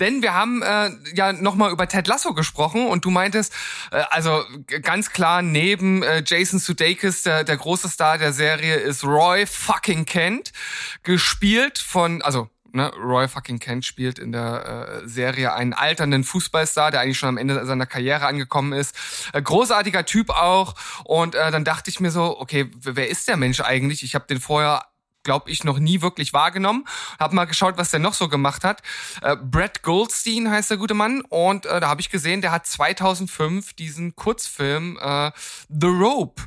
denn 0.00 0.22
wir 0.22 0.34
haben 0.34 0.62
äh, 0.62 0.90
ja 1.14 1.32
nochmal 1.32 1.70
über 1.70 1.86
Ted 1.88 2.06
Lasso 2.08 2.34
gesprochen 2.34 2.86
und 2.86 3.04
du 3.04 3.10
meintest, 3.10 3.52
äh, 3.92 4.02
also 4.10 4.44
ganz 4.82 5.10
klar, 5.10 5.42
neben 5.42 6.02
äh, 6.02 6.22
Jason 6.26 6.58
Sudeikis, 6.58 7.22
der, 7.22 7.44
der 7.44 7.56
große 7.56 7.88
Star 7.88 8.18
der 8.18 8.32
Serie, 8.32 8.76
ist 8.76 9.04
Roy 9.04 9.46
fucking 9.46 10.04
Kent, 10.04 10.52
gespielt 11.02 11.78
von, 11.78 12.22
also 12.22 12.48
ne, 12.74 12.92
Roy 12.96 13.28
fucking 13.28 13.58
Kent 13.58 13.84
spielt 13.84 14.18
in 14.18 14.32
der 14.32 15.02
äh, 15.04 15.08
Serie 15.08 15.54
einen 15.54 15.72
alternden 15.72 16.24
Fußballstar, 16.24 16.90
der 16.90 17.00
eigentlich 17.00 17.18
schon 17.18 17.28
am 17.30 17.38
Ende 17.38 17.64
seiner 17.66 17.86
Karriere 17.86 18.26
angekommen 18.26 18.72
ist. 18.72 18.94
Äh, 19.32 19.42
großartiger 19.42 20.04
Typ 20.04 20.30
auch. 20.30 20.74
Und 21.04 21.34
äh, 21.34 21.50
dann 21.50 21.64
dachte 21.64 21.90
ich 21.90 22.00
mir 22.00 22.10
so, 22.10 22.38
okay, 22.38 22.70
wer 22.80 23.08
ist 23.08 23.28
der 23.28 23.36
Mensch 23.36 23.60
eigentlich? 23.60 24.02
Ich 24.02 24.14
habe 24.14 24.26
den 24.26 24.40
vorher 24.40 24.86
glaube 25.24 25.50
ich, 25.50 25.64
noch 25.64 25.78
nie 25.78 26.02
wirklich 26.02 26.34
wahrgenommen. 26.34 26.84
Hab 27.18 27.32
mal 27.32 27.46
geschaut, 27.46 27.78
was 27.78 27.90
der 27.90 27.98
noch 27.98 28.12
so 28.12 28.28
gemacht 28.28 28.62
hat. 28.62 28.82
Äh, 29.22 29.36
Brad 29.36 29.82
Goldstein 29.82 30.50
heißt 30.50 30.70
der 30.70 30.76
gute 30.76 30.92
Mann. 30.94 31.22
Und 31.22 31.64
äh, 31.66 31.80
da 31.80 31.88
habe 31.88 32.02
ich 32.02 32.10
gesehen, 32.10 32.42
der 32.42 32.52
hat 32.52 32.66
2005 32.66 33.72
diesen 33.72 34.14
Kurzfilm 34.14 34.98
äh, 35.00 35.32
The 35.68 35.86
Rope. 35.86 36.42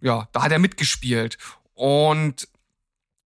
Ja, 0.00 0.28
da 0.32 0.42
hat 0.42 0.50
er 0.52 0.58
mitgespielt. 0.58 1.38
Und 1.74 2.48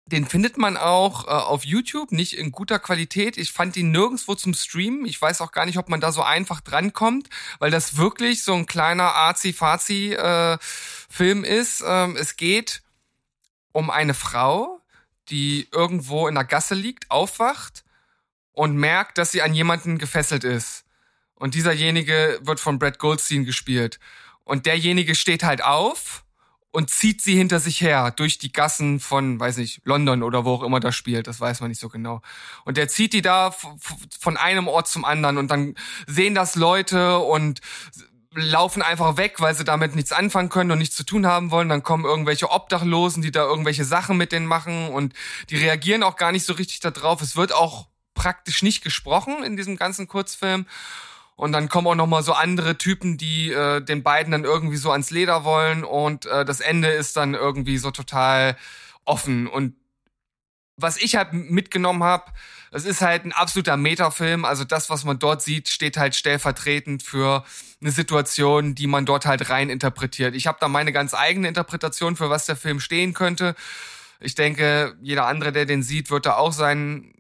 den 0.09 0.27
findet 0.27 0.59
man 0.59 0.77
auch 0.77 1.27
äh, 1.27 1.31
auf 1.31 1.65
YouTube, 1.65 2.13
nicht 2.13 2.37
in 2.37 2.53
guter 2.53 2.79
Qualität. 2.79 3.37
Ich 3.37 3.53
fand 3.53 3.77
ihn 3.77 3.91
nirgendwo 3.91 4.35
zum 4.35 4.55
Streamen. 4.55 5.05
Ich 5.07 5.21
weiß 5.21 5.41
auch 5.41 5.53
gar 5.53 5.67
nicht, 5.67 5.79
ob 5.79 5.89
man 5.89 6.01
da 6.01 6.13
so 6.13 6.23
einfach 6.23 6.61
drankommt, 6.61 7.29
weil 7.59 7.71
das 7.71 7.97
wirklich 7.97 8.43
so 8.43 8.55
ein 8.55 8.67
kleiner 8.67 9.15
Azi-Fazi-Film 9.15 11.45
ist. 11.45 11.83
Ähm, 11.87 12.17
es 12.17 12.37
geht 12.37 12.83
um 13.73 13.91
eine 13.91 14.15
Frau, 14.15 14.81
die 15.29 15.69
irgendwo 15.73 16.27
in 16.27 16.35
der 16.35 16.45
Gasse 16.45 16.75
liegt, 16.75 17.11
aufwacht 17.11 17.85
und 18.53 18.77
merkt, 18.77 19.19
dass 19.19 19.31
sie 19.31 19.43
an 19.43 19.55
jemanden 19.55 19.99
gefesselt 19.99 20.45
ist. 20.45 20.85
Und 21.35 21.55
dieserjenige 21.55 22.41
wird 22.43 22.61
von 22.61 22.79
Brad 22.79 22.99
Goldstein 22.99 23.45
gespielt. 23.45 24.01
Und 24.45 24.67
derjenige 24.67 25.15
steht 25.15 25.45
halt 25.45 25.63
auf 25.63 26.25
und 26.71 26.91
zieht 26.91 27.23
sie 27.23 27.37
hinter 27.37 27.61
sich 27.61 27.81
her 27.81 28.11
durch 28.11 28.39
die 28.39 28.53
Gassen 28.53 29.01
von, 29.01 29.41
weiß 29.41 29.57
nicht, 29.57 29.81
London 29.85 30.23
oder 30.23 30.45
wo 30.45 30.55
auch 30.55 30.63
immer 30.63 30.81
das 30.81 30.95
spielt, 30.95 31.27
das 31.27 31.41
weiß 31.41 31.61
man 31.61 31.71
nicht 31.71 31.81
so 31.81 31.89
genau. 31.89 32.21
Und 32.65 32.77
der 32.77 32.89
zieht 32.89 33.13
die 33.13 33.23
da 33.23 33.55
von 34.21 34.37
einem 34.37 34.69
Ort 34.69 34.89
zum 34.89 35.05
anderen 35.05 35.39
und 35.39 35.51
dann 35.51 35.75
sehen 36.07 36.35
das 36.35 36.57
Leute 36.57 37.19
und 37.19 37.61
laufen 38.35 38.83
einfach 38.83 39.17
weg, 39.17 39.41
weil 39.41 39.55
sie 39.55 39.65
damit 39.65 39.95
nichts 39.97 40.13
anfangen 40.13 40.51
können 40.51 40.71
und 40.71 40.79
nichts 40.79 40.97
zu 40.97 41.05
tun 41.05 41.27
haben 41.27 41.51
wollen. 41.51 41.69
Dann 41.69 41.83
kommen 41.83 42.05
irgendwelche 42.05 42.51
Obdachlosen, 42.51 43.23
die 43.23 43.33
da 43.33 43.45
irgendwelche 43.45 43.85
Sachen 43.85 44.17
mit 44.17 44.33
denen 44.33 44.47
machen 44.47 44.89
und 44.89 45.15
die 45.51 45.57
reagieren 45.57 46.03
auch 46.03 46.17
gar 46.17 46.33
nicht 46.33 46.45
so 46.45 46.53
richtig 46.53 46.81
darauf. 46.81 47.23
Es 47.23 47.37
wird 47.37 47.53
auch 47.53 47.89
praktisch 48.15 48.63
nicht 48.63 48.83
gesprochen 48.83 49.43
in 49.45 49.57
diesem 49.57 49.77
ganzen 49.77 50.09
Kurzfilm. 50.09 50.67
Und 51.39 51.53
dann 51.53 51.69
kommen 51.69 51.87
auch 51.87 51.95
noch 51.95 52.09
mal 52.09 52.25
so 52.25 52.33
andere 52.33 52.79
Typen, 52.79 53.17
die 53.17 53.53
äh, 53.53 53.81
den 53.81 54.03
beiden 54.03 54.33
dann 54.33 54.43
irgendwie 54.43 54.77
so 54.77 54.91
ans 54.91 55.11
Leder 55.11 55.45
wollen 55.45 55.85
und 55.85 56.27
äh, 56.27 56.45
das 56.45 56.59
Ende 56.59 56.89
ist 56.89 57.17
dann 57.17 57.35
irgendwie 57.35 57.79
so 57.79 57.93
total 57.93 58.57
offen 59.05 59.47
und 59.47 59.75
was 60.77 60.97
ich 60.97 61.17
halt 61.17 61.33
mitgenommen 61.33 62.05
habe, 62.05 62.33
es 62.71 62.85
ist 62.85 63.01
halt 63.01 63.25
ein 63.25 63.33
absoluter 63.33 63.77
Metafilm. 63.77 64.45
Also 64.45 64.65
das, 64.65 64.91
was 64.91 65.05
man 65.05 65.19
dort 65.19 65.43
sieht, 65.43 65.69
steht 65.69 65.97
halt 65.97 66.15
stellvertretend 66.15 67.03
für 67.03 67.45
eine 67.81 67.91
Situation, 67.91 68.75
die 68.77 68.87
man 68.87 69.05
dort 69.05 69.27
halt 69.27 69.51
rein 69.51 69.71
interpretiert. 69.71 70.37
Ich 70.37 70.47
habe 70.47 70.59
da 70.61 70.69
meine 70.69 70.93
ganz 70.93 71.15
eigene 71.15 71.49
Interpretation, 71.49 72.15
für 72.15 72.31
was 72.31 72.47
der 72.47 72.55
Film 72.57 72.79
stehen 72.79 73.13
könnte. 73.13 73.57
Ich 74.21 74.37
denke, 74.37 74.97
jeder 75.03 75.27
andere, 75.27 75.51
der 75.51 75.67
den 75.67 75.83
sieht, 75.83 76.11
wird 76.11 76.27
da 76.27 76.37
auch 76.37 76.53
seinen 76.53 77.13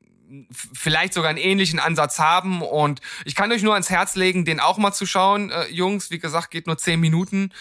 vielleicht 0.51 1.15
sogar 1.15 1.31
einen 1.31 1.39
ähnlichen 1.39 1.79
Ansatz 1.79 2.19
haben. 2.19 2.63
Und 2.63 3.01
ich 3.25 3.35
kann 3.35 3.53
euch 3.53 3.63
nur 3.63 3.75
ans 3.75 3.91
Herz 3.91 4.15
legen, 4.15 4.45
den 4.45 4.61
auch 4.61 4.79
mal 4.79 4.93
zu 4.93 5.07
schauen, 5.07 5.51
äh, 5.51 5.67
Jungs. 5.69 6.11
Wie 6.11 6.19
gesagt, 6.19 6.51
geht 6.51 6.67
nur 6.67 6.79
zehn 6.79 7.01
Minuten. 7.01 7.53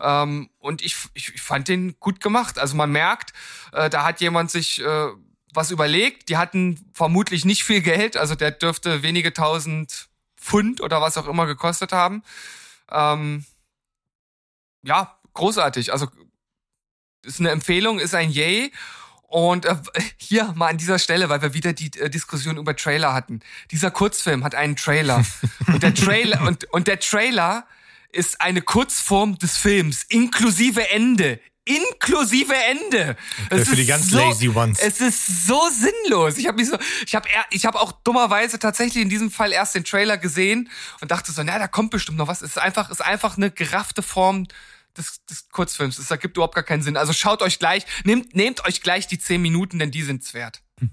Ähm, 0.00 0.50
und 0.58 0.82
ich, 0.82 0.96
ich, 1.14 1.34
ich 1.34 1.42
fand 1.42 1.68
den 1.68 1.98
gut 2.00 2.20
gemacht. 2.20 2.58
Also 2.58 2.76
man 2.76 2.90
merkt, 2.90 3.32
äh, 3.72 3.90
da 3.90 4.04
hat 4.04 4.20
jemand 4.20 4.50
sich 4.50 4.80
äh, 4.82 5.08
was 5.54 5.70
überlegt. 5.70 6.28
Die 6.28 6.36
hatten 6.36 6.90
vermutlich 6.92 7.44
nicht 7.44 7.64
viel 7.64 7.82
Geld. 7.82 8.16
Also 8.16 8.34
der 8.34 8.50
dürfte 8.50 9.02
wenige 9.02 9.32
tausend 9.32 10.08
Pfund 10.36 10.80
oder 10.80 11.00
was 11.00 11.16
auch 11.18 11.28
immer 11.28 11.46
gekostet 11.46 11.92
haben. 11.92 12.22
Ähm, 12.90 13.44
ja, 14.82 15.18
großartig. 15.34 15.92
Also 15.92 16.08
ist 17.24 17.40
eine 17.40 17.50
Empfehlung, 17.50 17.98
ist 17.98 18.14
ein 18.14 18.30
Yay. 18.30 18.72
Und 19.32 19.64
äh, 19.64 19.76
hier 20.18 20.52
mal 20.56 20.68
an 20.68 20.76
dieser 20.76 20.98
Stelle, 20.98 21.30
weil 21.30 21.40
wir 21.40 21.54
wieder 21.54 21.72
die 21.72 21.90
äh, 21.98 22.10
Diskussion 22.10 22.58
über 22.58 22.76
Trailer 22.76 23.14
hatten. 23.14 23.40
Dieser 23.70 23.90
Kurzfilm 23.90 24.44
hat 24.44 24.54
einen 24.54 24.76
Trailer. 24.76 25.24
und 25.68 25.82
der 25.82 25.94
Trailer 25.94 26.42
und, 26.46 26.64
und 26.64 26.86
der 26.86 27.00
Trailer 27.00 27.66
ist 28.12 28.42
eine 28.42 28.60
Kurzform 28.60 29.38
des 29.38 29.56
Films, 29.56 30.02
inklusive 30.10 30.90
Ende. 30.90 31.40
Inklusive 31.64 32.52
Ende. 32.54 33.16
Es 33.48 33.70
für 33.70 33.76
die 33.76 33.82
ist 33.82 33.88
ganz 33.88 34.10
so, 34.10 34.18
lazy 34.18 34.50
ones. 34.50 34.78
Es 34.80 35.00
ist 35.00 35.46
so 35.46 35.62
sinnlos. 35.70 36.36
Ich 36.36 36.46
habe 36.46 36.58
mich 36.58 36.68
so, 36.68 36.76
ich 37.06 37.14
habe 37.14 37.26
ich 37.48 37.64
habe 37.64 37.80
auch 37.80 37.92
dummerweise 38.04 38.58
tatsächlich 38.58 39.02
in 39.02 39.08
diesem 39.08 39.30
Fall 39.30 39.52
erst 39.52 39.74
den 39.74 39.84
Trailer 39.84 40.18
gesehen 40.18 40.68
und 41.00 41.10
dachte 41.10 41.32
so, 41.32 41.42
na, 41.42 41.58
da 41.58 41.68
kommt 41.68 41.90
bestimmt 41.90 42.18
noch 42.18 42.28
was. 42.28 42.42
Es 42.42 42.50
ist 42.50 42.58
einfach, 42.58 42.90
ist 42.90 43.02
einfach 43.02 43.38
eine 43.38 43.50
geraffte 43.50 44.02
Form 44.02 44.46
des, 44.96 45.24
des 45.26 45.48
Kurzfilms. 45.48 45.98
Es 45.98 46.10
ergibt 46.10 46.36
überhaupt 46.36 46.54
gar 46.54 46.64
keinen 46.64 46.82
Sinn. 46.82 46.96
Also 46.96 47.12
schaut 47.12 47.42
euch 47.42 47.58
gleich, 47.58 47.84
nehmt, 48.04 48.34
nehmt 48.34 48.64
euch 48.66 48.82
gleich 48.82 49.06
die 49.06 49.18
zehn 49.18 49.42
Minuten, 49.42 49.78
denn 49.78 49.90
die 49.90 50.02
sind's 50.02 50.34
wert. 50.34 50.62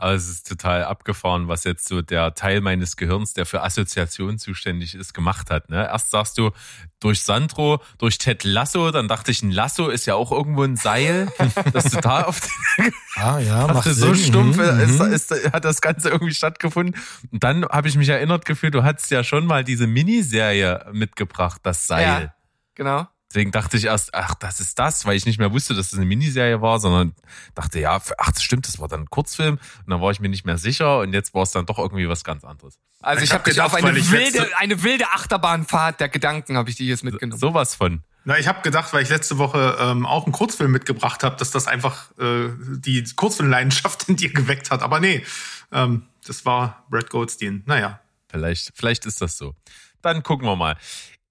Aber 0.00 0.12
es 0.12 0.30
ist 0.30 0.48
total 0.48 0.84
abgefahren, 0.84 1.46
was 1.48 1.64
jetzt 1.64 1.86
so 1.86 2.00
der 2.00 2.34
Teil 2.34 2.62
meines 2.62 2.96
Gehirns, 2.96 3.34
der 3.34 3.44
für 3.44 3.62
Assoziationen 3.62 4.38
zuständig 4.38 4.94
ist, 4.94 5.12
gemacht 5.12 5.50
hat. 5.50 5.68
Ne? 5.68 5.76
Erst 5.76 6.10
sagst 6.10 6.38
du 6.38 6.52
durch 7.00 7.20
Sandro, 7.20 7.82
durch 7.98 8.16
Ted 8.16 8.44
Lasso, 8.44 8.92
dann 8.92 9.08
dachte 9.08 9.30
ich, 9.30 9.42
ein 9.42 9.50
Lasso 9.50 9.90
ist 9.90 10.06
ja 10.06 10.14
auch 10.14 10.32
irgendwo 10.32 10.62
ein 10.62 10.76
Seil. 10.76 11.30
Das 11.74 11.84
ist 11.84 11.94
total 11.96 12.24
auf 12.24 12.40
Ah, 13.16 13.40
ja, 13.40 13.66
macht 13.66 13.76
dachte, 13.76 13.92
so 13.92 14.14
Sinn. 14.14 14.28
stumpf 14.28 14.56
Mhm, 14.56 14.80
ist, 14.80 15.00
mhm. 15.00 15.12
ist, 15.12 15.52
hat 15.52 15.66
das 15.66 15.82
Ganze 15.82 16.08
irgendwie 16.08 16.32
stattgefunden. 16.32 16.98
Und 17.30 17.44
dann 17.44 17.66
habe 17.66 17.88
ich 17.88 17.96
mich 17.96 18.08
erinnert 18.08 18.46
gefühlt, 18.46 18.74
du 18.74 18.82
hattest 18.82 19.10
ja 19.10 19.22
schon 19.22 19.44
mal 19.44 19.64
diese 19.64 19.86
Miniserie 19.86 20.86
mitgebracht, 20.92 21.60
das 21.62 21.86
Seil. 21.86 22.22
Ja, 22.22 22.34
genau. 22.80 23.06
Deswegen 23.30 23.52
dachte 23.52 23.76
ich 23.76 23.84
erst, 23.84 24.12
ach, 24.14 24.34
das 24.34 24.58
ist 24.58 24.78
das, 24.78 25.04
weil 25.04 25.14
ich 25.14 25.24
nicht 25.26 25.38
mehr 25.38 25.52
wusste, 25.52 25.74
dass 25.74 25.90
das 25.90 25.98
eine 25.98 26.06
Miniserie 26.06 26.62
war, 26.62 26.80
sondern 26.80 27.14
dachte, 27.54 27.78
ja, 27.78 28.00
ach, 28.18 28.32
das 28.32 28.42
stimmt, 28.42 28.66
das 28.66 28.80
war 28.80 28.88
dann 28.88 29.02
ein 29.02 29.10
Kurzfilm. 29.10 29.54
Und 29.54 29.90
dann 29.90 30.00
war 30.00 30.10
ich 30.10 30.18
mir 30.18 30.30
nicht 30.30 30.46
mehr 30.46 30.58
sicher 30.58 31.00
und 31.00 31.12
jetzt 31.12 31.32
war 31.32 31.42
es 31.42 31.52
dann 31.52 31.66
doch 31.66 31.78
irgendwie 31.78 32.08
was 32.08 32.24
ganz 32.24 32.42
anderes. 32.42 32.80
Also 33.02 33.22
ich, 33.22 33.28
Ich 33.28 33.32
habe 33.32 33.40
hab 33.40 33.44
dich 33.44 33.60
auf 33.60 33.74
gedacht, 33.74 33.88
eine 33.88 34.10
wilde, 34.10 34.48
eine 34.56 34.82
wilde 34.82 35.04
Achterbahnfahrt 35.12 36.00
der 36.00 36.08
Gedanken 36.08 36.56
habe 36.56 36.70
ich 36.70 36.76
die 36.76 36.88
jetzt 36.88 37.04
mitgenommen. 37.04 37.38
Sowas 37.38 37.76
von. 37.76 38.02
Na, 38.24 38.38
ich 38.38 38.48
habe 38.48 38.62
gedacht, 38.62 38.92
weil 38.92 39.02
ich 39.02 39.10
letzte 39.10 39.38
Woche 39.38 39.76
ähm, 39.78 40.06
auch 40.06 40.24
einen 40.24 40.32
Kurzfilm 40.32 40.72
mitgebracht 40.72 41.22
habe, 41.22 41.36
dass 41.36 41.50
das 41.50 41.68
einfach 41.68 42.10
äh, 42.18 42.48
die 42.58 43.04
Kurzfilmleidenschaft 43.14 44.08
in 44.08 44.16
dir 44.16 44.32
geweckt 44.32 44.70
hat. 44.70 44.82
Aber 44.82 44.98
nee, 44.98 45.24
ähm, 45.70 46.06
das 46.26 46.44
war 46.46 46.84
Brad 46.90 47.10
Goldstein. 47.10 47.62
Naja. 47.66 48.00
Vielleicht, 48.28 48.72
vielleicht 48.74 49.06
ist 49.06 49.20
das 49.20 49.36
so. 49.36 49.54
Dann 50.02 50.22
gucken 50.22 50.46
wir 50.46 50.56
mal. 50.56 50.76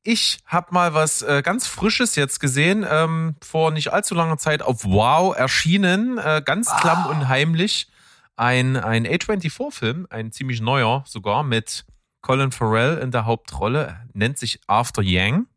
Ich 0.04 0.40
habe 0.46 0.74
mal 0.74 0.94
was 0.94 1.22
äh, 1.22 1.42
ganz 1.44 1.68
Frisches 1.68 2.16
jetzt 2.16 2.40
gesehen, 2.40 2.86
ähm, 2.90 3.36
vor 3.42 3.72
nicht 3.72 3.92
allzu 3.92 4.16
langer 4.16 4.38
Zeit 4.38 4.62
auf 4.62 4.86
Wow 4.86 5.36
erschienen, 5.36 6.18
äh, 6.18 6.42
ganz 6.44 6.72
klamm 6.78 7.06
und 7.08 7.28
heimlich. 7.28 7.88
Ein, 8.38 8.78
ein 8.78 9.06
A24-Film, 9.06 10.08
ein 10.10 10.32
ziemlich 10.32 10.62
neuer 10.62 11.04
sogar, 11.06 11.44
mit 11.44 11.86
Colin 12.22 12.54
Farrell 12.54 12.98
in 13.00 13.12
der 13.12 13.26
Hauptrolle, 13.26 14.00
nennt 14.14 14.38
sich 14.38 14.62
After 14.68 15.02
Yang 15.02 15.48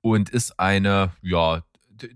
und 0.00 0.30
ist 0.30 0.60
eine, 0.60 1.10
ja, 1.20 1.62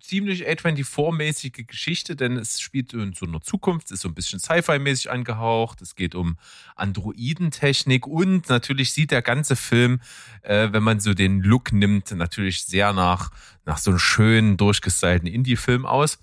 ziemlich 0.00 0.48
A24-mäßige 0.48 1.66
Geschichte, 1.66 2.16
denn 2.16 2.36
es 2.36 2.60
spielt 2.60 2.92
in 2.92 3.12
so 3.12 3.26
einer 3.26 3.40
Zukunft, 3.40 3.90
ist 3.90 4.02
so 4.02 4.08
ein 4.08 4.14
bisschen 4.14 4.38
Sci-Fi-mäßig 4.38 5.10
angehaucht. 5.10 5.82
Es 5.82 5.94
geht 5.94 6.14
um 6.14 6.38
Androidentechnik 6.76 8.06
und 8.06 8.48
natürlich 8.48 8.92
sieht 8.92 9.10
der 9.10 9.22
ganze 9.22 9.56
Film, 9.56 10.00
äh, 10.42 10.68
wenn 10.72 10.82
man 10.82 11.00
so 11.00 11.14
den 11.14 11.40
Look 11.42 11.72
nimmt, 11.72 12.10
natürlich 12.10 12.64
sehr 12.64 12.92
nach, 12.92 13.30
nach 13.64 13.78
so 13.78 13.90
einem 13.90 13.98
schönen, 13.98 14.56
durchgestylten 14.56 15.28
Indie-Film 15.28 15.86
aus. 15.86 16.18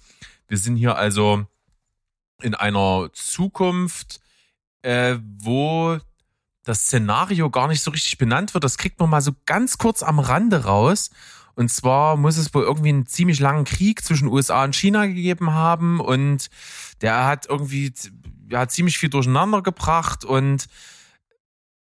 Wir 0.47 0.57
sind 0.57 0.75
hier 0.75 0.97
also 0.97 1.45
in 2.41 2.55
einer 2.55 3.09
Zukunft, 3.13 4.19
äh, 4.81 5.17
wo 5.39 5.99
das 6.63 6.81
Szenario 6.81 7.49
gar 7.49 7.67
nicht 7.67 7.81
so 7.81 7.91
richtig 7.91 8.17
benannt 8.17 8.53
wird. 8.53 8.63
Das 8.63 8.77
kriegt 8.77 8.99
man 8.99 9.09
mal 9.09 9.21
so 9.21 9.31
ganz 9.45 9.77
kurz 9.77 10.03
am 10.03 10.19
Rande 10.19 10.65
raus. 10.65 11.11
Und 11.55 11.69
zwar 11.69 12.17
muss 12.17 12.37
es 12.37 12.53
wohl 12.53 12.63
irgendwie 12.63 12.89
einen 12.89 13.05
ziemlich 13.05 13.39
langen 13.39 13.65
Krieg 13.65 14.03
zwischen 14.03 14.27
USA 14.27 14.63
und 14.63 14.75
China 14.75 15.05
gegeben 15.05 15.53
haben 15.53 15.99
und 15.99 16.49
der 17.01 17.25
hat 17.25 17.47
irgendwie 17.49 17.93
ja, 18.49 18.67
ziemlich 18.67 18.97
viel 18.97 19.09
durcheinander 19.09 19.61
gebracht 19.61 20.25
und 20.25 20.67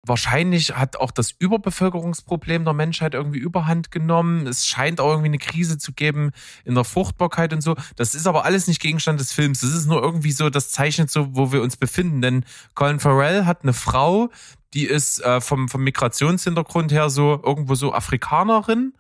wahrscheinlich 0.02 0.76
hat 0.76 0.96
auch 0.96 1.10
das 1.10 1.30
Überbevölkerungsproblem 1.38 2.64
der 2.64 2.72
Menschheit 2.72 3.14
irgendwie 3.14 3.38
überhand 3.38 3.90
genommen. 3.90 4.46
Es 4.46 4.66
scheint 4.66 5.00
auch 5.00 5.10
irgendwie 5.10 5.28
eine 5.28 5.38
Krise 5.38 5.78
zu 5.78 5.92
geben 5.92 6.32
in 6.64 6.74
der 6.74 6.84
Fruchtbarkeit 6.84 7.52
und 7.52 7.60
so. 7.60 7.76
Das 7.96 8.14
ist 8.14 8.26
aber 8.26 8.44
alles 8.44 8.66
nicht 8.66 8.80
Gegenstand 8.80 9.20
des 9.20 9.32
Films. 9.32 9.60
Das 9.60 9.74
ist 9.74 9.86
nur 9.86 10.02
irgendwie 10.02 10.32
so, 10.32 10.48
das 10.48 10.70
zeichnet 10.70 11.10
so, 11.10 11.36
wo 11.36 11.52
wir 11.52 11.62
uns 11.62 11.76
befinden. 11.76 12.22
Denn 12.22 12.44
Colin 12.74 12.98
Farrell 12.98 13.44
hat 13.44 13.62
eine 13.62 13.74
Frau, 13.74 14.30
die 14.72 14.84
ist 14.84 15.22
äh, 15.22 15.40
vom, 15.40 15.68
vom 15.68 15.84
Migrationshintergrund 15.84 16.92
her 16.92 17.10
so 17.10 17.40
irgendwo 17.44 17.74
so 17.74 17.92
Afrikanerin 17.92 18.94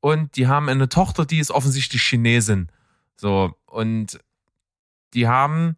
und 0.00 0.36
die 0.36 0.46
haben 0.46 0.68
eine 0.68 0.88
Tochter, 0.88 1.26
die 1.26 1.38
ist 1.38 1.50
offensichtlich 1.50 2.02
Chinesin. 2.02 2.68
So, 3.16 3.54
und 3.66 4.18
die 5.12 5.28
haben 5.28 5.76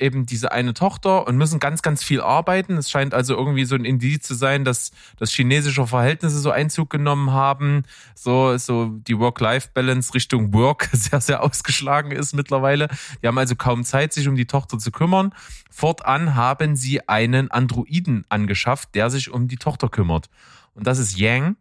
eben 0.00 0.26
diese 0.26 0.50
eine 0.50 0.72
Tochter 0.72 1.26
und 1.26 1.36
müssen 1.36 1.60
ganz, 1.60 1.82
ganz 1.82 2.02
viel 2.02 2.20
arbeiten. 2.20 2.76
Es 2.76 2.90
scheint 2.90 3.12
also 3.12 3.36
irgendwie 3.36 3.64
so 3.66 3.74
ein 3.74 3.84
Indiz 3.84 4.26
zu 4.26 4.34
sein, 4.34 4.64
dass, 4.64 4.92
dass 5.18 5.30
chinesische 5.30 5.86
Verhältnisse 5.86 6.38
so 6.38 6.50
Einzug 6.50 6.90
genommen 6.90 7.32
haben. 7.32 7.84
So, 8.14 8.56
so 8.56 8.86
die 8.86 9.18
Work-Life-Balance 9.18 10.14
Richtung 10.14 10.54
Work 10.54 10.88
sehr, 10.92 11.20
sehr 11.20 11.42
ausgeschlagen 11.42 12.12
ist 12.12 12.32
mittlerweile. 12.32 12.88
Die 13.22 13.28
haben 13.28 13.38
also 13.38 13.54
kaum 13.56 13.84
Zeit, 13.84 14.12
sich 14.12 14.26
um 14.26 14.36
die 14.36 14.46
Tochter 14.46 14.78
zu 14.78 14.90
kümmern. 14.90 15.34
Fortan 15.70 16.34
haben 16.34 16.76
sie 16.76 17.06
einen 17.08 17.50
Androiden 17.50 18.24
angeschafft, 18.28 18.94
der 18.94 19.10
sich 19.10 19.30
um 19.30 19.48
die 19.48 19.56
Tochter 19.56 19.88
kümmert. 19.88 20.30
Und 20.74 20.86
das 20.86 20.98
ist 20.98 21.18
Yang. 21.18 21.56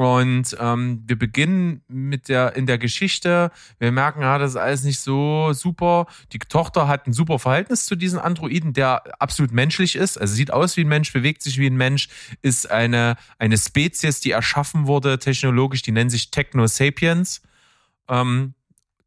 Und 0.00 0.56
ähm, 0.58 1.04
wir 1.06 1.18
beginnen 1.18 1.82
mit 1.86 2.30
der 2.30 2.56
in 2.56 2.64
der 2.64 2.78
Geschichte. 2.78 3.50
Wir 3.78 3.92
merken, 3.92 4.22
ja, 4.22 4.38
das 4.38 4.52
ist 4.52 4.56
alles 4.56 4.82
nicht 4.82 4.98
so 4.98 5.52
super. 5.52 6.06
Die 6.32 6.38
Tochter 6.38 6.88
hat 6.88 7.06
ein 7.06 7.12
super 7.12 7.38
Verhältnis 7.38 7.84
zu 7.84 7.96
diesem 7.96 8.18
Androiden, 8.18 8.72
der 8.72 9.02
absolut 9.20 9.52
menschlich 9.52 9.96
ist. 9.96 10.18
Also 10.18 10.32
sieht 10.32 10.54
aus 10.54 10.78
wie 10.78 10.84
ein 10.84 10.88
Mensch, 10.88 11.12
bewegt 11.12 11.42
sich 11.42 11.58
wie 11.58 11.66
ein 11.66 11.76
Mensch, 11.76 12.08
ist 12.40 12.70
eine 12.70 13.16
eine 13.38 13.58
Spezies, 13.58 14.20
die 14.20 14.30
erschaffen 14.30 14.86
wurde 14.86 15.18
technologisch. 15.18 15.82
Die 15.82 15.92
nennen 15.92 16.08
sich 16.08 16.30
Techno 16.30 16.66
Sapiens, 16.66 17.42
ähm, 18.08 18.54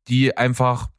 die 0.08 0.38
einfach 0.38 0.90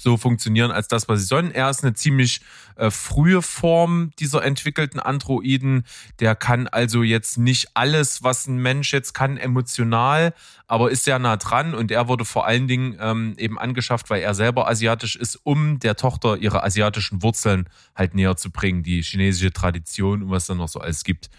so 0.00 0.16
funktionieren 0.16 0.70
als 0.70 0.88
das, 0.88 1.08
was 1.08 1.20
sie 1.20 1.26
sollen. 1.26 1.50
Er 1.50 1.70
ist 1.70 1.82
eine 1.82 1.94
ziemlich 1.94 2.40
äh, 2.76 2.90
frühe 2.90 3.42
Form 3.42 4.10
dieser 4.18 4.44
entwickelten 4.44 5.00
Androiden. 5.00 5.84
Der 6.20 6.34
kann 6.34 6.68
also 6.68 7.02
jetzt 7.02 7.38
nicht 7.38 7.68
alles, 7.74 8.22
was 8.22 8.46
ein 8.46 8.56
Mensch 8.56 8.92
jetzt 8.92 9.12
kann, 9.12 9.36
emotional, 9.36 10.34
aber 10.66 10.90
ist 10.90 11.04
sehr 11.04 11.18
nah 11.18 11.36
dran 11.36 11.74
und 11.74 11.90
er 11.90 12.08
wurde 12.08 12.24
vor 12.24 12.46
allen 12.46 12.68
Dingen 12.68 12.96
ähm, 13.00 13.34
eben 13.36 13.58
angeschafft, 13.58 14.10
weil 14.10 14.22
er 14.22 14.34
selber 14.34 14.68
asiatisch 14.68 15.16
ist, 15.16 15.38
um 15.44 15.78
der 15.78 15.96
Tochter 15.96 16.36
ihre 16.36 16.62
asiatischen 16.62 17.22
Wurzeln 17.22 17.68
halt 17.94 18.14
näher 18.14 18.36
zu 18.36 18.50
bringen, 18.50 18.82
die 18.82 19.02
chinesische 19.02 19.52
Tradition 19.52 20.22
und 20.22 20.30
was 20.30 20.46
dann 20.46 20.58
noch 20.58 20.68
so 20.68 20.80
alles 20.80 21.04
gibt. 21.04 21.30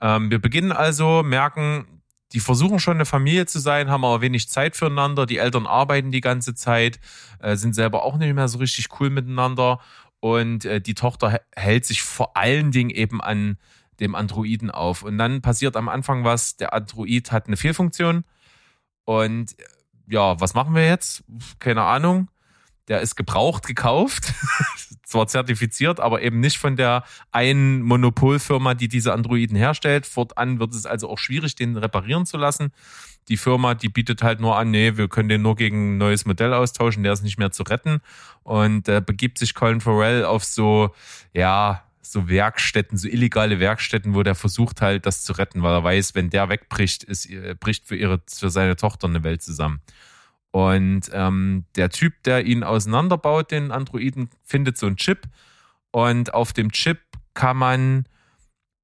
Ähm, 0.00 0.30
wir 0.30 0.38
beginnen 0.38 0.72
also, 0.72 1.22
merken, 1.22 1.86
die 2.34 2.40
versuchen 2.40 2.80
schon 2.80 2.96
eine 2.96 3.06
Familie 3.06 3.46
zu 3.46 3.60
sein, 3.60 3.88
haben 3.88 4.04
aber 4.04 4.20
wenig 4.20 4.48
Zeit 4.48 4.76
füreinander. 4.76 5.24
Die 5.24 5.38
Eltern 5.38 5.66
arbeiten 5.66 6.10
die 6.10 6.20
ganze 6.20 6.54
Zeit, 6.54 6.98
äh, 7.38 7.56
sind 7.56 7.74
selber 7.74 8.02
auch 8.02 8.16
nicht 8.16 8.34
mehr 8.34 8.48
so 8.48 8.58
richtig 8.58 8.88
cool 9.00 9.08
miteinander. 9.08 9.80
Und 10.20 10.64
äh, 10.64 10.80
die 10.80 10.94
Tochter 10.94 11.32
hä- 11.32 11.40
hält 11.54 11.84
sich 11.86 12.02
vor 12.02 12.36
allen 12.36 12.72
Dingen 12.72 12.90
eben 12.90 13.20
an 13.20 13.56
dem 14.00 14.14
Androiden 14.14 14.70
auf. 14.70 15.02
Und 15.02 15.16
dann 15.16 15.42
passiert 15.42 15.76
am 15.76 15.88
Anfang 15.88 16.24
was, 16.24 16.56
der 16.56 16.74
Android 16.74 17.30
hat 17.30 17.46
eine 17.46 17.56
Fehlfunktion. 17.56 18.24
Und 19.04 19.58
äh, 19.58 19.64
ja, 20.08 20.40
was 20.40 20.54
machen 20.54 20.74
wir 20.74 20.86
jetzt? 20.86 21.24
Keine 21.60 21.82
Ahnung. 21.82 22.28
Der 22.88 23.00
ist 23.00 23.16
gebraucht 23.16 23.66
gekauft, 23.66 24.34
zwar 25.04 25.26
zertifiziert, 25.26 26.00
aber 26.00 26.22
eben 26.22 26.40
nicht 26.40 26.58
von 26.58 26.76
der 26.76 27.04
einen 27.32 27.80
Monopolfirma, 27.82 28.74
die 28.74 28.88
diese 28.88 29.12
Androiden 29.12 29.56
herstellt. 29.56 30.06
Fortan 30.06 30.58
wird 30.58 30.74
es 30.74 30.84
also 30.84 31.08
auch 31.08 31.18
schwierig, 31.18 31.54
den 31.54 31.76
reparieren 31.76 32.26
zu 32.26 32.36
lassen. 32.36 32.72
Die 33.28 33.38
Firma, 33.38 33.74
die 33.74 33.88
bietet 33.88 34.22
halt 34.22 34.40
nur 34.40 34.58
an, 34.58 34.70
nee, 34.70 34.96
wir 34.96 35.08
können 35.08 35.30
den 35.30 35.40
nur 35.40 35.56
gegen 35.56 35.94
ein 35.94 35.98
neues 35.98 36.26
Modell 36.26 36.52
austauschen, 36.52 37.02
der 37.02 37.14
ist 37.14 37.22
nicht 37.22 37.38
mehr 37.38 37.52
zu 37.52 37.62
retten. 37.62 38.00
Und 38.42 38.86
äh, 38.88 39.00
begibt 39.00 39.38
sich 39.38 39.54
Colin 39.54 39.80
Farrell 39.80 40.26
auf 40.26 40.44
so, 40.44 40.94
ja, 41.32 41.84
so 42.02 42.28
Werkstätten, 42.28 42.98
so 42.98 43.08
illegale 43.08 43.60
Werkstätten, 43.60 44.14
wo 44.14 44.22
der 44.22 44.34
versucht 44.34 44.82
halt, 44.82 45.06
das 45.06 45.24
zu 45.24 45.32
retten, 45.32 45.62
weil 45.62 45.72
er 45.72 45.84
weiß, 45.84 46.14
wenn 46.14 46.28
der 46.28 46.50
wegbricht, 46.50 47.02
ist, 47.02 47.30
äh, 47.30 47.54
bricht 47.58 47.86
für 47.86 47.96
ihre, 47.96 48.20
für 48.28 48.50
seine 48.50 48.76
Tochter 48.76 49.08
eine 49.08 49.24
Welt 49.24 49.42
zusammen. 49.42 49.80
Und 50.54 51.10
ähm, 51.12 51.64
der 51.74 51.90
Typ, 51.90 52.22
der 52.22 52.46
ihn 52.46 52.62
auseinanderbaut, 52.62 53.50
den 53.50 53.72
Androiden, 53.72 54.30
findet 54.44 54.78
so 54.78 54.86
einen 54.86 54.94
Chip. 54.94 55.26
Und 55.90 56.32
auf 56.32 56.52
dem 56.52 56.70
Chip 56.70 57.00
kann 57.34 57.56
man 57.56 58.04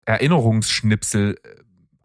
Erinnerungsschnipsel 0.04 1.36
äh, 1.40 1.48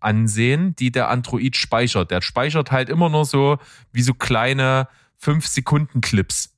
ansehen, 0.01 0.75
die 0.75 0.91
der 0.91 1.09
Android 1.09 1.55
speichert. 1.55 2.11
Der 2.11 2.21
speichert 2.21 2.71
halt 2.71 2.89
immer 2.89 3.09
nur 3.09 3.25
so 3.25 3.57
wie 3.91 4.03
so 4.03 4.13
kleine 4.13 4.87
5-Sekunden-Clips. 5.19 6.53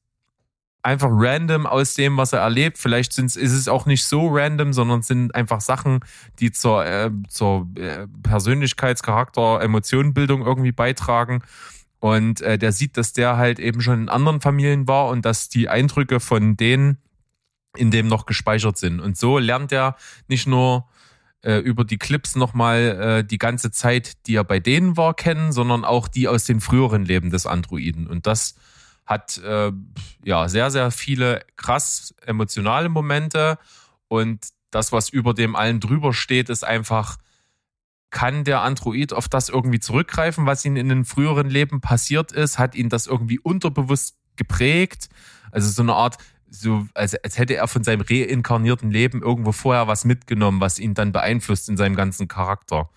Einfach 0.84 1.10
random 1.10 1.66
aus 1.66 1.94
dem, 1.94 2.18
was 2.18 2.34
er 2.34 2.42
erlebt. 2.42 2.78
Vielleicht 2.78 3.14
sind's, 3.14 3.38
ist 3.38 3.54
es 3.54 3.70
auch 3.70 3.86
nicht 3.86 4.04
so 4.04 4.28
random, 4.28 4.74
sondern 4.74 5.02
sind 5.02 5.34
einfach 5.34 5.62
Sachen, 5.62 6.02
die 6.40 6.52
zur, 6.52 6.86
äh, 6.86 7.10
zur 7.30 7.70
äh, 7.76 8.06
Persönlichkeitscharakter, 8.22 9.62
Emotionenbildung 9.62 10.46
irgendwie 10.46 10.74
beitragen. 10.74 11.42
Und 12.00 12.42
äh, 12.42 12.58
der 12.58 12.72
sieht, 12.72 12.98
dass 12.98 13.14
der 13.14 13.38
halt 13.38 13.60
eben 13.60 13.82
schon 13.82 14.02
in 14.04 14.10
anderen 14.10 14.42
Familien 14.42 14.88
war 14.88 15.08
und 15.08 15.26
dass 15.26 15.50
die 15.50 15.68
Eindrücke 15.70 16.20
von 16.20 16.56
denen 16.56 16.98
in 17.76 17.92
dem 17.92 18.08
noch 18.08 18.26
gespeichert 18.26 18.78
sind. 18.78 19.00
Und 19.00 19.18
so 19.18 19.38
lernt 19.38 19.72
er 19.72 19.96
nicht 20.28 20.48
nur 20.48 20.88
äh, 21.44 21.58
über 21.58 21.86
die 21.86 21.98
Clips 21.98 22.36
nochmal 22.36 22.80
äh, 22.80 23.24
die 23.24 23.38
ganze 23.38 23.72
Zeit, 23.72 24.28
die 24.28 24.36
er 24.36 24.44
bei 24.44 24.60
denen 24.60 24.98
war, 24.98 25.14
kennen, 25.14 25.52
sondern 25.52 25.86
auch 25.86 26.08
die 26.08 26.28
aus 26.28 26.46
den 26.46 26.62
früheren 26.62 27.06
Leben 27.06 27.30
des 27.30 27.46
Androiden. 27.46 28.08
Und 28.08 28.28
das 28.28 28.56
hat 29.06 29.38
äh, 29.40 29.72
ja 30.24 30.50
sehr, 30.50 30.70
sehr 30.72 30.92
viele 30.92 31.44
krass 31.56 32.14
emotionale 32.26 32.90
Momente. 32.90 33.58
Und 34.08 34.48
das, 34.72 34.92
was 34.92 35.10
über 35.10 35.34
dem 35.34 35.56
allen 35.56 35.80
drüber 35.80 36.14
steht, 36.14 36.50
ist 36.50 36.64
einfach, 36.64 37.18
kann 38.10 38.44
der 38.44 38.62
Android 38.62 39.14
auf 39.14 39.28
das 39.28 39.50
irgendwie 39.50 39.80
zurückgreifen, 39.80 40.46
was 40.46 40.64
ihm 40.66 40.76
in 40.76 40.90
den 40.90 41.06
früheren 41.06 41.50
Leben 41.50 41.82
passiert 41.82 42.32
ist? 42.32 42.58
Hat 42.58 42.76
ihn 42.76 42.90
das 42.90 43.08
irgendwie 43.08 43.40
unterbewusst 43.40 44.16
geprägt? 44.36 45.10
Also 45.52 45.70
so 45.70 45.82
eine 45.82 45.94
Art, 45.94 46.18
so 46.50 46.88
als, 46.94 47.16
als 47.16 47.38
hätte 47.38 47.56
er 47.56 47.68
von 47.68 47.84
seinem 47.84 48.02
reinkarnierten 48.02 48.92
Leben 48.92 49.22
irgendwo 49.22 49.52
vorher 49.52 49.88
was 49.88 50.06
mitgenommen, 50.06 50.62
was 50.62 50.80
ihn 50.80 50.94
dann 50.94 51.12
beeinflusst 51.12 51.70
in 51.70 51.78
seinem 51.78 51.96
ganzen 51.96 52.28
Charakter. 52.28 52.90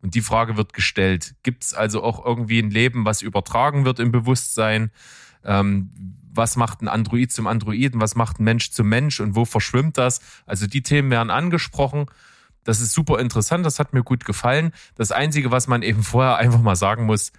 Und 0.00 0.14
die 0.14 0.20
Frage 0.20 0.56
wird 0.56 0.74
gestellt. 0.74 1.34
Gibt 1.42 1.64
es 1.64 1.74
also 1.74 2.02
auch 2.02 2.24
irgendwie 2.24 2.60
ein 2.60 2.70
Leben, 2.70 3.04
was 3.04 3.22
übertragen 3.22 3.84
wird 3.84 3.98
im 3.98 4.12
Bewusstsein? 4.12 4.90
Ähm, 5.44 5.90
was 6.32 6.56
macht 6.56 6.82
ein 6.82 6.88
Android 6.88 7.32
zum 7.32 7.46
Androiden? 7.46 8.00
Was 8.00 8.14
macht 8.14 8.38
ein 8.38 8.44
Mensch 8.44 8.70
zum 8.70 8.88
Mensch? 8.88 9.18
Und 9.18 9.34
wo 9.34 9.44
verschwimmt 9.44 9.98
das? 9.98 10.20
Also 10.46 10.66
die 10.66 10.82
Themen 10.82 11.10
werden 11.10 11.30
angesprochen. 11.30 12.06
Das 12.68 12.80
ist 12.80 12.92
super 12.92 13.18
interessant, 13.18 13.64
das 13.64 13.78
hat 13.78 13.94
mir 13.94 14.02
gut 14.02 14.26
gefallen. 14.26 14.72
Das 14.94 15.10
Einzige, 15.10 15.50
was 15.50 15.68
man 15.68 15.80
eben 15.80 16.02
vorher 16.02 16.36
einfach 16.36 16.60
mal 16.60 16.76
sagen 16.76 17.06
muss, 17.06 17.32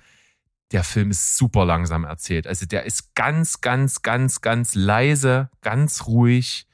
der 0.72 0.84
Film 0.84 1.11
ist 1.11 1.38
super 1.38 1.65
langsam 1.65 2.03
erzählt. 2.03 2.47
Also 2.47 2.65
der 2.65 2.85
ist 2.85 3.14
ganz, 3.14 3.61
ganz, 3.61 4.01
ganz, 4.01 4.41
ganz 4.41 4.73
leise, 4.73 5.51
ganz 5.61 6.07
ruhig, 6.07 6.65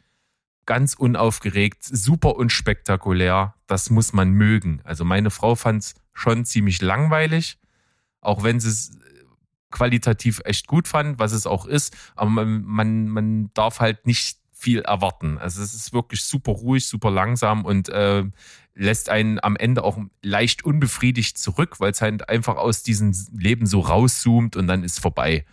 ganz 0.65 0.93
unaufgeregt, 0.93 1.83
super 1.83 2.37
unspektakulär. 2.37 3.55
Das 3.67 3.89
muss 3.89 4.13
man 4.13 4.31
mögen. 4.31 4.79
Also 4.85 5.03
meine 5.03 5.31
Frau 5.31 5.55
fand 5.55 5.83
es 5.83 5.95
schon 6.13 6.45
ziemlich 6.45 6.81
langweilig, 6.81 7.59
auch 8.21 8.43
wenn 8.43 8.61
sie 8.61 8.69
es 8.69 8.97
qualitativ 9.69 10.41
echt 10.45 10.67
gut 10.67 10.87
fand, 10.87 11.19
was 11.19 11.33
es 11.33 11.45
auch 11.45 11.65
ist. 11.65 11.93
Aber 12.15 12.29
man, 12.29 12.63
man, 12.63 13.09
man 13.09 13.51
darf 13.53 13.81
halt 13.81 14.07
nicht 14.07 14.39
viel 14.55 14.81
erwarten. 14.81 15.37
Also 15.37 15.61
es 15.61 15.73
ist 15.73 15.93
wirklich 15.93 16.23
super 16.23 16.53
ruhig, 16.53 16.87
super 16.87 17.11
langsam 17.11 17.65
und 17.65 17.89
äh, 17.89 18.23
lässt 18.73 19.09
einen 19.09 19.39
am 19.43 19.55
Ende 19.55 19.83
auch 19.83 19.99
leicht 20.23 20.63
unbefriedigt 20.63 21.37
zurück, 21.37 21.79
weil 21.79 21.91
es 21.91 22.01
halt 22.01 22.29
einfach 22.29 22.55
aus 22.55 22.81
diesem 22.81 23.13
Leben 23.37 23.67
so 23.67 23.81
rauszoomt 23.81 24.55
und 24.55 24.67
dann 24.67 24.83
ist 24.83 24.99
vorbei. 24.99 25.45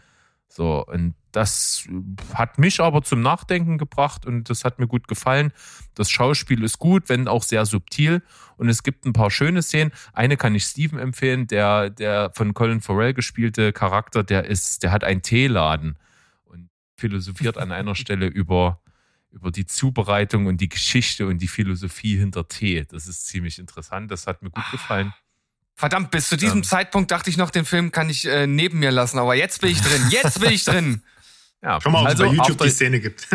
So, 0.48 0.84
und 0.86 1.14
das 1.32 1.88
hat 2.34 2.58
mich 2.58 2.78
aber 2.80 3.02
zum 3.02 3.22
Nachdenken 3.22 3.78
gebracht 3.78 4.26
und 4.26 4.50
das 4.50 4.64
hat 4.64 4.78
mir 4.78 4.86
gut 4.86 5.08
gefallen. 5.08 5.50
Das 5.94 6.10
Schauspiel 6.10 6.62
ist 6.62 6.78
gut, 6.78 7.08
wenn 7.08 7.26
auch 7.26 7.42
sehr 7.42 7.64
subtil. 7.64 8.22
Und 8.58 8.68
es 8.68 8.82
gibt 8.82 9.06
ein 9.06 9.14
paar 9.14 9.30
schöne 9.30 9.62
Szenen. 9.62 9.92
Eine 10.12 10.36
kann 10.36 10.54
ich 10.54 10.64
Steven 10.64 10.98
empfehlen, 10.98 11.46
der, 11.46 11.88
der 11.88 12.32
von 12.34 12.52
Colin 12.52 12.82
Farrell 12.82 13.14
gespielte 13.14 13.72
Charakter, 13.72 14.22
der 14.22 14.44
ist, 14.44 14.82
der 14.82 14.92
hat 14.92 15.04
einen 15.04 15.22
Teeladen 15.22 15.96
und 16.44 16.68
philosophiert 16.96 17.56
an 17.56 17.72
einer 17.72 17.94
Stelle 17.96 18.26
über, 18.26 18.82
über 19.32 19.50
die 19.50 19.66
Zubereitung 19.66 20.46
und 20.46 20.60
die 20.60 20.68
Geschichte 20.68 21.26
und 21.26 21.38
die 21.38 21.48
Philosophie 21.48 22.16
hinter 22.16 22.46
Tee. 22.48 22.84
Das 22.88 23.06
ist 23.06 23.26
ziemlich 23.26 23.58
interessant. 23.58 24.10
Das 24.10 24.26
hat 24.26 24.42
mir 24.42 24.50
gut 24.50 24.70
gefallen. 24.70 25.12
Verdammt, 25.74 26.10
bis 26.10 26.28
zu 26.28 26.36
diesem 26.36 26.58
Ähm. 26.58 26.64
Zeitpunkt 26.64 27.10
dachte 27.10 27.30
ich 27.30 27.36
noch, 27.36 27.50
den 27.50 27.64
Film 27.64 27.92
kann 27.92 28.10
ich 28.10 28.26
äh, 28.26 28.46
neben 28.46 28.78
mir 28.78 28.90
lassen, 28.90 29.18
aber 29.18 29.34
jetzt 29.34 29.60
bin 29.60 29.70
ich 29.70 29.80
drin. 29.80 30.02
Jetzt 30.10 30.40
bin 30.40 30.52
ich 30.52 30.64
drin. 30.64 31.02
Ja, 31.64 31.80
Schau 31.80 31.90
mal, 31.90 32.00
ob 32.00 32.08
also 32.08 32.24
es 32.24 32.30
bei 32.30 32.34
YouTube 32.34 32.50
After, 32.50 32.64
die 32.64 32.70
Szene 32.72 32.98
gibt. 32.98 33.28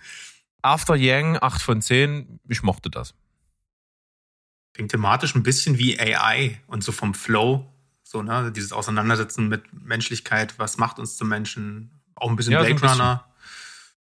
After 0.62 0.94
Yang, 0.94 1.38
8 1.42 1.60
von 1.60 1.82
10, 1.82 2.38
ich 2.46 2.62
mochte 2.62 2.88
das. 2.88 3.14
Klingt 4.74 4.92
thematisch 4.92 5.34
ein 5.34 5.42
bisschen 5.42 5.76
wie 5.76 5.98
AI 5.98 6.60
und 6.68 6.84
so 6.84 6.92
vom 6.92 7.14
Flow. 7.14 7.68
So, 8.04 8.22
ne? 8.22 8.52
Dieses 8.52 8.72
Auseinandersetzen 8.72 9.48
mit 9.48 9.64
Menschlichkeit, 9.72 10.56
was 10.56 10.78
macht 10.78 11.00
uns 11.00 11.16
zu 11.16 11.24
Menschen? 11.24 11.90
Auch 12.14 12.30
ein 12.30 12.36
bisschen 12.36 12.52
Ja, 12.52 12.60
so 12.60 12.66
ein 12.66 12.76
Blade 12.76 12.92
Runner. 12.92 13.33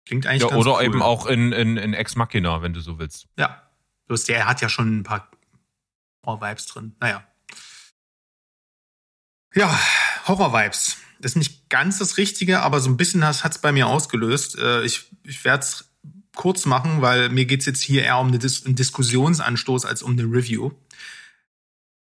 Klingt 0.10 0.26
eigentlich 0.26 0.41
Ja, 0.41 0.48
ganz 0.48 0.65
oder 0.65 0.77
cool. 0.77 0.86
eben 0.86 1.03
auch 1.03 1.27
in, 1.27 1.52
in, 1.52 1.77
in 1.77 1.94
Ex 1.94 2.15
Machina, 2.15 2.64
wenn 2.64 2.73
du 2.73 2.80
so 2.80 2.98
willst. 2.98 3.27
Ja. 3.38 3.61
Bloß 4.07 4.23
der 4.23 4.48
hat 4.48 4.60
ja 4.60 4.68
schon 4.68 4.98
ein 5.02 5.03
paar 5.03 5.30
Horror-Vibes 6.26 6.65
drin. 6.65 6.95
Naja. 6.99 7.23
Ja, 9.53 9.80
Horror-Vibes. 10.27 10.98
Das 11.19 11.34
ist 11.34 11.36
nicht 11.36 11.69
ganz 11.69 11.99
das 11.99 12.18
Richtige, 12.18 12.61
aber 12.61 12.80
so 12.80 12.90
ein 12.90 12.98
bisschen 12.98 13.23
hat 13.23 13.45
es 13.45 13.60
bei 13.60 13.72
mir 13.72 13.86
ausgelöst. 13.86 14.57
Äh, 14.57 14.84
Ich, 14.84 15.11
ich 15.22 15.45
werde 15.45 15.61
es 15.64 15.91
kurz 16.36 16.65
machen, 16.65 17.03
weil 17.03 17.30
mir 17.30 17.45
geht's 17.45 17.68
jetzt 17.68 17.84
hier 17.84 18.02
eher 18.03 18.18
um 18.18 18.30
eine 18.30 18.40
Dis 18.40 18.65
einen 18.65 18.73
Diskussionsanstoß 18.76 19.86
als 19.86 20.02
um 20.02 20.14
eine 20.14 20.23
Review. 20.23 20.72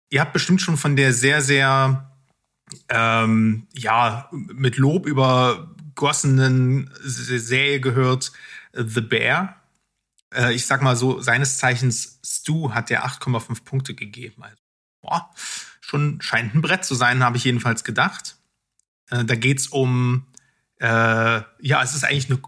Ihr 0.10 0.20
habt 0.20 0.34
bestimmt 0.34 0.60
schon 0.62 0.76
von 0.76 0.98
der 0.98 1.14
sehr, 1.14 1.42
sehr 1.42 2.12
ähm, 2.90 3.68
ja, 3.74 4.30
mit 4.32 4.76
Lob 4.76 5.06
übergossenen 5.96 6.92
Serie 7.02 7.80
gehört, 7.80 8.32
äh, 8.74 8.84
The 8.86 9.02
Bear 9.02 9.62
äh, 10.34 10.54
ich 10.54 10.66
sag 10.66 10.82
mal 10.82 10.96
so, 10.96 11.22
seines 11.22 11.58
Zeichens 11.58 12.20
Stu 12.24 12.74
hat 12.74 12.90
der 12.90 13.06
8,5 13.06 13.64
Punkte 13.64 13.94
gegeben. 13.94 14.44
Also, 14.44 14.58
boah, 15.02 15.30
schon 15.82 16.20
scheint 16.22 16.54
ein 16.54 16.62
Brett 16.62 16.84
zu 16.84 16.96
sein, 16.96 17.24
habe 17.24 17.38
ich 17.38 17.44
jedenfalls 17.44 17.84
gedacht. 17.84 18.38
Äh, 19.10 19.24
da 19.24 19.36
geht's 19.36 19.68
um, 19.68 20.26
äh, 20.80 20.86
ja, 20.88 21.84
es 21.84 21.96
ist 21.96 22.04
eigentlich 22.04 22.30
eine 22.30 22.42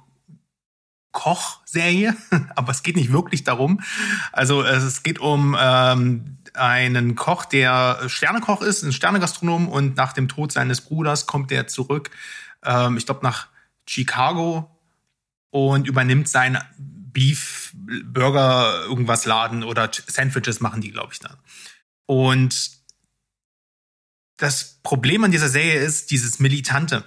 Kochserie, 1.11 2.15
aber 2.55 2.71
es 2.71 2.83
geht 2.83 2.95
nicht 2.95 3.11
wirklich 3.11 3.43
darum. 3.43 3.81
Also 4.31 4.63
es 4.63 5.03
geht 5.03 5.19
um 5.19 5.55
ähm, 5.59 6.37
einen 6.53 7.15
Koch, 7.15 7.45
der 7.45 8.01
Sternekoch 8.07 8.61
ist, 8.61 8.83
ein 8.83 8.91
Sternegastronom 8.91 9.69
und 9.69 9.95
nach 9.95 10.13
dem 10.13 10.27
Tod 10.27 10.51
seines 10.51 10.81
Bruders 10.81 11.25
kommt 11.25 11.51
er 11.51 11.67
zurück, 11.67 12.11
ähm, 12.63 12.97
ich 12.97 13.05
glaube 13.05 13.23
nach 13.23 13.47
Chicago 13.87 14.69
und 15.49 15.87
übernimmt 15.87 16.29
sein 16.29 16.57
Beef 16.77 17.73
Burger 17.73 18.83
irgendwas 18.83 19.25
Laden 19.25 19.63
oder 19.63 19.89
Sandwiches 20.07 20.59
machen 20.59 20.81
die, 20.81 20.91
glaube 20.91 21.13
ich, 21.13 21.19
da. 21.19 21.37
Und 22.05 22.71
das 24.37 24.79
Problem 24.83 25.23
an 25.23 25.31
dieser 25.31 25.49
Serie 25.49 25.79
ist 25.79 26.11
dieses 26.11 26.39
Militante. 26.39 27.03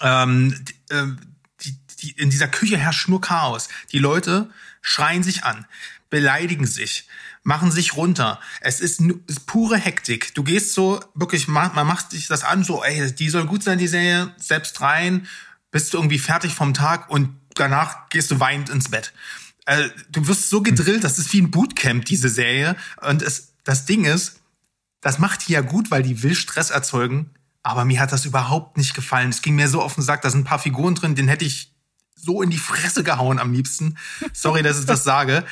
Ähm, 0.00 0.64
ähm, 0.90 1.18
die, 1.60 1.76
die, 2.00 2.10
in 2.12 2.30
dieser 2.30 2.48
Küche 2.48 2.78
herrscht 2.78 3.08
nur 3.08 3.20
Chaos. 3.20 3.68
Die 3.92 3.98
Leute 3.98 4.50
schreien 4.80 5.22
sich 5.22 5.44
an, 5.44 5.66
beleidigen 6.08 6.66
sich, 6.66 7.06
machen 7.48 7.72
sich 7.72 7.96
runter. 7.96 8.38
Es 8.60 8.78
ist, 8.78 9.00
ist 9.26 9.46
pure 9.46 9.78
Hektik. 9.78 10.34
Du 10.34 10.44
gehst 10.44 10.74
so, 10.74 11.00
wirklich, 11.14 11.48
ma- 11.48 11.72
man 11.74 11.86
macht 11.86 12.10
sich 12.10 12.26
das 12.26 12.44
an, 12.44 12.62
so, 12.62 12.84
ey, 12.84 13.10
die 13.14 13.30
soll 13.30 13.46
gut 13.46 13.62
sein, 13.62 13.78
die 13.78 13.88
Serie, 13.88 14.34
selbst 14.36 14.82
rein, 14.82 15.26
bist 15.70 15.94
du 15.94 15.96
irgendwie 15.96 16.18
fertig 16.18 16.52
vom 16.52 16.74
Tag 16.74 17.08
und 17.08 17.30
danach 17.54 18.10
gehst 18.10 18.30
du 18.30 18.38
weinend 18.38 18.68
ins 18.68 18.90
Bett. 18.90 19.14
Äh, 19.64 19.88
du 20.10 20.28
wirst 20.28 20.50
so 20.50 20.60
gedrillt, 20.60 21.04
das 21.04 21.18
ist 21.18 21.32
wie 21.32 21.40
ein 21.40 21.50
Bootcamp, 21.50 22.04
diese 22.04 22.28
Serie. 22.28 22.76
Und 23.00 23.22
es, 23.22 23.54
das 23.64 23.86
Ding 23.86 24.04
ist, 24.04 24.40
das 25.00 25.18
macht 25.18 25.48
die 25.48 25.52
ja 25.52 25.62
gut, 25.62 25.90
weil 25.90 26.02
die 26.02 26.22
will 26.22 26.34
Stress 26.34 26.68
erzeugen. 26.68 27.30
Aber 27.62 27.86
mir 27.86 28.00
hat 28.00 28.12
das 28.12 28.26
überhaupt 28.26 28.76
nicht 28.76 28.92
gefallen. 28.92 29.30
Es 29.30 29.40
ging 29.40 29.54
mir 29.54 29.68
so 29.68 29.80
auf 29.80 29.94
den 29.94 30.04
Sack, 30.04 30.20
da 30.20 30.28
sind 30.28 30.42
ein 30.42 30.44
paar 30.44 30.58
Figuren 30.58 30.94
drin, 30.94 31.14
den 31.14 31.28
hätte 31.28 31.46
ich 31.46 31.72
so 32.14 32.42
in 32.42 32.50
die 32.50 32.58
Fresse 32.58 33.04
gehauen 33.04 33.38
am 33.38 33.54
liebsten. 33.54 33.96
Sorry, 34.34 34.62
dass 34.62 34.78
ich 34.78 34.84
das 34.84 35.02
sage. 35.02 35.44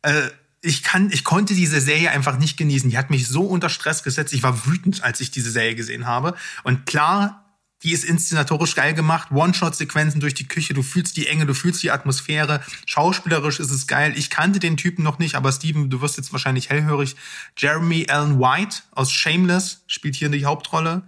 Äh, 0.00 0.30
ich 0.62 0.84
kann, 0.84 1.10
ich 1.10 1.24
konnte 1.24 1.54
diese 1.54 1.80
Serie 1.80 2.12
einfach 2.12 2.38
nicht 2.38 2.56
genießen. 2.56 2.88
Die 2.88 2.96
hat 2.96 3.10
mich 3.10 3.26
so 3.26 3.42
unter 3.42 3.68
Stress 3.68 4.04
gesetzt. 4.04 4.32
Ich 4.32 4.44
war 4.44 4.64
wütend, 4.64 5.02
als 5.02 5.20
ich 5.20 5.32
diese 5.32 5.50
Serie 5.50 5.74
gesehen 5.74 6.06
habe. 6.06 6.34
Und 6.62 6.86
klar, 6.86 7.42
die 7.82 7.90
ist 7.90 8.04
inszenatorisch 8.04 8.76
geil 8.76 8.94
gemacht. 8.94 9.32
One-Shot-Sequenzen 9.32 10.20
durch 10.20 10.34
die 10.34 10.46
Küche. 10.46 10.72
Du 10.72 10.84
fühlst 10.84 11.16
die 11.16 11.26
Enge, 11.26 11.46
du 11.46 11.54
fühlst 11.54 11.82
die 11.82 11.90
Atmosphäre. 11.90 12.62
Schauspielerisch 12.86 13.58
ist 13.58 13.72
es 13.72 13.88
geil. 13.88 14.12
Ich 14.16 14.30
kannte 14.30 14.60
den 14.60 14.76
Typen 14.76 15.02
noch 15.02 15.18
nicht, 15.18 15.34
aber 15.34 15.50
Steven, 15.50 15.90
du 15.90 16.00
wirst 16.00 16.16
jetzt 16.16 16.32
wahrscheinlich 16.32 16.70
hellhörig. 16.70 17.16
Jeremy 17.58 18.06
Allen 18.08 18.38
White 18.38 18.82
aus 18.92 19.10
Shameless 19.10 19.82
spielt 19.88 20.14
hier 20.14 20.28
die 20.28 20.44
Hauptrolle. 20.44 21.02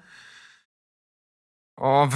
Oh, 1.76 2.08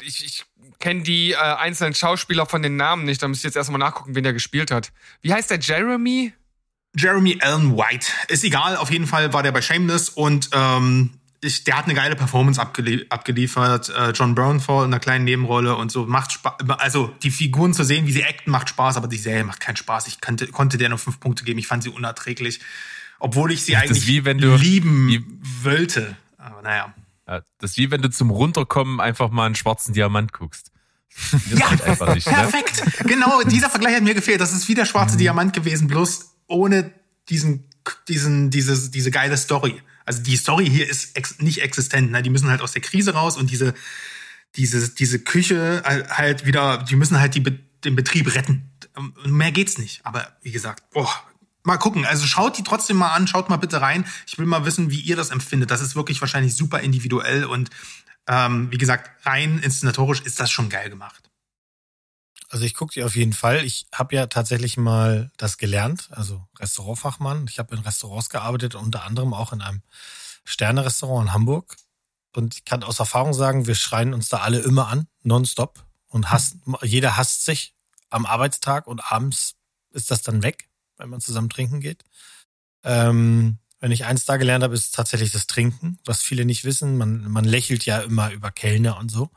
ich, 0.00 0.24
ich 0.24 0.44
kenne 0.78 1.02
die 1.02 1.32
äh, 1.32 1.36
einzelnen 1.36 1.94
Schauspieler 1.94 2.46
von 2.46 2.62
den 2.62 2.76
Namen 2.76 3.04
nicht. 3.04 3.22
Da 3.22 3.28
müsst 3.28 3.44
ihr 3.44 3.48
jetzt 3.48 3.56
erstmal 3.56 3.78
nachgucken, 3.80 4.14
wen 4.14 4.22
der 4.22 4.32
gespielt 4.32 4.70
hat. 4.70 4.92
Wie 5.20 5.32
heißt 5.32 5.50
der 5.50 5.58
Jeremy? 5.58 6.32
Jeremy 6.96 7.38
Allen 7.40 7.76
White. 7.76 8.06
Ist 8.28 8.44
egal, 8.44 8.76
auf 8.76 8.90
jeden 8.90 9.06
Fall 9.06 9.32
war 9.32 9.42
der 9.42 9.50
bei 9.52 9.62
Shameless 9.62 10.10
und 10.10 10.50
ähm, 10.52 11.10
ich, 11.40 11.64
der 11.64 11.76
hat 11.78 11.86
eine 11.86 11.94
geile 11.94 12.14
Performance 12.14 12.60
abgelie 12.60 13.04
abgeliefert. 13.08 13.88
Äh, 13.88 14.10
John 14.10 14.34
Bernthal 14.36 14.84
in 14.84 14.92
einer 14.92 15.00
kleinen 15.00 15.24
Nebenrolle 15.24 15.74
und 15.74 15.90
so 15.90 16.04
macht 16.06 16.32
Spaß. 16.32 16.54
Also 16.78 17.08
die 17.22 17.30
Figuren 17.30 17.72
zu 17.74 17.82
sehen, 17.82 18.06
wie 18.06 18.12
sie 18.12 18.24
acten, 18.24 18.50
macht 18.52 18.68
Spaß, 18.68 18.96
aber 18.96 19.08
die 19.08 19.16
Serie 19.16 19.42
macht 19.42 19.58
keinen 19.60 19.76
Spaß. 19.76 20.06
Ich 20.06 20.20
kannte, 20.20 20.46
konnte 20.48 20.78
der 20.78 20.88
nur 20.90 20.98
fünf 20.98 21.18
Punkte 21.18 21.42
geben. 21.44 21.58
Ich 21.58 21.66
fand 21.66 21.82
sie 21.82 21.88
unerträglich, 21.88 22.60
obwohl 23.18 23.50
ich 23.52 23.64
sie 23.64 23.72
Das 23.72 23.84
ist 23.84 23.90
eigentlich 23.90 24.06
wie 24.06 24.24
wenn 24.24 24.38
du- 24.38 24.54
lieben 24.54 25.08
wie- 25.08 25.24
wollte. 25.64 26.16
Aber 26.38 26.62
naja. 26.62 26.94
Ja, 27.32 27.42
das 27.58 27.70
ist 27.72 27.76
wie 27.78 27.90
wenn 27.90 28.02
du 28.02 28.10
zum 28.10 28.30
Runterkommen 28.30 29.00
einfach 29.00 29.30
mal 29.30 29.46
einen 29.46 29.54
schwarzen 29.54 29.94
Diamant 29.94 30.32
guckst. 30.32 30.70
Das 31.50 31.58
Ja, 31.58 31.68
einfach 31.68 32.14
nicht, 32.14 32.26
ne? 32.26 32.32
perfekt. 32.32 32.82
Genau, 33.04 33.42
dieser 33.42 33.70
Vergleich 33.70 33.96
hat 33.96 34.02
mir 34.02 34.14
gefehlt. 34.14 34.40
Das 34.40 34.52
ist 34.52 34.68
wie 34.68 34.74
der 34.74 34.84
Mhm. 34.84 34.88
schwarze 34.88 35.16
Diamant 35.16 35.52
gewesen, 35.52 35.86
bloß 35.88 36.34
ohne 36.46 36.92
diesen, 37.28 37.64
diesen, 38.08 38.50
dieses, 38.50 38.90
diese 38.90 39.10
geile 39.10 39.36
Story. 39.36 39.80
Also 40.04 40.22
die 40.22 40.36
Story 40.36 40.68
hier 40.68 40.88
ist 40.88 41.16
ex 41.16 41.38
nicht 41.38 41.62
existent. 41.62 42.10
Ne? 42.10 42.22
Die 42.22 42.30
müssen 42.30 42.50
halt 42.50 42.60
aus 42.60 42.72
der 42.72 42.82
Krise 42.82 43.14
raus 43.14 43.36
und 43.36 43.50
diese, 43.50 43.72
diese, 44.56 44.88
diese 44.90 45.18
Küche 45.20 45.82
halt 45.84 46.44
wieder, 46.44 46.78
die 46.78 46.96
müssen 46.96 47.18
halt 47.20 47.34
die, 47.34 47.42
den 47.42 47.96
Betrieb 47.96 48.34
retten. 48.34 48.70
Mehr 49.24 49.52
geht's 49.52 49.78
nicht. 49.78 50.04
Aber 50.04 50.36
wie 50.42 50.50
gesagt, 50.52 50.90
boah, 50.90 51.08
mal 51.64 51.76
gucken. 51.76 52.04
Also 52.04 52.26
schaut 52.26 52.58
die 52.58 52.64
trotzdem 52.64 52.96
mal 52.96 53.12
an, 53.12 53.26
schaut 53.26 53.48
mal 53.48 53.56
bitte 53.56 53.80
rein. 53.80 54.04
Ich 54.26 54.38
will 54.38 54.46
mal 54.46 54.64
wissen, 54.64 54.90
wie 54.90 55.00
ihr 55.00 55.16
das 55.16 55.30
empfindet. 55.30 55.70
Das 55.70 55.80
ist 55.80 55.96
wirklich 55.96 56.20
wahrscheinlich 56.20 56.56
super 56.56 56.80
individuell 56.80 57.44
und 57.44 57.70
ähm, 58.28 58.70
wie 58.70 58.78
gesagt, 58.78 59.26
rein 59.26 59.58
inszenatorisch 59.58 60.20
ist 60.20 60.38
das 60.38 60.50
schon 60.50 60.68
geil 60.68 60.90
gemacht. 60.90 61.30
Also 62.48 62.66
ich 62.66 62.74
gucke 62.74 62.92
die 62.92 63.02
auf 63.02 63.16
jeden 63.16 63.32
Fall. 63.32 63.64
Ich 63.64 63.86
habe 63.92 64.14
ja 64.14 64.26
tatsächlich 64.26 64.76
mal 64.76 65.30
das 65.38 65.56
gelernt, 65.56 66.08
also 66.12 66.46
Restaurantfachmann. 66.58 67.46
Ich 67.48 67.58
habe 67.58 67.74
in 67.74 67.80
Restaurants 67.80 68.28
gearbeitet, 68.28 68.74
unter 68.74 69.04
anderem 69.04 69.32
auch 69.32 69.52
in 69.52 69.62
einem 69.62 69.82
Sterne-Restaurant 70.44 71.28
in 71.28 71.32
Hamburg. 71.32 71.76
Und 72.34 72.56
ich 72.56 72.64
kann 72.64 72.82
aus 72.82 72.98
Erfahrung 72.98 73.32
sagen, 73.32 73.66
wir 73.66 73.74
schreien 73.74 74.12
uns 74.12 74.28
da 74.28 74.38
alle 74.38 74.60
immer 74.60 74.88
an, 74.88 75.06
nonstop. 75.22 75.84
Und 76.08 76.30
hasst, 76.30 76.56
jeder 76.82 77.16
hasst 77.16 77.46
sich 77.46 77.74
am 78.10 78.26
Arbeitstag 78.26 78.86
und 78.86 79.00
abends 79.10 79.54
ist 79.90 80.10
das 80.10 80.20
dann 80.20 80.42
weg, 80.42 80.68
wenn 81.02 81.10
man 81.10 81.20
zusammen 81.20 81.50
trinken 81.50 81.80
geht. 81.80 82.04
Ähm, 82.84 83.58
wenn 83.80 83.90
ich 83.90 84.04
eins 84.04 84.24
da 84.24 84.36
gelernt 84.36 84.62
habe, 84.62 84.74
ist 84.74 84.94
tatsächlich 84.94 85.32
das 85.32 85.48
Trinken, 85.48 85.98
was 86.04 86.22
viele 86.22 86.44
nicht 86.44 86.64
wissen. 86.64 86.96
Man, 86.96 87.28
man 87.28 87.44
lächelt 87.44 87.84
ja 87.84 87.98
immer 87.98 88.30
über 88.30 88.52
Kellner 88.52 88.96
und 88.96 89.10
so, 89.10 89.30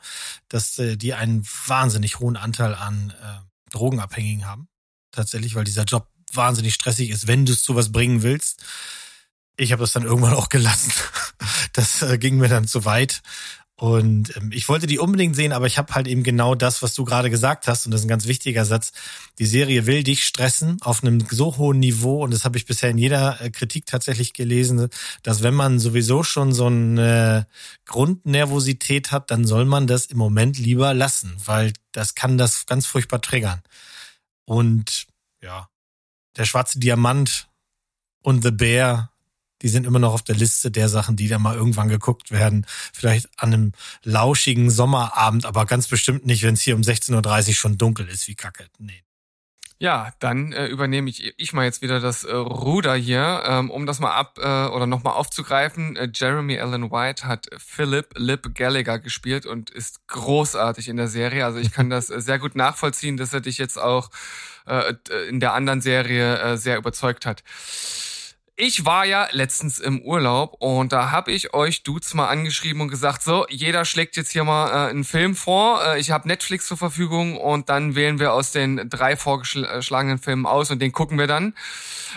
dass 0.49 0.77
äh, 0.77 0.97
die 0.97 1.15
einen 1.15 1.43
wahnsinnig 1.65 2.19
hohen 2.19 2.37
Anteil 2.37 2.75
an 2.75 3.11
äh, 3.21 3.71
Drogenabhängigen 3.71 4.45
haben. 4.45 4.67
Tatsächlich, 5.11 5.55
weil 5.55 5.63
dieser 5.63 5.85
Job 5.85 6.07
wahnsinnig 6.31 6.75
stressig 6.75 7.09
ist, 7.09 7.25
wenn 7.25 7.45
du 7.47 7.53
es 7.53 7.63
zu 7.63 7.75
was 7.75 7.91
bringen 7.91 8.21
willst. 8.21 8.63
Ich 9.57 9.71
habe 9.71 9.81
das 9.81 9.93
dann 9.93 10.03
irgendwann 10.03 10.33
auch 10.35 10.49
gelassen. 10.49 10.93
Das 11.73 12.03
äh, 12.03 12.19
ging 12.19 12.37
mir 12.37 12.49
dann 12.49 12.67
zu 12.67 12.85
weit. 12.85 13.23
Und 13.77 14.35
ähm, 14.37 14.51
ich 14.53 14.69
wollte 14.69 14.87
die 14.87 14.99
unbedingt 14.99 15.35
sehen, 15.35 15.51
aber 15.51 15.67
ich 15.67 15.77
habe 15.77 15.93
halt 15.93 16.07
eben 16.07 16.23
genau 16.23 16.55
das, 16.55 16.81
was 16.81 16.93
du 16.93 17.03
gerade 17.03 17.29
gesagt 17.29 17.67
hast, 17.67 17.85
und 17.85 17.91
das 17.91 18.01
ist 18.01 18.05
ein 18.05 18.09
ganz 18.09 18.25
wichtiger 18.25 18.63
Satz. 18.63 18.93
Die 19.37 19.45
Serie 19.45 19.85
will 19.85 20.03
dich 20.03 20.23
stressen 20.25 20.77
auf 20.81 21.03
einem 21.03 21.25
so 21.29 21.57
hohen 21.57 21.79
Niveau, 21.79 22.23
und 22.23 22.31
das 22.31 22.45
habe 22.45 22.57
ich 22.57 22.65
bisher 22.65 22.89
in 22.89 22.97
jeder 22.97 23.41
äh, 23.41 23.49
Kritik 23.49 23.85
tatsächlich 23.85 24.31
gelesen, 24.31 24.87
dass 25.23 25.43
wenn 25.43 25.53
man 25.53 25.79
sowieso 25.79 26.23
schon 26.23 26.53
so 26.53 26.67
eine 26.67 27.47
Grundnervosität 27.85 29.11
hat, 29.11 29.29
dann 29.29 29.45
soll 29.45 29.65
man 29.65 29.87
das 29.87 30.05
im 30.05 30.17
Moment 30.17 30.57
lieber 30.57 30.93
lassen, 30.93 31.35
weil 31.43 31.73
das 31.91 32.15
kann 32.15 32.37
das 32.37 32.65
ganz 32.65 32.85
furchtbar 32.85 33.21
triggern. 33.21 33.61
Und 34.45 35.07
ja, 35.41 35.69
der 36.37 36.45
schwarze 36.45 36.79
Diamant 36.79 37.49
und 38.21 38.41
The 38.41 38.51
Bear 38.51 39.11
die 39.65 39.69
sind 39.69 39.87
immer 39.87 39.97
noch 39.97 40.13
auf 40.13 40.21
der 40.21 40.35
Liste 40.35 40.69
der 40.69 40.89
Sachen, 40.89 41.15
die 41.15 41.27
da 41.27 41.39
mal 41.39 41.55
irgendwann 41.55 41.87
geguckt 41.87 42.29
werden. 42.29 42.67
Vielleicht 42.93 43.27
an 43.37 43.51
einem 43.51 43.71
lauschigen 44.03 44.69
Sommerabend, 44.69 45.43
aber 45.47 45.65
ganz 45.65 45.87
bestimmt 45.87 46.23
nicht, 46.23 46.43
wenn 46.43 46.53
es 46.53 46.61
hier 46.61 46.75
um 46.75 46.83
16.30 46.83 47.47
Uhr 47.47 47.53
schon 47.55 47.77
dunkel 47.79 48.07
ist, 48.07 48.27
wie 48.27 48.35
Kacke. 48.35 48.67
Nee. 48.77 49.01
Ja, 49.79 50.13
dann 50.19 50.53
äh, 50.53 50.67
übernehme 50.67 51.09
ich, 51.09 51.33
ich 51.37 51.51
mal 51.51 51.65
jetzt 51.65 51.81
wieder 51.81 51.99
das 51.99 52.23
äh, 52.23 52.35
Ruder 52.35 52.93
hier, 52.93 53.41
ähm, 53.47 53.71
um 53.71 53.87
das 53.87 53.99
mal 53.99 54.11
ab 54.11 54.37
äh, 54.37 54.67
oder 54.67 54.85
nochmal 54.85 55.13
aufzugreifen. 55.13 55.95
Äh, 55.95 56.09
Jeremy 56.13 56.59
Allen 56.59 56.91
White 56.91 57.25
hat 57.25 57.47
Philip 57.57 58.07
Lip 58.15 58.53
Gallagher 58.53 58.99
gespielt 58.99 59.47
und 59.47 59.71
ist 59.71 60.05
großartig 60.05 60.89
in 60.89 60.97
der 60.97 61.07
Serie. 61.07 61.43
Also 61.43 61.57
ich 61.57 61.71
kann 61.71 61.89
das 61.89 62.11
äh, 62.11 62.21
sehr 62.21 62.37
gut 62.37 62.55
nachvollziehen, 62.55 63.17
dass 63.17 63.33
er 63.33 63.41
dich 63.41 63.57
jetzt 63.57 63.79
auch 63.79 64.11
äh, 64.67 64.93
in 65.27 65.39
der 65.39 65.53
anderen 65.53 65.81
Serie 65.81 66.37
äh, 66.37 66.55
sehr 66.55 66.77
überzeugt 66.77 67.25
hat. 67.25 67.43
Ich 68.57 68.85
war 68.85 69.05
ja 69.05 69.27
letztens 69.31 69.79
im 69.79 70.01
Urlaub 70.01 70.55
und 70.59 70.93
da 70.93 71.11
habe 71.11 71.33
ich 71.33 71.53
euch 71.53 71.83
Dudes 71.83 72.13
mal 72.13 72.29
angeschrieben 72.29 72.81
und 72.81 72.87
gesagt, 72.87 73.21
so, 73.21 73.45
jeder 73.49 73.83
schlägt 73.83 74.15
jetzt 74.15 74.31
hier 74.31 74.45
mal 74.45 74.69
äh, 74.69 74.89
einen 74.89 75.03
Film 75.03 75.35
vor. 75.35 75.83
Äh, 75.83 75.99
ich 75.99 76.11
habe 76.11 76.29
Netflix 76.29 76.67
zur 76.67 76.77
Verfügung 76.77 77.35
und 77.35 77.67
dann 77.67 77.95
wählen 77.95 78.17
wir 78.17 78.31
aus 78.31 78.53
den 78.53 78.89
drei 78.89 79.17
vorgeschlagenen 79.17 80.19
Filmen 80.19 80.45
aus 80.45 80.71
und 80.71 80.79
den 80.81 80.93
gucken 80.93 81.17
wir 81.17 81.27
dann. 81.27 81.53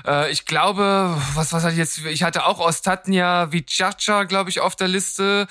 Äh, 0.06 0.30
ich 0.30 0.44
glaube, 0.44 1.20
was 1.34 1.52
was 1.52 1.64
hatte 1.64 1.72
ich 1.72 1.78
jetzt? 1.78 2.04
Ich 2.06 2.22
hatte 2.22 2.46
auch 2.46 2.60
Ostatnia 2.60 3.50
Vichacha, 3.50 4.22
glaube 4.22 4.50
ich, 4.50 4.60
auf 4.60 4.76
der 4.76 4.86
Liste. 4.86 5.48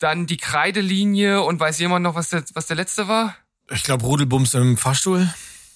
Dann 0.00 0.26
die 0.26 0.38
Kreidelinie 0.38 1.42
und 1.42 1.60
weiß 1.60 1.78
jemand 1.78 2.02
noch, 2.02 2.16
was 2.16 2.30
der, 2.30 2.42
was 2.52 2.66
der 2.66 2.74
letzte 2.74 3.06
war? 3.06 3.36
Ich 3.70 3.84
glaube 3.84 4.04
Rudelbums 4.04 4.54
im 4.54 4.76
Fahrstuhl. 4.76 5.32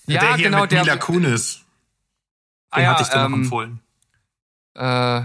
Ja, 0.06 0.20
der 0.20 0.34
hier 0.34 0.44
genau, 0.46 0.62
mit 0.62 0.72
der. 0.72 0.80
Mila 0.82 0.96
Kunis. 0.96 1.54
Den 1.54 1.64
Ah 2.70 2.80
ja, 2.80 2.90
hatte 2.90 3.02
ich 3.04 3.08
dir 3.10 3.18
noch 3.18 3.26
ähm, 3.26 3.34
empfohlen. 3.34 3.80
Äh, 4.80 5.22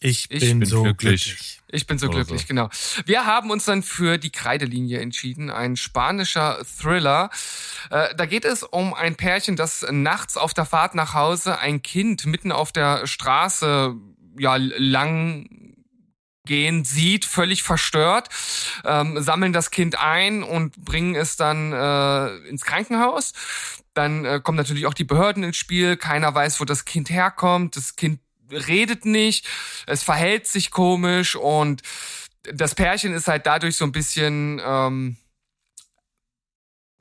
Ich, 0.00 0.30
Ich 0.30 0.40
bin, 0.40 0.60
bin 0.60 0.68
so 0.68 0.82
glücklich. 0.82 1.24
glücklich. 1.24 1.60
Ich 1.68 1.86
bin 1.86 1.98
so 1.98 2.06
Oder 2.06 2.16
glücklich, 2.16 2.42
so. 2.42 2.46
genau. 2.46 2.68
Wir 3.06 3.24
haben 3.26 3.50
uns 3.50 3.64
dann 3.64 3.82
für 3.82 4.18
die 4.18 4.30
Kreidelinie 4.30 5.00
entschieden, 5.00 5.50
ein 5.50 5.76
spanischer 5.76 6.62
Thriller. 6.78 7.30
Äh, 7.90 8.14
da 8.14 8.26
geht 8.26 8.44
es 8.44 8.62
um 8.62 8.92
ein 8.94 9.16
Pärchen, 9.16 9.56
das 9.56 9.84
nachts 9.90 10.36
auf 10.36 10.52
der 10.54 10.66
Fahrt 10.66 10.94
nach 10.94 11.14
Hause 11.14 11.58
ein 11.58 11.82
Kind 11.82 12.26
mitten 12.26 12.52
auf 12.52 12.70
der 12.70 13.06
Straße 13.06 13.94
ja 14.38 14.56
lang 14.56 15.48
gehen 16.46 16.84
sieht, 16.84 17.24
völlig 17.24 17.62
verstört, 17.62 18.28
ähm, 18.84 19.22
sammeln 19.22 19.54
das 19.54 19.70
Kind 19.70 19.98
ein 19.98 20.42
und 20.42 20.76
bringen 20.84 21.14
es 21.14 21.36
dann 21.36 21.72
äh, 21.72 22.36
ins 22.48 22.64
Krankenhaus. 22.64 23.32
Dann 23.94 24.24
äh, 24.24 24.40
kommen 24.42 24.58
natürlich 24.58 24.86
auch 24.86 24.94
die 24.94 25.04
Behörden 25.04 25.42
ins 25.42 25.56
Spiel. 25.56 25.96
Keiner 25.96 26.34
weiß, 26.34 26.60
wo 26.60 26.64
das 26.64 26.84
Kind 26.84 27.08
herkommt. 27.10 27.76
Das 27.76 27.96
Kind 27.96 28.20
redet 28.56 29.04
nicht. 29.04 29.46
Es 29.86 30.02
verhält 30.02 30.46
sich 30.46 30.70
komisch 30.70 31.36
und 31.36 31.82
das 32.52 32.74
Pärchen 32.74 33.14
ist 33.14 33.28
halt 33.28 33.46
dadurch 33.46 33.76
so 33.76 33.84
ein 33.84 33.92
bisschen 33.92 34.60
ähm, 34.64 35.16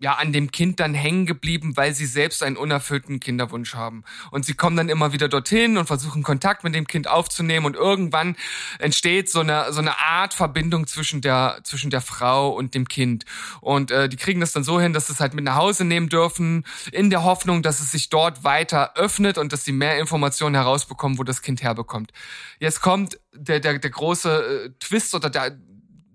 ja 0.03 0.15
an 0.15 0.33
dem 0.33 0.51
Kind 0.51 0.81
dann 0.81 0.93
hängen 0.93 1.25
geblieben, 1.25 1.77
weil 1.77 1.95
sie 1.95 2.05
selbst 2.05 2.43
einen 2.43 2.57
unerfüllten 2.57 3.21
Kinderwunsch 3.21 3.73
haben. 3.73 4.03
Und 4.31 4.45
sie 4.45 4.53
kommen 4.53 4.75
dann 4.75 4.89
immer 4.89 5.13
wieder 5.13 5.29
dorthin 5.29 5.77
und 5.77 5.87
versuchen 5.87 6.23
Kontakt 6.23 6.65
mit 6.65 6.75
dem 6.75 6.87
Kind 6.87 7.07
aufzunehmen 7.07 7.65
und 7.65 7.77
irgendwann 7.77 8.35
entsteht 8.79 9.29
so 9.29 9.39
eine 9.39 9.71
so 9.71 9.79
eine 9.79 9.97
Art 9.99 10.33
Verbindung 10.33 10.87
zwischen 10.87 11.21
der 11.21 11.61
zwischen 11.63 11.89
der 11.89 12.01
Frau 12.01 12.49
und 12.49 12.75
dem 12.75 12.89
Kind. 12.89 13.23
Und 13.61 13.91
äh, 13.91 14.09
die 14.09 14.17
kriegen 14.17 14.41
das 14.41 14.51
dann 14.51 14.65
so 14.65 14.77
hin, 14.77 14.91
dass 14.91 15.07
sie 15.07 15.13
es 15.13 15.21
halt 15.21 15.35
mit 15.35 15.45
nach 15.45 15.55
Hause 15.55 15.85
nehmen 15.85 16.09
dürfen, 16.09 16.65
in 16.91 17.09
der 17.09 17.23
Hoffnung, 17.23 17.63
dass 17.63 17.79
es 17.79 17.93
sich 17.93 18.09
dort 18.09 18.43
weiter 18.43 18.97
öffnet 18.97 19.37
und 19.37 19.53
dass 19.53 19.63
sie 19.63 19.71
mehr 19.71 19.99
Informationen 19.99 20.55
herausbekommen, 20.55 21.17
wo 21.17 21.23
das 21.23 21.41
Kind 21.41 21.63
herbekommt. 21.63 22.11
Jetzt 22.59 22.81
kommt 22.81 23.19
der 23.33 23.61
der 23.61 23.79
der 23.79 23.89
große 23.89 24.65
äh, 24.65 24.69
Twist 24.79 25.15
oder 25.15 25.29
der 25.29 25.57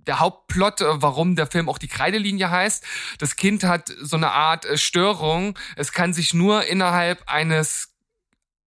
der 0.09 0.19
Hauptplot, 0.19 0.81
äh, 0.81 1.03
warum 1.03 1.37
der 1.37 1.47
Film 1.47 1.69
auch 1.69 1.79
die 1.79 1.87
Kreidelinie 1.87 2.51
heißt. 2.51 2.85
Das 3.19 3.37
Kind 3.37 3.63
hat 3.63 3.93
so 4.01 4.17
eine 4.17 4.33
Art 4.33 4.65
äh, 4.65 4.77
Störung. 4.77 5.57
Es 5.77 5.93
kann 5.93 6.13
sich 6.13 6.35
nur 6.35 6.65
innerhalb 6.65 7.23
eines 7.29 7.95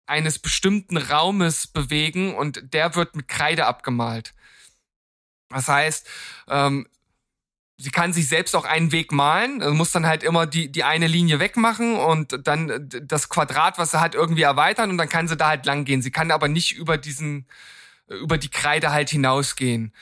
eines 0.06 0.40
bestimmten 0.40 0.98
Raumes 0.98 1.68
bewegen 1.68 2.34
und 2.34 2.74
der 2.74 2.96
wird 2.96 3.16
mit 3.16 3.28
Kreide 3.28 3.68
abgemalt. 3.68 4.34
Das 5.50 5.68
heißt, 5.68 6.08
ähm, 6.48 6.88
sie 7.78 7.92
kann 7.92 8.12
sich 8.12 8.28
selbst 8.28 8.56
auch 8.56 8.66
einen 8.66 8.92
Weg 8.92 9.12
malen, 9.12 9.62
also 9.62 9.74
muss 9.74 9.92
dann 9.92 10.08
halt 10.08 10.24
immer 10.24 10.48
die, 10.48 10.72
die 10.72 10.84
eine 10.84 11.08
Linie 11.08 11.40
wegmachen 11.40 11.96
und 11.96 12.48
dann 12.48 12.70
äh, 12.70 13.02
das 13.04 13.30
Quadrat, 13.30 13.78
was 13.78 13.92
sie 13.92 14.02
hat, 14.02 14.16
irgendwie 14.16 14.42
erweitern 14.42 14.90
und 14.90 14.98
dann 14.98 15.10
kann 15.10 15.28
sie 15.28 15.38
da 15.38 15.48
halt 15.48 15.66
lang 15.66 15.86
gehen. 15.86 16.02
Sie 16.02 16.12
kann 16.12 16.32
aber 16.32 16.48
nicht 16.48 16.72
über 16.72 16.98
diesen, 16.98 17.48
äh, 18.10 18.16
über 18.16 18.38
die 18.40 18.50
Kreide 18.50 18.92
halt 18.92 19.12
hinausgehen. 19.12 19.94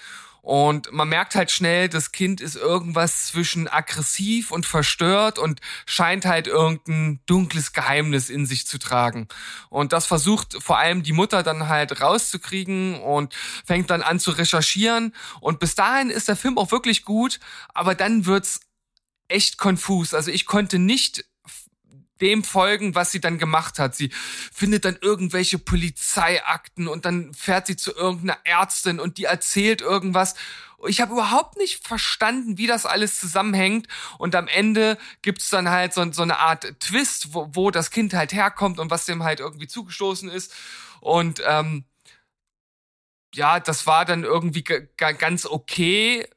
Und 0.48 0.94
man 0.94 1.10
merkt 1.10 1.36
halt 1.36 1.52
schnell, 1.52 1.90
das 1.90 2.14
Kind 2.14 2.40
ist 2.40 2.56
irgendwas 2.56 3.26
zwischen 3.26 3.68
aggressiv 3.68 4.50
und 4.50 4.66
verstört 4.66 5.40
und 5.40 5.60
scheint 5.86 6.24
halt 6.24 6.48
irgendein 6.48 7.20
dunkles 7.26 7.74
Geheimnis 7.74 8.30
in 8.30 8.46
sich 8.46 8.66
zu 8.66 8.78
tragen. 8.78 9.28
Und 9.70 9.92
das 9.92 10.06
versucht 10.06 10.56
vor 10.64 10.78
allem 10.78 11.04
die 11.04 11.12
Mutter 11.12 11.44
dann 11.44 11.68
halt 11.68 12.00
rauszukriegen 12.00 12.96
und 13.02 13.36
fängt 13.66 13.90
dann 13.90 14.02
an 14.02 14.22
zu 14.22 14.32
recherchieren. 14.32 15.14
Und 15.42 15.60
bis 15.60 15.76
dahin 15.76 16.10
ist 16.10 16.30
der 16.30 16.38
Film 16.38 16.58
auch 16.58 16.72
wirklich 16.72 17.04
gut, 17.04 17.42
aber 17.74 17.94
dann 17.94 18.26
wird's 18.26 18.62
echt 19.28 19.58
konfus. 19.58 20.14
Also 20.14 20.32
ich 20.32 20.46
konnte 20.46 20.80
nicht 20.80 21.26
dem 22.22 22.44
folgen, 22.44 22.96
was 22.96 23.12
sie 23.12 23.22
dann 23.22 23.38
gemacht 23.38 23.80
hat. 23.80 23.96
Sie 23.96 24.10
findet 24.54 24.86
dann 24.86 24.98
irgendwelche 25.02 25.60
Polizeiakten 25.60 26.88
und 26.88 27.06
dann 27.06 27.34
fährt 27.34 27.68
sie 27.68 27.76
zu 27.76 27.94
irgendeiner 27.96 28.40
Ärztin 28.44 29.00
und 29.00 29.18
die 29.18 29.26
erzählt 29.26 29.82
irgendwas. 29.82 30.36
Ich 30.88 31.02
habe 31.02 31.14
überhaupt 31.14 31.58
nicht 31.58 31.88
verstanden, 31.88 32.58
wie 32.58 32.68
das 32.68 32.86
alles 32.86 33.20
zusammenhängt. 33.20 33.88
Und 34.20 34.36
am 34.36 34.48
Ende 34.48 34.98
gibt's 35.24 35.50
dann 35.50 35.70
halt 35.70 35.94
so, 35.94 36.12
so 36.12 36.22
eine 36.22 36.38
Art 36.38 36.80
Twist, 36.80 37.34
wo, 37.34 37.50
wo 37.54 37.72
das 37.72 37.90
Kind 37.90 38.14
halt 38.14 38.32
herkommt 38.32 38.80
und 38.80 38.92
was 38.92 39.06
dem 39.06 39.24
halt 39.24 39.40
irgendwie 39.40 39.68
zugestoßen 39.68 40.30
ist. 40.30 40.54
Und 41.00 41.42
ähm, 41.48 41.86
ja, 43.34 43.60
das 43.60 43.88
war 43.88 44.06
dann 44.06 44.24
irgendwie 44.24 44.64
ga- 44.64 44.82
ga- 44.98 45.12
ganz 45.14 45.46
okay 45.46 46.28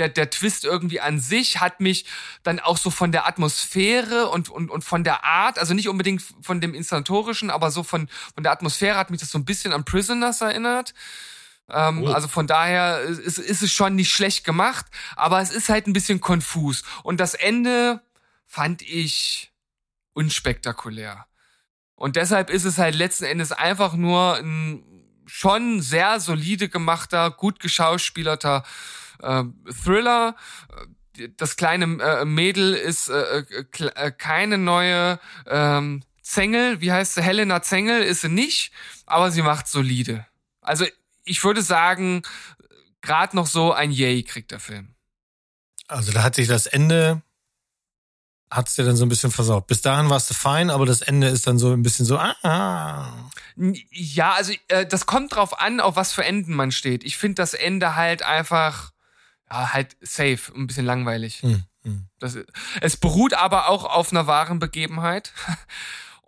der, 0.00 0.08
der 0.08 0.30
Twist 0.30 0.64
irgendwie 0.64 1.00
an 1.00 1.20
sich 1.20 1.60
hat 1.60 1.80
mich 1.80 2.06
dann 2.42 2.58
auch 2.58 2.78
so 2.78 2.90
von 2.90 3.12
der 3.12 3.26
Atmosphäre 3.26 4.28
und, 4.28 4.48
und, 4.48 4.70
und 4.70 4.82
von 4.82 5.04
der 5.04 5.24
Art, 5.24 5.58
also 5.58 5.74
nicht 5.74 5.88
unbedingt 5.88 6.22
von 6.40 6.60
dem 6.60 6.74
Inszenatorischen, 6.74 7.50
aber 7.50 7.70
so 7.70 7.82
von, 7.82 8.08
von 8.34 8.42
der 8.42 8.52
Atmosphäre 8.52 8.96
hat 8.96 9.10
mich 9.10 9.20
das 9.20 9.30
so 9.30 9.38
ein 9.38 9.44
bisschen 9.44 9.72
an 9.72 9.84
Prisoners 9.84 10.40
erinnert. 10.40 10.94
Ähm, 11.68 12.02
Oh. 12.02 12.08
Also 12.08 12.26
von 12.28 12.46
daher 12.46 13.00
ist, 13.02 13.38
ist 13.38 13.62
es 13.62 13.70
schon 13.70 13.94
nicht 13.94 14.10
schlecht 14.10 14.44
gemacht, 14.44 14.86
aber 15.16 15.40
es 15.40 15.50
ist 15.50 15.68
halt 15.68 15.86
ein 15.86 15.92
bisschen 15.92 16.20
konfus. 16.20 16.82
Und 17.04 17.20
das 17.20 17.34
Ende 17.34 18.00
fand 18.46 18.82
ich 18.82 19.52
unspektakulär. 20.14 21.26
Und 21.94 22.16
deshalb 22.16 22.50
ist 22.50 22.64
es 22.64 22.78
halt 22.78 22.94
letzten 22.94 23.24
Endes 23.24 23.52
einfach 23.52 23.92
nur 23.92 24.36
ein 24.36 24.82
schon 25.26 25.80
sehr 25.80 26.18
solide 26.18 26.68
gemachter, 26.68 27.30
gut 27.30 27.60
geschauspielerter 27.60 28.64
äh, 29.22 29.44
Thriller. 29.84 30.36
Das 31.36 31.56
kleine 31.56 32.02
äh, 32.02 32.24
Mädel 32.24 32.74
ist 32.74 33.08
äh, 33.08 33.40
äh, 33.40 33.86
äh, 33.86 34.10
keine 34.10 34.58
neue 34.58 35.18
ähm, 35.46 36.02
Zengel, 36.22 36.80
wie 36.80 36.92
heißt 36.92 37.14
sie? 37.14 37.22
Helena 37.22 37.62
Zengel 37.62 38.02
ist 38.02 38.22
sie 38.22 38.28
nicht, 38.28 38.72
aber 39.06 39.30
sie 39.30 39.42
macht 39.42 39.68
solide. 39.68 40.26
Also 40.60 40.86
ich 41.24 41.42
würde 41.42 41.62
sagen, 41.62 42.22
gerade 43.00 43.36
noch 43.36 43.46
so 43.46 43.72
ein 43.72 43.90
Yay 43.90 44.22
kriegt 44.22 44.50
der 44.50 44.60
Film. 44.60 44.94
Also 45.88 46.12
da 46.12 46.22
hat 46.22 46.36
sich 46.36 46.46
das 46.46 46.66
Ende, 46.66 47.22
hat's 48.50 48.76
dir 48.76 48.84
dann 48.84 48.96
so 48.96 49.04
ein 49.04 49.08
bisschen 49.08 49.32
versaut. 49.32 49.66
Bis 49.66 49.82
dahin 49.82 50.08
warst 50.08 50.30
du 50.30 50.34
fein, 50.34 50.70
aber 50.70 50.86
das 50.86 51.02
Ende 51.02 51.28
ist 51.28 51.46
dann 51.46 51.58
so 51.58 51.72
ein 51.72 51.82
bisschen 51.82 52.06
so, 52.06 52.16
ah. 52.16 53.30
Ja, 53.90 54.32
also 54.34 54.52
äh, 54.68 54.86
das 54.86 55.06
kommt 55.06 55.34
drauf 55.34 55.58
an, 55.58 55.80
auf 55.80 55.96
was 55.96 56.12
für 56.12 56.24
Enden 56.24 56.54
man 56.54 56.70
steht. 56.70 57.02
Ich 57.02 57.16
finde 57.16 57.36
das 57.36 57.54
Ende 57.54 57.96
halt 57.96 58.22
einfach, 58.22 58.92
ja, 59.50 59.72
halt 59.72 59.96
safe, 60.00 60.52
ein 60.54 60.66
bisschen 60.66 60.86
langweilig. 60.86 61.42
Hm, 61.42 61.64
hm. 61.82 62.06
Das, 62.18 62.38
es 62.80 62.96
beruht 62.96 63.34
aber 63.34 63.68
auch 63.68 63.84
auf 63.84 64.12
einer 64.12 64.26
wahren 64.26 64.58
Begebenheit. 64.58 65.32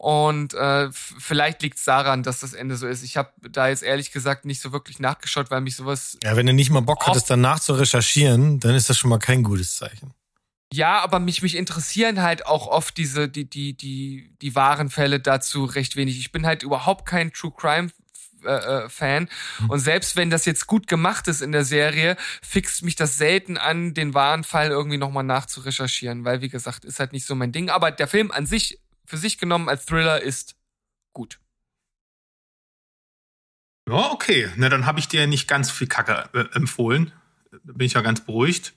Und 0.03 0.53
äh, 0.55 0.91
vielleicht 0.91 1.63
liegt 1.63 1.79
es 1.79 1.85
daran, 1.85 2.25
dass 2.25 2.41
das 2.41 2.55
Ende 2.55 2.77
so 2.77 2.89
ist. 2.89 3.05
Ich 3.05 3.17
habe 3.17 3.31
da 3.49 3.69
jetzt 3.69 3.85
ehrlich 3.85 4.11
gesagt 4.11 4.45
nicht 4.45 4.61
so 4.61 4.73
wirklich 4.73 4.99
nachgeschaut, 4.99 5.49
weil 5.53 5.61
mich 5.61 5.77
sowas. 5.77 6.19
Ja, 6.25 6.35
wenn 6.35 6.45
du 6.47 6.53
nicht 6.53 6.71
mal 6.71 6.81
Bock 6.81 7.07
hattest, 7.07 7.31
danach 7.31 7.61
zu 7.61 7.75
recherchieren, 7.75 8.59
dann 8.59 8.75
ist 8.75 8.91
das 8.91 8.99
schon 8.99 9.11
mal 9.11 9.21
kein 9.21 9.45
gutes 9.45 9.77
Zeichen. 9.77 10.13
Ja, 10.73 11.03
aber 11.03 11.21
mich, 11.21 11.43
mich 11.43 11.55
interessieren 11.55 12.21
halt 12.21 12.47
auch 12.47 12.67
oft 12.67 12.97
diese, 12.97 13.29
die, 13.29 13.49
die, 13.49 13.77
die, 13.77 14.35
die 14.43 14.55
wahren 14.57 14.91
Fälle 14.91 15.21
dazu 15.21 15.67
recht 15.67 15.95
wenig. 15.95 16.19
Ich 16.19 16.33
bin 16.33 16.47
halt 16.47 16.65
überhaupt 16.65 17.07
kein 17.07 17.33
True 17.33 17.53
Crime 17.57 17.91
äh, 18.45 18.85
äh, 18.85 18.89
Fan. 18.89 19.29
Und 19.69 19.79
selbst 19.79 20.17
wenn 20.17 20.31
das 20.31 20.45
jetzt 20.45 20.67
gut 20.67 20.87
gemacht 20.87 21.29
ist 21.29 21.43
in 21.43 21.53
der 21.53 21.65
Serie, 21.65 22.17
fixt 22.43 22.83
mich 22.83 22.97
das 22.97 23.17
selten 23.17 23.57
an, 23.57 23.95
den 23.95 24.15
wahren 24.15 24.45
Fall 24.45 24.69
irgendwie 24.69 24.99
nochmal 24.99 25.25
nachzurecherchieren, 25.25 26.25
weil 26.25 26.41
wie 26.41 26.49
gesagt, 26.49 26.85
ist 26.85 27.01
halt 27.01 27.13
nicht 27.13 27.27
so 27.27 27.35
mein 27.35 27.53
Ding. 27.53 27.71
Aber 27.71 27.91
der 27.91 28.09
Film 28.09 28.31
an 28.31 28.47
sich, 28.47 28.81
für 29.07 29.17
sich 29.17 29.39
genommen 29.39 29.69
als 29.69 29.87
Thriller, 29.87 30.21
ist 30.21 30.57
gut. 31.13 31.39
Ja, 33.89 34.11
okay. 34.13 34.49
Na, 34.57 34.69
dann 34.69 34.87
habe 34.87 35.01
ich 35.01 35.09
dir 35.09 35.27
nicht 35.27 35.49
ganz 35.49 35.71
viel 35.71 35.87
Kacke 35.87 36.29
äh, 36.33 36.57
empfohlen. 36.57 37.13
Da 37.51 37.73
bin 37.75 37.87
ich 37.87 37.95
ja 37.95 38.01
ganz 38.01 38.25
beruhigt. 38.25 38.75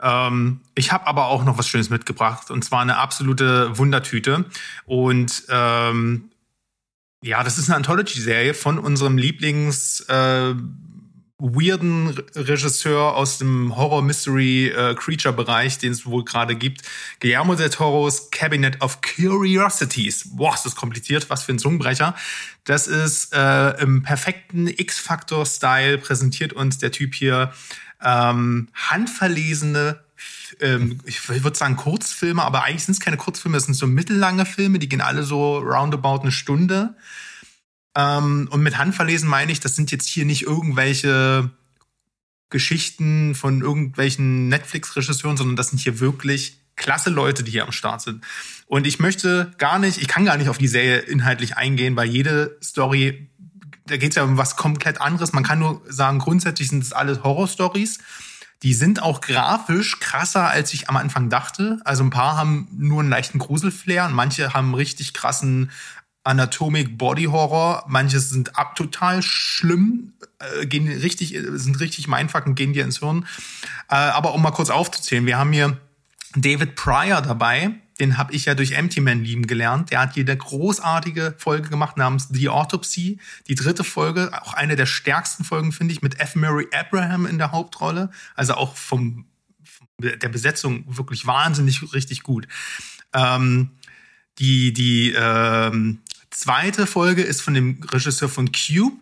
Ähm, 0.00 0.60
ich 0.74 0.92
habe 0.92 1.06
aber 1.06 1.26
auch 1.26 1.44
noch 1.44 1.58
was 1.58 1.68
Schönes 1.68 1.90
mitgebracht 1.90 2.50
und 2.50 2.64
zwar 2.64 2.82
eine 2.82 2.98
absolute 2.98 3.76
Wundertüte. 3.78 4.44
Und 4.84 5.44
ähm, 5.48 6.30
ja, 7.22 7.42
das 7.42 7.58
ist 7.58 7.68
eine 7.68 7.76
Anthology-Serie 7.76 8.54
von 8.54 8.78
unserem 8.78 9.18
Lieblings 9.18 10.00
äh, 10.08 10.54
weirden 11.40 12.08
Re- 12.08 12.24
Regisseur 12.34 13.14
aus 13.14 13.38
dem 13.38 13.76
Horror-Mystery-Creature-Bereich, 13.76 15.78
den 15.78 15.92
es 15.92 16.04
wohl 16.04 16.24
gerade 16.24 16.56
gibt. 16.56 16.82
Guillermo 17.20 17.54
del 17.54 17.70
Toros 17.70 18.30
Cabinet 18.30 18.82
of 18.82 18.98
Curiosities. 19.02 20.36
Boah, 20.36 20.54
ist 20.54 20.64
das 20.64 20.74
kompliziert, 20.74 21.30
was 21.30 21.44
für 21.44 21.52
ein 21.52 21.60
Zungenbrecher. 21.60 22.16
Das 22.64 22.88
ist 22.88 23.32
äh, 23.34 23.80
im 23.80 24.02
perfekten 24.02 24.66
X-Factor-Style 24.66 25.98
präsentiert 25.98 26.52
uns 26.52 26.78
der 26.78 26.90
Typ 26.92 27.14
hier 27.14 27.52
ähm, 28.02 28.68
handverlesene 28.74 30.00
ähm, 30.60 31.00
ich 31.04 31.28
würde 31.28 31.56
sagen 31.56 31.76
Kurzfilme, 31.76 32.42
aber 32.42 32.64
eigentlich 32.64 32.84
sind 32.84 32.94
es 32.94 33.00
keine 33.00 33.16
Kurzfilme, 33.16 33.56
es 33.56 33.64
sind 33.64 33.74
so 33.74 33.86
mittellange 33.86 34.46
Filme, 34.46 34.78
die 34.78 34.88
gehen 34.88 35.00
alle 35.00 35.22
so 35.22 35.58
roundabout 35.58 36.22
eine 36.22 36.32
Stunde. 36.32 36.96
Ähm, 37.96 38.48
und 38.50 38.62
mit 38.62 38.78
Handverlesen 38.78 39.28
meine 39.28 39.52
ich, 39.52 39.60
das 39.60 39.76
sind 39.76 39.90
jetzt 39.90 40.08
hier 40.08 40.24
nicht 40.24 40.42
irgendwelche 40.42 41.50
Geschichten 42.50 43.34
von 43.34 43.60
irgendwelchen 43.60 44.48
Netflix-Regisseuren, 44.48 45.36
sondern 45.36 45.56
das 45.56 45.68
sind 45.70 45.80
hier 45.80 46.00
wirklich 46.00 46.60
klasse 46.76 47.10
Leute, 47.10 47.42
die 47.42 47.50
hier 47.50 47.64
am 47.64 47.72
Start 47.72 48.00
sind. 48.00 48.24
Und 48.66 48.86
ich 48.86 48.98
möchte 48.98 49.52
gar 49.58 49.78
nicht, 49.78 49.98
ich 49.98 50.08
kann 50.08 50.24
gar 50.24 50.36
nicht 50.36 50.48
auf 50.48 50.58
die 50.58 50.68
Serie 50.68 50.98
inhaltlich 50.98 51.56
eingehen, 51.56 51.96
weil 51.96 52.08
jede 52.08 52.56
Story, 52.62 53.30
da 53.86 53.96
geht 53.96 54.10
es 54.10 54.16
ja 54.16 54.22
um 54.22 54.38
was 54.38 54.56
komplett 54.56 55.00
anderes. 55.00 55.32
Man 55.32 55.44
kann 55.44 55.58
nur 55.58 55.82
sagen, 55.88 56.20
grundsätzlich 56.20 56.68
sind 56.68 56.82
es 56.82 56.92
alles 56.92 57.22
Horror-Stories. 57.22 57.98
Die 58.62 58.74
sind 58.74 59.02
auch 59.02 59.20
grafisch 59.20 60.00
krasser, 60.00 60.48
als 60.48 60.74
ich 60.74 60.88
am 60.88 60.96
Anfang 60.96 61.28
dachte. 61.28 61.80
Also 61.84 62.02
ein 62.02 62.10
paar 62.10 62.36
haben 62.36 62.68
nur 62.76 63.00
einen 63.00 63.10
leichten 63.10 63.38
Gruselflair 63.38 64.06
und 64.06 64.14
manche 64.14 64.52
haben 64.52 64.74
richtig 64.74 65.14
krassen 65.14 65.70
Anatomic 66.24 66.98
Body 66.98 67.24
Horror. 67.24 67.84
Manche 67.86 68.18
sind 68.20 68.56
ab 68.56 68.74
total 68.74 69.22
schlimm, 69.22 70.12
äh, 70.40 70.66
gehen 70.66 70.88
richtig, 70.88 71.38
sind 71.52 71.78
richtig 71.80 72.08
Mindfuck 72.08 72.46
und 72.46 72.56
gehen 72.56 72.72
dir 72.72 72.84
ins 72.84 72.98
Hirn. 72.98 73.26
Äh, 73.88 73.94
aber 73.94 74.34
um 74.34 74.42
mal 74.42 74.50
kurz 74.50 74.70
aufzuzählen, 74.70 75.24
wir 75.24 75.38
haben 75.38 75.52
hier 75.52 75.78
David 76.34 76.74
Pryor 76.74 77.22
dabei. 77.22 77.70
Den 78.00 78.16
habe 78.16 78.32
ich 78.32 78.44
ja 78.44 78.54
durch 78.54 78.72
Empty 78.72 79.00
Man 79.00 79.24
lieben 79.24 79.46
gelernt. 79.46 79.90
Der 79.90 80.00
hat 80.00 80.16
eine 80.16 80.36
großartige 80.36 81.34
Folge 81.38 81.68
gemacht 81.68 81.96
namens 81.96 82.28
The 82.30 82.48
Autopsy. 82.48 83.18
Die 83.48 83.54
dritte 83.54 83.84
Folge, 83.84 84.30
auch 84.42 84.54
eine 84.54 84.76
der 84.76 84.86
stärksten 84.86 85.44
Folgen, 85.44 85.72
finde 85.72 85.92
ich, 85.92 86.02
mit 86.02 86.20
F. 86.20 86.36
Murray 86.36 86.66
Abraham 86.72 87.26
in 87.26 87.38
der 87.38 87.52
Hauptrolle. 87.52 88.10
Also 88.34 88.54
auch 88.54 88.76
vom, 88.76 89.26
vom 89.64 89.88
der 89.98 90.28
Besetzung 90.28 90.84
wirklich 90.86 91.26
wahnsinnig 91.26 91.92
richtig 91.92 92.22
gut. 92.22 92.46
Ähm, 93.12 93.70
die 94.38 94.72
die 94.72 95.12
ähm, 95.16 96.00
zweite 96.30 96.86
Folge 96.86 97.22
ist 97.22 97.42
von 97.42 97.54
dem 97.54 97.82
Regisseur 97.92 98.28
von 98.28 98.52
Cube. 98.52 98.96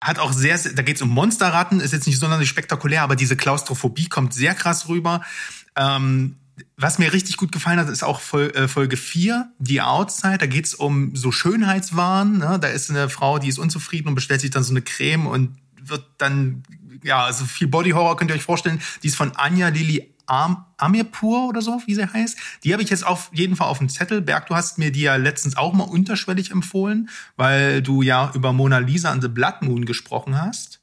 Hat 0.00 0.20
auch 0.20 0.32
sehr, 0.32 0.56
sehr 0.56 0.74
da 0.74 0.82
geht 0.82 0.96
es 0.96 1.02
um 1.02 1.08
Monsterratten, 1.08 1.80
ist 1.80 1.92
jetzt 1.92 2.06
nicht 2.06 2.20
sonderlich 2.20 2.48
spektakulär, 2.48 3.02
aber 3.02 3.16
diese 3.16 3.36
Klaustrophobie 3.36 4.08
kommt 4.08 4.32
sehr 4.32 4.54
krass 4.54 4.88
rüber. 4.88 5.24
Ähm, 5.74 6.36
was 6.76 6.98
mir 6.98 7.12
richtig 7.12 7.36
gut 7.36 7.52
gefallen 7.52 7.78
hat, 7.78 7.88
ist 7.88 8.02
auch 8.02 8.20
äh, 8.34 8.68
Folge 8.68 8.96
4, 8.96 9.52
The 9.58 9.80
Outside. 9.80 10.38
Da 10.38 10.46
geht 10.46 10.66
es 10.66 10.74
um 10.74 11.14
so 11.14 11.32
Schönheitswahn. 11.32 12.38
Ne? 12.38 12.58
Da 12.60 12.68
ist 12.68 12.90
eine 12.90 13.08
Frau, 13.08 13.38
die 13.38 13.48
ist 13.48 13.58
unzufrieden 13.58 14.08
und 14.08 14.14
bestellt 14.14 14.40
sich 14.40 14.50
dann 14.50 14.62
so 14.62 14.72
eine 14.72 14.82
Creme 14.82 15.26
und 15.26 15.56
wird 15.82 16.04
dann, 16.18 16.62
ja, 17.02 17.24
also 17.24 17.44
viel 17.44 17.68
Body 17.68 17.90
Horror 17.90 18.16
könnt 18.16 18.30
ihr 18.30 18.34
euch 18.34 18.42
vorstellen. 18.42 18.80
Die 19.02 19.08
ist 19.08 19.16
von 19.16 19.32
Anja 19.36 19.68
Lili 19.68 20.14
Am 20.26 20.66
Amirpur 20.76 21.48
oder 21.48 21.62
so, 21.62 21.80
wie 21.86 21.94
sie 21.94 22.06
heißt. 22.06 22.36
Die 22.62 22.72
habe 22.74 22.82
ich 22.82 22.90
jetzt 22.90 23.06
auf 23.06 23.30
jeden 23.32 23.56
Fall 23.56 23.68
auf 23.68 23.78
dem 23.78 23.88
Zettel. 23.88 24.20
Berg, 24.20 24.46
du 24.46 24.54
hast 24.54 24.76
mir 24.76 24.92
die 24.92 25.00
ja 25.00 25.16
letztens 25.16 25.56
auch 25.56 25.72
mal 25.72 25.84
unterschwellig 25.84 26.50
empfohlen, 26.50 27.08
weil 27.36 27.80
du 27.80 28.02
ja 28.02 28.30
über 28.34 28.52
Mona 28.52 28.78
Lisa 28.78 29.10
and 29.10 29.22
the 29.22 29.28
Blood 29.28 29.62
Moon 29.62 29.86
gesprochen 29.86 30.40
hast. 30.40 30.80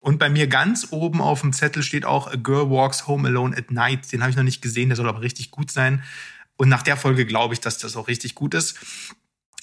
Und 0.00 0.18
bei 0.18 0.28
mir 0.30 0.46
ganz 0.46 0.88
oben 0.90 1.20
auf 1.20 1.40
dem 1.40 1.52
Zettel 1.52 1.82
steht 1.82 2.04
auch 2.04 2.28
A 2.28 2.36
Girl 2.36 2.70
Walks 2.70 3.06
Home 3.06 3.26
Alone 3.28 3.56
at 3.56 3.70
Night. 3.70 4.12
Den 4.12 4.22
habe 4.22 4.30
ich 4.30 4.36
noch 4.36 4.44
nicht 4.44 4.62
gesehen, 4.62 4.88
der 4.88 4.96
soll 4.96 5.08
aber 5.08 5.20
richtig 5.20 5.50
gut 5.50 5.70
sein. 5.70 6.02
Und 6.56 6.68
nach 6.68 6.82
der 6.82 6.96
Folge 6.96 7.26
glaube 7.26 7.54
ich, 7.54 7.60
dass 7.60 7.78
das 7.78 7.96
auch 7.96 8.06
richtig 8.08 8.34
gut 8.34 8.54
ist. 8.54 8.76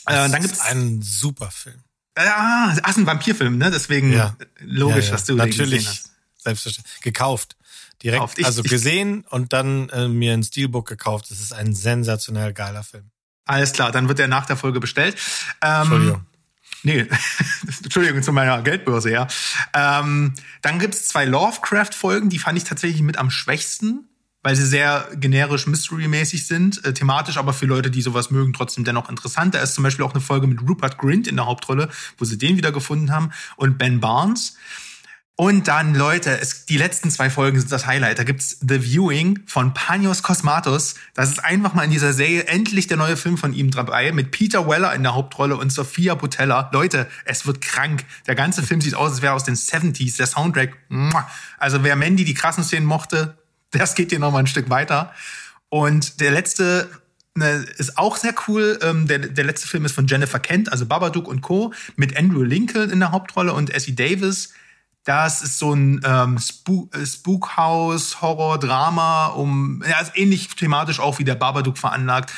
Äh, 0.05 0.13
Das 0.13 0.31
dann 0.31 0.41
gibt's 0.41 0.57
ist 0.57 0.65
ein 0.65 1.01
super 1.01 1.49
Film. 1.49 1.79
Ah, 2.15 2.75
ach, 2.83 2.89
ist 2.89 2.97
ein 2.97 3.07
Vampirfilm, 3.07 3.57
ne? 3.57 3.71
Deswegen 3.71 4.11
Ja. 4.13 4.35
logisch, 4.59 5.05
Ja, 5.05 5.05
ja. 5.05 5.11
dass 5.13 5.25
du 5.25 5.33
den 5.33 5.37
Natürlich, 5.49 5.85
gesehen 5.85 5.87
hast. 5.87 6.11
selbstverständlich. 6.43 7.01
Gekauft. 7.01 7.55
Direkt. 8.03 8.37
Ich- 8.37 8.45
also 8.45 8.63
ich- 8.63 8.69
gesehen 8.69 9.25
und 9.29 9.53
dann 9.53 9.89
äh, 9.89 10.07
mir 10.09 10.33
ein 10.33 10.43
Steelbook 10.43 10.87
gekauft. 10.87 11.31
Das 11.31 11.39
ist 11.39 11.53
ein 11.53 11.73
sensationell 11.73 12.51
geiler 12.53 12.83
Film. 12.83 13.09
Alles 13.45 13.71
klar, 13.71 13.91
dann 13.91 14.07
wird 14.09 14.19
der 14.19 14.27
nach 14.27 14.45
der 14.45 14.57
Folge 14.57 14.79
bestellt. 14.79 15.15
Ähm, 15.61 15.81
Entschuldigung. 15.81 16.25
Nee, 16.83 17.07
Entschuldigung 17.83 18.21
zu 18.21 18.33
meiner 18.33 18.61
Geldbörse, 18.61 19.09
ja. 19.11 19.27
Ähm, 19.73 20.33
dann 20.61 20.79
gibt's 20.79 21.07
zwei 21.07 21.25
Lovecraft-Folgen, 21.25 22.29
die 22.29 22.39
fand 22.39 22.57
ich 22.57 22.65
tatsächlich 22.65 23.01
mit 23.01 23.17
am 23.17 23.31
schwächsten, 23.31 24.09
weil 24.43 24.57
sie 24.57 24.65
sehr 24.65 25.07
generisch 25.15 25.65
Mystery-mäßig 25.65 26.45
sind, 26.45 26.83
äh, 26.83 26.93
thematisch 26.93 27.37
aber 27.37 27.53
für 27.53 27.65
Leute, 27.65 27.89
die 27.89 28.01
sowas 28.01 28.29
mögen, 28.29 28.51
trotzdem 28.51 28.83
dennoch 28.83 29.09
interessant. 29.09 29.55
Da 29.55 29.59
ist 29.59 29.75
zum 29.75 29.85
Beispiel 29.85 30.03
auch 30.03 30.13
eine 30.13 30.21
Folge 30.21 30.47
mit 30.47 30.61
Rupert 30.61 30.97
Grint 30.97 31.27
in 31.27 31.37
der 31.37 31.45
Hauptrolle, 31.45 31.89
wo 32.17 32.25
sie 32.25 32.37
den 32.37 32.57
wieder 32.57 32.73
gefunden 32.73 33.11
haben, 33.11 33.31
und 33.55 33.77
Ben 33.77 34.01
Barnes. 34.01 34.57
Und 35.35 35.67
dann, 35.67 35.95
Leute, 35.95 36.39
es, 36.39 36.65
die 36.65 36.77
letzten 36.77 37.09
zwei 37.09 37.31
Folgen 37.31 37.59
sind 37.59 37.71
das 37.71 37.87
Highlight. 37.87 38.19
Da 38.19 38.23
gibt's 38.23 38.59
The 38.61 38.83
Viewing 38.83 39.39
von 39.47 39.73
Panios 39.73 40.21
Cosmatos. 40.21 40.93
Das 41.15 41.29
ist 41.29 41.43
einfach 41.43 41.73
mal 41.73 41.83
in 41.83 41.89
dieser 41.89 42.13
Serie 42.13 42.45
endlich 42.45 42.85
der 42.85 42.97
neue 42.97 43.17
Film 43.17 43.39
von 43.39 43.51
ihm 43.51 43.71
dabei, 43.71 44.11
mit 44.11 44.29
Peter 44.29 44.67
Weller 44.69 44.93
in 44.93 45.01
der 45.01 45.15
Hauptrolle 45.15 45.57
und 45.57 45.71
Sophia 45.71 46.13
Butella. 46.13 46.69
Leute, 46.71 47.07
es 47.25 47.47
wird 47.47 47.61
krank. 47.61 48.05
Der 48.27 48.35
ganze 48.35 48.61
Film 48.61 48.79
sieht 48.79 48.93
aus, 48.93 49.13
als 49.13 49.21
wäre 49.23 49.33
aus 49.33 49.43
den 49.43 49.55
70s. 49.55 50.17
Der 50.17 50.27
Soundtrack, 50.27 50.77
muah. 50.89 51.27
also 51.57 51.83
wer 51.83 51.95
Mandy 51.95 52.25
die 52.25 52.35
krassen 52.35 52.63
Szenen 52.63 52.85
mochte, 52.85 53.35
das 53.71 53.95
geht 53.95 54.11
hier 54.11 54.19
noch 54.19 54.31
mal 54.31 54.39
ein 54.39 54.47
Stück 54.47 54.69
weiter. 54.69 55.13
Und 55.69 56.19
der 56.21 56.29
letzte 56.29 56.91
ne, 57.33 57.65
ist 57.77 57.97
auch 57.97 58.17
sehr 58.17 58.35
cool. 58.47 58.77
Ähm, 58.83 59.07
der, 59.07 59.17
der 59.17 59.45
letzte 59.45 59.67
Film 59.67 59.83
ist 59.85 59.93
von 59.93 60.05
Jennifer 60.05 60.39
Kent, 60.39 60.71
also 60.71 60.85
Babadook 60.85 61.27
und 61.27 61.41
Co. 61.41 61.73
mit 61.95 62.15
Andrew 62.15 62.43
Lincoln 62.43 62.91
in 62.91 62.99
der 62.99 63.11
Hauptrolle 63.11 63.53
und 63.53 63.71
Essie 63.71 63.95
Davis. 63.95 64.53
Das 65.03 65.41
ist 65.41 65.59
so 65.59 65.73
ein 65.73 66.01
ähm, 66.05 66.39
Spook, 66.39 66.95
äh, 66.95 67.05
Spookhaus, 67.05 68.21
Horror, 68.21 68.57
Drama, 68.57 69.27
um 69.27 69.83
ja, 69.87 69.99
ist 69.99 70.13
ähnlich 70.15 70.47
thematisch 70.49 70.99
auch 70.99 71.19
wie 71.19 71.25
der 71.25 71.35
Babadook 71.35 71.77
veranlagt. 71.77 72.31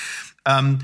Ähm, 0.45 0.79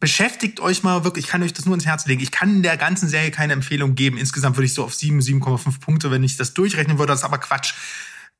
beschäftigt 0.00 0.60
euch 0.60 0.84
mal 0.84 1.02
wirklich, 1.02 1.24
ich 1.24 1.30
kann 1.30 1.42
euch 1.42 1.52
das 1.52 1.66
nur 1.66 1.74
ins 1.74 1.86
Herz 1.86 2.06
legen. 2.06 2.22
Ich 2.22 2.30
kann 2.30 2.62
der 2.62 2.76
ganzen 2.76 3.08
Serie 3.08 3.32
keine 3.32 3.52
Empfehlung 3.52 3.96
geben. 3.96 4.16
Insgesamt 4.16 4.56
würde 4.56 4.66
ich 4.66 4.74
so 4.74 4.84
auf 4.84 4.94
7, 4.94 5.18
7,5 5.18 5.80
Punkte, 5.80 6.10
wenn 6.12 6.22
ich 6.22 6.36
das 6.36 6.54
durchrechnen 6.54 6.98
würde. 6.98 7.12
Das 7.12 7.20
ist 7.20 7.24
aber 7.24 7.38
Quatsch. 7.38 7.74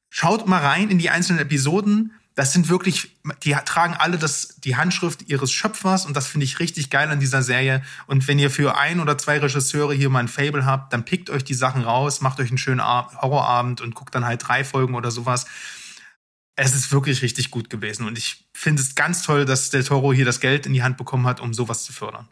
Schaut 0.09 0.47
mal 0.47 0.65
rein 0.65 0.89
in 0.89 0.99
die 0.99 1.11
einzelnen 1.11 1.41
Episoden. 1.41 2.13
Das 2.39 2.52
sind 2.52 2.69
wirklich, 2.69 3.16
die 3.43 3.51
tragen 3.65 3.94
alle 3.94 4.16
das, 4.16 4.60
die 4.60 4.77
Handschrift 4.77 5.28
ihres 5.28 5.51
Schöpfers 5.51 6.06
und 6.06 6.16
das 6.16 6.28
finde 6.28 6.44
ich 6.44 6.60
richtig 6.60 6.89
geil 6.89 7.10
an 7.10 7.19
dieser 7.19 7.43
Serie. 7.43 7.82
Und 8.06 8.28
wenn 8.28 8.39
ihr 8.39 8.48
für 8.48 8.78
ein 8.78 9.01
oder 9.01 9.19
zwei 9.19 9.39
Regisseure 9.39 9.93
hier 9.93 10.09
mal 10.09 10.20
ein 10.20 10.28
Fable 10.28 10.65
habt, 10.65 10.93
dann 10.93 11.05
pickt 11.05 11.31
euch 11.31 11.43
die 11.43 11.55
Sachen 11.55 11.82
raus, 11.82 12.20
macht 12.20 12.39
euch 12.39 12.51
einen 12.51 12.59
schönen 12.59 12.78
Ab 12.78 13.20
Horrorabend 13.23 13.81
und 13.81 13.97
guckt 13.97 14.15
dann 14.15 14.24
halt 14.24 14.47
drei 14.47 14.62
Folgen 14.62 14.94
oder 14.94 15.10
sowas. 15.10 15.47
Es 16.55 16.77
ist 16.77 16.93
wirklich 16.93 17.23
richtig 17.23 17.51
gut 17.51 17.70
gewesen 17.70 18.06
und 18.06 18.16
ich 18.16 18.48
finde 18.55 18.82
es 18.82 18.94
ganz 18.94 19.23
toll, 19.23 19.44
dass 19.44 19.70
Del 19.70 19.82
Toro 19.82 20.12
hier 20.12 20.24
das 20.24 20.39
Geld 20.39 20.65
in 20.65 20.73
die 20.73 20.85
Hand 20.85 20.97
bekommen 20.97 21.27
hat, 21.27 21.40
um 21.40 21.52
sowas 21.52 21.82
zu 21.82 21.93
fördern. 21.93 22.28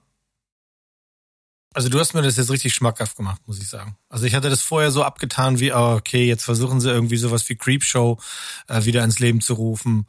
Also 1.77 1.91
du 1.91 2.01
hast 2.01 2.15
mir 2.15 2.23
das 2.23 2.39
jetzt 2.39 2.51
richtig 2.51 2.73
schmackhaft 2.73 3.19
gemacht, 3.19 3.43
muss 3.47 3.61
ich 3.61 3.69
sagen. 3.69 3.99
Also 4.09 4.25
ich 4.25 4.35
hatte 4.35 4.49
das 4.49 4.63
vorher 4.63 4.91
so 4.91 5.03
abgetan 5.05 5.61
wie, 5.61 5.73
ah, 5.73 5.97
okay, 5.97 6.27
jetzt 6.27 6.43
versuchen 6.43 6.81
sie 6.81 6.91
irgendwie 6.91 7.19
sowas 7.19 7.47
wie 7.51 7.55
Creepshow 7.55 8.19
äh, 8.67 8.87
wieder 8.87 9.05
ins 9.05 9.19
Leben 9.19 9.43
zu 9.43 9.53
rufen. 9.53 10.07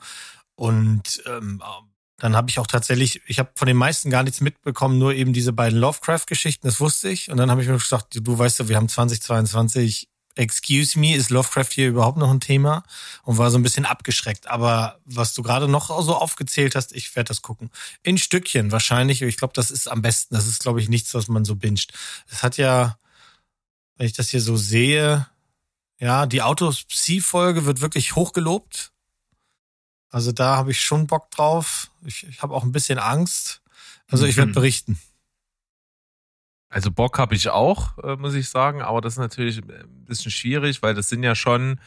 Und 0.56 1.22
ähm, 1.26 1.62
dann 2.20 2.38
habe 2.38 2.50
ich 2.50 2.60
auch 2.60 2.68
tatsächlich, 2.68 3.22
ich 3.28 3.40
habe 3.40 3.52
von 3.56 3.68
den 3.68 3.76
meisten 3.76 4.10
gar 4.10 4.24
nichts 4.24 4.40
mitbekommen, 4.40 4.98
nur 4.98 5.14
eben 5.14 5.34
diese 5.34 5.52
beiden 5.52 5.78
Lovecraft-Geschichten, 5.78 6.66
das 6.66 6.80
wusste 6.80 7.10
ich. 7.10 7.30
Und 7.32 7.36
dann 7.36 7.52
habe 7.52 7.62
ich 7.62 7.68
mir 7.68 7.78
gedacht, 7.78 8.08
du 8.14 8.40
weißt 8.40 8.60
ja, 8.60 8.70
wir 8.70 8.78
haben 8.78 8.88
2022, 8.88 10.08
excuse 10.38 10.98
me, 11.00 11.16
ist 11.16 11.30
Lovecraft 11.30 11.70
hier 11.72 11.88
überhaupt 11.90 12.18
noch 12.18 12.30
ein 12.32 12.40
Thema? 12.40 12.84
Und 13.24 13.38
war 13.38 13.52
so 13.52 13.58
ein 13.58 13.64
bisschen 13.64 13.86
abgeschreckt. 13.86 14.48
Aber 14.48 15.00
was 15.06 15.34
du 15.34 15.42
gerade 15.44 15.68
noch 15.68 15.88
so 16.02 16.16
aufgezählt 16.16 16.76
hast, 16.76 16.94
ich 16.94 17.16
werde 17.16 17.30
das 17.30 17.42
gucken. 17.42 17.70
In 18.04 18.18
Stückchen 18.18 18.72
wahrscheinlich. 18.72 19.22
Ich 19.22 19.38
glaube, 19.38 19.54
das 19.54 19.72
ist 19.72 19.88
am 19.88 20.02
besten. 20.02 20.36
Das 20.36 20.48
ist, 20.48 20.60
glaube 20.62 20.82
ich, 20.82 20.90
nichts, 20.90 21.14
was 21.14 21.28
man 21.28 21.46
so 21.46 21.56
binscht. 21.56 21.94
Es 22.30 22.44
hat 22.44 22.58
ja, 22.58 22.98
wenn 23.98 24.06
ich 24.08 24.14
das 24.14 24.30
hier 24.30 24.42
so 24.42 24.58
sehe, 24.58 25.28
ja, 26.00 26.26
die 26.28 26.42
Autopsie-Folge 26.44 27.66
wird 27.66 27.82
wirklich 27.82 28.16
hochgelobt. 28.16 28.92
Also 30.10 30.32
da 30.32 30.56
habe 30.56 30.72
ich 30.72 30.82
schon 30.82 31.08
Bock 31.08 31.32
drauf. 31.32 31.90
Ich, 32.06 32.26
ich 32.28 32.42
habe 32.42 32.54
auch 32.54 32.64
ein 32.64 32.72
bisschen 32.72 33.00
Angst. 33.00 33.62
Also 34.08 34.26
ich 34.26 34.38
werde 34.38 34.52
Mhm. 34.52 34.56
berichten. 34.56 35.00
Also 36.70 36.92
Bock 36.92 37.18
habe 37.18 37.36
ich 37.36 37.50
auch, 37.50 37.98
äh, 38.04 38.16
muss 38.18 38.34
ich 38.34 38.50
sagen, 38.50 38.82
aber 38.82 39.02
das 39.02 39.14
ist 39.14 39.20
natürlich 39.20 39.60
ein 39.60 40.06
bisschen 40.06 40.32
schwierig, 40.32 40.82
weil 40.84 40.94
das 40.94 41.08
sind 41.10 41.24
ja 41.24 41.34
schon, 41.34 41.80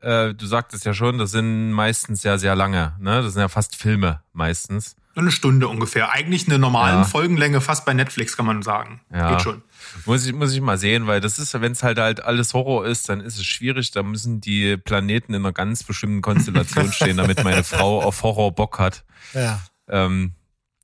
äh, 0.00 0.32
du 0.34 0.46
sagtest 0.46 0.84
ja 0.86 0.94
schon, 0.94 1.18
das 1.18 1.30
sind 1.30 1.72
meistens 1.72 2.22
ja 2.22 2.38
sehr 2.38 2.56
lange, 2.56 2.94
ne? 2.98 3.22
Das 3.22 3.34
sind 3.34 3.42
ja 3.42 3.48
fast 3.48 3.76
Filme 3.76 4.22
meistens. 4.32 4.96
Eine 5.16 5.30
Stunde 5.30 5.68
ungefähr. 5.68 6.10
Eigentlich 6.10 6.48
eine 6.48 6.58
normalen 6.58 7.00
Ja. 7.00 7.04
Folgenlänge, 7.04 7.60
fast 7.60 7.84
bei 7.84 7.94
Netflix 7.94 8.36
kann 8.36 8.46
man 8.46 8.62
sagen. 8.62 9.00
Ja. 9.12 9.30
Geht 9.30 9.42
schon. 9.42 9.62
Muss 10.06 10.26
ich, 10.26 10.32
muss 10.32 10.52
ich 10.52 10.60
mal 10.60 10.76
sehen, 10.78 11.06
weil 11.06 11.20
das 11.20 11.38
ist, 11.38 11.54
wenn 11.60 11.70
es 11.70 11.84
halt 11.84 12.00
halt 12.00 12.24
alles 12.24 12.52
Horror 12.52 12.84
ist, 12.84 13.08
dann 13.08 13.20
ist 13.20 13.36
es 13.36 13.44
schwierig. 13.44 13.92
Da 13.92 14.02
müssen 14.02 14.40
die 14.40 14.76
Planeten 14.76 15.32
in 15.32 15.42
einer 15.42 15.52
ganz 15.52 15.84
bestimmten 15.84 16.20
Konstellation 16.20 16.90
stehen, 16.92 17.18
damit 17.18 17.44
meine 17.44 17.62
Frau 17.62 18.02
auf 18.02 18.24
Horror 18.24 18.52
Bock 18.52 18.80
hat. 18.80 19.04
Ja. 19.34 19.60
Ähm, 19.86 20.32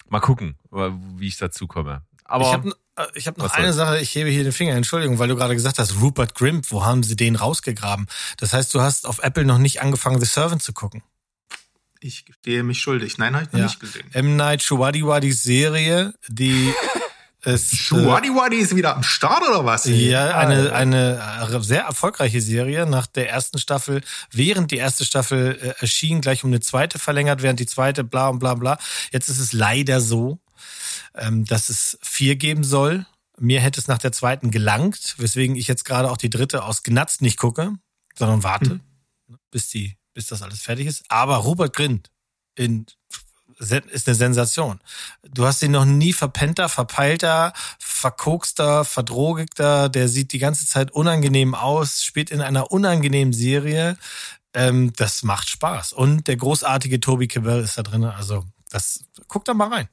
mal 0.09 0.21
gucken, 0.21 0.57
wie 0.71 1.27
ich 1.27 1.39
dazu 1.39 1.67
komme. 1.67 2.03
Aber 2.31 2.44
ich 2.47 2.52
habe 2.52 2.73
ich 3.15 3.27
hab 3.27 3.39
noch 3.39 3.47
Was 3.47 3.52
eine 3.55 3.73
soll's? 3.73 3.77
Sache, 3.77 4.01
ich 4.01 4.15
hebe 4.15 4.28
hier 4.31 4.43
den 4.44 4.52
Finger, 4.52 4.74
Entschuldigung, 4.74 5.19
weil 5.19 5.28
du 5.28 5.36
gerade 5.36 5.55
gesagt 5.55 5.78
hast, 5.78 6.01
Rupert 6.01 6.35
Grimp, 6.35 6.70
wo 6.70 6.85
haben 6.85 7.02
sie 7.02 7.16
den 7.16 7.36
rausgegraben? 7.36 8.07
Das 8.39 8.52
heißt, 8.52 8.74
du 8.74 8.81
hast 8.81 9.07
auf 9.07 9.20
Apple 9.23 9.44
noch 9.44 9.59
nicht 9.59 9.81
angefangen, 9.82 10.20
The 10.20 10.27
Servant 10.27 10.62
zu 10.62 10.73
gucken. 10.73 11.02
Ich 12.01 12.24
gestehe 12.24 12.62
mich 12.62 12.78
schuldig. 12.81 13.19
Nein, 13.19 13.35
habe 13.35 13.44
ich 13.44 13.52
noch 13.52 13.59
Ja. 13.59 13.66
nicht 13.66 13.81
gesehen. 13.81 14.07
M. 14.12 14.36
Night 14.36 14.62
Shyamalan's 14.62 15.43
Serie, 15.43 16.15
die 16.28 16.73
ist... 17.44 17.73
äh, 17.73 17.77
Schuwadi 17.77 18.57
ist 18.57 18.74
wieder 18.77 18.97
am 18.97 19.02
Start 19.02 19.43
oder 19.48 19.65
was? 19.65 19.85
Ja, 19.86 20.36
eine, 20.36 20.73
eine 20.73 21.62
sehr 21.62 21.82
erfolgreiche 21.82 22.40
Serie. 22.40 22.86
Nach 22.86 23.07
der 23.07 23.28
ersten 23.31 23.59
Staffel, 23.59 24.02
während 24.31 24.70
die 24.70 24.77
erste 24.77 25.05
Staffel 25.05 25.59
äh, 25.61 25.81
erschien, 25.81 26.20
gleich 26.20 26.44
um 26.44 26.51
eine 26.51 26.61
zweite 26.61 26.98
verlängert, 26.98 27.43
während 27.43 27.61
die 27.61 27.66
zweite 27.66 28.05
bla 28.05 28.28
und 28.28 28.39
bla 28.39 28.55
bla. 28.55 28.78
Jetzt 29.11 29.28
ist 29.28 29.39
es 29.39 29.52
leider 29.52 30.01
so, 30.01 30.39
ähm, 31.15 31.45
dass 31.45 31.69
es 31.69 31.99
vier 32.03 32.37
geben 32.37 32.65
soll. 32.65 33.07
Mir 33.39 33.61
hätte 33.61 33.81
es 33.81 33.89
nach 33.89 33.99
der 33.99 34.12
zweiten 34.12 34.51
gelangt, 34.51 35.15
weswegen 35.19 35.57
ich 35.57 35.66
jetzt 35.66 35.85
gerade 35.85 36.11
auch 36.11 36.16
die 36.16 36.31
dritte 36.31 36.65
aus 36.65 36.82
Gnatz 36.82 37.20
nicht 37.20 37.39
gucke, 37.39 37.73
sondern 38.15 38.43
warte, 38.43 38.81
bis 39.51 39.69
die, 39.69 39.97
bis 40.12 40.27
das 40.27 40.43
alles 40.43 40.61
fertig 40.61 40.87
ist. 40.87 41.05
Aber 41.09 41.37
Rupert 41.37 41.74
Grint 41.74 42.11
in 42.55 42.87
ist 43.61 44.09
eine 44.09 44.15
Sensation. 44.15 44.81
Du 45.23 45.45
hast 45.45 45.62
ihn 45.62 45.73
noch 45.73 45.85
nie 45.85 46.15
verpennter, 46.15 46.69
verpeilter, 46.69 47.53
verkokster, 47.78 48.85
verdrogigter. 48.85 49.91
Der 49.91 50.09
sieht 50.09 50.32
die 50.32 50.39
ganze 50.39 50.66
Zeit 50.66 50.91
unangenehm 50.93 51.55
aus, 51.55 52.03
spielt 52.03 52.31
in 52.31 52.41
einer 52.41 52.73
unangenehmen 52.73 53.35
Serie. 53.35 53.99
Ähm, 54.55 54.93
das 54.97 55.23
macht 55.23 55.51
Spaß. 55.51 55.93
Und 55.93 56.27
der 56.27 56.37
großartige 56.37 57.01
Toby 57.01 57.28
Cabell 57.28 57.62
ist 57.62 57.77
da 57.77 57.82
drin. 57.82 58.05
Also, 58.05 58.45
das, 58.70 59.05
guck 59.28 59.45
da 59.45 59.53
mal 59.53 59.69
rein. 59.69 59.89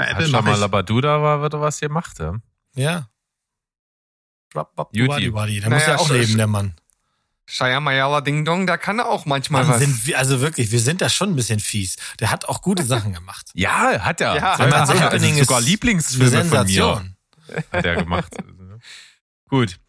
Bei 0.00 0.14
hat 0.14 0.28
schon 0.28 0.44
mal 0.44 0.54
ich. 0.54 0.60
Labaduda 0.60 1.22
war, 1.22 1.40
wird 1.42 1.54
er 1.54 1.60
was 1.60 1.80
gemacht, 1.80 2.18
ja? 2.18 2.34
Ja. 2.74 3.08
Bop, 4.52 4.74
bop, 4.74 4.90
wadi, 4.92 5.32
wadi. 5.32 5.60
Der 5.60 5.70
Naja, 5.70 5.78
muss 5.78 5.86
ja 5.86 5.96
auch 5.98 6.10
leben, 6.10 6.36
der 6.36 6.46
Mann. 6.46 6.74
Shaya 7.46 8.20
Ding 8.20 8.44
Dong, 8.44 8.66
da 8.66 8.76
kann 8.76 9.00
er 9.00 9.08
auch 9.08 9.26
manchmal 9.26 9.64
Mann, 9.64 9.72
was. 9.72 9.80
sind 9.80 10.06
wir, 10.06 10.18
also 10.18 10.40
wirklich, 10.40 10.70
wir 10.70 10.78
sind 10.80 11.00
da 11.00 11.08
schon 11.08 11.30
ein 11.30 11.36
bisschen 11.36 11.58
fies. 11.58 11.96
Der 12.20 12.30
hat 12.30 12.44
auch 12.48 12.62
gute 12.62 12.84
Sachen 12.84 13.12
gemacht. 13.12 13.50
Ja, 13.54 14.00
hat 14.00 14.20
er. 14.20 14.36
Ja, 14.36 14.56
Soll 14.56 14.70
ja, 14.70 14.86
sagen, 14.86 14.98
ja. 15.00 15.08
also 15.08 15.34
sogar 15.34 15.60
Lieblingsfilme 15.60 16.38
Eine 16.38 16.44
von 16.48 16.58
mir 16.58 16.66
Sensation. 16.66 17.16
hat 17.72 17.84
er 17.84 17.96
gemacht. 17.96 18.36
Gut. 19.48 19.80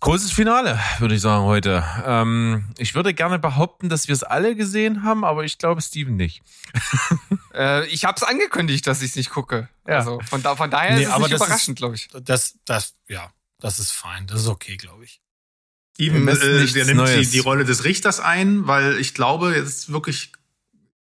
Großes 0.00 0.30
Finale, 0.30 0.78
würde 0.98 1.14
ich 1.14 1.22
sagen, 1.22 1.44
heute. 1.44 1.82
Ähm, 2.04 2.66
ich 2.76 2.94
würde 2.94 3.14
gerne 3.14 3.38
behaupten, 3.38 3.88
dass 3.88 4.08
wir 4.08 4.12
es 4.12 4.22
alle 4.22 4.54
gesehen 4.54 5.02
haben, 5.02 5.24
aber 5.24 5.44
ich 5.44 5.58
glaube 5.58 5.80
Steven 5.82 6.16
nicht. 6.16 6.42
Äh, 7.54 7.86
ich 7.86 8.04
hab's 8.04 8.22
angekündigt, 8.22 8.86
dass 8.86 9.00
ich's 9.00 9.16
nicht 9.16 9.30
gucke. 9.30 9.70
Ja. 9.88 10.00
Also 10.00 10.20
von, 10.20 10.42
da, 10.42 10.56
von 10.56 10.70
daher 10.70 10.94
Nee, 10.96 11.04
ist 11.04 11.08
es 11.10 11.18
nicht 11.20 11.32
überraschend, 11.32 11.78
glaube 11.78 11.94
ich. 11.94 12.08
Das, 12.22 12.58
das, 12.66 12.96
ja, 13.08 13.32
das 13.60 13.78
ist 13.78 13.92
fein. 13.92 14.26
Das 14.26 14.42
ist 14.42 14.48
okay, 14.48 14.76
glaube 14.76 15.04
ich. 15.06 15.22
Steven, 15.94 16.28
äh, 16.28 16.66
der 16.66 16.84
nimmt 16.84 17.08
die, 17.08 17.26
die 17.26 17.38
Rolle 17.38 17.64
des 17.64 17.84
Richters 17.84 18.20
ein, 18.20 18.66
weil 18.66 18.98
ich 18.98 19.14
glaube, 19.14 19.54
es 19.54 19.68
ist 19.70 19.90
wirklich, 19.92 20.32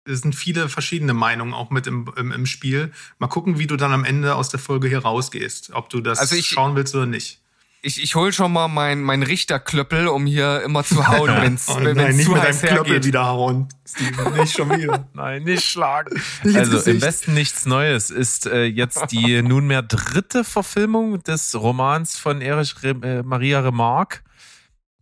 es 0.04 0.20
sind 0.20 0.34
viele 0.34 0.68
verschiedene 0.68 1.14
Meinungen 1.14 1.54
auch 1.54 1.70
mit 1.70 1.86
im, 1.86 2.12
im, 2.18 2.32
im 2.32 2.44
Spiel. 2.44 2.92
Mal 3.18 3.28
gucken, 3.28 3.58
wie 3.58 3.66
du 3.66 3.78
dann 3.78 3.94
am 3.94 4.04
Ende 4.04 4.34
aus 4.34 4.50
der 4.50 4.60
Folge 4.60 4.88
hier 4.88 4.98
rausgehst, 4.98 5.70
ob 5.72 5.88
du 5.88 6.02
das 6.02 6.18
Also 6.18 6.34
ich- 6.36 6.48
schauen 6.48 6.76
willst 6.76 6.94
oder 6.94 7.06
nicht. 7.06 7.40
Ich, 7.84 8.00
ich 8.00 8.14
hol 8.14 8.32
schon 8.32 8.52
mal 8.52 8.68
mein, 8.68 9.02
mein 9.02 9.24
Richterklöppel, 9.24 10.06
um 10.06 10.24
hier 10.24 10.62
immer 10.62 10.84
zu 10.84 11.04
hauen, 11.08 11.28
wenn's, 11.42 11.68
Oh 11.68 11.76
wenn 11.76 11.96
nein, 11.96 11.96
wenn's 11.96 12.16
nicht 12.18 12.26
zu 12.26 12.32
mit 12.32 12.42
heiß 12.42 12.60
deinem 12.60 12.74
Klöppel 12.74 12.92
hergeht. 12.92 13.06
wieder 13.06 13.26
hauen, 13.26 13.68
Steven, 13.84 14.34
nicht 14.34 14.56
schon 14.56 14.70
wieder. 14.70 15.08
Nein, 15.14 15.42
nicht 15.42 15.64
schlagen. 15.64 16.14
Nicht 16.44 16.56
ins 16.56 16.70
Also 16.70 16.90
im 16.92 17.00
besten 17.00 17.34
nichts 17.34 17.66
Neues 17.66 18.10
ist 18.10 18.46
äh, 18.46 18.64
jetzt 18.66 19.10
die 19.10 19.42
nunmehr 19.42 19.82
dritte 19.82 20.44
Verfilmung 20.44 21.24
des 21.24 21.60
Romans 21.60 22.16
von 22.16 22.40
Erich 22.40 22.80
Rem 22.84 23.02
äh, 23.02 23.24
Maria 23.24 23.58
Remarque, 23.58 24.22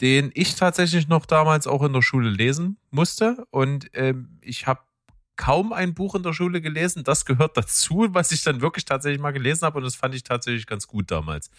den 0.01 0.31
ich 0.32 0.55
tatsächlich 0.55 1.07
noch 1.07 1.27
damals 1.27 1.66
auch 1.66 1.82
in 1.82 1.93
der 1.93 2.01
Schule 2.01 2.31
lesen 2.31 2.78
musste. 2.90 3.44
Und 3.51 3.90
ähm, 3.93 4.39
ich 4.40 4.66
habe 4.66 4.81
kaum 5.36 5.74
ein 5.74 5.93
Buch 5.93 6.15
in 6.15 6.23
der 6.23 6.32
Schule 6.32 6.62
gelesen. 6.62 7.05
Das 7.05 7.27
gehört 7.27 7.59
dazu, 7.59 8.07
was 8.11 8.32
ich 8.32 8.43
dann 8.43 8.62
wirklich 8.62 8.86
tatsächlich 8.86 9.20
mal 9.20 9.32
gelesen 9.32 9.66
habe. 9.66 9.77
Und 9.78 9.85
das 9.85 9.97
fand 9.97 10.15
ich 10.15 10.23
tatsächlich 10.23 10.66
ganz 10.66 10.86
gut 10.86 11.11
damals. 11.11 11.51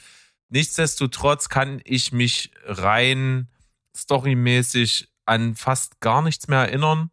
Nichtsdestotrotz 0.51 1.49
kann 1.49 1.81
ich 1.85 2.11
mich 2.11 2.51
rein 2.65 3.47
storymäßig 3.95 5.07
an 5.25 5.55
fast 5.55 6.01
gar 6.01 6.21
nichts 6.21 6.47
mehr 6.49 6.59
erinnern. 6.59 7.09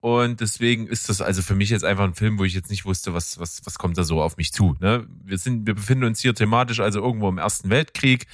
Und 0.00 0.40
deswegen 0.40 0.86
ist 0.86 1.08
das 1.08 1.20
also 1.20 1.42
für 1.42 1.54
mich 1.54 1.70
jetzt 1.70 1.84
einfach 1.84 2.04
ein 2.04 2.14
Film, 2.14 2.38
wo 2.38 2.44
ich 2.44 2.54
jetzt 2.54 2.70
nicht 2.70 2.84
wusste, 2.84 3.12
was, 3.12 3.38
was, 3.38 3.62
was 3.64 3.78
kommt 3.78 3.98
da 3.98 4.04
so 4.04 4.22
auf 4.22 4.36
mich 4.36 4.52
zu. 4.52 4.76
Ne? 4.78 5.06
Wir, 5.24 5.38
sind, 5.38 5.66
wir 5.66 5.74
befinden 5.74 6.04
uns 6.04 6.20
hier 6.20 6.34
thematisch 6.34 6.80
also 6.80 7.00
irgendwo 7.00 7.28
im 7.28 7.38
Ersten 7.38 7.70
Weltkrieg. 7.70 8.26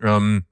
Ähm, 0.00 0.44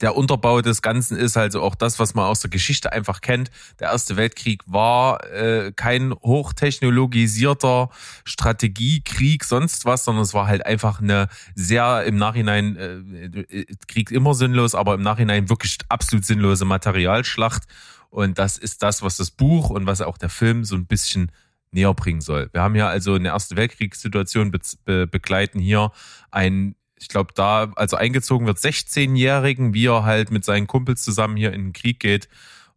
der 0.00 0.16
Unterbau 0.16 0.60
des 0.60 0.82
Ganzen 0.82 1.16
ist 1.16 1.36
also 1.36 1.62
auch 1.62 1.74
das, 1.74 1.98
was 1.98 2.14
man 2.14 2.26
aus 2.26 2.40
der 2.40 2.50
Geschichte 2.50 2.92
einfach 2.92 3.20
kennt. 3.20 3.50
Der 3.80 3.88
Erste 3.88 4.16
Weltkrieg 4.16 4.62
war 4.66 5.24
äh, 5.32 5.72
kein 5.74 6.12
hochtechnologisierter 6.12 7.90
Strategiekrieg, 8.24 9.44
sonst 9.44 9.84
was, 9.84 10.04
sondern 10.04 10.24
es 10.24 10.34
war 10.34 10.46
halt 10.46 10.66
einfach 10.66 11.00
eine 11.00 11.28
sehr 11.54 12.04
im 12.04 12.16
Nachhinein, 12.16 12.76
äh, 12.76 13.26
äh, 13.40 13.66
Krieg 13.88 14.10
immer 14.10 14.34
sinnlos, 14.34 14.74
aber 14.74 14.94
im 14.94 15.02
Nachhinein 15.02 15.48
wirklich 15.48 15.78
absolut 15.88 16.24
sinnlose 16.24 16.64
Materialschlacht. 16.64 17.64
Und 18.10 18.38
das 18.38 18.56
ist 18.56 18.82
das, 18.82 19.02
was 19.02 19.16
das 19.16 19.30
Buch 19.30 19.70
und 19.70 19.86
was 19.86 20.00
auch 20.00 20.18
der 20.18 20.30
Film 20.30 20.64
so 20.64 20.76
ein 20.76 20.86
bisschen 20.86 21.32
näher 21.70 21.94
bringen 21.94 22.20
soll. 22.20 22.48
Wir 22.52 22.62
haben 22.62 22.74
ja 22.74 22.88
also 22.88 23.14
eine 23.14 23.28
Erste 23.28 23.56
Weltkriegssituation 23.56 24.50
be 24.50 24.60
be 24.84 25.06
begleiten 25.06 25.58
hier 25.58 25.90
ein 26.30 26.74
ich 26.98 27.08
glaube, 27.08 27.32
da, 27.34 27.72
also 27.76 27.96
eingezogen 27.96 28.46
wird 28.46 28.58
16-Jährigen, 28.58 29.74
wie 29.74 29.86
er 29.86 30.04
halt 30.04 30.30
mit 30.30 30.44
seinen 30.44 30.66
Kumpels 30.66 31.02
zusammen 31.02 31.36
hier 31.36 31.52
in 31.52 31.66
den 31.66 31.72
Krieg 31.72 32.00
geht 32.00 32.28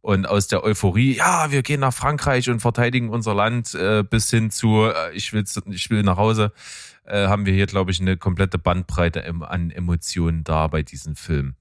und 0.01 0.27
aus 0.27 0.47
der 0.47 0.63
Euphorie, 0.63 1.15
ja, 1.15 1.51
wir 1.51 1.61
gehen 1.63 1.79
nach 1.81 1.93
Frankreich 1.93 2.49
und 2.49 2.59
verteidigen 2.59 3.09
unser 3.09 3.33
Land, 3.33 3.73
äh, 3.75 4.03
bis 4.03 4.29
hin 4.29 4.51
zu, 4.51 4.85
äh, 4.85 5.13
ich, 5.13 5.33
will, 5.33 5.43
ich 5.71 5.89
will 5.89 6.03
nach 6.03 6.17
Hause, 6.17 6.53
äh, 7.05 7.27
haben 7.27 7.45
wir 7.45 7.53
hier, 7.53 7.67
glaube 7.67 7.91
ich, 7.91 7.99
eine 7.99 8.17
komplette 8.17 8.57
Bandbreite 8.57 9.25
an 9.41 9.71
Emotionen 9.71 10.43
da 10.43 10.67
bei 10.67 10.83
diesem 10.83 11.15
Film. 11.15 11.55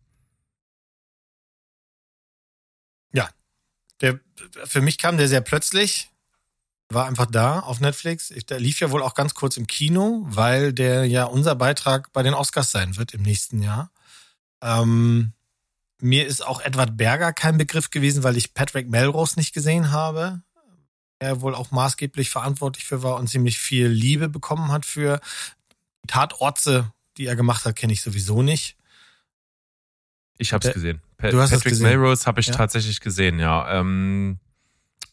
Der, 4.00 4.20
für 4.64 4.80
mich 4.80 4.98
kam 4.98 5.16
der 5.16 5.28
sehr 5.28 5.40
plötzlich, 5.40 6.10
war 6.90 7.06
einfach 7.06 7.26
da 7.26 7.60
auf 7.60 7.80
Netflix. 7.80 8.30
Ich, 8.30 8.46
der 8.46 8.60
lief 8.60 8.80
ja 8.80 8.90
wohl 8.90 9.02
auch 9.02 9.14
ganz 9.14 9.34
kurz 9.34 9.56
im 9.56 9.66
Kino, 9.66 10.24
weil 10.28 10.72
der 10.72 11.04
ja 11.04 11.24
unser 11.24 11.54
Beitrag 11.54 12.12
bei 12.12 12.22
den 12.22 12.34
Oscars 12.34 12.70
sein 12.70 12.96
wird 12.96 13.12
im 13.12 13.22
nächsten 13.22 13.62
Jahr. 13.62 13.90
Ähm, 14.62 15.32
mir 16.00 16.26
ist 16.26 16.46
auch 16.46 16.60
Edward 16.60 16.96
Berger 16.96 17.32
kein 17.32 17.58
Begriff 17.58 17.90
gewesen, 17.90 18.22
weil 18.22 18.36
ich 18.36 18.54
Patrick 18.54 18.88
Melrose 18.88 19.38
nicht 19.38 19.52
gesehen 19.52 19.90
habe. 19.92 20.42
Er 21.18 21.40
wohl 21.40 21.54
auch 21.54 21.72
maßgeblich 21.72 22.30
verantwortlich 22.30 22.84
für 22.84 23.02
war 23.02 23.16
und 23.16 23.28
ziemlich 23.28 23.58
viel 23.58 23.88
Liebe 23.88 24.28
bekommen 24.28 24.70
hat 24.70 24.86
für 24.86 25.20
die 26.04 26.06
Tatorte, 26.06 26.92
die 27.16 27.26
er 27.26 27.34
gemacht 27.36 27.64
hat, 27.64 27.74
kenne 27.76 27.92
ich 27.92 28.02
sowieso 28.02 28.42
nicht. 28.42 28.76
Ich 30.38 30.52
habe 30.52 30.66
es 30.66 30.72
gesehen. 30.72 31.02
Pa 31.16 31.30
Du 31.30 31.40
hast 31.40 31.50
Patrick 31.50 31.70
gesehen. 31.72 31.88
Melrose 31.88 32.24
habe 32.26 32.40
ich 32.40 32.46
Ja. 32.46 32.54
tatsächlich 32.54 33.00
gesehen, 33.00 33.40
ja. 33.40 33.80
Ähm, 33.80 34.38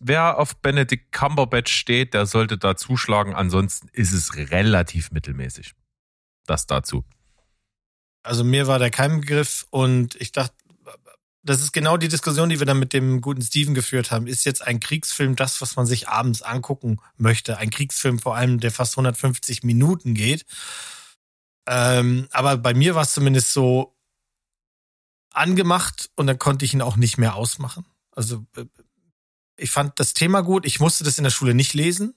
wer 0.07 0.37
auf 0.39 0.55
Benedict 0.57 1.11
Cumberbatch 1.11 1.73
steht, 1.73 2.13
der 2.13 2.25
sollte 2.25 2.57
da 2.57 2.75
zuschlagen. 2.75 3.33
Ansonsten 3.33 3.87
ist 3.91 4.13
es 4.13 4.35
relativ 4.35 5.11
mittelmäßig. 5.11 5.73
Das 6.45 6.67
dazu. 6.67 7.03
Also 8.23 8.43
mir 8.43 8.67
war 8.67 8.79
der 8.79 8.91
kein 8.91 9.21
Begriff 9.21 9.67
und 9.69 10.15
ich 10.15 10.31
dachte, 10.31 10.55
das 11.43 11.61
ist 11.61 11.73
genau 11.73 11.95
die 11.97 12.07
Diskussion, 12.07 12.49
die 12.49 12.59
wir 12.59 12.65
dann 12.65 12.79
mit 12.79 12.91
dem 12.91 13.21
guten 13.21 13.41
Steven 13.41 13.75
geführt 13.75 14.09
haben. 14.09 14.25
Ist 14.25 14.45
jetzt 14.45 14.65
ein 14.65 14.79
Kriegsfilm 14.79 15.35
das, 15.35 15.61
was 15.61 15.75
man 15.75 15.85
sich 15.85 16.09
abends 16.09 16.41
angucken 16.41 16.99
möchte? 17.17 17.57
Ein 17.57 17.69
Kriegsfilm 17.69 18.17
vor 18.17 18.35
allem, 18.35 18.59
der 18.59 18.71
fast 18.71 18.93
150 18.93 19.61
Minuten 19.63 20.15
geht. 20.15 20.45
Ähm, 21.67 22.27
aber 22.31 22.57
bei 22.57 22.73
mir 22.73 22.95
war 22.95 23.03
es 23.03 23.13
zumindest 23.13 23.53
so 23.53 23.95
angemacht 25.31 26.09
und 26.15 26.25
dann 26.25 26.39
konnte 26.39 26.65
ich 26.65 26.73
ihn 26.73 26.81
auch 26.81 26.95
nicht 26.95 27.19
mehr 27.19 27.35
ausmachen. 27.35 27.85
Also 28.11 28.45
äh, 28.55 28.65
ich 29.57 29.71
fand 29.71 29.99
das 29.99 30.13
Thema 30.13 30.41
gut. 30.41 30.65
Ich 30.65 30.79
musste 30.79 31.03
das 31.03 31.17
in 31.17 31.23
der 31.23 31.31
Schule 31.31 31.53
nicht 31.53 31.73
lesen. 31.73 32.15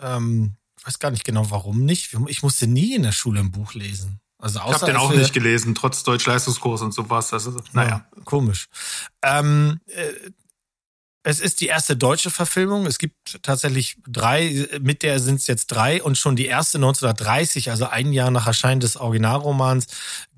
Ähm, 0.00 0.56
ich 0.78 0.86
weiß 0.86 0.98
gar 0.98 1.10
nicht 1.10 1.24
genau, 1.24 1.50
warum 1.50 1.84
nicht. 1.84 2.16
Ich 2.28 2.42
musste 2.42 2.66
nie 2.66 2.94
in 2.94 3.02
der 3.02 3.12
Schule 3.12 3.40
ein 3.40 3.50
Buch 3.50 3.74
lesen. 3.74 4.20
Also 4.38 4.58
ich 4.60 4.64
habe 4.64 4.86
den 4.86 4.96
auch 4.96 5.12
nicht 5.12 5.34
gelesen, 5.34 5.74
trotz 5.74 6.02
Deutsch-Leistungskurs 6.02 6.80
und 6.80 6.94
sowas. 6.94 7.32
Also, 7.34 7.60
naja. 7.72 8.06
Ja, 8.16 8.22
komisch. 8.24 8.68
Ähm, 9.22 9.80
äh, 9.86 10.12
es 11.22 11.40
ist 11.40 11.60
die 11.60 11.66
erste 11.66 11.96
deutsche 11.96 12.30
Verfilmung. 12.30 12.86
Es 12.86 12.98
gibt 12.98 13.42
tatsächlich 13.42 13.98
drei, 14.06 14.66
mit 14.80 15.02
der 15.02 15.20
sind 15.20 15.36
es 15.36 15.46
jetzt 15.46 15.66
drei 15.66 16.02
und 16.02 16.16
schon 16.16 16.34
die 16.34 16.46
erste 16.46 16.78
1930, 16.78 17.70
also 17.70 17.86
ein 17.86 18.12
Jahr 18.12 18.30
nach 18.30 18.46
Erscheinen 18.46 18.80
des 18.80 18.96
Originalromans, 18.96 19.86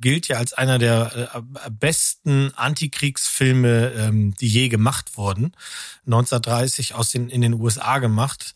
gilt 0.00 0.26
ja 0.26 0.38
als 0.38 0.52
einer 0.52 0.78
der 0.78 1.30
äh, 1.34 1.70
besten 1.70 2.52
Antikriegsfilme, 2.56 3.92
ähm, 3.96 4.34
die 4.34 4.48
je 4.48 4.68
gemacht 4.68 5.16
wurden. 5.16 5.52
1930 6.06 6.94
aus 6.94 7.10
den, 7.10 7.28
in 7.28 7.42
den 7.42 7.54
USA 7.54 7.98
gemacht. 7.98 8.54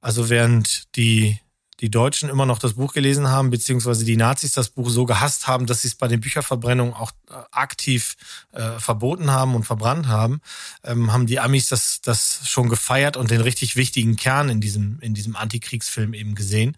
Also 0.00 0.30
während 0.30 0.96
die 0.96 1.38
die 1.80 1.90
Deutschen 1.90 2.28
immer 2.28 2.46
noch 2.46 2.58
das 2.58 2.74
Buch 2.74 2.92
gelesen 2.92 3.28
haben, 3.28 3.50
beziehungsweise 3.50 4.04
die 4.04 4.16
Nazis 4.16 4.52
das 4.52 4.70
Buch 4.70 4.90
so 4.90 5.06
gehasst 5.06 5.46
haben, 5.46 5.66
dass 5.66 5.82
sie 5.82 5.88
es 5.88 5.94
bei 5.94 6.08
den 6.08 6.20
Bücherverbrennungen 6.20 6.94
auch 6.94 7.12
äh, 7.30 7.34
aktiv 7.52 8.16
äh, 8.52 8.78
verboten 8.78 9.30
haben 9.30 9.54
und 9.54 9.64
verbrannt 9.64 10.08
haben, 10.08 10.40
ähm, 10.82 11.12
haben 11.12 11.26
die 11.26 11.38
Amis 11.38 11.68
das, 11.68 12.00
das 12.00 12.40
schon 12.44 12.68
gefeiert 12.68 13.16
und 13.16 13.30
den 13.30 13.40
richtig 13.40 13.76
wichtigen 13.76 14.16
Kern 14.16 14.48
in 14.48 14.60
diesem, 14.60 14.98
in 15.00 15.14
diesem 15.14 15.36
Antikriegsfilm 15.36 16.14
eben 16.14 16.34
gesehen. 16.34 16.76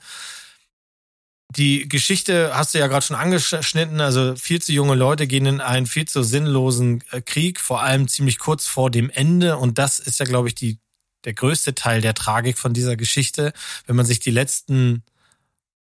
Die 1.57 1.89
Geschichte 1.89 2.53
hast 2.55 2.75
du 2.75 2.79
ja 2.79 2.87
gerade 2.87 3.05
schon 3.05 3.17
angeschnitten. 3.17 4.01
Also 4.01 4.37
viel 4.37 4.63
zu 4.63 4.73
junge 4.73 4.95
Leute 4.95 5.27
gehen 5.27 5.47
in 5.47 5.61
einen 5.61 5.87
viel 5.87 6.07
zu 6.07 6.23
sinnlosen 6.23 7.03
äh, 7.11 7.21
Krieg, 7.23 7.59
vor 7.59 7.83
allem 7.83 8.07
ziemlich 8.07 8.39
kurz 8.39 8.67
vor 8.67 8.91
dem 8.91 9.11
Ende. 9.11 9.57
Und 9.57 9.79
das 9.79 9.99
ist 9.99 10.21
ja, 10.21 10.27
glaube 10.27 10.49
ich, 10.49 10.55
die 10.55 10.79
der 11.25 11.35
größte 11.35 11.75
Teil 11.75 12.01
der 12.01 12.15
Tragik 12.15 12.59
von 12.59 12.73
dieser 12.73 12.97
Geschichte, 12.97 13.53
wenn 13.87 13.97
man 13.97 14.07
sich 14.07 14.21
die 14.21 14.31
letzten 14.31 15.03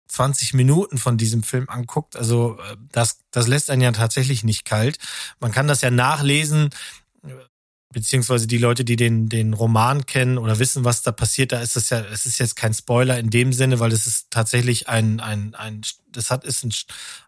20 0.08 0.54
Minuten 0.54 0.98
von 0.98 1.18
diesem 1.18 1.44
Film 1.44 1.70
anguckt. 1.70 2.16
Also 2.16 2.58
äh, 2.60 2.78
das, 2.92 3.20
das 3.32 3.48
lässt 3.48 3.70
einen 3.70 3.82
ja 3.82 3.92
tatsächlich 3.92 4.44
nicht 4.44 4.66
kalt. 4.66 4.98
Man 5.40 5.52
kann 5.52 5.68
das 5.68 5.82
ja 5.82 5.92
nachlesen 5.92 6.70
beziehungsweise 7.94 8.48
die 8.48 8.58
Leute, 8.58 8.84
die 8.84 8.98
den, 8.98 9.30
den 9.30 9.54
Roman 9.54 10.06
kennen 10.06 10.38
oder 10.38 10.60
wissen, 10.60 10.84
was 10.84 11.04
da 11.04 11.14
passiert, 11.14 11.54
da 11.54 11.62
ist 11.62 11.78
es 11.78 11.90
ja, 11.90 12.02
es 12.12 12.26
ist 12.26 12.38
jetzt 12.38 12.56
kein 12.56 12.74
Spoiler 12.74 13.18
in 13.18 13.30
dem 13.30 13.54
Sinne, 13.54 13.80
weil 13.80 13.94
es 13.94 14.06
ist 14.06 14.28
tatsächlich 14.30 14.90
ein, 14.90 15.22
ein, 15.22 15.56
ein, 15.56 15.82
das 16.12 16.30
hat, 16.30 16.44
ist 16.44 16.66
ein, 16.66 16.74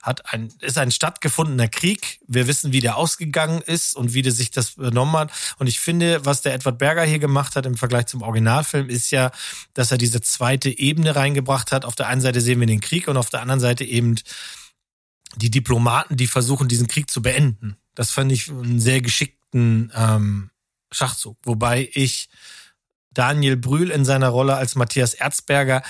hat 0.02 0.34
ein, 0.34 0.50
ist 0.60 0.78
ein 0.78 0.92
stattgefundener 0.92 1.70
Krieg. 1.70 2.20
Wir 2.28 2.48
wissen, 2.48 2.74
wie 2.74 2.82
der 2.82 2.98
ausgegangen 2.98 3.62
ist 3.62 3.96
und 3.96 4.14
wie 4.14 4.22
der 4.22 4.34
sich 4.34 4.52
das 4.52 4.72
benommen 4.72 5.16
hat. 5.16 5.32
Und 5.60 5.68
ich 5.68 5.80
finde, 5.80 6.26
was 6.26 6.42
der 6.42 6.54
Edward 6.54 6.78
Berger 6.78 7.04
hier 7.04 7.20
gemacht 7.20 7.56
hat 7.56 7.66
im 7.66 7.78
Vergleich 7.78 8.08
zum 8.08 8.22
Originalfilm, 8.22 8.90
ist 8.90 9.12
ja, 9.12 9.32
dass 9.74 9.92
er 9.92 9.98
diese 9.98 10.20
zweite 10.20 10.78
Ebene 10.78 11.16
reingebracht 11.16 11.72
hat. 11.72 11.86
Auf 11.86 11.96
der 11.96 12.08
einen 12.08 12.22
Seite 12.22 12.42
sehen 12.42 12.60
wir 12.60 12.68
den 12.68 12.82
Krieg 12.82 13.08
und 13.08 13.16
auf 13.16 13.30
der 13.30 13.42
anderen 13.42 13.62
Seite 13.62 13.86
eben 13.86 14.16
die 15.38 15.52
Diplomaten, 15.52 16.18
die 16.18 16.28
versuchen, 16.28 16.68
diesen 16.68 16.88
Krieg 16.88 17.10
zu 17.10 17.22
beenden. 17.22 17.78
Das 17.96 18.12
fand 18.12 18.32
ich 18.32 18.50
einen 18.50 18.80
sehr 18.80 19.02
geschickten 19.02 19.39
ähm, 19.54 20.52
Schachzug. 20.92 21.38
Wobei 21.44 21.90
ich 21.94 22.30
Daniel 23.12 23.58
Brühl 23.58 23.92
in 23.92 24.06
seiner 24.06 24.30
Rolle 24.30 24.56
als 24.56 24.76
Matthias 24.76 25.14
Erzberger, 25.14 25.84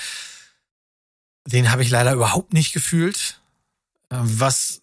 den 1.46 1.70
habe 1.70 1.82
ich 1.82 1.90
leider 1.90 2.12
überhaupt 2.12 2.52
nicht 2.52 2.72
gefühlt. 2.72 3.40
Ähm, 4.10 4.40
was 4.40 4.82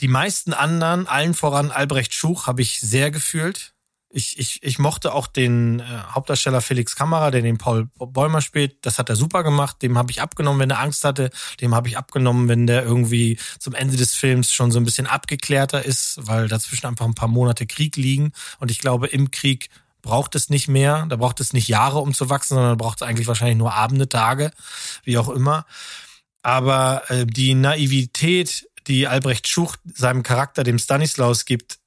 die 0.00 0.08
meisten 0.08 0.52
anderen, 0.52 1.06
allen 1.06 1.34
voran 1.34 1.70
Albrecht 1.70 2.14
Schuch, 2.14 2.46
habe 2.46 2.62
ich 2.62 2.80
sehr 2.80 3.10
gefühlt. 3.10 3.74
Ich, 4.10 4.38
ich, 4.38 4.62
ich 4.62 4.78
mochte 4.78 5.12
auch 5.12 5.26
den 5.26 5.80
äh, 5.80 5.84
Hauptdarsteller 6.12 6.62
Felix 6.62 6.96
Kammerer, 6.96 7.30
der 7.30 7.42
den 7.42 7.58
Paul 7.58 7.90
Bäumer 7.98 8.40
spielt. 8.40 8.84
Das 8.86 8.98
hat 8.98 9.10
er 9.10 9.16
super 9.16 9.42
gemacht. 9.42 9.82
Dem 9.82 9.98
habe 9.98 10.10
ich 10.10 10.22
abgenommen, 10.22 10.60
wenn 10.60 10.70
er 10.70 10.80
Angst 10.80 11.04
hatte. 11.04 11.30
Dem 11.60 11.74
habe 11.74 11.88
ich 11.88 11.98
abgenommen, 11.98 12.48
wenn 12.48 12.66
der 12.66 12.84
irgendwie 12.84 13.38
zum 13.58 13.74
Ende 13.74 13.98
des 13.98 14.14
Films 14.14 14.52
schon 14.52 14.70
so 14.70 14.80
ein 14.80 14.84
bisschen 14.84 15.06
abgeklärter 15.06 15.84
ist, 15.84 16.20
weil 16.22 16.48
dazwischen 16.48 16.86
einfach 16.86 17.04
ein 17.04 17.14
paar 17.14 17.28
Monate 17.28 17.66
Krieg 17.66 17.96
liegen. 17.96 18.32
Und 18.60 18.70
ich 18.70 18.78
glaube, 18.78 19.08
im 19.08 19.30
Krieg 19.30 19.68
braucht 20.00 20.34
es 20.34 20.48
nicht 20.48 20.68
mehr. 20.68 21.06
Da 21.08 21.16
braucht 21.16 21.40
es 21.40 21.52
nicht 21.52 21.68
Jahre, 21.68 21.98
um 21.98 22.14
zu 22.14 22.30
wachsen, 22.30 22.54
sondern 22.54 22.78
braucht 22.78 23.02
es 23.02 23.06
eigentlich 23.06 23.26
wahrscheinlich 23.26 23.58
nur 23.58 23.74
Abende, 23.74 24.08
Tage, 24.08 24.52
wie 25.04 25.18
auch 25.18 25.28
immer. 25.28 25.66
Aber 26.42 27.02
äh, 27.08 27.26
die 27.26 27.54
Naivität, 27.54 28.68
die 28.86 29.06
Albrecht 29.06 29.48
Schuch 29.48 29.76
seinem 29.84 30.22
Charakter, 30.22 30.64
dem 30.64 30.78
Stanislaus 30.78 31.44
gibt, 31.44 31.77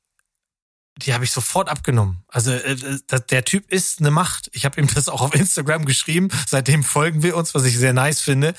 die 1.06 1.14
habe 1.14 1.24
ich 1.24 1.32
sofort 1.32 1.70
abgenommen. 1.70 2.24
Also 2.28 2.52
äh, 2.52 2.76
der 3.30 3.46
Typ 3.46 3.70
ist 3.72 4.00
eine 4.00 4.12
Macht. 4.12 4.50
Ich 4.54 4.66
habe 4.66 4.80
ihm 4.80 4.88
das 4.94 5.10
auch 5.10 5.22
auf 5.22 5.36
Instagram 5.36 5.86
geschrieben. 5.86 6.30
Seitdem 6.48 6.84
folgen 6.84 7.24
wir 7.24 7.36
uns, 7.36 7.54
was 7.54 7.66
ich 7.66 7.78
sehr 7.78 7.94
nice 7.94 8.22
finde. 8.22 8.54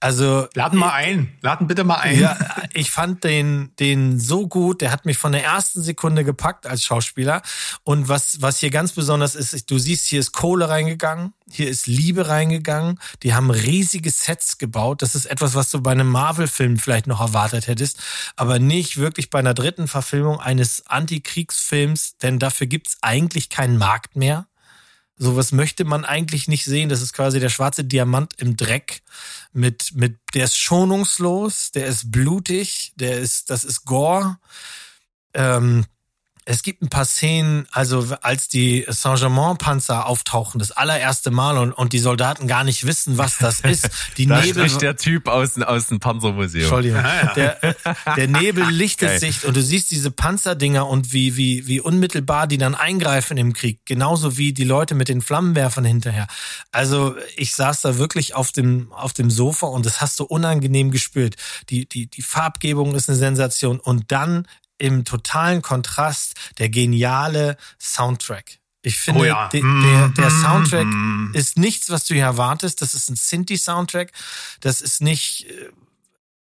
Also 0.00 0.48
laden 0.54 0.78
mal 0.78 0.92
ein, 0.92 1.36
laden 1.40 1.66
bitte 1.66 1.84
mal 1.84 1.96
ein. 1.96 2.18
Ja, 2.18 2.38
ich 2.72 2.90
fand 2.90 3.24
den 3.24 3.72
den 3.78 4.18
so 4.18 4.48
gut. 4.48 4.80
Der 4.80 4.90
hat 4.90 5.04
mich 5.04 5.18
von 5.18 5.32
der 5.32 5.44
ersten 5.44 5.82
Sekunde 5.82 6.24
gepackt 6.24 6.66
als 6.66 6.84
Schauspieler. 6.84 7.42
Und 7.84 8.08
was 8.08 8.40
was 8.40 8.58
hier 8.58 8.70
ganz 8.70 8.92
besonders 8.92 9.34
ist, 9.34 9.70
du 9.70 9.78
siehst, 9.78 10.06
hier 10.06 10.20
ist 10.20 10.32
Kohle 10.32 10.68
reingegangen, 10.68 11.32
hier 11.50 11.68
ist 11.68 11.86
Liebe 11.86 12.28
reingegangen. 12.28 12.98
Die 13.22 13.34
haben 13.34 13.50
riesige 13.50 14.10
Sets 14.10 14.58
gebaut. 14.58 15.02
Das 15.02 15.14
ist 15.14 15.26
etwas, 15.26 15.54
was 15.54 15.70
du 15.70 15.80
bei 15.80 15.92
einem 15.92 16.08
Marvel-Film 16.08 16.78
vielleicht 16.78 17.06
noch 17.06 17.20
erwartet 17.20 17.66
hättest, 17.66 17.98
aber 18.36 18.58
nicht 18.58 18.96
wirklich 18.96 19.30
bei 19.30 19.38
einer 19.38 19.54
dritten 19.54 19.88
Verfilmung 19.88 20.40
eines 20.40 20.86
Antikriegsfilms, 20.86 22.18
denn 22.18 22.38
dafür 22.38 22.66
gibt's 22.66 22.98
eigentlich 23.02 23.48
keinen 23.48 23.78
Markt 23.78 24.16
mehr. 24.16 24.46
Sowas 25.16 25.50
möchte 25.50 25.84
man 25.84 26.04
eigentlich 26.04 26.46
nicht 26.46 26.64
sehen. 26.64 26.88
Das 26.88 27.02
ist 27.02 27.12
quasi 27.12 27.40
der 27.40 27.48
schwarze 27.48 27.84
Diamant 27.84 28.34
im 28.38 28.56
Dreck. 28.56 29.02
Mit, 29.52 29.92
mit, 29.94 30.18
der 30.34 30.44
ist 30.44 30.56
schonungslos, 30.56 31.72
der 31.72 31.86
ist 31.86 32.12
blutig, 32.12 32.92
der 32.94 33.18
ist, 33.18 33.50
das 33.50 33.64
ist 33.64 33.84
Gore. 33.84 34.38
Ähm, 35.34 35.86
es 36.50 36.62
gibt 36.62 36.80
ein 36.80 36.88
paar 36.88 37.04
Szenen, 37.04 37.66
also 37.72 38.16
als 38.22 38.48
die 38.48 38.86
Saint-Germain-Panzer 38.88 40.06
auftauchen, 40.06 40.58
das 40.58 40.70
allererste 40.70 41.30
Mal 41.30 41.58
und, 41.58 41.72
und 41.72 41.92
die 41.92 41.98
Soldaten 41.98 42.48
gar 42.48 42.64
nicht 42.64 42.86
wissen, 42.86 43.18
was 43.18 43.36
das 43.36 43.60
ist. 43.64 43.90
Die 44.16 44.24
da 44.24 44.40
Nebel, 44.40 44.66
spricht 44.66 44.80
der 44.80 44.96
Typ 44.96 45.28
aus, 45.28 45.60
aus 45.60 45.88
dem 45.88 46.00
Panzermuseum. 46.00 46.62
Entschuldigung. 46.62 47.04
Der, 47.36 47.58
der 48.16 48.28
Nebel 48.28 48.64
lichtet 48.70 49.10
Geil. 49.10 49.20
sich 49.20 49.44
und 49.44 49.58
du 49.58 49.62
siehst 49.62 49.90
diese 49.90 50.10
Panzerdinger 50.10 50.86
und 50.88 51.12
wie, 51.12 51.36
wie, 51.36 51.66
wie 51.66 51.80
unmittelbar 51.80 52.46
die 52.46 52.56
dann 52.56 52.74
eingreifen 52.74 53.36
im 53.36 53.52
Krieg. 53.52 53.80
Genauso 53.84 54.38
wie 54.38 54.54
die 54.54 54.64
Leute 54.64 54.94
mit 54.94 55.08
den 55.08 55.20
Flammenwerfern 55.20 55.84
hinterher. 55.84 56.28
Also 56.72 57.14
ich 57.36 57.54
saß 57.54 57.82
da 57.82 57.98
wirklich 57.98 58.34
auf 58.34 58.52
dem, 58.52 58.90
auf 58.92 59.12
dem 59.12 59.30
Sofa 59.30 59.66
und 59.66 59.84
das 59.84 60.00
hast 60.00 60.18
du 60.18 60.24
unangenehm 60.24 60.92
gespürt. 60.92 61.36
Die, 61.68 61.86
die, 61.86 62.06
die 62.06 62.22
Farbgebung 62.22 62.94
ist 62.94 63.10
eine 63.10 63.18
Sensation 63.18 63.78
und 63.78 64.10
dann 64.10 64.46
im 64.78 65.04
totalen 65.04 65.62
Kontrast 65.62 66.34
der 66.58 66.68
geniale 66.68 67.56
Soundtrack. 67.78 68.58
Ich 68.82 68.96
finde, 68.98 69.20
Oh 69.20 69.24
ja. 69.24 69.48
de, 69.48 69.60
der, 69.60 70.08
der 70.08 70.30
mm, 70.30 70.42
Soundtrack 70.42 70.86
mm. 70.86 71.30
ist 71.34 71.58
nichts, 71.58 71.90
was 71.90 72.04
du 72.04 72.14
hier 72.14 72.24
erwartest. 72.24 72.80
Das 72.80 72.94
ist 72.94 73.10
ein 73.10 73.16
Sinti-Soundtrack. 73.16 74.12
Das 74.60 74.80
ist 74.80 75.00
nicht, 75.02 75.46
äh, 75.50 75.70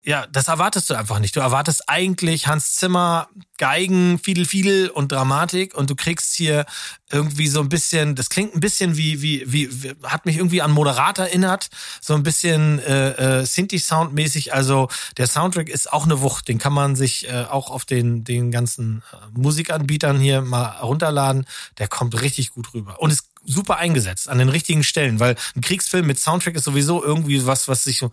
ja, 0.06 0.27
das 0.27 0.48
erwartest 0.48 0.90
du 0.90 0.94
einfach 0.94 1.18
nicht. 1.18 1.36
Du 1.36 1.40
erwartest 1.40 1.90
eigentlich 1.90 2.45
Hans 2.45 2.76
Zimmer, 2.76 3.27
Geigen, 3.57 4.19
Fiedel, 4.19 4.45
Fiedel 4.45 4.90
und 4.90 5.11
Dramatik 5.11 5.73
und 5.73 5.90
du 5.90 5.95
kriegst 5.95 6.36
hier 6.36 6.65
irgendwie 7.11 7.48
so 7.48 7.60
ein 7.60 7.69
bisschen, 7.69 8.14
das 8.14 8.30
klingt 8.30 8.53
ein 8.53 8.60
bisschen 8.60 8.98
wie, 8.98 9.23
wie, 9.23 9.52
wie, 9.52 9.84
wie 9.84 9.95
hat 10.03 10.27
mich 10.27 10.38
irgendwie 10.38 10.61
an 10.61 10.69
Moderat 10.69 11.18
erinnert, 11.18 11.69
so 12.02 12.14
ein 12.14 12.22
bisschen 12.22 12.77
äh, 12.80 13.40
äh, 13.40 13.45
Sinti-Sound-mäßig. 13.45 14.53
Also 14.53 14.90
der 15.18 15.26
Soundtrack 15.26 15.69
ist 15.69 15.91
auch 15.91 16.06
eine 16.06 16.22
Wucht, 16.22 16.49
den 16.49 16.60
kann 16.60 16.73
man 16.73 16.95
sich 16.95 17.27
äh, 17.27 17.45
auch 17.49 17.72
auf 17.72 17.84
den, 17.84 18.23
den 18.23 18.52
ganzen 18.52 19.02
äh, 19.11 19.15
Musikanbietern 19.34 20.19
hier 20.19 20.41
mal 20.41 20.68
runterladen. 20.82 21.48
Der 21.80 21.88
kommt 21.88 22.22
richtig 22.22 22.52
gut 22.52 22.76
rüber 22.76 23.02
und 23.02 23.10
ist 23.10 23.27
super 23.44 23.77
eingesetzt 23.77 24.27
an 24.30 24.38
den 24.38 24.49
richtigen 24.49 24.84
Stellen, 24.84 25.19
weil 25.19 25.36
ein 25.56 25.61
Kriegsfilm 25.61 26.06
mit 26.06 26.19
Soundtrack 26.19 26.56
ist 26.56 26.64
sowieso 26.64 27.03
irgendwie 27.03 27.45
was, 27.45 27.68
was 27.68 27.84
sich 27.84 27.99
so 27.99 28.11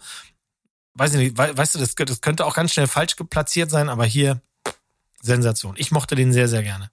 weiß 0.95 1.13
ich 1.15 1.19
nicht, 1.19 1.39
we- 1.39 1.57
weißt 1.57 1.75
du, 1.75 1.79
das, 1.79 1.95
das 1.95 2.21
könnte 2.21 2.45
auch 2.45 2.55
ganz 2.55 2.73
schnell 2.73 2.87
falsch 2.87 3.15
platziert 3.31 3.71
sein, 3.71 3.89
aber 3.89 4.05
hier 4.05 4.41
Sensation. 5.21 5.75
Ich 5.79 5.91
mochte 5.93 6.15
den 6.15 6.33
sehr, 6.33 6.49
sehr 6.49 6.63
gerne. 6.63 6.91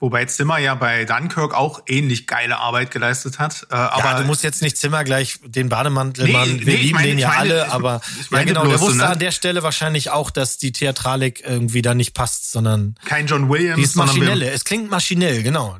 Wobei 0.00 0.24
Zimmer 0.24 0.58
ja 0.58 0.74
bei 0.74 1.04
Dunkirk 1.04 1.54
auch 1.54 1.82
ähnlich 1.86 2.26
geile 2.26 2.58
Arbeit 2.58 2.90
geleistet 2.90 3.38
hat. 3.38 3.68
Äh, 3.70 3.74
aber 3.76 4.04
ja, 4.04 4.18
du 4.18 4.24
musst 4.24 4.42
jetzt 4.42 4.60
nicht 4.60 4.76
Zimmer 4.76 5.04
gleich 5.04 5.38
den 5.44 5.68
Bademantelmann, 5.68 6.56
Nee, 6.56 6.66
wir 6.66 6.74
nee, 6.74 6.80
lieben 6.80 6.94
meine- 6.96 7.06
den 7.06 7.18
ja 7.20 7.28
meine- 7.28 7.38
alle, 7.40 7.66
ich- 7.68 7.72
aber 7.72 8.00
ich 8.18 8.22
ja 8.22 8.26
meinte 8.30 8.46
genau, 8.48 8.62
der 8.62 8.68
bloß 8.70 8.80
so, 8.80 8.86
wusste 8.88 8.98
ne? 8.98 9.08
an 9.10 9.18
der 9.20 9.30
Stelle 9.30 9.62
wahrscheinlich 9.62 10.10
auch, 10.10 10.32
dass 10.32 10.58
die 10.58 10.72
Theatralik 10.72 11.44
irgendwie 11.46 11.82
da 11.82 11.94
nicht 11.94 12.14
passt, 12.14 12.50
sondern 12.50 12.96
kein 13.04 13.28
John 13.28 13.48
Williams, 13.48 13.76
die 13.76 13.82
ist 13.84 13.94
maschinelle. 13.94 14.50
Es 14.50 14.64
klingt 14.64 14.90
maschinell, 14.90 15.44
genau. 15.44 15.78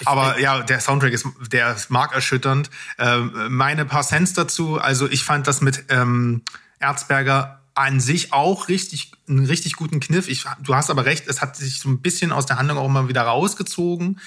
Ich- 0.00 0.06
Aber 0.06 0.38
ja, 0.38 0.62
der 0.62 0.78
Soundtrack 0.78 1.12
ist, 1.12 1.26
der 1.50 1.74
ist 1.74 1.90
markerschütternd. 1.90 2.70
Ähm, 3.00 3.32
meine 3.48 3.84
paar 3.86 4.04
Cents 4.04 4.34
dazu. 4.34 4.78
Also 4.78 5.10
ich 5.10 5.24
fand 5.24 5.48
das 5.48 5.60
mit 5.62 5.86
ähm, 5.88 6.42
Erzberger 6.84 7.60
an 7.74 7.98
sich 7.98 8.32
auch 8.32 8.68
richtig, 8.68 9.12
einen 9.28 9.46
richtig 9.46 9.74
guten 9.74 9.98
Kniff. 9.98 10.28
Ich, 10.28 10.44
du 10.62 10.74
hast 10.74 10.90
aber 10.90 11.06
recht, 11.06 11.26
es 11.26 11.40
hat 11.40 11.56
sich 11.56 11.80
so 11.80 11.88
ein 11.88 12.00
bisschen 12.00 12.30
aus 12.30 12.46
der 12.46 12.58
Handlung 12.58 12.78
auch 12.78 12.86
immer 12.86 13.08
wieder 13.08 13.22
rausgezogen. 13.22 14.20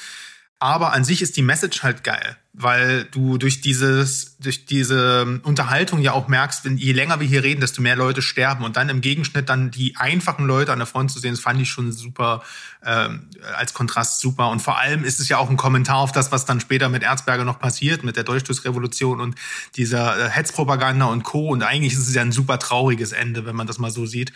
Aber 0.60 0.92
an 0.94 1.04
sich 1.04 1.22
ist 1.22 1.38
die 1.38 1.44
Message 1.44 1.84
halt 1.84 2.04
geil, 2.04 2.36
weil 2.52 3.04
du 3.04 3.38
durch 3.38 3.62
dieses, 3.62 4.38
durch 4.40 4.66
diese 4.66 5.40
Unterhaltung 5.44 6.02
ja 6.02 6.14
auch 6.14 6.28
merkst, 6.28 6.66
wenn 6.66 6.78
je 6.78 6.94
länger 6.94 7.20
wir 7.20 7.28
hier 7.28 7.44
reden, 7.44 7.62
desto 7.62 7.84
mehr 7.84 7.96
Leute 7.96 8.24
sterben 8.24 8.64
und 8.64 8.76
dann 8.76 8.90
im 8.90 9.02
Gegenschnitt 9.02 9.50
dann 9.50 9.70
die 9.70 9.96
einfachen 9.98 10.48
Leute 10.48 10.72
an 10.72 10.80
der 10.80 10.88
Front 10.88 11.12
zu 11.12 11.20
sehen, 11.20 11.34
das 11.34 11.42
fand 11.42 11.62
ich 11.62 11.70
schon 11.70 11.92
super 11.92 12.42
ähm, 12.84 13.30
als 13.56 13.76
Kontrast 13.76 14.20
super. 14.20 14.50
Und 14.50 14.60
vor 14.60 14.80
allem 14.80 15.04
ist 15.04 15.20
es 15.20 15.30
ja 15.30 15.38
auch 15.38 15.52
ein 15.52 15.58
Kommentar 15.58 15.98
auf 15.98 16.12
das, 16.12 16.32
was 16.32 16.46
dann 16.46 16.60
später 16.60 16.90
mit 16.90 17.04
Erzberger 17.04 17.44
noch 17.44 17.60
passiert, 17.60 18.04
mit 18.04 18.16
der 18.16 18.24
Durchstoßrevolution 18.24 19.22
und 19.22 19.36
dieser 19.76 20.18
äh, 20.26 20.30
Hetzpropaganda 20.30 21.06
und 21.06 21.24
Co. 21.24 21.50
Und 21.50 21.62
eigentlich 21.62 21.94
ist 21.94 22.08
es 22.08 22.16
ja 22.16 22.24
ein 22.24 22.32
super 22.32 22.58
trauriges 22.58 23.12
Ende, 23.12 23.46
wenn 23.46 23.56
man 23.56 23.68
das 23.68 23.78
mal 23.78 23.92
so 23.92 24.08
sieht. 24.08 24.34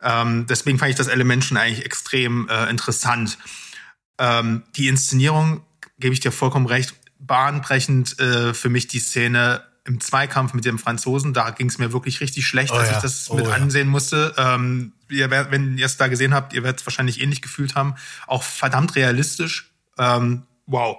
Ähm, 0.00 0.46
deswegen 0.46 0.78
fand 0.78 0.90
ich 0.90 0.96
das 0.96 1.08
Element 1.08 1.44
schon 1.44 1.56
eigentlich 1.56 1.84
extrem 1.84 2.48
äh, 2.48 2.70
interessant. 2.70 3.38
Ähm, 4.18 4.62
die 4.76 4.88
Inszenierung, 4.88 5.62
gebe 5.98 6.12
ich 6.12 6.20
dir 6.20 6.32
vollkommen 6.32 6.66
recht, 6.66 6.94
bahnbrechend 7.18 8.18
äh, 8.18 8.54
für 8.54 8.68
mich 8.68 8.88
die 8.88 9.00
Szene 9.00 9.62
im 9.84 10.00
Zweikampf 10.00 10.52
mit 10.52 10.64
dem 10.64 10.78
Franzosen. 10.78 11.32
Da 11.32 11.50
ging 11.50 11.68
es 11.68 11.78
mir 11.78 11.92
wirklich 11.92 12.20
richtig 12.20 12.46
schlecht, 12.46 12.72
Oh 12.72 12.76
als 12.76 12.90
ja, 12.90 12.96
ich 12.96 13.02
das 13.02 13.30
oh 13.30 13.36
mit 13.36 13.46
ja. 13.46 13.52
ansehen 13.52 13.88
musste. 13.88 14.34
Ähm, 14.36 14.92
ihr 15.08 15.30
wenn 15.30 15.78
ihr 15.78 15.86
es 15.86 15.96
da 15.96 16.08
gesehen 16.08 16.34
habt, 16.34 16.52
ihr 16.52 16.62
werdet 16.62 16.80
es 16.80 16.86
wahrscheinlich 16.86 17.20
ähnlich 17.20 17.42
gefühlt 17.42 17.74
haben. 17.74 17.94
Auch 18.26 18.42
verdammt 18.42 18.96
realistisch. 18.96 19.70
Ähm, 19.98 20.42
wow. 20.66 20.98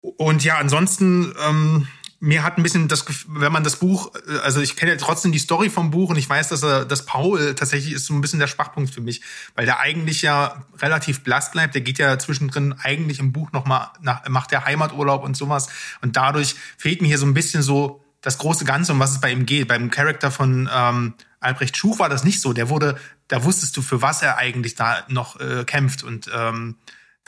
Und 0.00 0.44
ja, 0.44 0.58
ansonsten, 0.58 1.34
ähm, 1.46 1.88
mir 2.22 2.44
hat 2.44 2.58
ein 2.58 2.62
bisschen 2.62 2.86
das, 2.86 3.06
wenn 3.28 3.50
man 3.50 3.64
das 3.64 3.76
Buch, 3.76 4.12
äh, 4.28 4.38
also 4.38 4.60
ich 4.60 4.76
kenne 4.76 4.92
ja 4.92 4.98
trotzdem 4.98 5.32
die 5.32 5.38
Story 5.38 5.70
vom 5.70 5.90
Buch 5.90 6.10
und 6.10 6.16
ich 6.16 6.28
weiß, 6.28 6.48
dass 6.48 6.62
er, 6.62 6.84
dass 6.84 7.06
Paul 7.06 7.54
tatsächlich 7.54 7.94
ist 7.94 8.06
so 8.06 8.14
ein 8.14 8.20
bisschen 8.20 8.38
der 8.38 8.46
Schwachpunkt 8.46 8.94
für 8.94 9.00
mich, 9.00 9.22
weil 9.54 9.64
der 9.64 9.80
eigentlich 9.80 10.22
ja 10.22 10.62
relativ 10.78 11.24
blass 11.24 11.50
bleibt. 11.50 11.74
Der 11.74 11.80
geht 11.80 11.98
ja 11.98 12.18
zwischendrin 12.18 12.74
eigentlich 12.78 13.18
im 13.18 13.32
Buch 13.32 13.52
noch 13.52 13.64
mal 13.64 13.92
nach, 14.02 14.28
macht 14.28 14.52
der 14.52 14.66
Heimaturlaub 14.66 15.24
und 15.24 15.36
sowas 15.36 15.70
und 16.02 16.16
dadurch 16.16 16.54
fehlt 16.76 17.00
mir 17.00 17.08
hier 17.08 17.18
so 17.18 17.26
ein 17.26 17.34
bisschen 17.34 17.62
so 17.62 18.04
das 18.20 18.36
große 18.36 18.66
Ganze, 18.66 18.92
um 18.92 19.00
was 19.00 19.12
es 19.12 19.20
bei 19.20 19.32
ihm 19.32 19.46
geht. 19.46 19.68
Beim 19.68 19.90
Charakter 19.90 20.30
von 20.30 20.68
ähm, 20.72 21.14
Albrecht 21.40 21.76
Schuch 21.76 21.98
war 21.98 22.10
das 22.10 22.22
nicht 22.22 22.42
so. 22.42 22.52
Der 22.52 22.68
wurde, 22.68 22.98
da 23.28 23.44
wusstest 23.44 23.74
du, 23.78 23.82
für 23.82 24.02
was 24.02 24.20
er 24.20 24.36
eigentlich 24.36 24.74
da 24.74 25.04
noch 25.08 25.40
äh, 25.40 25.64
kämpft 25.64 26.04
und 26.04 26.30
ähm, 26.34 26.76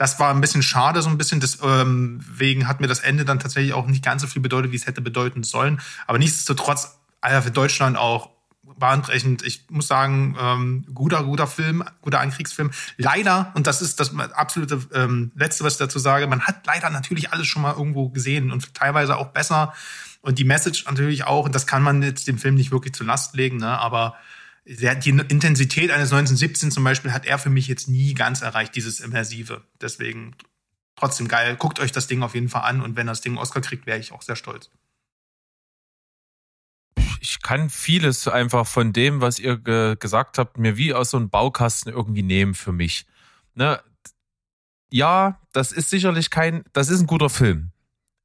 das 0.03 0.19
war 0.19 0.35
ein 0.35 0.41
bisschen 0.41 0.65
schade, 0.65 1.01
so 1.01 1.09
ein 1.09 1.17
bisschen. 1.17 1.39
Deswegen 1.39 2.67
hat 2.67 2.81
mir 2.81 2.89
das 2.89 2.99
Ende 2.99 3.25
dann 3.25 3.39
tatsächlich 3.39 3.73
auch 3.73 3.87
nicht 3.87 4.05
ganz 4.05 4.23
so 4.23 4.27
viel 4.27 4.43
bedeutet, 4.43 4.73
wie 4.73 4.77
es 4.77 4.89
hätte 4.89 5.01
bedeuten 5.01 5.45
sollen. 5.45 5.81
Aber 6.09 6.19
nichtsdestotrotz, 6.19 6.99
für 7.23 7.51
Deutschland 7.53 7.97
auch 7.97 8.31
bahnbrechend. 8.77 9.47
Ich 9.47 9.67
muss 9.71 9.87
sagen, 9.87 10.37
ähm, 10.41 10.87
guter, 10.93 11.23
guter 11.23 11.47
Film, 11.47 11.85
guter 12.01 12.19
Ankriegsfilm. 12.19 12.73
Leider, 12.97 13.53
und 13.55 13.69
das 13.69 13.81
ist 13.81 14.01
das 14.01 14.13
absolute 14.33 14.81
ähm, 14.93 15.31
Letzte, 15.37 15.63
was 15.63 15.75
ich 15.75 15.79
dazu 15.79 16.01
sage, 16.01 16.27
man 16.27 16.41
hat 16.41 16.67
leider 16.67 16.91
natürlich 16.91 17.33
alles 17.33 17.47
schon 17.47 17.63
mal 17.63 17.75
irgendwo 17.75 18.09
gesehen 18.09 18.51
und 18.51 18.75
teilweise 18.75 19.17
auch 19.19 19.29
besser. 19.29 19.73
Und 20.21 20.41
die 20.41 20.45
Message 20.45 20.85
natürlich 20.87 21.29
auch, 21.29 21.45
und 21.45 21.55
das 21.55 21.69
kann 21.69 21.85
man 21.85 22.03
jetzt 22.03 22.27
dem 22.27 22.39
Film 22.39 22.57
nicht 22.57 22.73
wirklich 22.73 22.93
zur 22.93 23.07
Last 23.07 23.37
legen, 23.37 23.59
ne? 23.59 23.79
aber 23.79 24.17
die 24.65 25.11
Intensität 25.11 25.91
eines 25.91 26.13
1917 26.13 26.71
zum 26.71 26.85
Beispiel 26.85 27.13
hat 27.13 27.27
er 27.27 27.39
für 27.39 27.51
mich 27.51 27.67
jetzt 27.67 27.89
nie 27.89 28.15
ganz 28.15 28.43
erreicht, 28.43 28.77
dieses 28.77 29.01
Immersive. 29.01 29.63
Deswegen 29.81 30.37
trotzdem 30.97 31.29
geil. 31.29 31.57
Guckt 31.57 31.81
euch 31.81 31.93
das 31.93 32.07
Ding 32.07 32.23
auf 32.23 32.35
jeden 32.35 32.49
Fall 32.49 32.63
an 32.63 32.81
und 32.81 32.97
wenn 32.97 33.07
das 33.07 33.21
Ding 33.21 33.33
einen 33.33 33.39
Oscar 33.39 33.61
kriegt, 33.61 33.87
wäre 33.87 33.99
ich 33.99 34.13
auch 34.13 34.23
sehr 34.23 34.37
stolz. 34.37 34.71
ich 37.23 37.41
kann 37.41 37.71
vieles 37.71 38.27
einfach 38.27 38.67
von 38.67 38.93
dem, 38.93 39.21
was 39.21 39.39
ihr 39.39 39.57
ge 39.57 39.97
gesagt 39.99 40.39
habt, 40.39 40.59
mir 40.59 40.77
wie 40.77 40.93
aus 40.93 41.11
so 41.11 41.17
einem 41.17 41.31
Baukasten 41.31 41.93
irgendwie 41.93 42.25
nehmen 42.25 42.55
für 42.55 42.73
mich. 42.73 43.07
Ne? 43.55 43.81
Ja, 44.91 45.41
das 45.53 45.71
ist 45.71 45.89
sicherlich 45.89 46.31
kein, 46.31 46.65
das 46.73 46.91
ist 46.91 47.01
ein 47.01 47.07
guter 47.07 47.31
Film. 47.31 47.71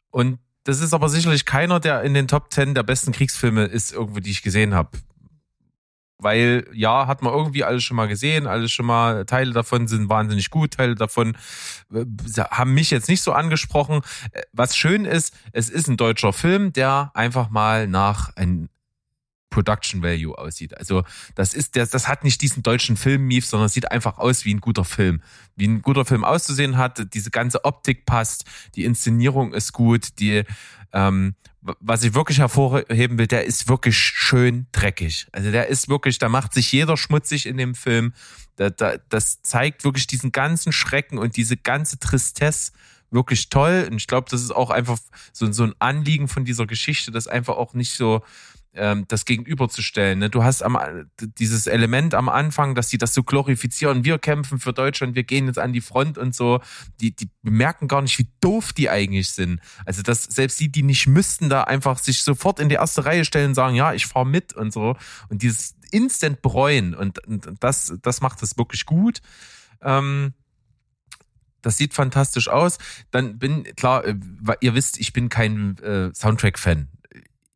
Und 0.09 0.39
das 0.63 0.81
ist 0.81 0.93
aber 0.93 1.09
sicherlich 1.09 1.45
keiner, 1.45 1.79
der 1.79 2.01
in 2.01 2.15
den 2.15 2.27
Top 2.27 2.51
10 2.51 2.73
der 2.73 2.83
besten 2.83 3.11
Kriegsfilme 3.11 3.65
ist, 3.65 3.93
irgendwie, 3.93 4.21
die 4.21 4.31
ich 4.31 4.41
gesehen 4.41 4.73
habe. 4.73 4.97
Weil, 6.19 6.67
ja, 6.73 7.05
hat 7.05 7.21
man 7.21 7.31
irgendwie 7.31 7.63
alles 7.63 7.83
schon 7.83 7.95
mal 7.95 8.07
gesehen, 8.07 8.47
alles 8.47 8.71
schon 8.71 8.87
mal, 8.87 9.25
Teile 9.25 9.53
davon 9.53 9.87
sind 9.87 10.09
wahnsinnig 10.09 10.49
gut, 10.49 10.73
Teile 10.73 10.95
davon 10.95 11.37
äh, 11.93 12.05
haben 12.49 12.73
mich 12.73 12.89
jetzt 12.89 13.07
nicht 13.07 13.21
so 13.21 13.33
angesprochen. 13.33 14.01
Äh, 14.31 14.41
Was 14.51 14.75
schön 14.75 15.05
ist, 15.05 15.35
es 15.51 15.69
ist 15.69 15.87
ein 15.87 15.97
deutscher 15.97 16.33
Film, 16.33 16.73
der 16.73 17.11
einfach 17.13 17.49
mal 17.49 17.87
nach 17.87 18.35
ein 18.35 18.69
Production 19.49 20.03
Value 20.03 20.37
aussieht. 20.37 20.77
Also 20.77 21.03
das 21.35 21.53
ist 21.53 21.75
der, 21.75 21.85
das 21.87 22.07
hat 22.07 22.23
nicht 22.23 22.41
diesen 22.41 22.63
deutschen 22.63 22.97
Film-Mief, 22.97 23.45
sondern 23.45 23.69
sieht 23.69 23.91
einfach 23.91 24.17
aus 24.17 24.45
wie 24.45 24.53
ein 24.53 24.61
guter 24.61 24.85
Film. 24.85 25.21
Wie 25.55 25.67
ein 25.67 25.81
guter 25.81 26.05
Film 26.05 26.23
auszusehen 26.23 26.77
hat, 26.77 27.13
diese 27.13 27.31
ganze 27.31 27.65
Optik 27.65 28.05
passt, 28.05 28.45
die 28.75 28.85
Inszenierung 28.85 29.53
ist 29.53 29.73
gut, 29.73 30.19
die 30.19 30.43
ähm, 30.93 31.35
was 31.79 32.03
ich 32.03 32.13
wirklich 32.13 32.39
hervorheben 32.39 33.17
will, 33.17 33.27
der 33.27 33.45
ist 33.45 33.67
wirklich 33.67 33.97
schön 33.97 34.67
dreckig. 34.71 35.27
Also 35.31 35.51
der 35.51 35.67
ist 35.67 35.89
wirklich, 35.89 36.19
da 36.19 36.29
macht 36.29 36.53
sich 36.53 36.71
jeder 36.71 36.97
schmutzig 36.97 37.45
in 37.45 37.57
dem 37.57 37.75
Film. 37.75 38.13
Da, 38.55 38.69
da, 38.69 38.97
das 39.09 39.41
zeigt 39.41 39.83
wirklich 39.83 40.07
diesen 40.07 40.31
ganzen 40.31 40.71
Schrecken 40.71 41.17
und 41.17 41.37
diese 41.37 41.57
ganze 41.57 41.99
Tristesse 41.99 42.71
wirklich 43.11 43.49
toll. 43.49 43.87
Und 43.89 43.97
ich 43.97 44.07
glaube, 44.07 44.27
das 44.29 44.41
ist 44.41 44.55
auch 44.55 44.69
einfach 44.69 44.97
so, 45.31 45.51
so 45.51 45.63
ein 45.63 45.73
Anliegen 45.79 46.27
von 46.27 46.45
dieser 46.45 46.65
Geschichte, 46.65 47.11
das 47.11 47.27
einfach 47.27 47.57
auch 47.57 47.73
nicht 47.73 47.95
so 47.95 48.21
ähm, 48.73 49.05
das 49.07 49.25
gegenüberzustellen. 49.25 50.19
Ne? 50.19 50.29
Du 50.29 50.43
hast 50.43 50.61
am, 50.61 50.77
dieses 51.19 51.67
Element 51.67 52.13
am 52.13 52.29
Anfang, 52.29 52.75
dass 52.75 52.87
die 52.89 52.97
das 52.97 53.13
so 53.13 53.23
glorifizieren. 53.23 54.05
Wir 54.05 54.19
kämpfen 54.19 54.59
für 54.59 54.73
Deutschland, 54.73 55.15
wir 55.15 55.23
gehen 55.23 55.47
jetzt 55.47 55.59
an 55.59 55.73
die 55.73 55.81
Front 55.81 56.17
und 56.17 56.35
so. 56.35 56.59
Die, 57.01 57.15
die 57.15 57.29
merken 57.41 57.87
gar 57.87 58.01
nicht, 58.01 58.17
wie 58.19 58.29
doof 58.39 58.73
die 58.73 58.89
eigentlich 58.89 59.31
sind. 59.31 59.59
Also 59.85 60.01
dass 60.01 60.23
selbst 60.23 60.59
die, 60.59 60.71
die 60.71 60.83
nicht 60.83 61.07
müssten, 61.07 61.49
da 61.49 61.63
einfach 61.63 61.97
sich 61.97 62.23
sofort 62.23 62.59
in 62.59 62.69
die 62.69 62.75
erste 62.75 63.05
Reihe 63.05 63.25
stellen 63.25 63.49
und 63.49 63.55
sagen, 63.55 63.75
ja, 63.75 63.93
ich 63.93 64.05
fahre 64.05 64.25
mit 64.25 64.53
und 64.53 64.71
so. 64.71 64.95
Und 65.29 65.41
dieses 65.41 65.75
Instant 65.91 66.41
bereuen 66.41 66.93
und, 66.93 67.25
und 67.27 67.51
das, 67.59 67.93
das 68.01 68.21
macht 68.21 68.43
es 68.43 68.57
wirklich 68.57 68.85
gut. 68.85 69.21
Ähm, 69.81 70.33
das 71.61 71.77
sieht 71.77 71.93
fantastisch 71.93 72.47
aus. 72.47 72.77
Dann 73.11 73.39
bin 73.39 73.63
klar, 73.75 74.05
äh, 74.05 74.15
ihr 74.61 74.75
wisst, 74.75 74.99
ich 74.99 75.13
bin 75.13 75.29
kein 75.29 75.77
äh, 75.79 76.13
Soundtrack-Fan. 76.13 76.87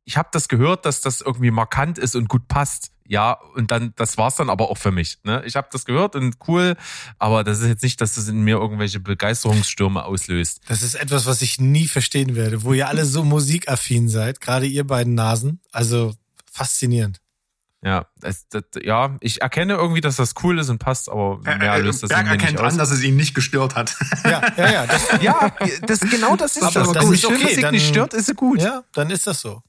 Ich 0.06 0.18
habe 0.18 0.30
das 0.32 0.48
gehört, 0.48 0.86
dass 0.86 1.02
das 1.02 1.22
irgendwie 1.22 1.52
markant 1.52 1.98
ist 1.98 2.16
und 2.16 2.28
gut 2.28 2.48
passt. 2.48 2.92
Ja, 3.08 3.34
und 3.56 3.72
dann, 3.72 3.94
das 3.98 4.18
war's 4.18 4.36
dann 4.36 4.50
aber 4.50 4.70
auch 4.70 4.78
für 4.78 4.92
mich. 4.92 5.18
Ne? 5.24 5.44
Ich 5.46 5.58
habe 5.58 5.68
das 5.72 5.84
gehört 5.84 6.16
und 6.16 6.38
cool, 6.48 6.78
aber 7.20 7.44
das 7.44 7.60
ist 7.60 7.68
jetzt 7.68 7.84
nicht, 7.84 8.00
dass 8.00 8.16
das 8.16 8.30
in 8.30 8.42
mir 8.42 8.56
irgendwelche 8.56 9.02
Begeisterungsstürme 9.02 10.06
auslöst. 10.06 10.62
Das 10.70 10.82
ist 10.82 10.96
etwas, 10.96 11.26
was 11.26 11.42
ich 11.42 11.60
nie 11.60 11.88
verstehen 11.88 12.36
werde, 12.36 12.64
wo 12.64 12.72
ihr 12.74 12.88
alle 12.88 13.06
so 13.06 13.24
musikaffin 13.26 14.08
seid, 14.08 14.40
gerade 14.40 14.66
ihr 14.66 14.88
beiden 14.88 15.14
Nasen. 15.14 15.60
Also 15.74 16.14
faszinierend. 16.50 17.20
Ja, 17.84 18.06
das, 18.20 18.48
das, 18.50 18.64
ja, 18.82 19.18
ich 19.22 19.42
erkenne 19.42 19.74
irgendwie, 19.74 20.02
dass 20.02 20.16
das 20.16 20.34
cool 20.44 20.60
ist 20.60 20.70
und 20.70 20.78
passt, 20.78 21.10
aber 21.10 21.40
mehr 21.40 21.80
löst 21.80 22.04
das 22.04 22.12
in 22.12 22.16
Berg 22.16 22.28
erkennt 22.30 22.60
aus. 22.62 22.74
an, 22.74 22.78
dass 22.78 22.92
es 22.92 23.02
ihn 23.02 23.16
nicht 23.16 23.34
gestört 23.34 23.76
hat. 23.76 23.96
Ja, 24.24 24.42
ja, 24.56 24.72
ja. 24.72 24.88
Das, 24.88 25.02
ja, 25.22 25.52
das, 25.86 26.00
genau 26.02 26.36
das 26.36 26.56
ist 26.58 26.64
Aber 26.64 26.80
das. 26.84 26.92
das 26.94 27.10
ist 27.10 27.26
okay, 27.26 27.36
Filmmusik 27.38 27.62
dann- 27.62 27.74
nicht 27.74 27.88
stört, 27.88 28.14
ist 28.14 28.28
sie 28.28 28.36
gut. 28.36 28.62
ja, 28.62 28.84
dann 28.94 29.10
ist 29.10 29.26
das 29.28 29.42
so. 29.42 29.64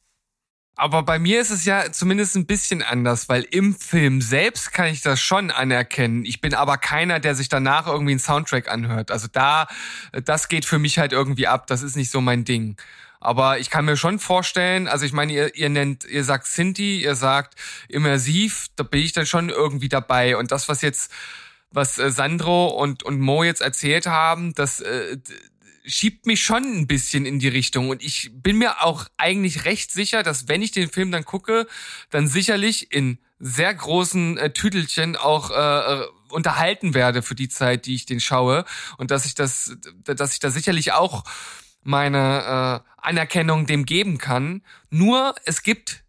Aber 0.74 1.03
bei 1.03 1.19
mir 1.19 1.40
ist 1.40 1.51
es 1.51 1.65
ja 1.65 1.93
zumindest 1.93 2.35
ein 2.35 2.47
bisschen 2.47 2.82
anders, 2.82 3.28
weil 3.28 3.43
im 3.43 3.74
Film 3.74 4.23
selbst 4.23 4.73
kann 4.73 4.86
ich 4.86 5.03
das 5.03 5.20
schon 5.20 5.51
anerkennen. 5.51 6.24
Ich 6.24 6.40
bin 6.40 6.55
aber 6.55 6.78
keiner, 6.78 7.20
der 7.20 7.35
sich 7.35 7.49
danach 7.51 7.86
irgendwie 7.86 8.12
einen 8.12 8.20
Soundtrack 8.20 8.69
anhört. 8.69 9.11
Also 9.11 9.28
da, 9.31 9.69
das 10.24 10.49
geht 10.49 10.65
für 10.65 10.78
mich 10.78 10.99
halt 10.99 11.12
irgendwie 11.12 11.47
ab. 11.47 11.66
Das 11.66 11.82
ist 11.82 11.94
nicht 11.94 12.11
so 12.11 12.20
mein 12.23 12.44
Ding. 12.44 12.77
Aber 13.20 13.59
ich 13.59 13.70
kann 13.70 13.85
mir 13.85 13.97
schon 13.97 14.19
vorstellen, 14.19 14.89
also 14.89 15.05
ich 15.05 15.12
meine, 15.12 15.32
ihr, 15.32 15.55
ihr 15.55 15.69
nennt, 15.69 16.05
ihr 16.05 16.24
sagt 16.24 16.47
Sinti, 16.47 17.03
ihr 17.03 17.15
sagt 17.15 17.55
immersiv, 17.89 18.66
da 18.74 18.82
bin 18.82 19.01
ich 19.03 19.12
dann 19.12 19.27
schon 19.27 19.51
irgendwie 19.51 19.89
dabei. 19.89 20.36
Und 20.36 20.51
das, 20.51 20.69
was 20.69 20.81
jetzt, 20.81 21.12
was 21.70 21.99
äh, 21.99 22.11
Sandro 22.11 22.69
und, 22.69 23.05
und 23.05 23.20
Mo 23.20 23.44
jetzt 23.44 23.61
erzählt 23.61 24.07
haben, 24.07 24.55
das 24.55 24.81
äh, 24.81 25.19
schiebt 25.85 26.27
mich 26.27 26.43
schon 26.43 26.63
ein 26.65 26.87
bisschen 26.87 27.27
in 27.27 27.39
die 27.39 27.49
Richtung. 27.49 27.89
Und 27.89 28.03
ich 28.03 28.31
bin 28.33 28.59
mir 28.59 28.83
auch 28.83 29.07
eigentlich 29.17 29.65
recht 29.65 29.91
sicher, 29.91 30.23
dass 30.23 30.49
wenn 30.49 30.63
ich 30.63 30.71
den 30.71 30.91
Film 30.91 31.11
dann 31.11 31.25
gucke, 31.25 31.67
dann 32.11 32.29
sicherlich 32.29 32.93
in 32.93 33.19
sehr 33.39 33.75
großen 33.75 34.39
äh, 34.39 34.53
Tüdelchen 34.53 35.17
auch 35.17 35.51
äh, 35.51 36.07
unterhalten 36.31 36.95
werde 36.95 37.23
für 37.23 37.35
die 37.35 37.49
Zeit, 37.49 37.87
die 37.87 37.95
ich 37.95 38.07
den 38.07 38.21
schaue 38.21 38.65
und 38.99 39.11
dass 39.11 39.27
ich 39.27 39.35
das, 39.35 39.77
dass 40.05 40.33
ich 40.33 40.39
da 40.39 40.51
sicherlich 40.51 40.93
auch 40.93 41.25
meine 41.83 42.83
äh, 42.85 42.91
Anerkennung 43.03 43.67
dem 43.67 43.85
geben 43.85 44.19
kann. 44.19 44.63
Nur 44.91 45.35
es 45.45 45.65
gibt 45.65 46.05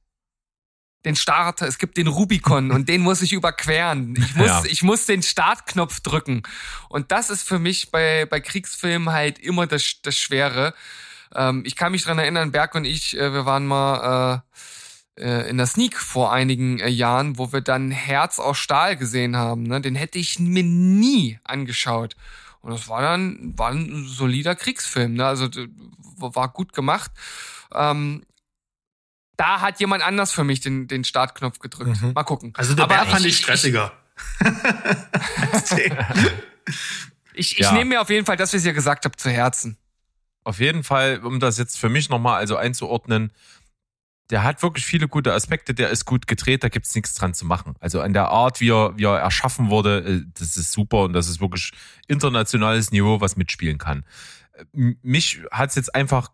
den 1.06 1.16
Starter, 1.16 1.68
es 1.68 1.78
gibt 1.78 1.98
den 1.98 2.08
Rubicon 2.08 2.72
und 2.72 2.88
den 2.90 3.02
muss 3.02 3.22
ich 3.22 3.34
überqueren. 3.34 4.16
Ich 4.18 4.36
muss, 4.36 4.48
Ja. 4.48 4.64
ich 4.66 4.84
muss 4.84 5.06
den 5.06 5.22
Startknopf 5.22 6.00
drücken. 6.00 6.44
Und 6.90 7.12
das 7.12 7.30
ist 7.30 7.48
für 7.48 7.60
mich 7.60 7.92
bei, 7.92 8.26
bei 8.26 8.40
Kriegsfilmen 8.40 9.12
halt 9.14 9.40
immer 9.40 9.68
das, 9.68 10.02
das 10.02 10.16
Schwere. 10.18 10.74
Ähm, 11.36 11.64
ich 11.66 11.76
kann 11.76 11.92
mich 11.92 12.04
dran 12.04 12.20
erinnern, 12.20 12.52
Berg 12.52 12.76
und 12.76 12.86
ich, 12.86 13.18
äh, 13.18 13.34
wir 13.34 13.46
waren 13.46 13.66
mal 13.66 14.44
äh, 15.18 15.22
äh, 15.22 15.50
in 15.50 15.58
der 15.58 15.68
Sneak 15.68 15.98
vor 15.98 16.32
einigen 16.32 16.80
äh, 16.80 16.88
Jahren, 16.88 17.38
wo 17.38 17.52
wir 17.52 17.62
dann 17.62 17.92
Herz 17.92 18.40
aus 18.40 18.58
Stahl 18.58 18.96
gesehen 18.96 19.36
haben. 19.36 19.64
Ne? 19.64 19.82
Den 19.82 19.96
hätte 19.96 20.20
ich 20.20 20.40
mir 20.40 20.64
nie 20.64 21.40
angeschaut. 21.44 22.16
Und 22.62 22.72
das 22.72 22.88
war 22.88 23.02
dann 23.02 23.54
war 23.58 23.72
ein 23.72 24.06
solider 24.08 24.56
Kriegsfilm. 24.56 25.16
Ne? 25.16 25.26
Also 25.26 25.50
war 26.18 26.48
gut 26.50 26.72
gemacht. 26.74 27.12
Ähm, 27.74 28.24
da 29.38 29.62
hat 29.62 29.80
jemand 29.80 30.04
anders 30.04 30.32
für 30.32 30.44
mich 30.44 30.62
den, 30.62 30.88
den 30.88 31.04
Startknopf 31.04 31.60
gedrückt. 31.60 32.02
Mhm. 32.02 32.14
Mal 32.14 32.24
gucken. 32.24 32.54
Also 32.56 32.74
der 32.76 32.86
Aber 32.86 32.96
Bär 32.96 33.06
fand 33.06 33.26
ich 33.26 33.38
stressiger. 33.38 33.92
Ich, 37.36 37.54
ich 37.54 37.66
Ja. 37.66 37.72
nehme 37.74 37.86
mir 37.86 38.02
auf 38.02 38.10
jeden 38.10 38.26
Fall 38.26 38.38
das, 38.38 38.54
was 38.54 38.64
ihr 38.64 38.74
gesagt 38.74 39.06
habt, 39.06 39.20
zu 39.20 39.30
Herzen. 39.30 39.78
Auf 40.44 40.60
jeden 40.60 40.84
Fall, 40.84 41.20
um 41.24 41.40
das 41.40 41.58
jetzt 41.58 41.80
für 41.80 41.90
mich 41.90 42.10
nochmal 42.10 42.38
also 42.38 42.56
einzuordnen, 42.58 43.32
der 44.30 44.44
hat 44.44 44.62
wirklich 44.62 44.86
viele 44.86 45.08
gute 45.08 45.34
Aspekte, 45.34 45.74
der 45.74 45.90
ist 45.90 46.06
gut 46.06 46.28
gedreht, 46.28 46.64
da 46.64 46.70
gibt's 46.70 46.94
nichts 46.96 47.14
dran 47.16 47.34
zu 47.34 47.46
machen. 47.46 47.76
Also 47.80 48.02
an 48.02 48.14
der 48.14 48.28
Art, 48.30 48.62
wie 48.62 48.70
er, 48.70 48.96
wie 48.98 49.06
er 49.06 49.18
erschaffen 49.20 49.70
wurde, 49.70 50.00
äh, 50.00 50.22
das 50.40 50.58
ist 50.58 50.72
super 50.72 51.00
und 51.04 51.14
das 51.14 51.28
ist 51.28 51.42
wirklich 51.42 51.72
internationales 52.08 52.92
Niveau, 52.92 53.20
was 53.20 53.36
mitspielen 53.36 53.78
kann. 53.80 54.06
Äh, 54.54 54.66
Mich 55.02 55.42
hat's 55.52 55.76
jetzt 55.76 55.94
einfach 55.96 56.30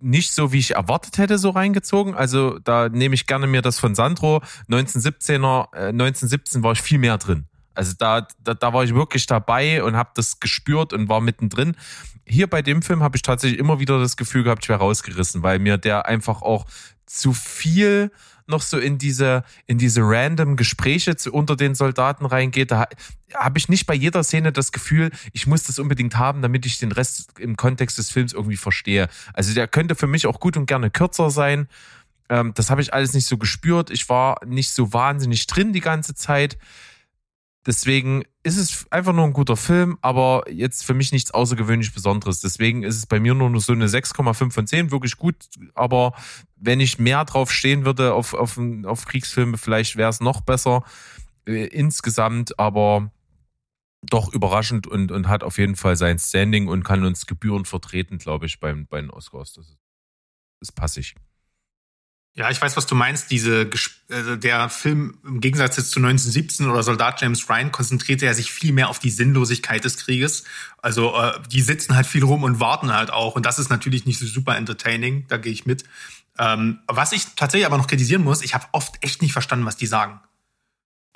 nicht 0.00 0.32
so, 0.32 0.52
wie 0.52 0.58
ich 0.58 0.72
erwartet 0.74 1.18
hätte, 1.18 1.38
so 1.38 1.50
reingezogen. 1.50 2.14
Also 2.14 2.58
da 2.58 2.88
nehme 2.88 3.14
ich 3.14 3.26
gerne 3.26 3.46
mir 3.46 3.62
das 3.62 3.78
von 3.78 3.94
Sandro. 3.94 4.42
1917er, 4.68 5.74
äh, 5.74 5.88
1917 5.88 6.62
war 6.62 6.72
ich 6.72 6.82
viel 6.82 6.98
mehr 6.98 7.18
drin. 7.18 7.46
Also 7.74 7.92
da, 7.98 8.26
da, 8.42 8.54
da 8.54 8.72
war 8.72 8.84
ich 8.84 8.94
wirklich 8.94 9.26
dabei 9.26 9.82
und 9.82 9.96
habe 9.96 10.10
das 10.14 10.40
gespürt 10.40 10.92
und 10.92 11.08
war 11.08 11.20
mittendrin. 11.20 11.76
Hier 12.24 12.48
bei 12.48 12.62
dem 12.62 12.82
Film 12.82 13.02
habe 13.02 13.16
ich 13.16 13.22
tatsächlich 13.22 13.58
immer 13.58 13.78
wieder 13.78 14.00
das 14.00 14.16
Gefühl 14.16 14.42
gehabt, 14.42 14.64
ich 14.64 14.68
wäre 14.68 14.80
rausgerissen, 14.80 15.42
weil 15.42 15.58
mir 15.58 15.78
der 15.78 16.06
einfach 16.06 16.42
auch 16.42 16.66
zu 17.06 17.32
viel 17.32 18.10
noch 18.46 18.62
so 18.62 18.78
in 18.78 18.98
diese 18.98 19.44
in 19.66 19.78
diese 19.78 20.02
random 20.02 20.56
Gespräche 20.56 21.16
zu, 21.16 21.32
unter 21.32 21.56
den 21.56 21.74
Soldaten 21.74 22.26
reingeht. 22.26 22.70
Da 22.70 22.86
habe 23.34 23.58
ich 23.58 23.68
nicht 23.68 23.86
bei 23.86 23.94
jeder 23.94 24.22
Szene 24.22 24.52
das 24.52 24.72
Gefühl, 24.72 25.10
ich 25.32 25.46
muss 25.46 25.64
das 25.64 25.78
unbedingt 25.78 26.16
haben, 26.16 26.42
damit 26.42 26.66
ich 26.66 26.78
den 26.78 26.92
Rest 26.92 27.38
im 27.38 27.56
Kontext 27.56 27.98
des 27.98 28.10
Films 28.10 28.32
irgendwie 28.32 28.56
verstehe. 28.56 29.08
Also 29.32 29.54
der 29.54 29.68
könnte 29.68 29.94
für 29.94 30.06
mich 30.06 30.26
auch 30.26 30.40
gut 30.40 30.56
und 30.56 30.66
gerne 30.66 30.90
kürzer 30.90 31.30
sein. 31.30 31.68
Ähm, 32.28 32.52
das 32.54 32.70
habe 32.70 32.80
ich 32.80 32.94
alles 32.94 33.14
nicht 33.14 33.26
so 33.26 33.38
gespürt. 33.38 33.90
Ich 33.90 34.08
war 34.08 34.40
nicht 34.44 34.70
so 34.70 34.92
wahnsinnig 34.92 35.46
drin 35.46 35.72
die 35.72 35.80
ganze 35.80 36.14
Zeit. 36.14 36.58
Deswegen 37.66 38.22
ist 38.44 38.56
es 38.56 38.86
einfach 38.92 39.12
nur 39.12 39.24
ein 39.24 39.32
guter 39.32 39.56
Film, 39.56 39.98
aber 40.00 40.44
jetzt 40.48 40.84
für 40.84 40.94
mich 40.94 41.10
nichts 41.10 41.32
außergewöhnlich 41.32 41.92
Besonderes. 41.92 42.40
Deswegen 42.40 42.84
ist 42.84 42.96
es 42.96 43.06
bei 43.06 43.18
mir 43.18 43.34
nur 43.34 43.60
so 43.60 43.72
eine 43.72 43.88
6,5 43.88 44.52
von 44.52 44.66
10, 44.68 44.92
wirklich 44.92 45.16
gut. 45.16 45.34
Aber 45.74 46.14
wenn 46.54 46.78
ich 46.78 47.00
mehr 47.00 47.24
drauf 47.24 47.50
stehen 47.50 47.84
würde 47.84 48.14
auf, 48.14 48.34
auf, 48.34 48.58
auf 48.84 49.06
Kriegsfilme, 49.06 49.58
vielleicht 49.58 49.96
wäre 49.96 50.10
es 50.10 50.20
noch 50.20 50.42
besser 50.42 50.84
äh, 51.44 51.66
insgesamt, 51.66 52.56
aber 52.56 53.10
doch 54.02 54.32
überraschend 54.32 54.86
und, 54.86 55.10
und 55.10 55.26
hat 55.26 55.42
auf 55.42 55.58
jeden 55.58 55.74
Fall 55.74 55.96
sein 55.96 56.20
Standing 56.20 56.68
und 56.68 56.84
kann 56.84 57.04
uns 57.04 57.26
gebührend 57.26 57.66
vertreten, 57.66 58.18
glaube 58.18 58.46
ich, 58.46 58.60
beim, 58.60 58.86
bei 58.86 59.00
den 59.00 59.10
Oscars. 59.10 59.54
Das 59.54 59.66
ist, 59.66 59.78
ist 60.60 60.72
passig. 60.76 61.16
Ja, 62.36 62.50
ich 62.50 62.60
weiß, 62.60 62.76
was 62.76 62.86
du 62.86 62.94
meinst. 62.94 63.30
Diese, 63.30 63.68
also 64.10 64.36
der 64.36 64.68
Film 64.68 65.16
im 65.24 65.40
Gegensatz 65.40 65.78
jetzt 65.78 65.90
zu 65.90 66.00
1917 66.00 66.68
oder 66.68 66.82
Soldat 66.82 67.20
James 67.22 67.48
Ryan 67.48 67.72
konzentrierte 67.72 68.26
er 68.26 68.34
sich 68.34 68.52
viel 68.52 68.74
mehr 68.74 68.90
auf 68.90 68.98
die 68.98 69.08
Sinnlosigkeit 69.08 69.82
des 69.82 69.96
Krieges. 69.96 70.44
Also 70.82 71.16
äh, 71.16 71.32
die 71.50 71.62
sitzen 71.62 71.96
halt 71.96 72.06
viel 72.06 72.22
rum 72.22 72.42
und 72.42 72.60
warten 72.60 72.92
halt 72.92 73.10
auch. 73.10 73.36
Und 73.36 73.46
das 73.46 73.58
ist 73.58 73.70
natürlich 73.70 74.04
nicht 74.04 74.18
so 74.18 74.26
super 74.26 74.54
entertaining. 74.54 75.24
Da 75.28 75.38
gehe 75.38 75.52
ich 75.52 75.64
mit. 75.64 75.84
Ähm, 76.38 76.80
was 76.86 77.12
ich 77.12 77.24
tatsächlich 77.36 77.64
aber 77.64 77.78
noch 77.78 77.86
kritisieren 77.86 78.22
muss, 78.22 78.42
ich 78.42 78.54
habe 78.54 78.66
oft 78.72 78.96
echt 79.00 79.22
nicht 79.22 79.32
verstanden, 79.32 79.64
was 79.64 79.78
die 79.78 79.86
sagen. 79.86 80.20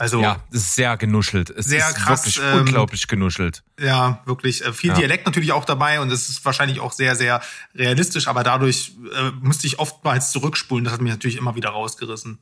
Also 0.00 0.22
Ja, 0.22 0.42
ist 0.50 0.74
sehr 0.76 0.96
genuschelt. 0.96 1.50
Es 1.50 1.66
Sehr 1.66 1.86
ist 1.86 1.94
krass, 1.94 2.24
wirklich 2.24 2.40
ähm, 2.42 2.60
unglaublich 2.60 3.06
genuschelt. 3.06 3.62
Ja, 3.78 4.22
wirklich. 4.24 4.64
Äh, 4.64 4.72
viel 4.72 4.88
Ja. 4.88 4.96
Dialekt 4.96 5.26
natürlich 5.26 5.52
auch 5.52 5.66
dabei 5.66 6.00
und 6.00 6.10
es 6.10 6.30
ist 6.30 6.42
wahrscheinlich 6.42 6.80
auch 6.80 6.92
sehr, 6.92 7.16
sehr 7.16 7.42
realistisch, 7.74 8.26
aber 8.26 8.42
dadurch 8.42 8.92
äh, 9.14 9.30
musste 9.42 9.66
ich 9.66 9.78
oftmals 9.78 10.32
zurückspulen. 10.32 10.84
Das 10.86 10.94
hat 10.94 11.02
mich 11.02 11.12
natürlich 11.12 11.36
immer 11.36 11.54
wieder 11.54 11.68
rausgerissen. 11.68 12.38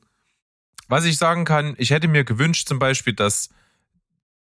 Was 0.87 1.05
ich 1.05 1.19
sagen 1.19 1.45
kann, 1.45 1.75
ich 1.79 1.91
hätte 1.91 2.07
mir 2.07 2.23
gewünscht 2.23 2.69
zum 2.69 2.79
Beispiel, 2.79 3.15
dass 3.15 3.49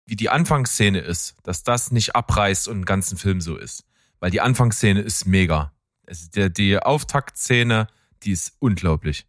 wie 0.06 0.16
die 0.16 0.28
Anfangsszene 0.28 0.98
ist, 0.98 1.36
dass 1.44 1.62
das 1.62 1.92
nicht 1.92 2.16
abreißt 2.16 2.66
und 2.66 2.74
einen 2.74 2.84
ganzen 2.84 3.16
Film 3.16 3.40
so 3.40 3.56
ist. 3.56 3.84
Weil 4.18 4.32
die 4.32 4.40
Anfangsszene 4.40 5.00
ist 5.00 5.24
mega. 5.24 5.72
Es, 6.04 6.30
der, 6.30 6.48
die 6.48 6.80
Auftaktszene, 6.80 7.86
die 8.24 8.32
ist 8.32 8.54
unglaublich. 8.58 9.24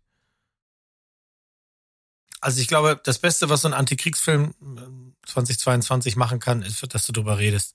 Also 2.46 2.62
ich 2.62 2.68
glaube, 2.68 3.02
das 3.04 3.18
Beste, 3.18 3.50
was 3.50 3.62
so 3.62 3.68
ein 3.68 3.74
Antikriegsfilm 3.74 4.54
äh, 4.78 5.28
2022 5.28 6.16
machen 6.16 6.40
kann, 6.40 6.62
ist, 6.62 6.86
dass 6.94 7.08
du 7.08 7.12
drüber 7.12 7.40
redest. 7.40 7.74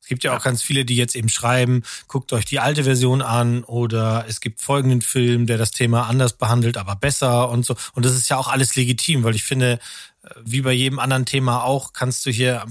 Es 0.00 0.08
gibt 0.08 0.24
ja 0.24 0.36
auch 0.36 0.42
ganz 0.42 0.60
viele, 0.60 0.84
die 0.84 0.96
jetzt 0.96 1.14
eben 1.14 1.28
schreiben, 1.28 1.84
guckt 2.08 2.32
euch 2.32 2.44
die 2.44 2.58
alte 2.58 2.82
Version 2.82 3.22
an 3.22 3.62
oder 3.62 4.24
es 4.26 4.40
gibt 4.40 4.60
folgenden 4.60 5.02
Film, 5.02 5.46
der 5.46 5.56
das 5.56 5.70
Thema 5.70 6.08
anders 6.08 6.32
behandelt, 6.32 6.78
aber 6.78 6.96
besser 6.96 7.48
und 7.48 7.64
so. 7.64 7.76
Und 7.94 8.04
das 8.04 8.16
ist 8.16 8.28
ja 8.28 8.38
auch 8.38 8.48
alles 8.48 8.74
legitim, 8.74 9.22
weil 9.22 9.36
ich 9.36 9.44
finde, 9.44 9.78
äh, 10.24 10.30
wie 10.44 10.62
bei 10.62 10.72
jedem 10.72 10.98
anderen 10.98 11.24
Thema 11.24 11.62
auch, 11.62 11.92
kannst 11.92 12.26
du 12.26 12.30
hier, 12.32 12.66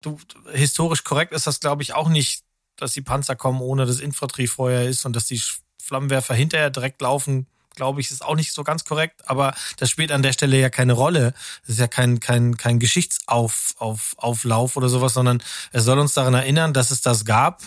du, 0.00 0.16
historisch 0.52 1.02
korrekt 1.02 1.32
ist 1.32 1.48
das, 1.48 1.58
glaube 1.58 1.82
ich, 1.82 1.92
auch 1.94 2.08
nicht, 2.08 2.44
dass 2.76 2.92
die 2.92 3.02
Panzer 3.02 3.34
kommen, 3.34 3.62
ohne 3.62 3.84
dass 3.84 3.98
Infanteriefeuer 3.98 4.88
ist 4.88 5.04
und 5.04 5.16
dass 5.16 5.26
die 5.26 5.42
Flammenwerfer 5.82 6.34
hinterher 6.34 6.70
direkt 6.70 7.00
laufen, 7.00 7.48
glaube 7.78 8.00
ich, 8.00 8.10
ist 8.10 8.24
auch 8.24 8.34
nicht 8.34 8.52
so 8.52 8.64
ganz 8.64 8.84
korrekt, 8.84 9.22
aber 9.28 9.54
das 9.78 9.88
spielt 9.88 10.10
an 10.10 10.22
der 10.22 10.32
Stelle 10.32 10.58
ja 10.58 10.68
keine 10.68 10.92
Rolle. 10.92 11.32
Das 11.62 11.70
ist 11.70 11.78
ja 11.78 11.86
kein, 11.86 12.18
kein, 12.18 12.56
kein 12.56 12.80
Geschichtsauf, 12.80 13.74
auf, 13.78 14.14
Auflauf 14.18 14.76
oder 14.76 14.88
sowas, 14.88 15.14
sondern 15.14 15.40
es 15.72 15.84
soll 15.84 15.98
uns 15.98 16.12
daran 16.12 16.34
erinnern, 16.34 16.74
dass 16.74 16.90
es 16.90 17.00
das 17.00 17.24
gab. 17.24 17.62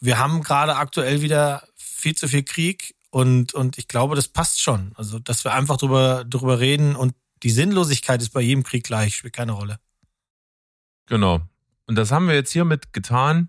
Wir 0.00 0.18
haben 0.18 0.42
gerade 0.42 0.76
aktuell 0.76 1.22
wieder 1.22 1.62
viel 1.76 2.16
zu 2.16 2.26
viel 2.28 2.42
Krieg 2.42 2.96
und, 3.10 3.54
und 3.54 3.78
ich 3.78 3.86
glaube, 3.86 4.16
das 4.16 4.28
passt 4.28 4.60
schon. 4.60 4.92
Also, 4.96 5.20
dass 5.20 5.44
wir 5.44 5.54
einfach 5.54 5.76
drüber, 5.76 6.24
drüber 6.24 6.58
reden 6.58 6.96
und 6.96 7.14
die 7.44 7.50
Sinnlosigkeit 7.50 8.20
ist 8.20 8.30
bei 8.30 8.40
jedem 8.40 8.64
Krieg 8.64 8.84
gleich, 8.84 9.14
spielt 9.16 9.34
keine 9.34 9.52
Rolle. 9.52 9.78
Genau. 11.06 11.40
Und 11.86 11.94
das 11.94 12.10
haben 12.10 12.26
wir 12.26 12.34
jetzt 12.34 12.52
hiermit 12.52 12.92
getan. 12.92 13.48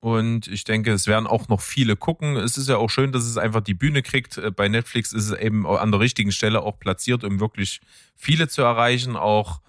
Und 0.00 0.48
ich 0.48 0.64
denke, 0.64 0.92
es 0.92 1.06
werden 1.06 1.26
auch 1.26 1.48
noch 1.48 1.60
viele 1.60 1.94
gucken. 1.94 2.36
Es 2.36 2.56
ist 2.56 2.68
ja 2.68 2.78
auch 2.78 2.88
schön, 2.88 3.12
dass 3.12 3.24
es 3.24 3.36
einfach 3.36 3.60
die 3.60 3.74
Bühne 3.74 4.02
kriegt. 4.02 4.38
Äh, 4.38 4.50
Bei 4.50 4.68
Netflix 4.68 5.12
ist 5.12 5.28
es 5.28 5.38
eben 5.38 5.66
an 5.66 5.90
der 5.92 6.00
richtigen 6.00 6.32
Stelle 6.32 6.62
auch 6.62 6.78
platziert, 6.78 7.22
um 7.22 7.38
wirklich 7.38 7.80
viele 8.16 8.48
zu 8.48 8.62
erreichen. 8.62 9.16
Auch 9.16 9.60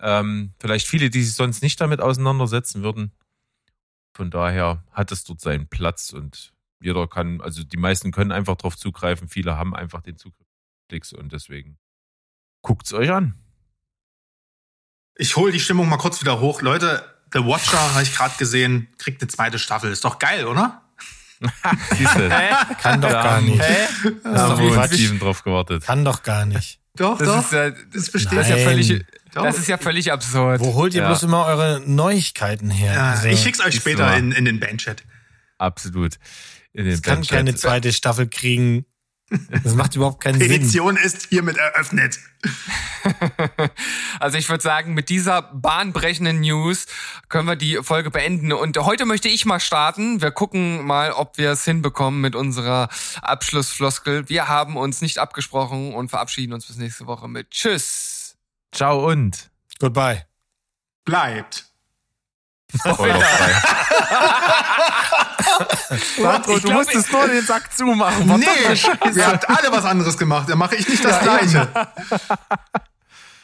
ähm, 0.00 0.54
vielleicht 0.58 0.88
viele, 0.88 1.10
die 1.10 1.22
sich 1.22 1.34
sonst 1.34 1.62
nicht 1.62 1.78
damit 1.78 2.00
auseinandersetzen 2.00 2.82
würden. 2.82 3.12
Von 4.14 4.30
daher 4.30 4.82
hat 4.92 5.12
es 5.12 5.24
dort 5.24 5.42
seinen 5.42 5.68
Platz 5.68 6.12
und 6.12 6.54
jeder 6.80 7.06
kann, 7.06 7.42
also 7.42 7.62
die 7.62 7.76
meisten 7.76 8.10
können 8.12 8.32
einfach 8.32 8.56
drauf 8.56 8.76
zugreifen. 8.76 9.28
Viele 9.28 9.56
haben 9.58 9.74
einfach 9.74 10.00
den 10.00 10.16
Zugriff 10.16 10.46
und 11.12 11.32
deswegen 11.32 11.78
guckt's 12.62 12.92
euch 12.92 13.10
an. 13.12 13.34
Ich 15.14 15.36
hole 15.36 15.52
die 15.52 15.60
Stimmung 15.60 15.88
mal 15.88 15.98
kurz 15.98 16.20
wieder 16.20 16.40
hoch. 16.40 16.62
Leute, 16.62 17.04
The 17.32 17.40
Watcher, 17.44 17.78
habe 17.94 18.02
ich 18.02 18.14
gerade 18.14 18.34
gesehen, 18.38 18.88
kriegt 18.98 19.20
eine 19.22 19.28
zweite 19.28 19.58
Staffel. 19.58 19.90
Ist 19.92 20.04
doch 20.04 20.18
geil, 20.18 20.46
oder? 20.46 20.82
Siehste, 21.96 22.28
Kann 22.82 23.00
doch 23.00 23.08
Da 23.10 23.22
gar 23.22 23.40
nicht. 23.40 23.60
da 23.60 24.30
Das 24.30 24.42
haben 24.42 24.60
wir 24.60 24.78
uns 24.78 25.18
drauf 25.20 25.42
gewartet. 25.42 25.84
Kann 25.84 26.04
doch 26.04 26.22
gar 26.22 26.44
nicht. 26.44 26.80
Doch, 26.96 27.16
Das 27.18 27.28
doch. 27.28 27.38
ist 27.44 27.52
ja, 27.52 27.70
das 27.92 28.10
besteht. 28.10 28.32
ja 28.48 28.56
völlig, 28.58 29.04
Doch. 29.32 29.44
das 29.44 29.58
ist 29.58 29.68
ja 29.68 29.78
völlig 29.78 30.12
absurd. 30.12 30.60
Wo 30.60 30.74
holt 30.74 30.92
ihr 30.92 31.02
Ja. 31.02 31.06
bloß 31.08 31.22
immer 31.22 31.46
eure 31.46 31.80
Neuigkeiten 31.86 32.68
her? 32.70 32.92
ja, 32.92 33.10
Also, 33.12 33.28
ich 33.28 33.40
schick's 33.40 33.60
euch 33.64 33.76
später 33.76 34.14
in, 34.16 34.32
in 34.32 34.44
den 34.44 34.60
Bandchat. 34.60 35.02
Absolut. 35.56 36.16
In 36.72 36.84
den 36.84 36.92
Es 36.94 37.02
kann 37.02 37.22
keine 37.24 37.54
zweite 37.54 37.92
Staffel 37.92 38.28
kriegen. 38.28 38.84
Das 39.62 39.74
macht 39.74 39.94
überhaupt 39.94 40.22
keinen 40.22 40.40
Sinn. 40.40 40.48
Petition 40.48 40.96
ist 40.96 41.28
hiermit 41.28 41.56
eröffnet. 41.56 42.18
Also 44.18 44.36
ich 44.36 44.50
würde 44.50 44.62
sagen, 44.62 44.92
mit 44.92 45.08
dieser 45.08 45.40
bahnbrechenden 45.40 46.40
News 46.40 46.86
können 47.30 47.48
wir 47.48 47.56
die 47.56 47.78
Folge 47.82 48.10
beenden. 48.10 48.52
Und 48.52 48.76
heute 48.76 49.06
möchte 49.06 49.28
ich 49.28 49.46
mal 49.46 49.60
starten. 49.60 50.20
Wir 50.20 50.30
gucken 50.30 50.84
mal, 50.84 51.12
ob 51.12 51.38
wir 51.38 51.52
es 51.52 51.64
hinbekommen 51.64 52.20
mit 52.20 52.34
unserer 52.34 52.90
Abschlussfloskel. 53.22 54.28
Wir 54.28 54.48
haben 54.48 54.76
uns 54.76 55.00
nicht 55.00 55.18
abgesprochen 55.18 55.94
und 55.94 56.10
verabschieden 56.10 56.52
uns 56.52 56.66
bis 56.66 56.76
nächste 56.76 57.06
Woche 57.06 57.28
mit 57.28 57.50
Tschüss. 57.50 58.36
Ciao 58.72 59.08
und. 59.08 59.50
Goodbye. 59.78 60.26
bleibt. 61.04 61.69
Spoilerfrei. 62.78 63.52
Sandro, 66.20 66.58
du 66.60 66.70
musstest 66.72 67.12
nur 67.12 67.26
den 67.28 67.44
Sack 67.44 67.72
zumachen. 67.76 68.26
Nee, 68.26 68.44
Verdammte 68.46 68.76
Scheiße. 68.76 69.18
ihr 69.18 69.26
habt 69.26 69.48
alle 69.48 69.72
was 69.72 69.84
anderes 69.84 70.16
gemacht. 70.16 70.48
Dann 70.48 70.58
mache 70.58 70.76
ich 70.76 70.88
nicht 70.88 71.04
das 71.04 71.20
Gleiche. 71.20 71.68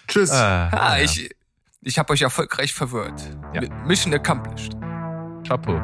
Tschüss. 0.08 0.30
Ah, 0.30 0.68
Ah, 0.72 0.98
ich, 0.98 1.30
ich 1.82 1.98
habe 1.98 2.12
euch 2.12 2.22
erfolgreich 2.22 2.72
verwirrt. 2.72 3.20
Ja. 3.52 3.62
Mission 3.84 4.14
accomplished. 4.14 4.72
Chapeau. 5.46 5.80